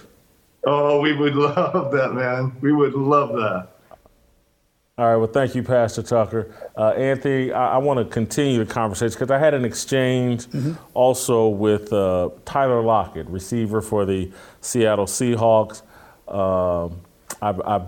Oh, 0.66 1.00
we 1.00 1.12
would 1.12 1.34
love 1.36 1.92
that, 1.92 2.12
man. 2.12 2.56
We 2.60 2.72
would 2.72 2.94
love 2.94 3.30
that. 3.34 3.68
All 4.98 5.04
right. 5.04 5.16
Well, 5.16 5.26
thank 5.26 5.54
you, 5.54 5.62
Pastor 5.62 6.02
Tucker. 6.02 6.54
Uh, 6.74 6.88
Anthony, 6.90 7.52
I, 7.52 7.74
I 7.74 7.78
want 7.78 7.98
to 7.98 8.06
continue 8.06 8.64
the 8.64 8.72
conversation 8.72 9.12
because 9.12 9.30
I 9.30 9.38
had 9.38 9.52
an 9.52 9.64
exchange 9.64 10.46
mm-hmm. 10.46 10.72
also 10.94 11.48
with 11.48 11.92
uh, 11.92 12.30
Tyler 12.46 12.80
Lockett, 12.80 13.26
receiver 13.28 13.82
for 13.82 14.06
the 14.06 14.32
Seattle 14.62 15.04
Seahawks. 15.04 15.82
Um, 16.26 17.02
I, 17.42 17.50
I, 17.50 17.86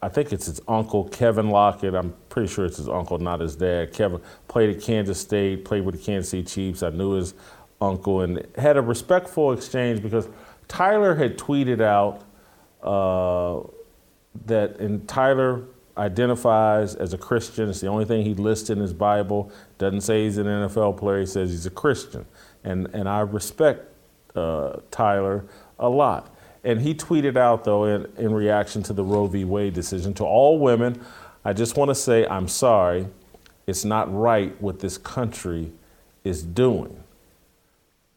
I, 0.00 0.08
think 0.08 0.32
it's 0.32 0.46
his 0.46 0.60
uncle, 0.66 1.04
Kevin 1.10 1.50
Lockett. 1.50 1.94
I'm 1.94 2.14
pretty 2.30 2.48
sure 2.48 2.64
it's 2.64 2.78
his 2.78 2.88
uncle, 2.88 3.18
not 3.18 3.40
his 3.40 3.54
dad. 3.54 3.92
Kevin 3.92 4.20
played 4.48 4.74
at 4.74 4.82
Kansas 4.82 5.20
State, 5.20 5.66
played 5.66 5.84
with 5.84 5.96
the 5.96 6.02
Kansas 6.02 6.30
City 6.30 6.44
Chiefs. 6.44 6.82
I 6.82 6.88
knew 6.88 7.12
his 7.12 7.34
uncle 7.80 8.22
and 8.22 8.44
had 8.56 8.78
a 8.78 8.82
respectful 8.82 9.52
exchange 9.52 10.02
because 10.02 10.28
Tyler 10.68 11.14
had 11.14 11.38
tweeted 11.38 11.80
out 11.80 12.22
uh, 12.82 13.66
that, 14.46 14.78
and 14.78 15.08
Tyler 15.08 15.64
identifies 15.96 16.94
as 16.94 17.12
a 17.12 17.18
Christian. 17.18 17.68
It's 17.68 17.80
the 17.80 17.88
only 17.88 18.04
thing 18.04 18.24
he 18.24 18.34
lists 18.34 18.70
in 18.70 18.78
his 18.78 18.92
Bible. 18.92 19.50
Doesn't 19.78 20.02
say 20.02 20.24
he's 20.24 20.38
an 20.38 20.46
NFL 20.46 20.96
player. 20.96 21.20
He 21.20 21.26
says 21.26 21.50
he's 21.50 21.66
a 21.66 21.70
Christian. 21.70 22.24
And, 22.62 22.86
and 22.92 23.08
I 23.08 23.20
respect 23.20 23.92
uh, 24.36 24.76
Tyler 24.90 25.44
a 25.78 25.88
lot. 25.88 26.34
And 26.64 26.80
he 26.80 26.94
tweeted 26.94 27.36
out, 27.36 27.64
though, 27.64 27.84
in, 27.84 28.06
in 28.16 28.32
reaction 28.32 28.82
to 28.84 28.92
the 28.92 29.02
Roe 29.02 29.26
v. 29.26 29.44
Wade 29.44 29.74
decision 29.74 30.14
to 30.14 30.24
all 30.24 30.58
women, 30.58 31.00
I 31.44 31.52
just 31.52 31.76
want 31.76 31.88
to 31.90 31.94
say 31.94 32.26
I'm 32.26 32.48
sorry. 32.48 33.08
It's 33.66 33.84
not 33.84 34.12
right 34.14 34.60
what 34.60 34.80
this 34.80 34.98
country 34.98 35.72
is 36.24 36.42
doing. 36.42 37.02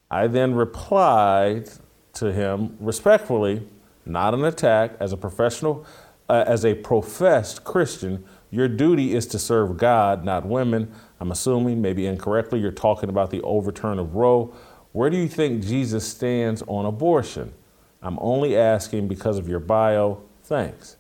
I 0.09 0.27
then 0.27 0.53
replied 0.53 1.69
to 2.13 2.31
him 2.31 2.77
respectfully, 2.79 3.67
not 4.05 4.33
an 4.33 4.43
attack, 4.43 4.93
as 4.99 5.13
a 5.13 5.17
professional 5.17 5.85
uh, 6.31 6.45
as 6.47 6.63
a 6.65 6.73
professed 6.73 7.65
Christian, 7.65 8.23
your 8.51 8.69
duty 8.69 9.13
is 9.13 9.27
to 9.27 9.37
serve 9.37 9.75
God, 9.75 10.23
not 10.23 10.45
women. 10.45 10.89
I'm 11.19 11.29
assuming, 11.29 11.81
maybe 11.81 12.05
incorrectly, 12.05 12.61
you're 12.61 12.71
talking 12.71 13.09
about 13.09 13.31
the 13.31 13.41
overturn 13.41 13.99
of 13.99 14.15
Roe. 14.15 14.53
Where 14.93 15.09
do 15.09 15.17
you 15.17 15.27
think 15.27 15.61
Jesus 15.61 16.07
stands 16.07 16.63
on 16.67 16.85
abortion? 16.85 17.53
I'm 18.01 18.17
only 18.21 18.55
asking 18.55 19.09
because 19.09 19.37
of 19.37 19.49
your 19.49 19.59
bio. 19.59 20.21
Thanks. 20.43 20.95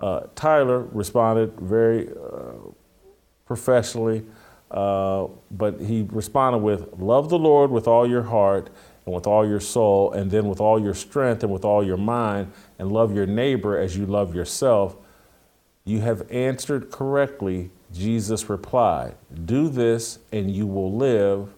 Uh, 0.00 0.22
Tyler 0.34 0.80
responded 0.80 1.52
very 1.60 2.08
uh, 2.08 2.72
professionally, 3.46 4.26
uh, 4.72 5.28
but 5.52 5.80
he 5.80 6.04
responded 6.10 6.58
with 6.58 6.88
Love 6.98 7.28
the 7.28 7.38
Lord 7.38 7.70
with 7.70 7.86
all 7.86 8.08
your 8.08 8.24
heart 8.24 8.70
and 9.04 9.14
with 9.14 9.26
all 9.26 9.46
your 9.46 9.60
soul, 9.60 10.12
and 10.12 10.30
then 10.30 10.48
with 10.48 10.60
all 10.60 10.80
your 10.80 10.94
strength 10.94 11.42
and 11.42 11.52
with 11.52 11.64
all 11.64 11.84
your 11.84 11.96
mind, 11.96 12.52
and 12.78 12.90
love 12.90 13.14
your 13.14 13.26
neighbor 13.26 13.78
as 13.78 13.96
you 13.96 14.06
love 14.06 14.34
yourself, 14.34 14.96
you 15.84 16.00
have 16.00 16.30
answered 16.30 16.90
correctly. 16.90 17.70
Jesus 17.92 18.48
replied, 18.48 19.14
Do 19.44 19.68
this 19.68 20.18
and 20.32 20.50
you 20.50 20.66
will 20.66 20.92
live. 20.96 21.54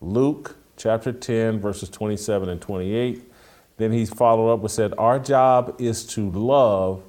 Luke 0.00 0.56
chapter 0.76 1.12
10, 1.12 1.60
verses 1.60 1.88
27 1.88 2.48
and 2.48 2.60
28. 2.60 3.22
Then 3.76 3.92
he 3.92 4.04
followed 4.04 4.52
up 4.52 4.60
and 4.60 4.70
said, 4.70 4.92
Our 4.98 5.18
job 5.18 5.76
is 5.78 6.04
to 6.08 6.30
love. 6.30 7.02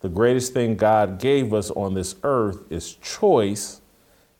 The 0.00 0.08
greatest 0.08 0.52
thing 0.52 0.76
God 0.76 1.18
gave 1.18 1.54
us 1.54 1.70
on 1.70 1.94
this 1.94 2.16
earth 2.22 2.70
is 2.70 2.94
choice. 2.94 3.80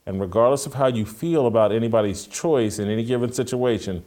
And 0.04 0.20
regardless 0.20 0.66
of 0.66 0.74
how 0.74 0.88
you 0.88 1.06
feel 1.06 1.46
about 1.46 1.72
anybody's 1.72 2.26
choice 2.26 2.78
in 2.78 2.88
any 2.88 3.04
given 3.04 3.32
situation, 3.32 4.04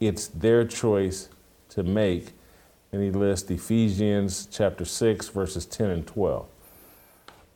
it's 0.00 0.28
their 0.28 0.64
choice 0.64 1.28
to 1.70 1.82
make. 1.82 2.32
And 2.92 3.02
he 3.02 3.10
lists 3.10 3.50
Ephesians 3.50 4.48
chapter 4.50 4.84
6, 4.84 5.28
verses 5.28 5.66
10 5.66 5.90
and 5.90 6.06
12. 6.06 6.46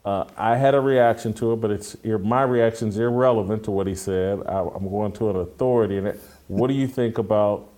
Uh, 0.05 0.25
I 0.37 0.57
had 0.57 0.75
a 0.75 0.81
reaction 0.81 1.33
to 1.35 1.53
it, 1.53 1.57
but 1.57 1.71
it's 1.71 1.97
my 2.05 2.43
reaction 2.43 2.89
is 2.89 2.99
irrelevant 2.99 3.65
to 3.65 3.71
what 3.71 3.87
he 3.87 3.95
said. 3.95 4.41
I, 4.47 4.61
am 4.61 4.89
going 4.91 5.13
to 5.13 5.31
an 5.31 5.37
authority. 5.37 5.99
And 5.99 6.19
what 6.49 6.67
do 6.67 6.75
you 6.75 6.89
think 6.89 7.19
about 7.19 7.69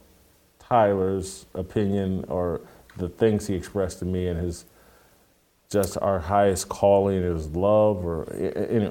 Tyler's 0.58 1.44
opinion 1.54 2.24
or 2.28 2.62
the 2.96 3.10
things 3.10 3.46
he 3.46 3.54
expressed 3.54 3.98
to 3.98 4.06
me 4.06 4.28
and 4.28 4.40
his 4.40 4.64
just 5.70 5.98
our 6.00 6.20
highest 6.20 6.68
calling 6.68 7.22
is 7.22 7.48
love, 7.48 8.04
or 8.06 8.26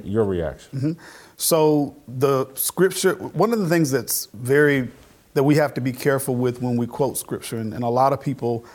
your 0.03 0.25
reaction? 0.25 0.77
Mm-hmm. 0.77 0.91
So 1.37 1.95
the 2.07 2.47
scripture, 2.53 3.15
one 3.15 3.51
of 3.51 3.59
the 3.59 3.69
things 3.69 3.89
that's 3.89 4.27
very 4.33 4.89
that 5.33 5.43
we 5.43 5.55
have 5.55 5.73
to 5.73 5.81
be 5.81 5.91
careful 5.91 6.35
with 6.35 6.61
when 6.61 6.77
we 6.77 6.87
quote 6.87 7.17
scripture. 7.17 7.57
And, 7.57 7.73
and, 7.73 7.83
a 7.83 7.89
lot 7.89 8.13
of 8.13 8.21
people 8.21 8.65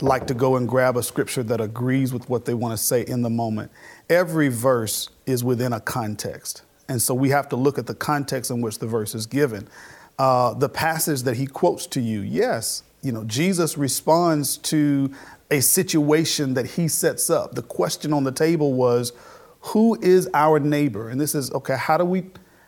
like 0.00 0.26
to 0.26 0.34
go 0.34 0.56
and 0.56 0.68
grab 0.68 0.96
a 0.96 1.02
scripture 1.02 1.42
that 1.42 1.60
agrees 1.60 2.12
with 2.12 2.28
what 2.28 2.44
they 2.44 2.54
want 2.54 2.76
to 2.76 2.82
say 2.82 3.02
in 3.02 3.22
the 3.22 3.30
moment. 3.30 3.70
Every 4.08 4.48
verse 4.48 5.08
is 5.26 5.42
within 5.42 5.72
a 5.72 5.80
context. 5.80 6.62
And 6.88 7.00
so 7.00 7.14
we 7.14 7.30
have 7.30 7.48
to 7.50 7.56
look 7.56 7.78
at 7.78 7.86
the 7.86 7.94
context 7.94 8.50
in 8.50 8.60
which 8.60 8.78
the 8.78 8.86
verse 8.86 9.14
is 9.14 9.26
given. 9.26 9.68
Uh, 10.18 10.54
the 10.54 10.68
passage 10.68 11.22
that 11.22 11.36
he 11.36 11.46
quotes 11.46 11.86
to 11.88 12.00
you, 12.00 12.20
yes, 12.20 12.82
you 13.02 13.12
know, 13.12 13.24
Jesus 13.24 13.76
responds 13.76 14.56
to 14.58 15.12
a 15.50 15.60
situation 15.60 16.54
that 16.54 16.66
he 16.66 16.88
sets 16.88 17.30
up. 17.30 17.54
The 17.54 17.62
question 17.62 18.12
on 18.12 18.24
the 18.24 18.32
table 18.32 18.72
was, 18.72 19.12
who 19.60 19.98
is 20.00 20.28
our 20.32 20.58
neighbor? 20.60 21.08
And 21.08 21.20
this 21.20 21.34
is, 21.34 21.52
okay, 21.52 21.76
how 21.76 21.96
do 21.96 22.04
we 22.04 22.24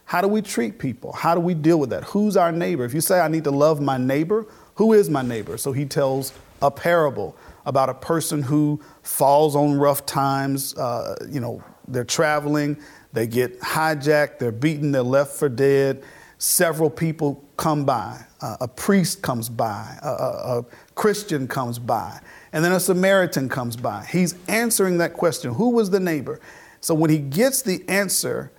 how 0.09 0.22
do 0.22 0.28
we 0.28 0.40
treat 0.40 0.78
people? 0.78 1.12
How 1.12 1.35
do 1.35 1.40
we 1.40 1.52
deal 1.52 1.78
with 1.78 1.90
that? 1.90 2.02
Who's 2.05 2.35
our 2.35 2.51
neighbor? 2.51 2.82
If 2.86 2.94
you 2.94 3.02
say, 3.02 3.20
I 3.20 3.28
need 3.28 3.44
to 3.44 3.51
love 3.51 3.78
my 3.78 3.98
neighbor, 3.98 4.47
who 4.76 4.94
is 4.94 5.10
my 5.10 5.20
neighbor? 5.20 5.59
So 5.59 5.70
he 5.70 5.85
tells 5.85 6.32
a 6.62 6.70
parable 6.70 7.36
about 7.66 7.90
a 7.90 7.94
person 7.94 8.43
who 8.43 8.80
falls 9.02 9.55
on 9.55 9.78
rough 9.78 10.06
times. 10.06 10.74
Uh, 10.78 11.14
you 11.28 11.40
know, 11.40 11.62
they're 11.89 12.06
traveling, 12.06 12.78
they 13.12 13.26
get 13.26 13.60
hijacked, 13.60 14.39
they're 14.39 14.51
beaten, 14.51 14.93
they're 14.93 15.02
left 15.02 15.36
for 15.36 15.51
dead. 15.51 16.02
Several 16.39 16.89
people 16.89 17.44
come 17.59 17.85
by. 17.85 18.24
Uh, 18.40 18.56
a 18.62 18.68
priest 18.68 19.20
comes 19.20 19.51
by, 19.51 19.98
a, 20.02 20.09
a, 20.09 20.59
a 20.60 20.66
Christian 20.94 21.47
comes 21.47 21.78
by, 21.78 22.18
and 22.55 22.64
then 22.64 22.72
a 22.72 22.80
Samaritan 22.80 23.51
comes 23.51 23.76
by. 23.76 24.06
He's 24.10 24.36
answering 24.48 24.97
that 24.98 25.12
question 25.12 25.52
who 25.52 25.68
was 25.68 25.90
the 25.90 26.01
neighbor? 26.01 26.40
So 26.80 26.94
when 26.94 27.10
he 27.10 27.18
gets 27.18 27.60
the 27.60 27.86
answer, 27.90 28.52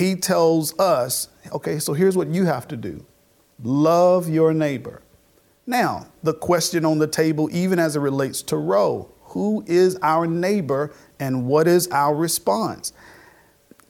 he 0.00 0.14
tells 0.16 0.76
us, 0.78 1.28
okay, 1.52 1.78
so 1.78 1.92
here's 1.92 2.16
what 2.16 2.28
you 2.28 2.46
have 2.46 2.66
to 2.68 2.76
do 2.76 3.04
love 3.62 4.30
your 4.30 4.54
neighbor. 4.54 5.02
Now, 5.66 6.06
the 6.22 6.32
question 6.32 6.86
on 6.86 6.98
the 6.98 7.06
table, 7.06 7.50
even 7.52 7.78
as 7.78 7.96
it 7.96 8.00
relates 8.00 8.40
to 8.44 8.56
Roe, 8.56 9.12
who 9.24 9.62
is 9.66 9.98
our 10.00 10.26
neighbor 10.26 10.94
and 11.20 11.46
what 11.46 11.68
is 11.68 11.86
our 11.88 12.14
response? 12.14 12.94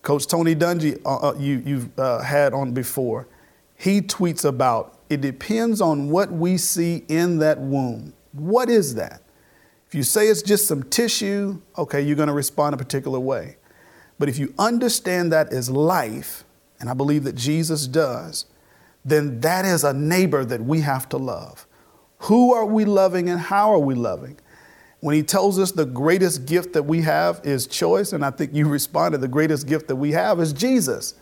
Coach 0.02 0.26
Tony 0.26 0.56
Dungy, 0.56 1.00
uh, 1.04 1.28
uh, 1.28 1.34
you, 1.38 1.62
you've 1.64 1.98
uh, 1.98 2.20
had 2.22 2.52
on 2.54 2.72
before, 2.72 3.28
he 3.76 4.00
tweets 4.00 4.44
about 4.44 4.98
it 5.08 5.20
depends 5.20 5.80
on 5.80 6.10
what 6.10 6.32
we 6.32 6.56
see 6.56 7.04
in 7.06 7.38
that 7.38 7.60
womb. 7.60 8.14
What 8.32 8.68
is 8.68 8.96
that? 8.96 9.22
If 9.86 9.94
you 9.94 10.02
say 10.02 10.26
it's 10.26 10.42
just 10.42 10.66
some 10.66 10.82
tissue, 10.82 11.60
okay, 11.78 12.00
you're 12.00 12.16
going 12.16 12.28
to 12.28 12.32
respond 12.34 12.74
a 12.74 12.78
particular 12.78 13.20
way. 13.20 13.58
But 14.20 14.28
if 14.28 14.38
you 14.38 14.52
understand 14.58 15.32
that 15.32 15.50
as 15.50 15.70
life, 15.70 16.44
and 16.78 16.90
I 16.90 16.94
believe 16.94 17.24
that 17.24 17.36
Jesus 17.36 17.86
does, 17.86 18.44
then 19.02 19.40
that 19.40 19.64
is 19.64 19.82
a 19.82 19.94
neighbor 19.94 20.44
that 20.44 20.60
we 20.60 20.82
have 20.82 21.08
to 21.08 21.16
love. 21.16 21.66
Who 22.24 22.52
are 22.52 22.66
we 22.66 22.84
loving 22.84 23.30
and 23.30 23.40
how 23.40 23.72
are 23.72 23.78
we 23.78 23.94
loving? 23.94 24.38
When 25.00 25.14
he 25.14 25.22
tells 25.22 25.58
us 25.58 25.72
the 25.72 25.86
greatest 25.86 26.44
gift 26.44 26.74
that 26.74 26.82
we 26.82 27.00
have 27.00 27.40
is 27.44 27.66
choice, 27.66 28.12
and 28.12 28.22
I 28.22 28.30
think 28.30 28.52
you 28.52 28.68
responded, 28.68 29.22
the 29.22 29.28
greatest 29.28 29.66
gift 29.66 29.88
that 29.88 29.96
we 29.96 30.12
have 30.12 30.38
is 30.38 30.52
Jesus. 30.52 31.14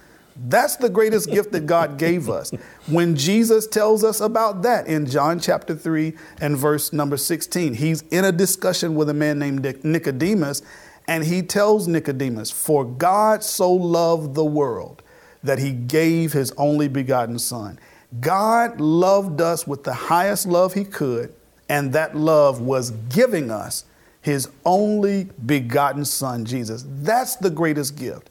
That's 0.49 0.75
the 0.75 0.89
greatest 0.89 1.31
gift 1.31 1.53
that 1.53 1.67
God 1.67 1.99
gave 1.99 2.29
us. 2.29 2.51
When 2.89 3.15
Jesus 3.15 3.69
tells 3.69 4.03
us 4.03 4.21
about 4.21 4.63
that 4.63 4.89
in 4.89 5.07
John 5.07 5.39
chapter 5.39 5.77
3 5.77 6.15
and 6.41 6.57
verse 6.57 6.93
number 6.93 7.17
16, 7.17 7.75
he's 7.75 8.03
in 8.11 8.25
a 8.25 8.33
discussion 8.33 8.97
with 8.97 9.09
a 9.09 9.15
man 9.15 9.39
named 9.39 9.85
Nicodemus, 9.85 10.63
and 11.09 11.25
he 11.25 11.41
tells 11.41 11.89
Nicodemus, 11.89 12.51
For 12.51 12.85
God 12.85 13.43
so 13.43 13.73
loved 13.73 14.35
the 14.35 14.45
world 14.45 15.03
that 15.43 15.59
he 15.59 15.73
gave 15.73 16.33
his 16.35 16.53
only 16.59 16.87
begotten 16.87 17.39
Son. 17.39 17.79
God 18.21 18.81
loved 18.81 19.41
us 19.41 19.67
with 19.67 19.85
the 19.85 19.93
highest 19.93 20.47
love 20.47 20.75
he 20.75 20.85
could, 20.85 21.35
and 21.69 21.93
that 21.95 22.15
love 22.15 22.61
was 22.61 22.91
giving 22.91 23.51
us 23.51 23.85
his 24.21 24.49
only 24.67 25.29
begotten 25.47 26.05
Son, 26.05 26.45
Jesus. 26.45 26.85
That's 26.87 27.37
the 27.37 27.51
greatest 27.51 27.97
gift. 27.97 28.29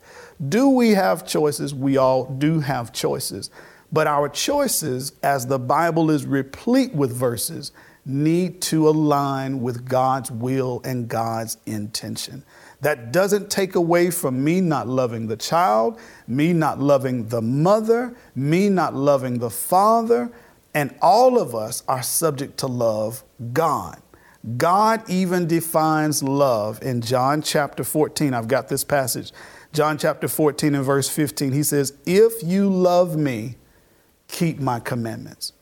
Do 0.50 0.70
we 0.70 0.92
have 0.92 1.26
choices? 1.26 1.74
We 1.74 1.98
all 1.98 2.26
do 2.26 2.60
have 2.60 2.94
choices. 2.94 3.50
But 3.92 4.06
our 4.06 4.30
choices, 4.30 5.14
as 5.24 5.48
the 5.48 5.58
Bible 5.58 6.12
is 6.12 6.26
replete 6.26 6.94
with 6.94 7.12
verses, 7.12 7.72
need 8.06 8.62
to 8.62 8.88
align 8.88 9.62
with 9.62 9.88
God's 9.88 10.32
will 10.32 10.82
and 10.84 11.08
God's 11.08 11.58
intention. 11.66 12.44
That 12.82 13.12
doesn't 13.12 13.50
take 13.50 13.76
away 13.76 14.12
from 14.12 14.44
me 14.44 14.62
not 14.62 14.88
loving 14.88 15.28
the 15.28 15.38
child, 15.38 16.00
me 16.28 16.54
not 16.54 16.80
loving 16.80 17.28
the 17.28 17.42
mother, 17.42 18.16
me 18.36 18.70
not 18.70 18.94
loving 18.94 19.40
the 19.40 19.50
father, 19.50 20.32
and 20.74 20.94
all 21.02 21.40
of 21.40 21.56
us 21.56 21.84
are 21.88 22.04
subject 22.04 22.58
to 22.60 22.68
love 22.68 23.24
God. 23.52 24.00
God 24.58 25.10
even 25.10 25.48
defines 25.48 26.22
love 26.22 26.82
in 26.84 27.02
John 27.02 27.42
chapter 27.42 27.84
14. 27.84 28.34
I've 28.34 28.48
got 28.48 28.70
this 28.70 28.84
passage. 28.84 29.32
John 29.74 29.98
chapter 29.98 30.28
14 30.28 30.76
and 30.76 30.86
verse 30.86 31.10
15. 31.10 31.52
He 31.52 31.64
says, 31.64 31.94
If 32.06 32.44
you 32.44 32.70
love 32.70 33.18
me, 33.18 33.56
keep 34.28 34.60
my 34.60 34.80
commandments. 34.80 35.54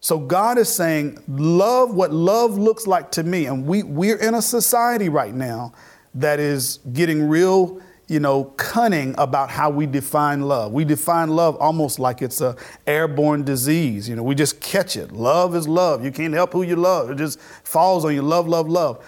So 0.00 0.18
God 0.18 0.58
is 0.58 0.68
saying, 0.68 1.22
love 1.28 1.94
what 1.94 2.12
love 2.12 2.58
looks 2.58 2.88
like 2.88 3.12
to 3.12 3.22
me. 3.22 3.46
And 3.46 3.64
we, 3.64 3.84
we're 3.84 4.16
in 4.16 4.34
a 4.34 4.42
society 4.42 5.08
right 5.08 5.32
now 5.32 5.74
that 6.14 6.38
is 6.38 6.78
getting 6.92 7.28
real, 7.28 7.80
you 8.08 8.20
know, 8.20 8.44
cunning 8.56 9.14
about 9.18 9.50
how 9.50 9.70
we 9.70 9.86
define 9.86 10.42
love. 10.42 10.72
We 10.72 10.84
define 10.84 11.30
love 11.30 11.56
almost 11.56 11.98
like 11.98 12.22
it's 12.22 12.40
a 12.40 12.56
airborne 12.86 13.44
disease. 13.44 14.08
You 14.08 14.16
know, 14.16 14.22
we 14.22 14.34
just 14.34 14.60
catch 14.60 14.96
it. 14.96 15.12
Love 15.12 15.54
is 15.56 15.66
love. 15.66 16.04
You 16.04 16.10
can't 16.10 16.34
help 16.34 16.52
who 16.52 16.62
you 16.62 16.76
love. 16.76 17.10
It 17.10 17.18
just 17.18 17.40
falls 17.40 18.04
on 18.04 18.14
you. 18.14 18.22
Love, 18.22 18.48
love, 18.48 18.68
love. 18.68 19.04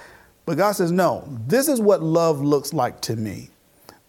But 0.46 0.56
God 0.56 0.72
says, 0.72 0.92
no, 0.92 1.24
this 1.46 1.68
is 1.68 1.80
what 1.80 2.02
love 2.02 2.40
looks 2.40 2.72
like 2.72 3.00
to 3.02 3.16
me 3.16 3.50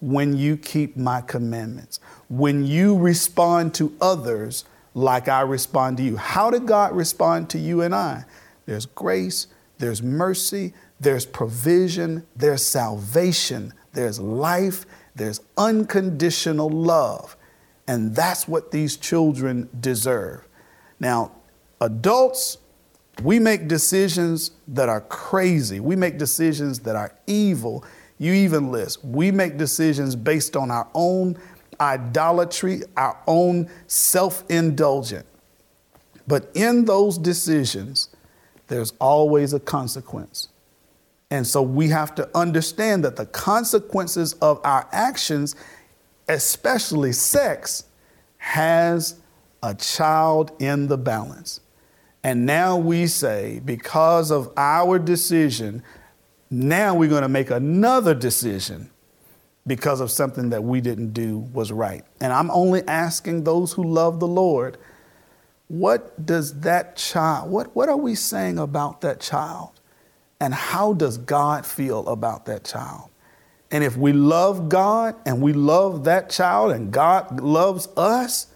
when 0.00 0.36
you 0.36 0.56
keep 0.56 0.96
my 0.96 1.20
commandments, 1.22 2.00
when 2.28 2.66
you 2.66 2.96
respond 2.96 3.74
to 3.74 3.94
others 4.00 4.64
like 4.94 5.28
I 5.28 5.40
respond 5.42 5.96
to 5.98 6.02
you. 6.02 6.16
How 6.16 6.50
did 6.50 6.66
God 6.66 6.94
respond 6.94 7.50
to 7.50 7.58
you 7.58 7.82
and 7.82 7.94
I? 7.94 8.24
There's 8.66 8.86
grace, 8.86 9.46
there's 9.78 10.02
mercy, 10.02 10.74
there's 11.00 11.26
provision, 11.26 12.26
there's 12.34 12.64
salvation, 12.64 13.72
there's 13.92 14.18
life, 14.18 14.86
there's 15.14 15.40
unconditional 15.56 16.68
love. 16.68 17.36
And 17.88 18.14
that's 18.14 18.48
what 18.48 18.70
these 18.70 18.96
children 18.96 19.68
deserve. 19.78 20.46
Now, 20.98 21.32
adults, 21.80 22.58
we 23.22 23.38
make 23.38 23.68
decisions 23.68 24.50
that 24.68 24.88
are 24.88 25.02
crazy. 25.02 25.80
We 25.80 25.96
make 25.96 26.18
decisions 26.18 26.80
that 26.80 26.96
are 26.96 27.14
evil. 27.26 27.84
You 28.18 28.32
even 28.32 28.72
list. 28.72 29.04
We 29.04 29.30
make 29.30 29.56
decisions 29.56 30.16
based 30.16 30.56
on 30.56 30.70
our 30.70 30.88
own 30.94 31.38
idolatry, 31.80 32.82
our 32.96 33.18
own 33.26 33.70
self 33.86 34.44
indulgent. 34.50 35.26
But 36.26 36.50
in 36.54 36.84
those 36.84 37.18
decisions, 37.18 38.08
there's 38.66 38.92
always 38.98 39.52
a 39.52 39.60
consequence. 39.60 40.48
And 41.30 41.46
so 41.46 41.60
we 41.60 41.88
have 41.88 42.14
to 42.16 42.28
understand 42.36 43.04
that 43.04 43.16
the 43.16 43.26
consequences 43.26 44.34
of 44.34 44.60
our 44.64 44.88
actions, 44.92 45.56
especially 46.28 47.12
sex, 47.12 47.84
has 48.38 49.16
a 49.62 49.74
child 49.74 50.52
in 50.60 50.86
the 50.86 50.96
balance. 50.96 51.60
And 52.22 52.46
now 52.46 52.76
we 52.76 53.06
say, 53.06 53.60
because 53.64 54.30
of 54.30 54.52
our 54.56 54.98
decision, 54.98 55.82
now 56.50 56.94
we're 56.94 57.08
going 57.08 57.22
to 57.22 57.28
make 57.28 57.50
another 57.50 58.14
decision 58.14 58.90
because 59.66 60.00
of 60.00 60.10
something 60.10 60.50
that 60.50 60.62
we 60.62 60.80
didn't 60.80 61.12
do 61.12 61.38
was 61.38 61.72
right. 61.72 62.04
And 62.20 62.32
I'm 62.32 62.50
only 62.52 62.86
asking 62.86 63.44
those 63.44 63.72
who 63.72 63.82
love 63.82 64.20
the 64.20 64.28
Lord, 64.28 64.78
what 65.68 66.24
does 66.24 66.60
that 66.60 66.96
child, 66.96 67.50
what, 67.50 67.74
what 67.74 67.88
are 67.88 67.96
we 67.96 68.14
saying 68.14 68.58
about 68.58 69.00
that 69.00 69.20
child? 69.20 69.70
And 70.40 70.52
how 70.52 70.92
does 70.92 71.18
God 71.18 71.64
feel 71.64 72.06
about 72.08 72.46
that 72.46 72.64
child? 72.64 73.10
And 73.70 73.82
if 73.82 73.96
we 73.96 74.12
love 74.12 74.68
God 74.68 75.16
and 75.24 75.40
we 75.40 75.52
love 75.52 76.04
that 76.04 76.30
child 76.30 76.72
and 76.72 76.92
God 76.92 77.40
loves 77.40 77.88
us, 77.96 78.48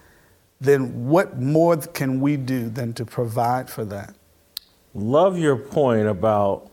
then 0.60 1.08
what 1.08 1.38
more 1.38 1.76
can 1.78 2.20
we 2.20 2.36
do 2.36 2.68
than 2.68 2.92
to 2.94 3.04
provide 3.04 3.70
for 3.70 3.84
that? 3.86 4.14
Love 4.94 5.38
your 5.38 5.56
point 5.56 6.06
about 6.06 6.70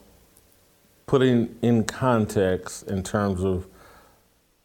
putting 1.05 1.55
in 1.61 1.85
context 1.85 2.87
in 2.87 3.01
terms 3.01 3.43
of 3.43 3.65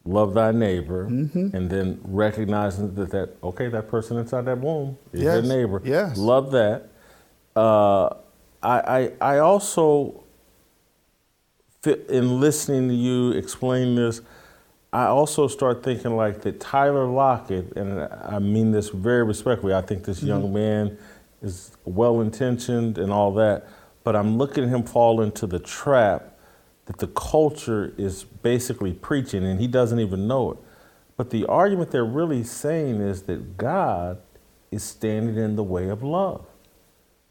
love 0.05 0.33
thy 0.33 0.51
neighbor, 0.51 1.07
mm-hmm. 1.09 1.55
and 1.55 1.69
then 1.69 1.99
recognizing 2.03 2.93
that 2.95 3.11
that 3.11 3.35
okay, 3.43 3.69
that 3.69 3.87
person 3.87 4.17
inside 4.17 4.45
that 4.45 4.57
womb 4.57 4.97
is 5.13 5.21
yes. 5.21 5.45
your 5.45 5.55
neighbor. 5.55 5.81
Yes, 5.85 6.17
love 6.17 6.51
that. 6.51 6.89
Uh, 7.55 8.07
I, 8.61 8.79
I 8.79 9.11
I 9.21 9.37
also 9.39 10.22
in 11.85 12.39
listening 12.39 12.87
to 12.89 12.95
you 12.95 13.31
explain 13.31 13.95
this. 13.95 14.21
I 14.91 15.05
also 15.05 15.47
start 15.47 15.83
thinking 15.83 16.15
like 16.15 16.41
that 16.41 16.59
Tyler 16.59 17.05
Lockett, 17.05 17.75
and 17.75 17.99
I 18.01 18.39
mean 18.39 18.71
this 18.71 18.89
very 18.89 19.23
respectfully. 19.23 19.73
I 19.73 19.81
think 19.81 20.03
this 20.03 20.19
mm-hmm. 20.19 20.27
young 20.27 20.53
man 20.53 20.97
is 21.41 21.71
well 21.83 22.21
intentioned 22.21 22.97
and 22.97 23.11
all 23.11 23.33
that, 23.33 23.67
but 24.03 24.15
I'm 24.15 24.37
looking 24.37 24.65
at 24.65 24.69
him 24.69 24.83
fall 24.83 25.21
into 25.21 25.47
the 25.47 25.59
trap 25.59 26.37
that 26.85 26.97
the 26.97 27.07
culture 27.07 27.93
is 27.97 28.23
basically 28.23 28.93
preaching 28.93 29.43
and 29.43 29.59
he 29.59 29.67
doesn't 29.67 29.99
even 29.99 30.27
know 30.27 30.51
it. 30.51 30.57
But 31.15 31.29
the 31.29 31.45
argument 31.45 31.91
they're 31.91 32.03
really 32.03 32.43
saying 32.43 33.01
is 33.01 33.23
that 33.23 33.57
God 33.57 34.19
is 34.71 34.83
standing 34.83 35.37
in 35.37 35.55
the 35.55 35.63
way 35.63 35.89
of 35.89 36.03
love. 36.03 36.45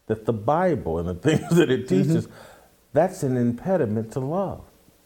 That 0.07 0.25
the 0.25 0.33
Bible 0.33 0.99
and 0.99 1.07
the 1.07 1.13
things 1.37 1.55
that 1.55 1.69
it 1.69 1.81
mm-hmm. 1.81 2.03
teaches, 2.03 2.27
mm-hmm. 2.27 2.52
That's 2.93 3.23
an 3.23 3.35
impediment 3.37 4.11
to 4.13 4.19
love. 4.19 4.61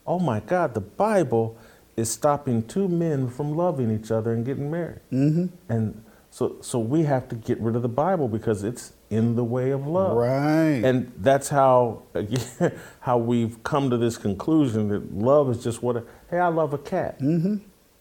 Oh 0.05 0.19
my 0.19 0.39
God, 0.39 0.73
the 0.73 0.81
Bible 0.81 1.57
is 1.95 2.11
stopping 2.11 2.65
two 2.67 2.87
men 2.87 3.27
from 3.27 3.55
loving 3.57 3.91
each 3.91 4.11
other 4.11 4.33
and 4.33 4.45
getting 4.45 4.69
married. 4.69 4.99
Mm-hmm. 5.11 5.47
And 5.67 6.03
so, 6.29 6.57
so 6.61 6.77
we 6.77 7.03
have 7.03 7.27
to 7.29 7.35
get 7.35 7.59
rid 7.59 7.75
of 7.75 7.81
the 7.81 7.89
Bible 7.89 8.27
because 8.27 8.63
it's 8.63 8.93
in 9.09 9.35
the 9.35 9.43
way 9.43 9.71
of 9.71 9.87
love. 9.87 10.15
Right. 10.15 10.83
And 10.83 11.11
that's 11.17 11.49
how 11.49 12.03
again, 12.13 12.77
how 12.99 13.17
we've 13.17 13.61
come 13.63 13.89
to 13.89 13.97
this 13.97 14.17
conclusion 14.17 14.89
that 14.89 15.13
love 15.13 15.49
is 15.49 15.63
just 15.63 15.81
what. 15.81 15.97
A, 15.97 16.03
hey, 16.29 16.39
I 16.39 16.47
love 16.49 16.73
a 16.73 16.77
cat. 16.77 17.19
Mm-hmm. 17.19 17.57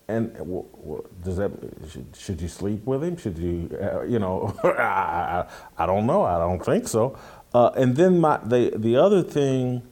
And 0.08 0.34
w- 0.34 0.64
w- 0.82 1.08
does 1.24 1.36
that 1.38 1.50
should, 1.90 2.14
should, 2.16 2.40
you 2.40 2.46
sleep 2.46 2.84
with 2.84 3.02
him? 3.02 3.16
Should 3.16 3.38
you, 3.38 3.76
uh, 3.80 4.02
you 4.02 4.20
know, 4.20 4.56
I, 4.64 5.46
I, 5.76 5.86
don't 5.86 6.06
know. 6.06 6.22
I 6.22 6.38
don't 6.38 6.64
think 6.64 6.86
so. 6.86 7.18
Uh, 7.56 7.70
and 7.76 7.96
then 7.96 8.20
my 8.20 8.38
the 8.44 8.72
the 8.76 8.96
other 8.96 9.22
thing 9.22 9.82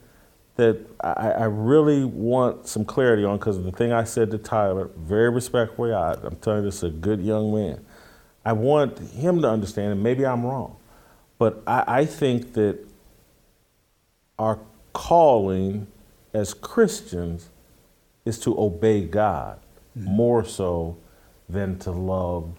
that 0.56 0.78
I, 1.00 1.30
I 1.30 1.44
really 1.44 2.04
want 2.04 2.68
some 2.68 2.84
clarity 2.84 3.24
on 3.24 3.38
because 3.38 3.56
of 3.56 3.64
the 3.64 3.72
thing 3.72 3.92
I 3.92 4.04
said 4.04 4.30
to 4.30 4.38
Tyler, 4.38 4.90
very 4.96 5.30
respectfully, 5.30 5.92
I, 5.92 6.12
I'm 6.12 6.36
telling 6.36 6.60
you, 6.60 6.66
this 6.66 6.76
is 6.76 6.84
a 6.84 6.90
good 6.90 7.20
young 7.20 7.52
man. 7.54 7.84
I 8.44 8.52
want 8.52 8.98
him 8.98 9.42
to 9.42 9.48
understand, 9.48 9.92
and 9.92 10.02
maybe 10.02 10.24
I'm 10.24 10.44
wrong 10.44 10.76
but 11.38 11.62
I, 11.66 11.84
I 11.86 12.04
think 12.06 12.54
that 12.54 12.78
our 14.38 14.58
calling 14.92 15.86
as 16.32 16.54
Christians 16.54 17.50
is 18.24 18.38
to 18.40 18.58
obey 18.58 19.04
God 19.04 19.60
mm-hmm. 19.98 20.10
more 20.10 20.44
so 20.44 20.96
than 21.48 21.78
to 21.80 21.90
love 21.90 22.50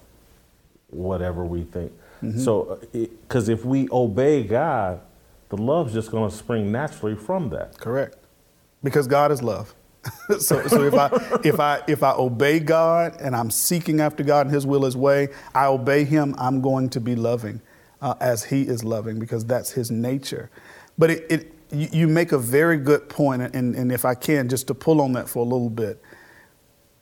whatever 0.90 1.44
we 1.44 1.64
think. 1.64 1.91
Mm-hmm. 2.31 2.39
So, 2.39 2.80
because 2.91 3.49
if 3.49 3.65
we 3.65 3.88
obey 3.91 4.43
God, 4.43 5.02
the 5.49 5.57
love's 5.57 5.93
just 5.93 6.11
going 6.11 6.30
to 6.30 6.35
spring 6.35 6.72
naturally 6.72 7.15
from 7.15 7.49
that. 7.49 7.77
Correct. 7.77 8.18
Because 8.84 9.07
God 9.07 9.31
is 9.31 9.41
love. 9.41 9.73
so, 10.39 10.68
so 10.68 10.84
if 10.84 10.93
I 10.93 11.39
if 11.43 11.60
I 11.60 11.81
if 11.88 12.03
I 12.03 12.11
obey 12.11 12.60
God 12.60 13.19
and 13.19 13.35
I'm 13.35 13.49
seeking 13.49 13.99
after 13.99 14.23
God 14.23 14.45
and 14.45 14.53
His 14.53 14.65
will, 14.65 14.84
His 14.84 14.95
way, 14.95 15.30
I 15.53 15.65
obey 15.65 16.03
Him. 16.03 16.35
I'm 16.38 16.61
going 16.61 16.89
to 16.89 16.99
be 16.99 17.15
loving 17.15 17.61
uh, 18.02 18.14
as 18.19 18.43
He 18.43 18.64
is 18.64 18.84
loving 18.84 19.19
because 19.19 19.45
that's 19.45 19.72
His 19.72 19.89
nature. 19.89 20.52
But 20.97 21.10
it, 21.10 21.26
it 21.31 21.53
you, 21.72 21.88
you, 21.91 22.07
make 22.07 22.31
a 22.31 22.38
very 22.38 22.77
good 22.77 23.10
point, 23.10 23.41
and, 23.41 23.76
and 23.76 23.91
if 23.91 24.06
I 24.06 24.14
can, 24.14 24.47
just 24.47 24.68
to 24.68 24.76
pull 24.76 25.02
on 25.02 25.14
that 25.14 25.27
for 25.27 25.39
a 25.39 25.43
little 25.43 25.72
bit. 25.72 26.02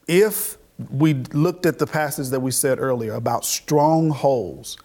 If 0.08 0.58
we 0.90 1.14
looked 1.14 1.66
at 1.66 1.80
the 1.80 1.88
passage 1.88 2.30
that 2.30 2.40
we 2.40 2.52
said 2.52 2.80
earlier 2.80 3.14
about 3.14 3.46
strongholds, 3.46 4.78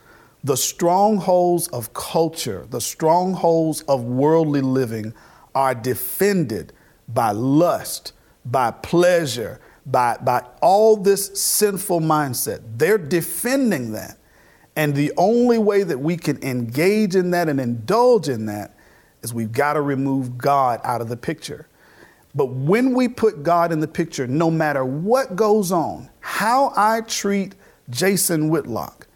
the 0.45 0.57
strongholds 0.57 1.69
of 1.69 1.93
culture, 1.93 2.67
the 2.71 2.81
strongholds 2.81 3.83
of 3.83 4.05
worldly 4.05 4.61
living 4.61 5.13
are 5.55 5.75
defended 5.75 6.73
by 7.09 7.33
lust, 7.33 8.13
by 8.45 8.71
pleasure, 8.71 9.61
by, 9.85 10.17
by 10.19 10.45
all 10.61 10.97
this 10.97 11.39
sinful 11.41 12.01
mindset. 12.01 12.63
They're 12.77 12.99
defending 12.99 13.93
that. 13.93 14.19
And 14.77 14.95
the 14.95 15.13
only 15.17 15.59
way 15.59 15.83
that 15.83 15.99
we 15.99 16.17
can 16.17 16.41
engage 16.45 17.17
in 17.17 17.33
that 17.33 17.49
and 17.49 17.59
indulge 17.59 18.29
in 18.29 18.47
that 18.47 18.77
is 19.23 19.35
we've 19.35 19.51
got 19.51 19.73
to 19.73 19.81
remove 19.81 20.39
God 20.39 20.81
out 20.85 21.01
of 21.01 21.09
the 21.09 21.17
picture. 21.17 21.67
But 22.35 22.47
when 22.47 22.95
we 22.95 23.09
put 23.09 23.43
God 23.43 23.73
in 23.73 23.81
the 23.81 23.89
picture, 23.89 24.29
no 24.29 24.51
matter 24.51 24.85
what 24.85 25.35
goes 25.35 25.73
on, 25.73 26.09
how 26.21 26.73
I 26.77 27.01
treat 27.01 27.57
Jason 27.91 28.51
Whitlock 28.51 29.08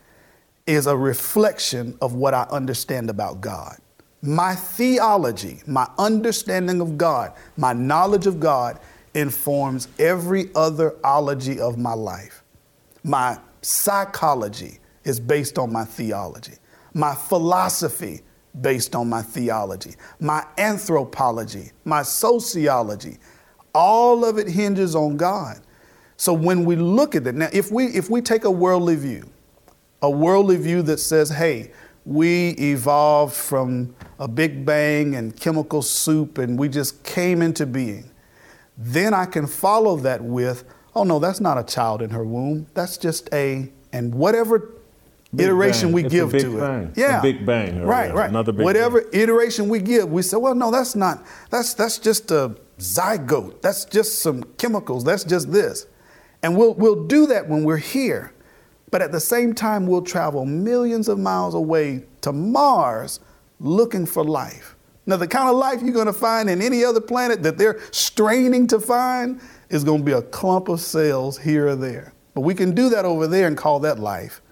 is 0.67 0.87
a 0.87 0.97
reflection 0.97 1.97
of 2.01 2.15
what 2.15 2.35
I 2.35 2.43
understand 2.51 3.11
about 3.11 3.41
God. 3.41 3.77
My 4.23 4.55
theology, 4.55 5.61
my 5.67 5.89
understanding 5.99 6.81
of 6.81 6.97
God, 6.97 7.33
my 7.57 7.73
knowledge 7.73 8.27
of 8.27 8.39
God 8.39 8.79
informs 9.15 9.89
every 9.99 10.51
other 10.55 10.95
ology 11.05 11.61
of 11.61 11.77
my 11.79 11.93
life. 11.93 12.43
My 13.03 13.39
psychology 13.63 14.79
is 15.05 15.19
based 15.19 15.59
on 15.59 15.73
my 15.73 15.85
theology. 15.85 16.55
My 16.95 17.15
philosophy 17.15 18.21
based 18.61 18.95
on 18.95 19.09
my 19.09 19.23
theology. 19.23 19.95
My 20.21 20.47
anthropology, 20.59 21.73
my 21.85 22.03
sociology, 22.03 23.19
all 23.75 24.25
of 24.25 24.39
it 24.39 24.49
hinges 24.49 24.95
on 24.95 25.17
God. 25.17 25.61
So 26.17 26.33
when 26.33 26.65
we 26.65 26.77
look 26.77 27.17
at 27.17 27.27
it, 27.27 27.35
now 27.35 27.49
if 27.53 27.73
we 27.73 27.87
if 27.87 28.11
we 28.11 28.21
take 28.21 28.45
a 28.45 28.51
worldly 28.51 28.97
view, 28.97 29.29
a 30.03 30.11
worldly 30.11 30.57
view 30.57 30.83
that 30.83 30.99
says, 30.99 31.31
hey, 31.31 31.71
we 32.05 32.51
evolved 32.59 33.35
from 33.35 33.95
a 34.19 34.27
big 34.27 34.67
bang 34.67 35.15
and 35.15 35.39
chemical 35.39 35.81
soup 35.83 36.39
and 36.39 36.59
we 36.59 36.69
just 36.69 37.05
came 37.05 37.41
into 37.41 37.65
being, 37.65 38.11
then 38.77 39.15
I 39.15 39.25
can 39.27 39.47
follow 39.47 39.97
that 39.99 40.23
with, 40.23 40.65
oh 40.97 41.05
no, 41.05 41.19
that's 41.21 41.41
not 41.41 41.59
a 41.59 41.63
child 41.63 42.03
in 42.03 42.11
her 42.11 42.25
womb. 42.25 42.67
That's 42.75 42.97
just 42.99 43.33
a, 43.33 43.71
and 43.93 44.15
whatever 44.15 44.71
Big 45.35 45.47
iteration 45.47 45.89
bang. 45.89 45.95
we 45.95 46.05
It's 46.05 46.13
give 46.13 46.33
big 46.33 46.41
to 46.43 46.59
bang. 46.59 46.83
it. 46.89 46.99
Yeah. 46.99 47.21
A 47.21 47.23
big 47.23 47.47
bang, 47.47 47.81
Right, 47.83 48.13
right. 48.13 48.29
another 48.29 48.53
big 48.53 48.65
Whatever 48.65 49.05
iteration 49.13 49.69
we 49.71 49.79
give, 49.79 50.11
we 50.11 50.21
say, 50.23 50.37
well, 50.37 50.55
no, 50.55 50.71
that's 50.71 50.95
not, 50.95 51.25
that's, 51.51 51.73
that's 51.75 51.99
just 51.99 52.31
a 52.33 52.55
zygote. 52.79 53.63
That's 53.63 53.85
just 53.87 54.19
some 54.19 54.43
chemicals. 54.59 55.05
That's 55.05 55.25
just 55.25 55.51
this. 55.53 55.87
And 56.43 56.57
we'll, 56.59 56.75
we'll 56.75 57.05
do 57.07 57.27
that 57.29 57.49
when 57.49 57.65
we're 57.65 57.77
here. 57.79 58.33
But 58.93 59.01
at 59.01 59.11
the 59.11 59.21
same 59.21 59.55
time, 59.55 59.87
we'll 59.87 60.03
travel 60.03 60.45
millions 60.45 61.09
of 61.09 61.19
miles 61.19 61.55
away 61.55 62.05
to 62.21 62.31
Mars 62.31 63.21
looking 63.59 64.05
for 64.05 64.23
life. 64.23 64.77
Now, 65.07 65.17
the 65.17 65.27
kind 65.27 65.49
of 65.49 65.57
life 65.57 65.81
you're 65.83 65.95
going 65.95 66.07
to 66.07 66.13
find 66.13 66.49
in 66.49 66.61
any 66.61 66.85
other 66.85 67.01
planet 67.01 67.43
that 67.43 67.57
they're 67.57 67.81
straining 67.91 68.67
to 68.69 68.79
find 68.79 69.41
is 69.71 69.83
going 69.83 70.01
to 70.01 70.05
be 70.05 70.13
a 70.13 70.21
clump 70.21 70.69
of 70.69 70.79
cells 70.79 71.39
here 71.39 71.69
or 71.69 71.75
there. 71.75 72.13
But 72.35 72.43
we 72.43 72.55
can 72.55 72.75
do 72.75 72.91
that 72.91 73.07
over 73.07 73.27
there 73.27 73.49
and 73.49 73.57
call 73.57 73.81
that 73.81 73.99
life. 73.99 74.43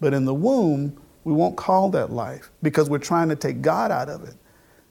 But 0.00 0.12
in 0.12 0.24
the 0.24 0.34
womb, 0.34 1.00
we 1.22 1.32
won't 1.32 1.56
call 1.56 1.88
that 1.90 2.10
life 2.10 2.50
because 2.64 2.90
we're 2.90 2.98
trying 2.98 3.28
to 3.28 3.36
take 3.36 3.62
God 3.62 3.92
out 3.92 4.08
of 4.08 4.24
it. 4.24 4.34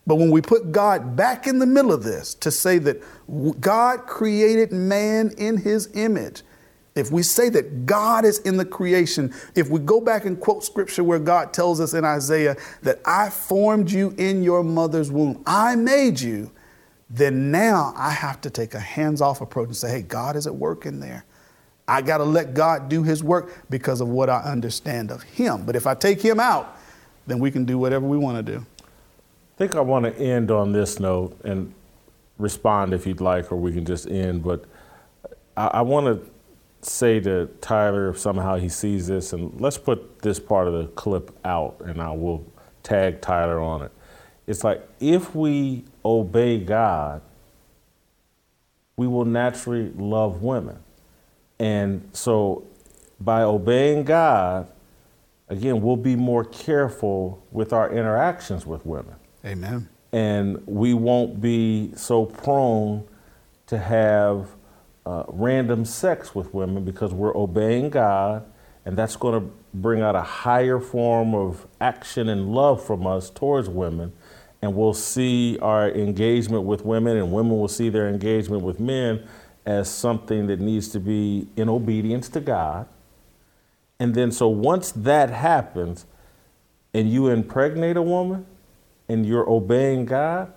But 0.08 0.16
when 0.16 0.32
we 0.32 0.42
put 0.42 0.72
God 0.72 1.18
back 1.18 1.46
in 1.46 1.60
the 1.60 1.66
middle 1.66 1.92
of 1.92 2.04
this 2.04 2.34
to 2.36 2.52
say 2.52 2.78
that 2.80 3.04
God 3.60 4.08
created 4.08 4.72
man 4.72 5.32
in 5.38 5.58
his 5.58 5.90
image, 5.94 6.42
if 6.96 7.12
we 7.12 7.24
say 7.24 7.50
that 7.50 7.86
God 7.86 8.24
is 8.24 8.40
in 8.40 8.58
the 8.58 8.66
creation, 8.66 9.34
if 9.56 9.70
we 9.70 9.80
go 9.80 10.00
back 10.00 10.26
and 10.26 10.40
quote 10.40 10.64
scripture 10.64 11.04
where 11.04 11.20
God 11.20 11.52
tells 11.52 11.80
us 11.82 11.94
in 11.94 12.06
Isaiah 12.06 12.56
that 12.84 13.00
I 13.06 13.30
formed 13.30 13.92
you 13.92 14.14
in 14.18 14.44
your 14.44 14.64
mother's 14.64 15.12
womb, 15.12 15.42
I 15.46 15.76
made 15.76 16.20
you, 16.20 16.52
then 17.10 17.52
now 17.52 17.94
I 17.96 18.12
have 18.12 18.42
to 18.42 18.50
take 18.50 18.76
a 18.76 18.80
hands 18.80 19.22
off 19.22 19.42
approach 19.42 19.68
and 19.68 19.76
say, 19.76 19.90
hey, 19.90 20.02
God 20.02 20.36
is 20.36 20.46
at 20.46 20.56
work 20.56 20.86
in 20.86 21.00
there. 21.00 21.26
I 21.88 22.02
got 22.02 22.20
to 22.20 22.24
let 22.24 22.54
God 22.54 22.90
do 22.90 23.04
his 23.04 23.24
work 23.24 23.66
because 23.70 24.00
of 24.00 24.08
what 24.08 24.30
I 24.30 24.42
understand 24.42 25.12
of 25.12 25.24
him. 25.24 25.66
But 25.66 25.76
if 25.76 25.86
I 25.86 25.96
take 25.96 26.22
him 26.22 26.40
out, 26.40 26.78
then 27.28 27.40
we 27.40 27.52
can 27.52 27.66
do 27.66 27.78
whatever 27.78 28.08
we 28.08 28.18
want 28.18 28.46
to 28.46 28.52
do. 28.54 28.66
I 28.80 29.58
think 29.58 29.76
I 29.76 29.82
want 29.82 30.06
to 30.06 30.16
end 30.16 30.50
on 30.50 30.72
this 30.72 31.00
note 31.00 31.40
and 31.44 31.74
respond 32.38 32.94
if 32.94 33.06
you'd 33.06 33.22
like, 33.22 33.52
or 33.52 33.56
we 33.56 33.74
can 33.74 33.86
just 33.86 34.08
end. 34.08 34.44
But 34.44 34.66
I, 35.58 35.68
I 35.68 35.82
want 35.82 36.06
to 36.08 36.33
say 36.84 37.20
to 37.22 37.48
Tyler, 37.62 38.10
if 38.10 38.20
somehow 38.20 38.56
he 38.56 38.70
sees 38.70 39.08
this, 39.08 39.34
and 39.34 39.60
let's 39.60 39.78
put 39.78 40.20
this 40.22 40.40
part 40.40 40.68
of 40.68 40.74
the 40.74 40.88
clip 40.88 41.32
out, 41.46 41.82
and 41.86 42.02
I 42.02 42.12
will 42.12 42.46
tag 42.84 43.22
Tyler 43.22 43.60
on 43.62 43.82
it. 43.82 43.92
It's 44.46 44.64
like 44.64 44.88
if 45.00 45.34
we 45.34 45.86
obey 46.04 46.60
God, 46.60 47.22
we 48.98 49.08
will 49.08 49.26
naturally 49.26 49.92
love 49.96 50.44
women. 50.44 50.80
And 51.60 52.10
so 52.14 52.66
by 53.20 53.42
obeying 53.42 54.04
God, 54.04 54.68
again, 55.48 55.82
we'll 55.82 55.96
be 55.96 56.16
more 56.16 56.44
careful 56.44 57.44
with 57.52 57.74
our 57.74 57.92
interactions 57.92 58.66
with 58.66 58.86
women 58.86 59.16
Amen. 59.46 59.88
and 60.12 60.66
we 60.68 60.94
won't 60.94 61.40
be 61.40 61.92
so 61.96 62.26
prone 62.26 63.08
to 63.68 63.78
have 63.78 64.50
uh, 65.06 65.24
random 65.28 65.86
sex 65.86 66.34
with 66.34 66.54
women 66.54 66.86
because 66.86 67.14
we're 67.14 67.36
obeying 67.36 67.90
God, 67.90 68.46
and 68.86 68.98
that's 68.98 69.16
going 69.16 69.42
to 69.42 69.52
bring 69.74 70.02
out 70.02 70.16
a 70.16 70.22
higher 70.22 70.80
form 70.80 71.34
of 71.34 71.68
action 71.82 72.30
and 72.30 72.54
love 72.54 72.86
from 72.86 73.06
us 73.06 73.30
towards 73.30 73.70
women. 73.70 74.14
And 74.62 74.76
we'll 74.76 74.94
see 74.94 75.58
our 75.60 75.90
engagement 75.90 76.64
with 76.64 76.86
women, 76.86 77.18
and 77.18 77.32
women 77.34 77.58
will 77.58 77.68
see 77.68 77.90
their 77.90 78.08
engagement 78.08 78.64
with 78.64 78.80
men 78.80 79.28
as 79.66 79.90
something 79.90 80.48
that 80.48 80.60
needs 80.60 80.88
to 80.90 81.00
be 81.00 81.48
in 81.56 81.70
obedience 81.70 82.30
to 82.30 82.40
God. 82.40 82.88
And 84.00 84.16
then, 84.16 84.32
so 84.32 84.48
once 84.48 84.92
that 84.92 85.30
happens, 85.30 86.06
and 86.94 87.12
you 87.12 87.28
impregnate 87.28 87.98
a 87.98 88.02
woman, 88.02 88.46
and 89.10 89.26
you're 89.26 89.50
obeying 89.50 90.06
God, 90.06 90.54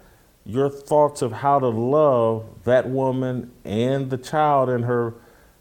your 0.47 0.70
thoughts 0.70 1.23
of 1.23 1.32
how 1.32 1.59
to 1.59 1.68
love 1.68 2.47
that 2.64 2.89
woman 2.89 3.51
and 3.64 4.10
the 4.10 4.16
child 4.16 4.70
in 4.70 4.85
her 4.85 5.14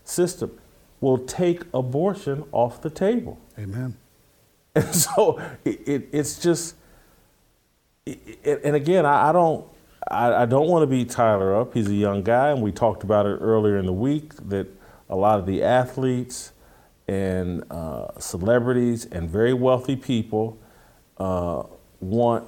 system 0.04 0.58
will 1.02 1.18
take 1.18 1.64
abortion 1.74 2.46
off 2.52 2.82
the 2.82 2.90
table. 2.90 3.40
Amen. 3.60 3.98
And 4.78 4.94
so 4.94 5.42
it, 5.64 5.88
it, 5.88 6.10
it's 6.12 6.38
just, 6.38 6.76
it, 8.06 8.60
and 8.62 8.76
again, 8.76 9.06
I, 9.06 9.30
I 9.30 9.32
don't, 9.32 9.66
I, 10.12 10.44
I 10.44 10.46
don't 10.46 10.68
want 10.68 10.84
to 10.84 10.88
beat 10.88 11.10
Tyler 11.10 11.56
up. 11.56 11.74
He's 11.74 11.88
a 11.88 11.94
young 11.94 12.24
guy, 12.24 12.50
and 12.50 12.62
we 12.62 12.74
talked 12.74 13.02
about 13.02 13.26
it 13.26 13.38
earlier 13.40 13.78
in 13.78 13.86
the 13.86 13.94
week 13.94 14.34
that 14.50 14.68
a 15.10 15.16
lot 15.16 15.40
of 15.40 15.46
the 15.46 15.64
athletes 15.64 16.52
and 17.08 17.64
uh, 17.72 18.20
celebrities 18.20 19.06
and 19.06 19.30
very 19.30 19.54
wealthy 19.54 19.96
people 19.96 20.58
uh, 21.20 21.64
want 22.02 22.46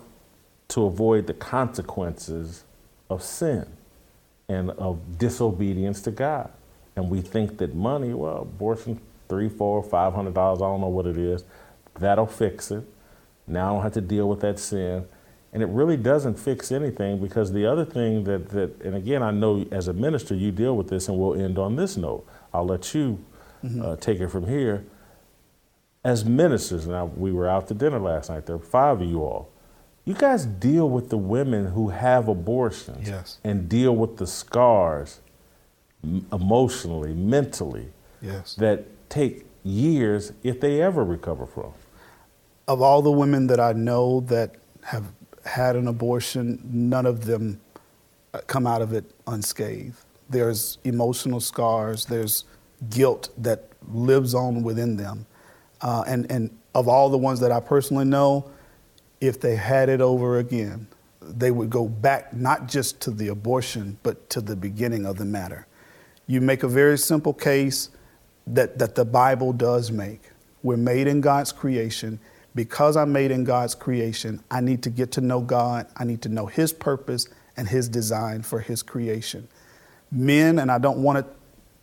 to 0.69 0.85
avoid 0.85 1.27
the 1.27 1.33
consequences 1.33 2.63
of 3.09 3.23
sin 3.23 3.65
and 4.49 4.71
of 4.71 5.17
disobedience 5.17 6.01
to 6.01 6.11
God. 6.11 6.51
And 6.95 7.09
we 7.09 7.21
think 7.21 7.57
that 7.59 7.75
money, 7.75 8.13
well, 8.13 8.41
abortion, 8.41 8.99
three, 9.29 9.49
four, 9.49 9.83
five 9.83 10.13
hundred 10.13 10.33
dollars, 10.33 10.61
I 10.61 10.65
don't 10.65 10.81
know 10.81 10.87
what 10.87 11.05
it 11.05 11.17
is, 11.17 11.43
that'll 11.99 12.27
fix 12.27 12.71
it. 12.71 12.83
Now 13.45 13.69
I 13.69 13.73
don't 13.73 13.83
have 13.83 13.93
to 13.93 14.01
deal 14.01 14.27
with 14.27 14.41
that 14.41 14.59
sin. 14.59 15.05
And 15.53 15.63
it 15.63 15.67
really 15.69 15.97
doesn't 15.97 16.37
fix 16.37 16.71
anything 16.71 17.19
because 17.19 17.53
the 17.53 17.65
other 17.65 17.85
thing 17.85 18.25
that, 18.25 18.49
that 18.49 18.81
and 18.81 18.95
again, 18.95 19.23
I 19.23 19.31
know 19.31 19.65
as 19.71 19.87
a 19.87 19.93
minister 19.93 20.35
you 20.35 20.51
deal 20.51 20.75
with 20.75 20.89
this, 20.89 21.07
and 21.07 21.17
we'll 21.17 21.39
end 21.39 21.57
on 21.57 21.77
this 21.77 21.97
note. 21.97 22.27
I'll 22.53 22.65
let 22.65 22.93
you 22.93 23.23
uh, 23.81 23.95
take 23.95 24.19
it 24.19 24.27
from 24.27 24.47
here. 24.47 24.83
As 26.03 26.25
ministers, 26.25 26.87
now 26.87 27.05
we 27.05 27.31
were 27.31 27.47
out 27.47 27.67
to 27.69 27.73
dinner 27.73 27.99
last 27.99 28.29
night, 28.29 28.45
there 28.45 28.57
were 28.57 28.63
five 28.63 29.01
of 29.01 29.07
you 29.07 29.23
all. 29.23 29.49
You 30.07 30.13
guys 30.13 30.45
deal 30.45 30.89
with 30.89 31.09
the 31.09 31.17
women 31.17 31.65
who 31.65 31.89
have 31.89 32.29
abortions 32.29 33.09
Yes. 33.09 33.39
and 33.43 33.67
deal 33.67 33.93
with 33.93 34.15
the 34.15 34.25
scars 34.25 35.19
emotionally, 36.31 37.13
mentally, 37.13 37.91
Yes. 38.21 38.55
that 38.55 38.85
take 39.09 39.45
years 39.65 40.31
if 40.43 40.61
they 40.61 40.81
ever 40.81 41.03
recover 41.03 41.45
from. 41.45 41.73
Of 42.69 42.81
all 42.81 43.01
the 43.01 43.11
women 43.11 43.47
that 43.47 43.59
I 43.59 43.73
know 43.73 44.21
that 44.21 44.55
have 44.83 45.11
had 45.43 45.75
an 45.75 45.89
abortion, 45.89 46.61
none 46.71 47.05
of 47.05 47.25
them 47.25 47.59
uh, 48.33 48.39
come 48.47 48.65
out 48.65 48.81
of 48.81 48.93
it 48.93 49.03
unscathed. 49.27 50.05
There's 50.29 50.77
emotional 50.85 51.41
scars, 51.41 52.05
there's 52.05 52.45
guilt 52.89 53.29
that 53.37 53.65
lives 53.91 54.33
on 54.33 54.63
within 54.63 54.95
them. 54.95 55.25
Uh, 55.81 56.05
and, 56.07 56.31
and 56.31 56.57
of 56.73 56.87
all 56.87 57.09
the 57.09 57.17
ones 57.17 57.41
that 57.41 57.51
I 57.51 57.59
personally 57.59 58.05
know, 58.05 58.49
if 59.19 59.39
they 59.39 59.55
had 59.55 59.89
it 59.89 60.01
over 60.01 60.39
again, 60.39 60.87
they 61.21 61.51
would 61.51 61.69
go 61.69 61.87
back 61.87 62.33
not 62.33 62.67
just 62.67 63.01
to 63.01 63.11
the 63.11 63.27
abortion, 63.27 63.97
but 64.03 64.29
to 64.29 64.41
the 64.41 64.55
beginning 64.55 65.05
of 65.05 65.17
the 65.17 65.25
matter. 65.25 65.67
You 66.25 66.41
make 66.41 66.63
a 66.63 66.67
very 66.67 66.97
simple 66.97 67.33
case 67.33 67.89
that, 68.45 68.79
that 68.79 68.95
the 68.95 69.05
Bible 69.05 69.53
does 69.53 69.91
make. 69.91 70.21
We're 70.63 70.77
made 70.77 71.07
in 71.07 71.21
God's 71.21 71.51
creation. 71.51 72.19
Because 72.55 72.97
I'm 72.97 73.11
made 73.11 73.29
in 73.29 73.43
God's 73.43 73.75
creation, 73.75 74.43
I 74.49 74.61
need 74.61 74.81
to 74.83 74.89
get 74.89 75.11
to 75.11 75.21
know 75.21 75.41
God. 75.41 75.85
I 75.95 76.05
need 76.05 76.23
to 76.23 76.29
know 76.29 76.47
His 76.47 76.73
purpose 76.73 77.27
and 77.55 77.67
His 77.67 77.87
design 77.87 78.41
for 78.41 78.59
His 78.59 78.81
creation. 78.81 79.47
Men, 80.11 80.57
and 80.57 80.71
I 80.71 80.79
don't 80.79 81.03
want 81.03 81.19
it 81.19 81.25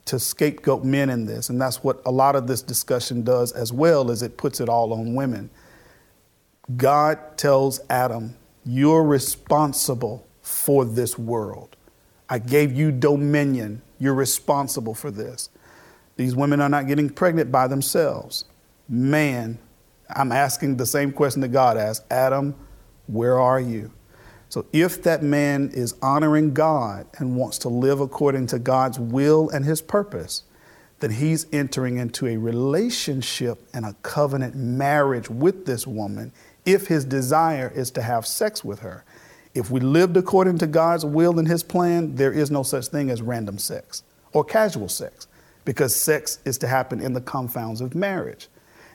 to 0.07 0.19
scapegoat 0.19 0.83
men 0.85 1.11
in 1.11 1.27
this, 1.27 1.49
and 1.49 1.61
that's 1.61 1.85
what 1.85 2.03
a 2.05 2.11
lot 2.11 2.35
of 2.35 2.49
this 2.49 2.61
discussion 2.61 3.23
does 3.23 3.53
as 3.53 3.73
well, 3.73 4.11
is 4.11 4.23
it 4.23 4.37
puts 4.37 4.61
it 4.61 4.69
all 4.69 4.93
on 4.93 5.15
women. 5.15 5.49
God 6.77 7.37
tells 7.37 7.81
Adam, 7.91 8.37
You're 8.65 9.05
responsible 9.05 10.27
for 10.43 10.85
this 10.85 11.19
world. 11.19 11.77
I 12.29 12.39
gave 12.39 12.73
you 12.73 12.91
dominion. 12.91 13.83
You're 13.99 14.15
responsible 14.15 14.95
for 14.95 15.11
this. 15.11 15.51
These 16.17 16.35
women 16.35 16.61
are 16.61 16.69
not 16.69 16.87
getting 16.87 17.11
pregnant 17.11 17.51
by 17.51 17.69
themselves. 17.69 18.45
Man, 18.89 19.59
I'm 20.15 20.33
asking 20.33 20.77
the 20.77 20.87
same 20.87 21.13
question 21.13 21.41
that 21.43 21.49
God 21.49 21.77
asked 21.77 22.05
Adam, 22.11 22.55
where 23.07 23.39
are 23.39 23.61
you? 23.61 23.91
So 24.49 24.67
if 24.73 25.03
that 25.03 25.23
man 25.23 25.71
is 25.75 25.95
honoring 26.01 26.55
God 26.55 27.07
and 27.19 27.37
wants 27.37 27.59
to 27.59 27.69
live 27.69 28.01
according 28.01 28.47
to 28.49 28.59
God's 28.59 28.99
will 28.99 29.51
and 29.51 29.65
his 29.65 29.83
purpose, 29.83 30.45
then 31.01 31.11
he's 31.11 31.47
entering 31.53 31.97
into 31.97 32.27
a 32.27 32.37
relationship 32.37 33.67
and 33.75 33.85
a 33.85 33.95
covenant 34.03 34.55
marriage 34.55 35.29
with 35.29 35.67
this 35.67 35.87
woman 35.87 36.33
if 36.65 36.87
his 36.87 37.05
desire 37.05 37.71
is 37.75 37.91
to 37.93 38.03
have 38.03 38.27
sex 38.27 38.65
with 38.65 38.81
her. 38.81 39.05
If 39.55 39.71
we 39.71 39.81
lived 39.81 40.17
according 40.17 40.59
to 40.59 40.67
God's 40.67 41.05
will 41.05 41.39
and 41.39 41.47
his 41.47 41.63
plan, 41.63 42.17
there 42.17 42.33
is 42.33 42.51
no 42.51 42.63
such 42.63 42.89
thing 42.89 43.11
as 43.11 43.23
random 43.23 43.59
sex 43.59 44.03
or 44.33 44.45
casual 44.45 44.89
sex 44.89 45.29
because 45.65 45.95
sex 45.95 46.41
is 46.45 46.59
to 46.59 46.67
happen 46.67 47.01
in 47.01 47.13
the 47.13 47.21
confounds 47.21 47.81
of 47.81 47.95
marriage. 47.95 48.49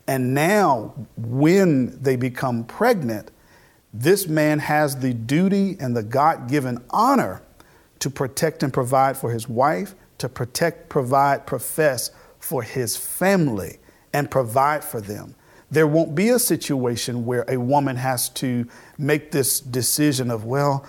And 0.08 0.34
now, 0.34 0.94
when 1.18 2.02
they 2.02 2.16
become 2.16 2.64
pregnant, 2.66 3.32
this 3.94 4.28
man 4.28 4.60
has 4.60 4.98
the 4.98 5.14
duty 5.14 5.78
and 5.80 5.96
the 5.96 6.04
God 6.04 6.50
given 6.50 6.84
honor 6.90 7.42
to 8.00 8.10
protect 8.10 8.64
and 8.64 8.74
provide 8.74 9.18
for 9.18 9.32
his 9.32 9.48
wife, 9.48 9.96
to 10.20 10.30
protect, 10.30 10.90
provide, 10.90 11.46
profess 11.46 12.12
for 12.40 12.64
his 12.64 12.96
family, 12.96 13.78
and 14.14 14.30
provide 14.30 14.84
for 14.84 15.02
them. 15.02 15.36
There 15.72 15.86
won't 15.86 16.16
be 16.16 16.30
a 16.30 16.40
situation 16.40 17.26
where 17.26 17.46
a 17.48 17.58
woman 17.58 17.96
has 17.96 18.30
to 18.30 18.68
make 18.98 19.32
this 19.32 19.60
decision 19.60 20.32
of, 20.32 20.46
well, 20.46 20.84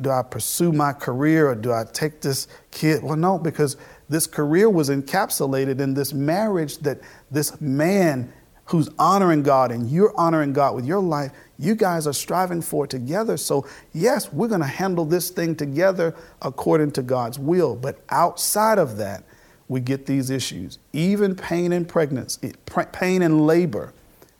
do 0.00 0.10
I 0.10 0.22
pursue 0.22 0.72
my 0.72 0.92
career 0.92 1.48
or 1.48 1.56
do 1.56 1.72
I 1.72 1.84
take 1.92 2.20
this 2.20 2.46
kid? 2.70 3.02
Well, 3.02 3.16
no, 3.16 3.38
because 3.38 3.76
this 4.08 4.28
career 4.28 4.70
was 4.70 4.88
encapsulated 4.88 5.80
in 5.80 5.94
this 5.94 6.12
marriage 6.12 6.78
that 6.78 7.00
this 7.30 7.60
man 7.60 8.32
who's 8.66 8.88
honoring 8.98 9.42
God 9.42 9.72
and 9.72 9.90
you're 9.90 10.16
honoring 10.16 10.52
God 10.52 10.76
with 10.76 10.86
your 10.86 11.00
life, 11.00 11.32
you 11.58 11.74
guys 11.74 12.06
are 12.06 12.12
striving 12.12 12.62
for 12.62 12.86
together. 12.86 13.36
So, 13.36 13.66
yes, 13.92 14.32
we're 14.32 14.48
going 14.48 14.60
to 14.60 14.66
handle 14.66 15.04
this 15.04 15.30
thing 15.30 15.56
together 15.56 16.14
according 16.40 16.92
to 16.92 17.02
God's 17.02 17.38
will. 17.38 17.74
But 17.74 18.00
outside 18.10 18.78
of 18.78 18.96
that, 18.98 19.24
we 19.66 19.80
get 19.80 20.06
these 20.06 20.30
issues. 20.30 20.78
Even 20.92 21.34
pain 21.34 21.72
and 21.72 21.88
pregnancy, 21.88 22.52
pain 22.92 23.22
and 23.22 23.46
labor 23.46 23.92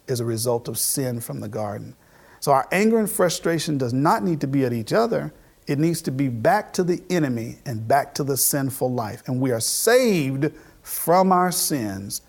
is 0.07 0.21
a 0.21 0.25
result 0.25 0.69
of 0.69 0.79
sin 0.79 1.21
from 1.21 1.41
the 1.41 1.49
garden. 1.49 1.97
So, 2.41 2.53
our 2.53 2.69
anger 2.73 2.99
and 2.99 3.11
frustration 3.11 3.79
does 3.79 3.93
not 3.93 4.23
need 4.23 4.41
to 4.43 4.47
be 4.47 4.65
at 4.65 4.73
each 4.73 4.93
other. 4.93 5.33
It 5.67 5.79
needs 5.79 6.03
to 6.03 6.11
be 6.11 6.29
back 6.29 6.75
to 6.75 6.85
the 6.85 7.03
enemy 7.09 7.57
and 7.65 7.89
back 7.89 8.15
to 8.17 8.25
the 8.25 8.37
sinful 8.37 8.93
life. 8.93 9.23
And 9.27 9.41
we 9.41 9.51
are 9.51 9.61
saved 9.61 10.53
from 10.83 11.33
our 11.33 11.51
sins 11.51 12.21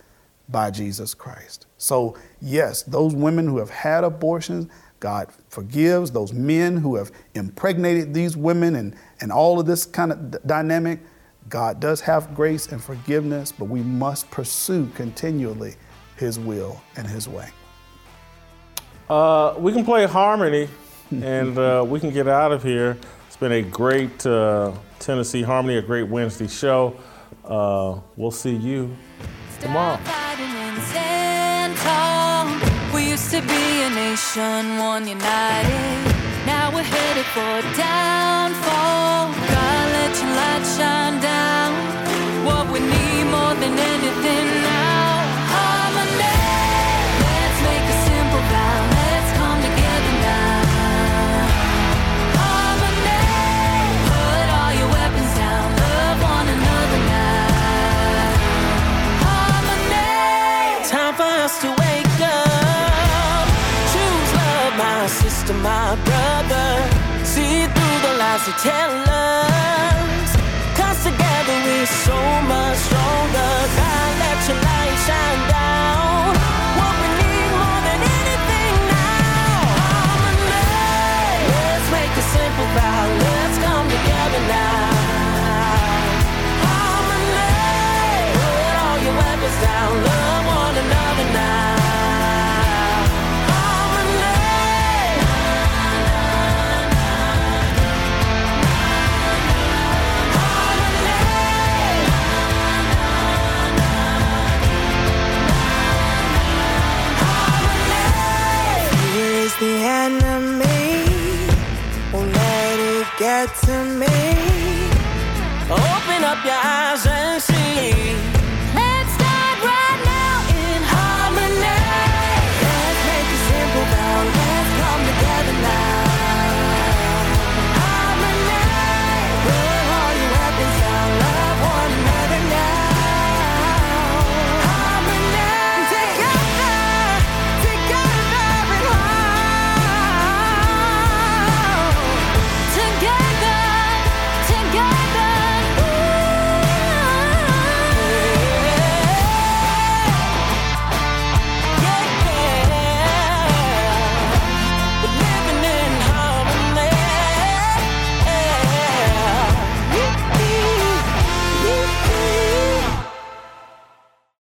by 0.48 0.72
Jesus 0.72 1.14
Christ. 1.14 1.68
So, 1.78 2.18
yes, 2.42 2.84
those 2.84 3.14
women 3.14 3.48
who 3.48 3.58
have 3.58 3.70
had 3.70 4.04
abortions, 4.04 4.72
God 5.00 5.28
forgives. 5.50 6.12
Those 6.12 6.34
men 6.34 6.78
who 6.78 6.96
have 6.96 7.12
impregnated 7.34 8.14
these 8.14 8.38
women 8.38 8.76
and, 8.76 8.96
and 9.20 9.32
all 9.32 9.60
of 9.60 9.66
this 9.66 9.86
kind 9.86 10.12
of 10.12 10.32
d- 10.32 10.38
dynamic, 10.46 11.00
God 11.50 11.80
does 11.80 12.02
have 12.02 12.34
grace 12.34 12.68
and 12.72 12.82
forgiveness, 12.82 13.52
but 13.52 13.66
we 13.66 13.82
must 13.82 14.32
pursue 14.32 14.88
continually 14.96 15.76
His 16.16 16.40
will 16.40 16.82
and 16.96 17.06
His 17.06 17.28
way. 17.28 17.50
Uh, 19.10 19.54
we 19.60 19.72
can 19.72 19.86
play 19.86 20.06
harmony 20.08 20.68
and 21.12 21.58
uh, 21.60 21.86
we 21.88 22.00
can 22.00 22.10
get 22.10 22.28
out 22.28 22.52
of 22.52 22.64
here. 22.64 22.98
It's 23.28 23.38
been 23.38 23.52
a 23.52 23.62
great 23.62 24.26
uh, 24.26 24.72
Tennessee 24.98 25.44
Harmony, 25.44 25.78
a 25.78 25.82
great 25.82 26.08
Wednesday 26.08 26.48
show. 26.48 26.96
Uh, 27.44 28.00
we'll 28.16 28.32
see 28.32 28.56
you 28.56 28.96
tomorrow. 29.62 30.00
We 32.96 33.10
used 33.10 33.30
to 33.30 33.42
be 33.42 33.84
a 33.84 33.90
nation, 33.92 34.80
one 34.80 35.08
united. 35.08 36.16
Now 36.48 36.74
we're 36.74 36.82
headed 36.82 37.26
for 37.26 37.62
downfall. 37.78 39.34
God, 39.34 39.86
let 39.94 40.18
your 40.18 40.32
light 40.34 40.66
shine 40.66 41.22
down. 41.22 42.46
What 42.46 42.74
we 42.74 42.80
need 42.80 43.26
more 43.26 43.54
than 43.54 43.78
anything 43.78 44.55
to 68.46 68.52
tell 68.62 68.92
us. 69.10 70.36
Cause 70.78 71.04
together 71.04 71.56
we're 71.66 71.86
so 71.88 72.42
much 72.44 72.78
stronger. 72.78 73.54
God, 73.76 74.20
let 74.20 74.48
your 74.48 74.58
light 74.62 74.98
shine 75.08 75.50
down. 75.50 75.55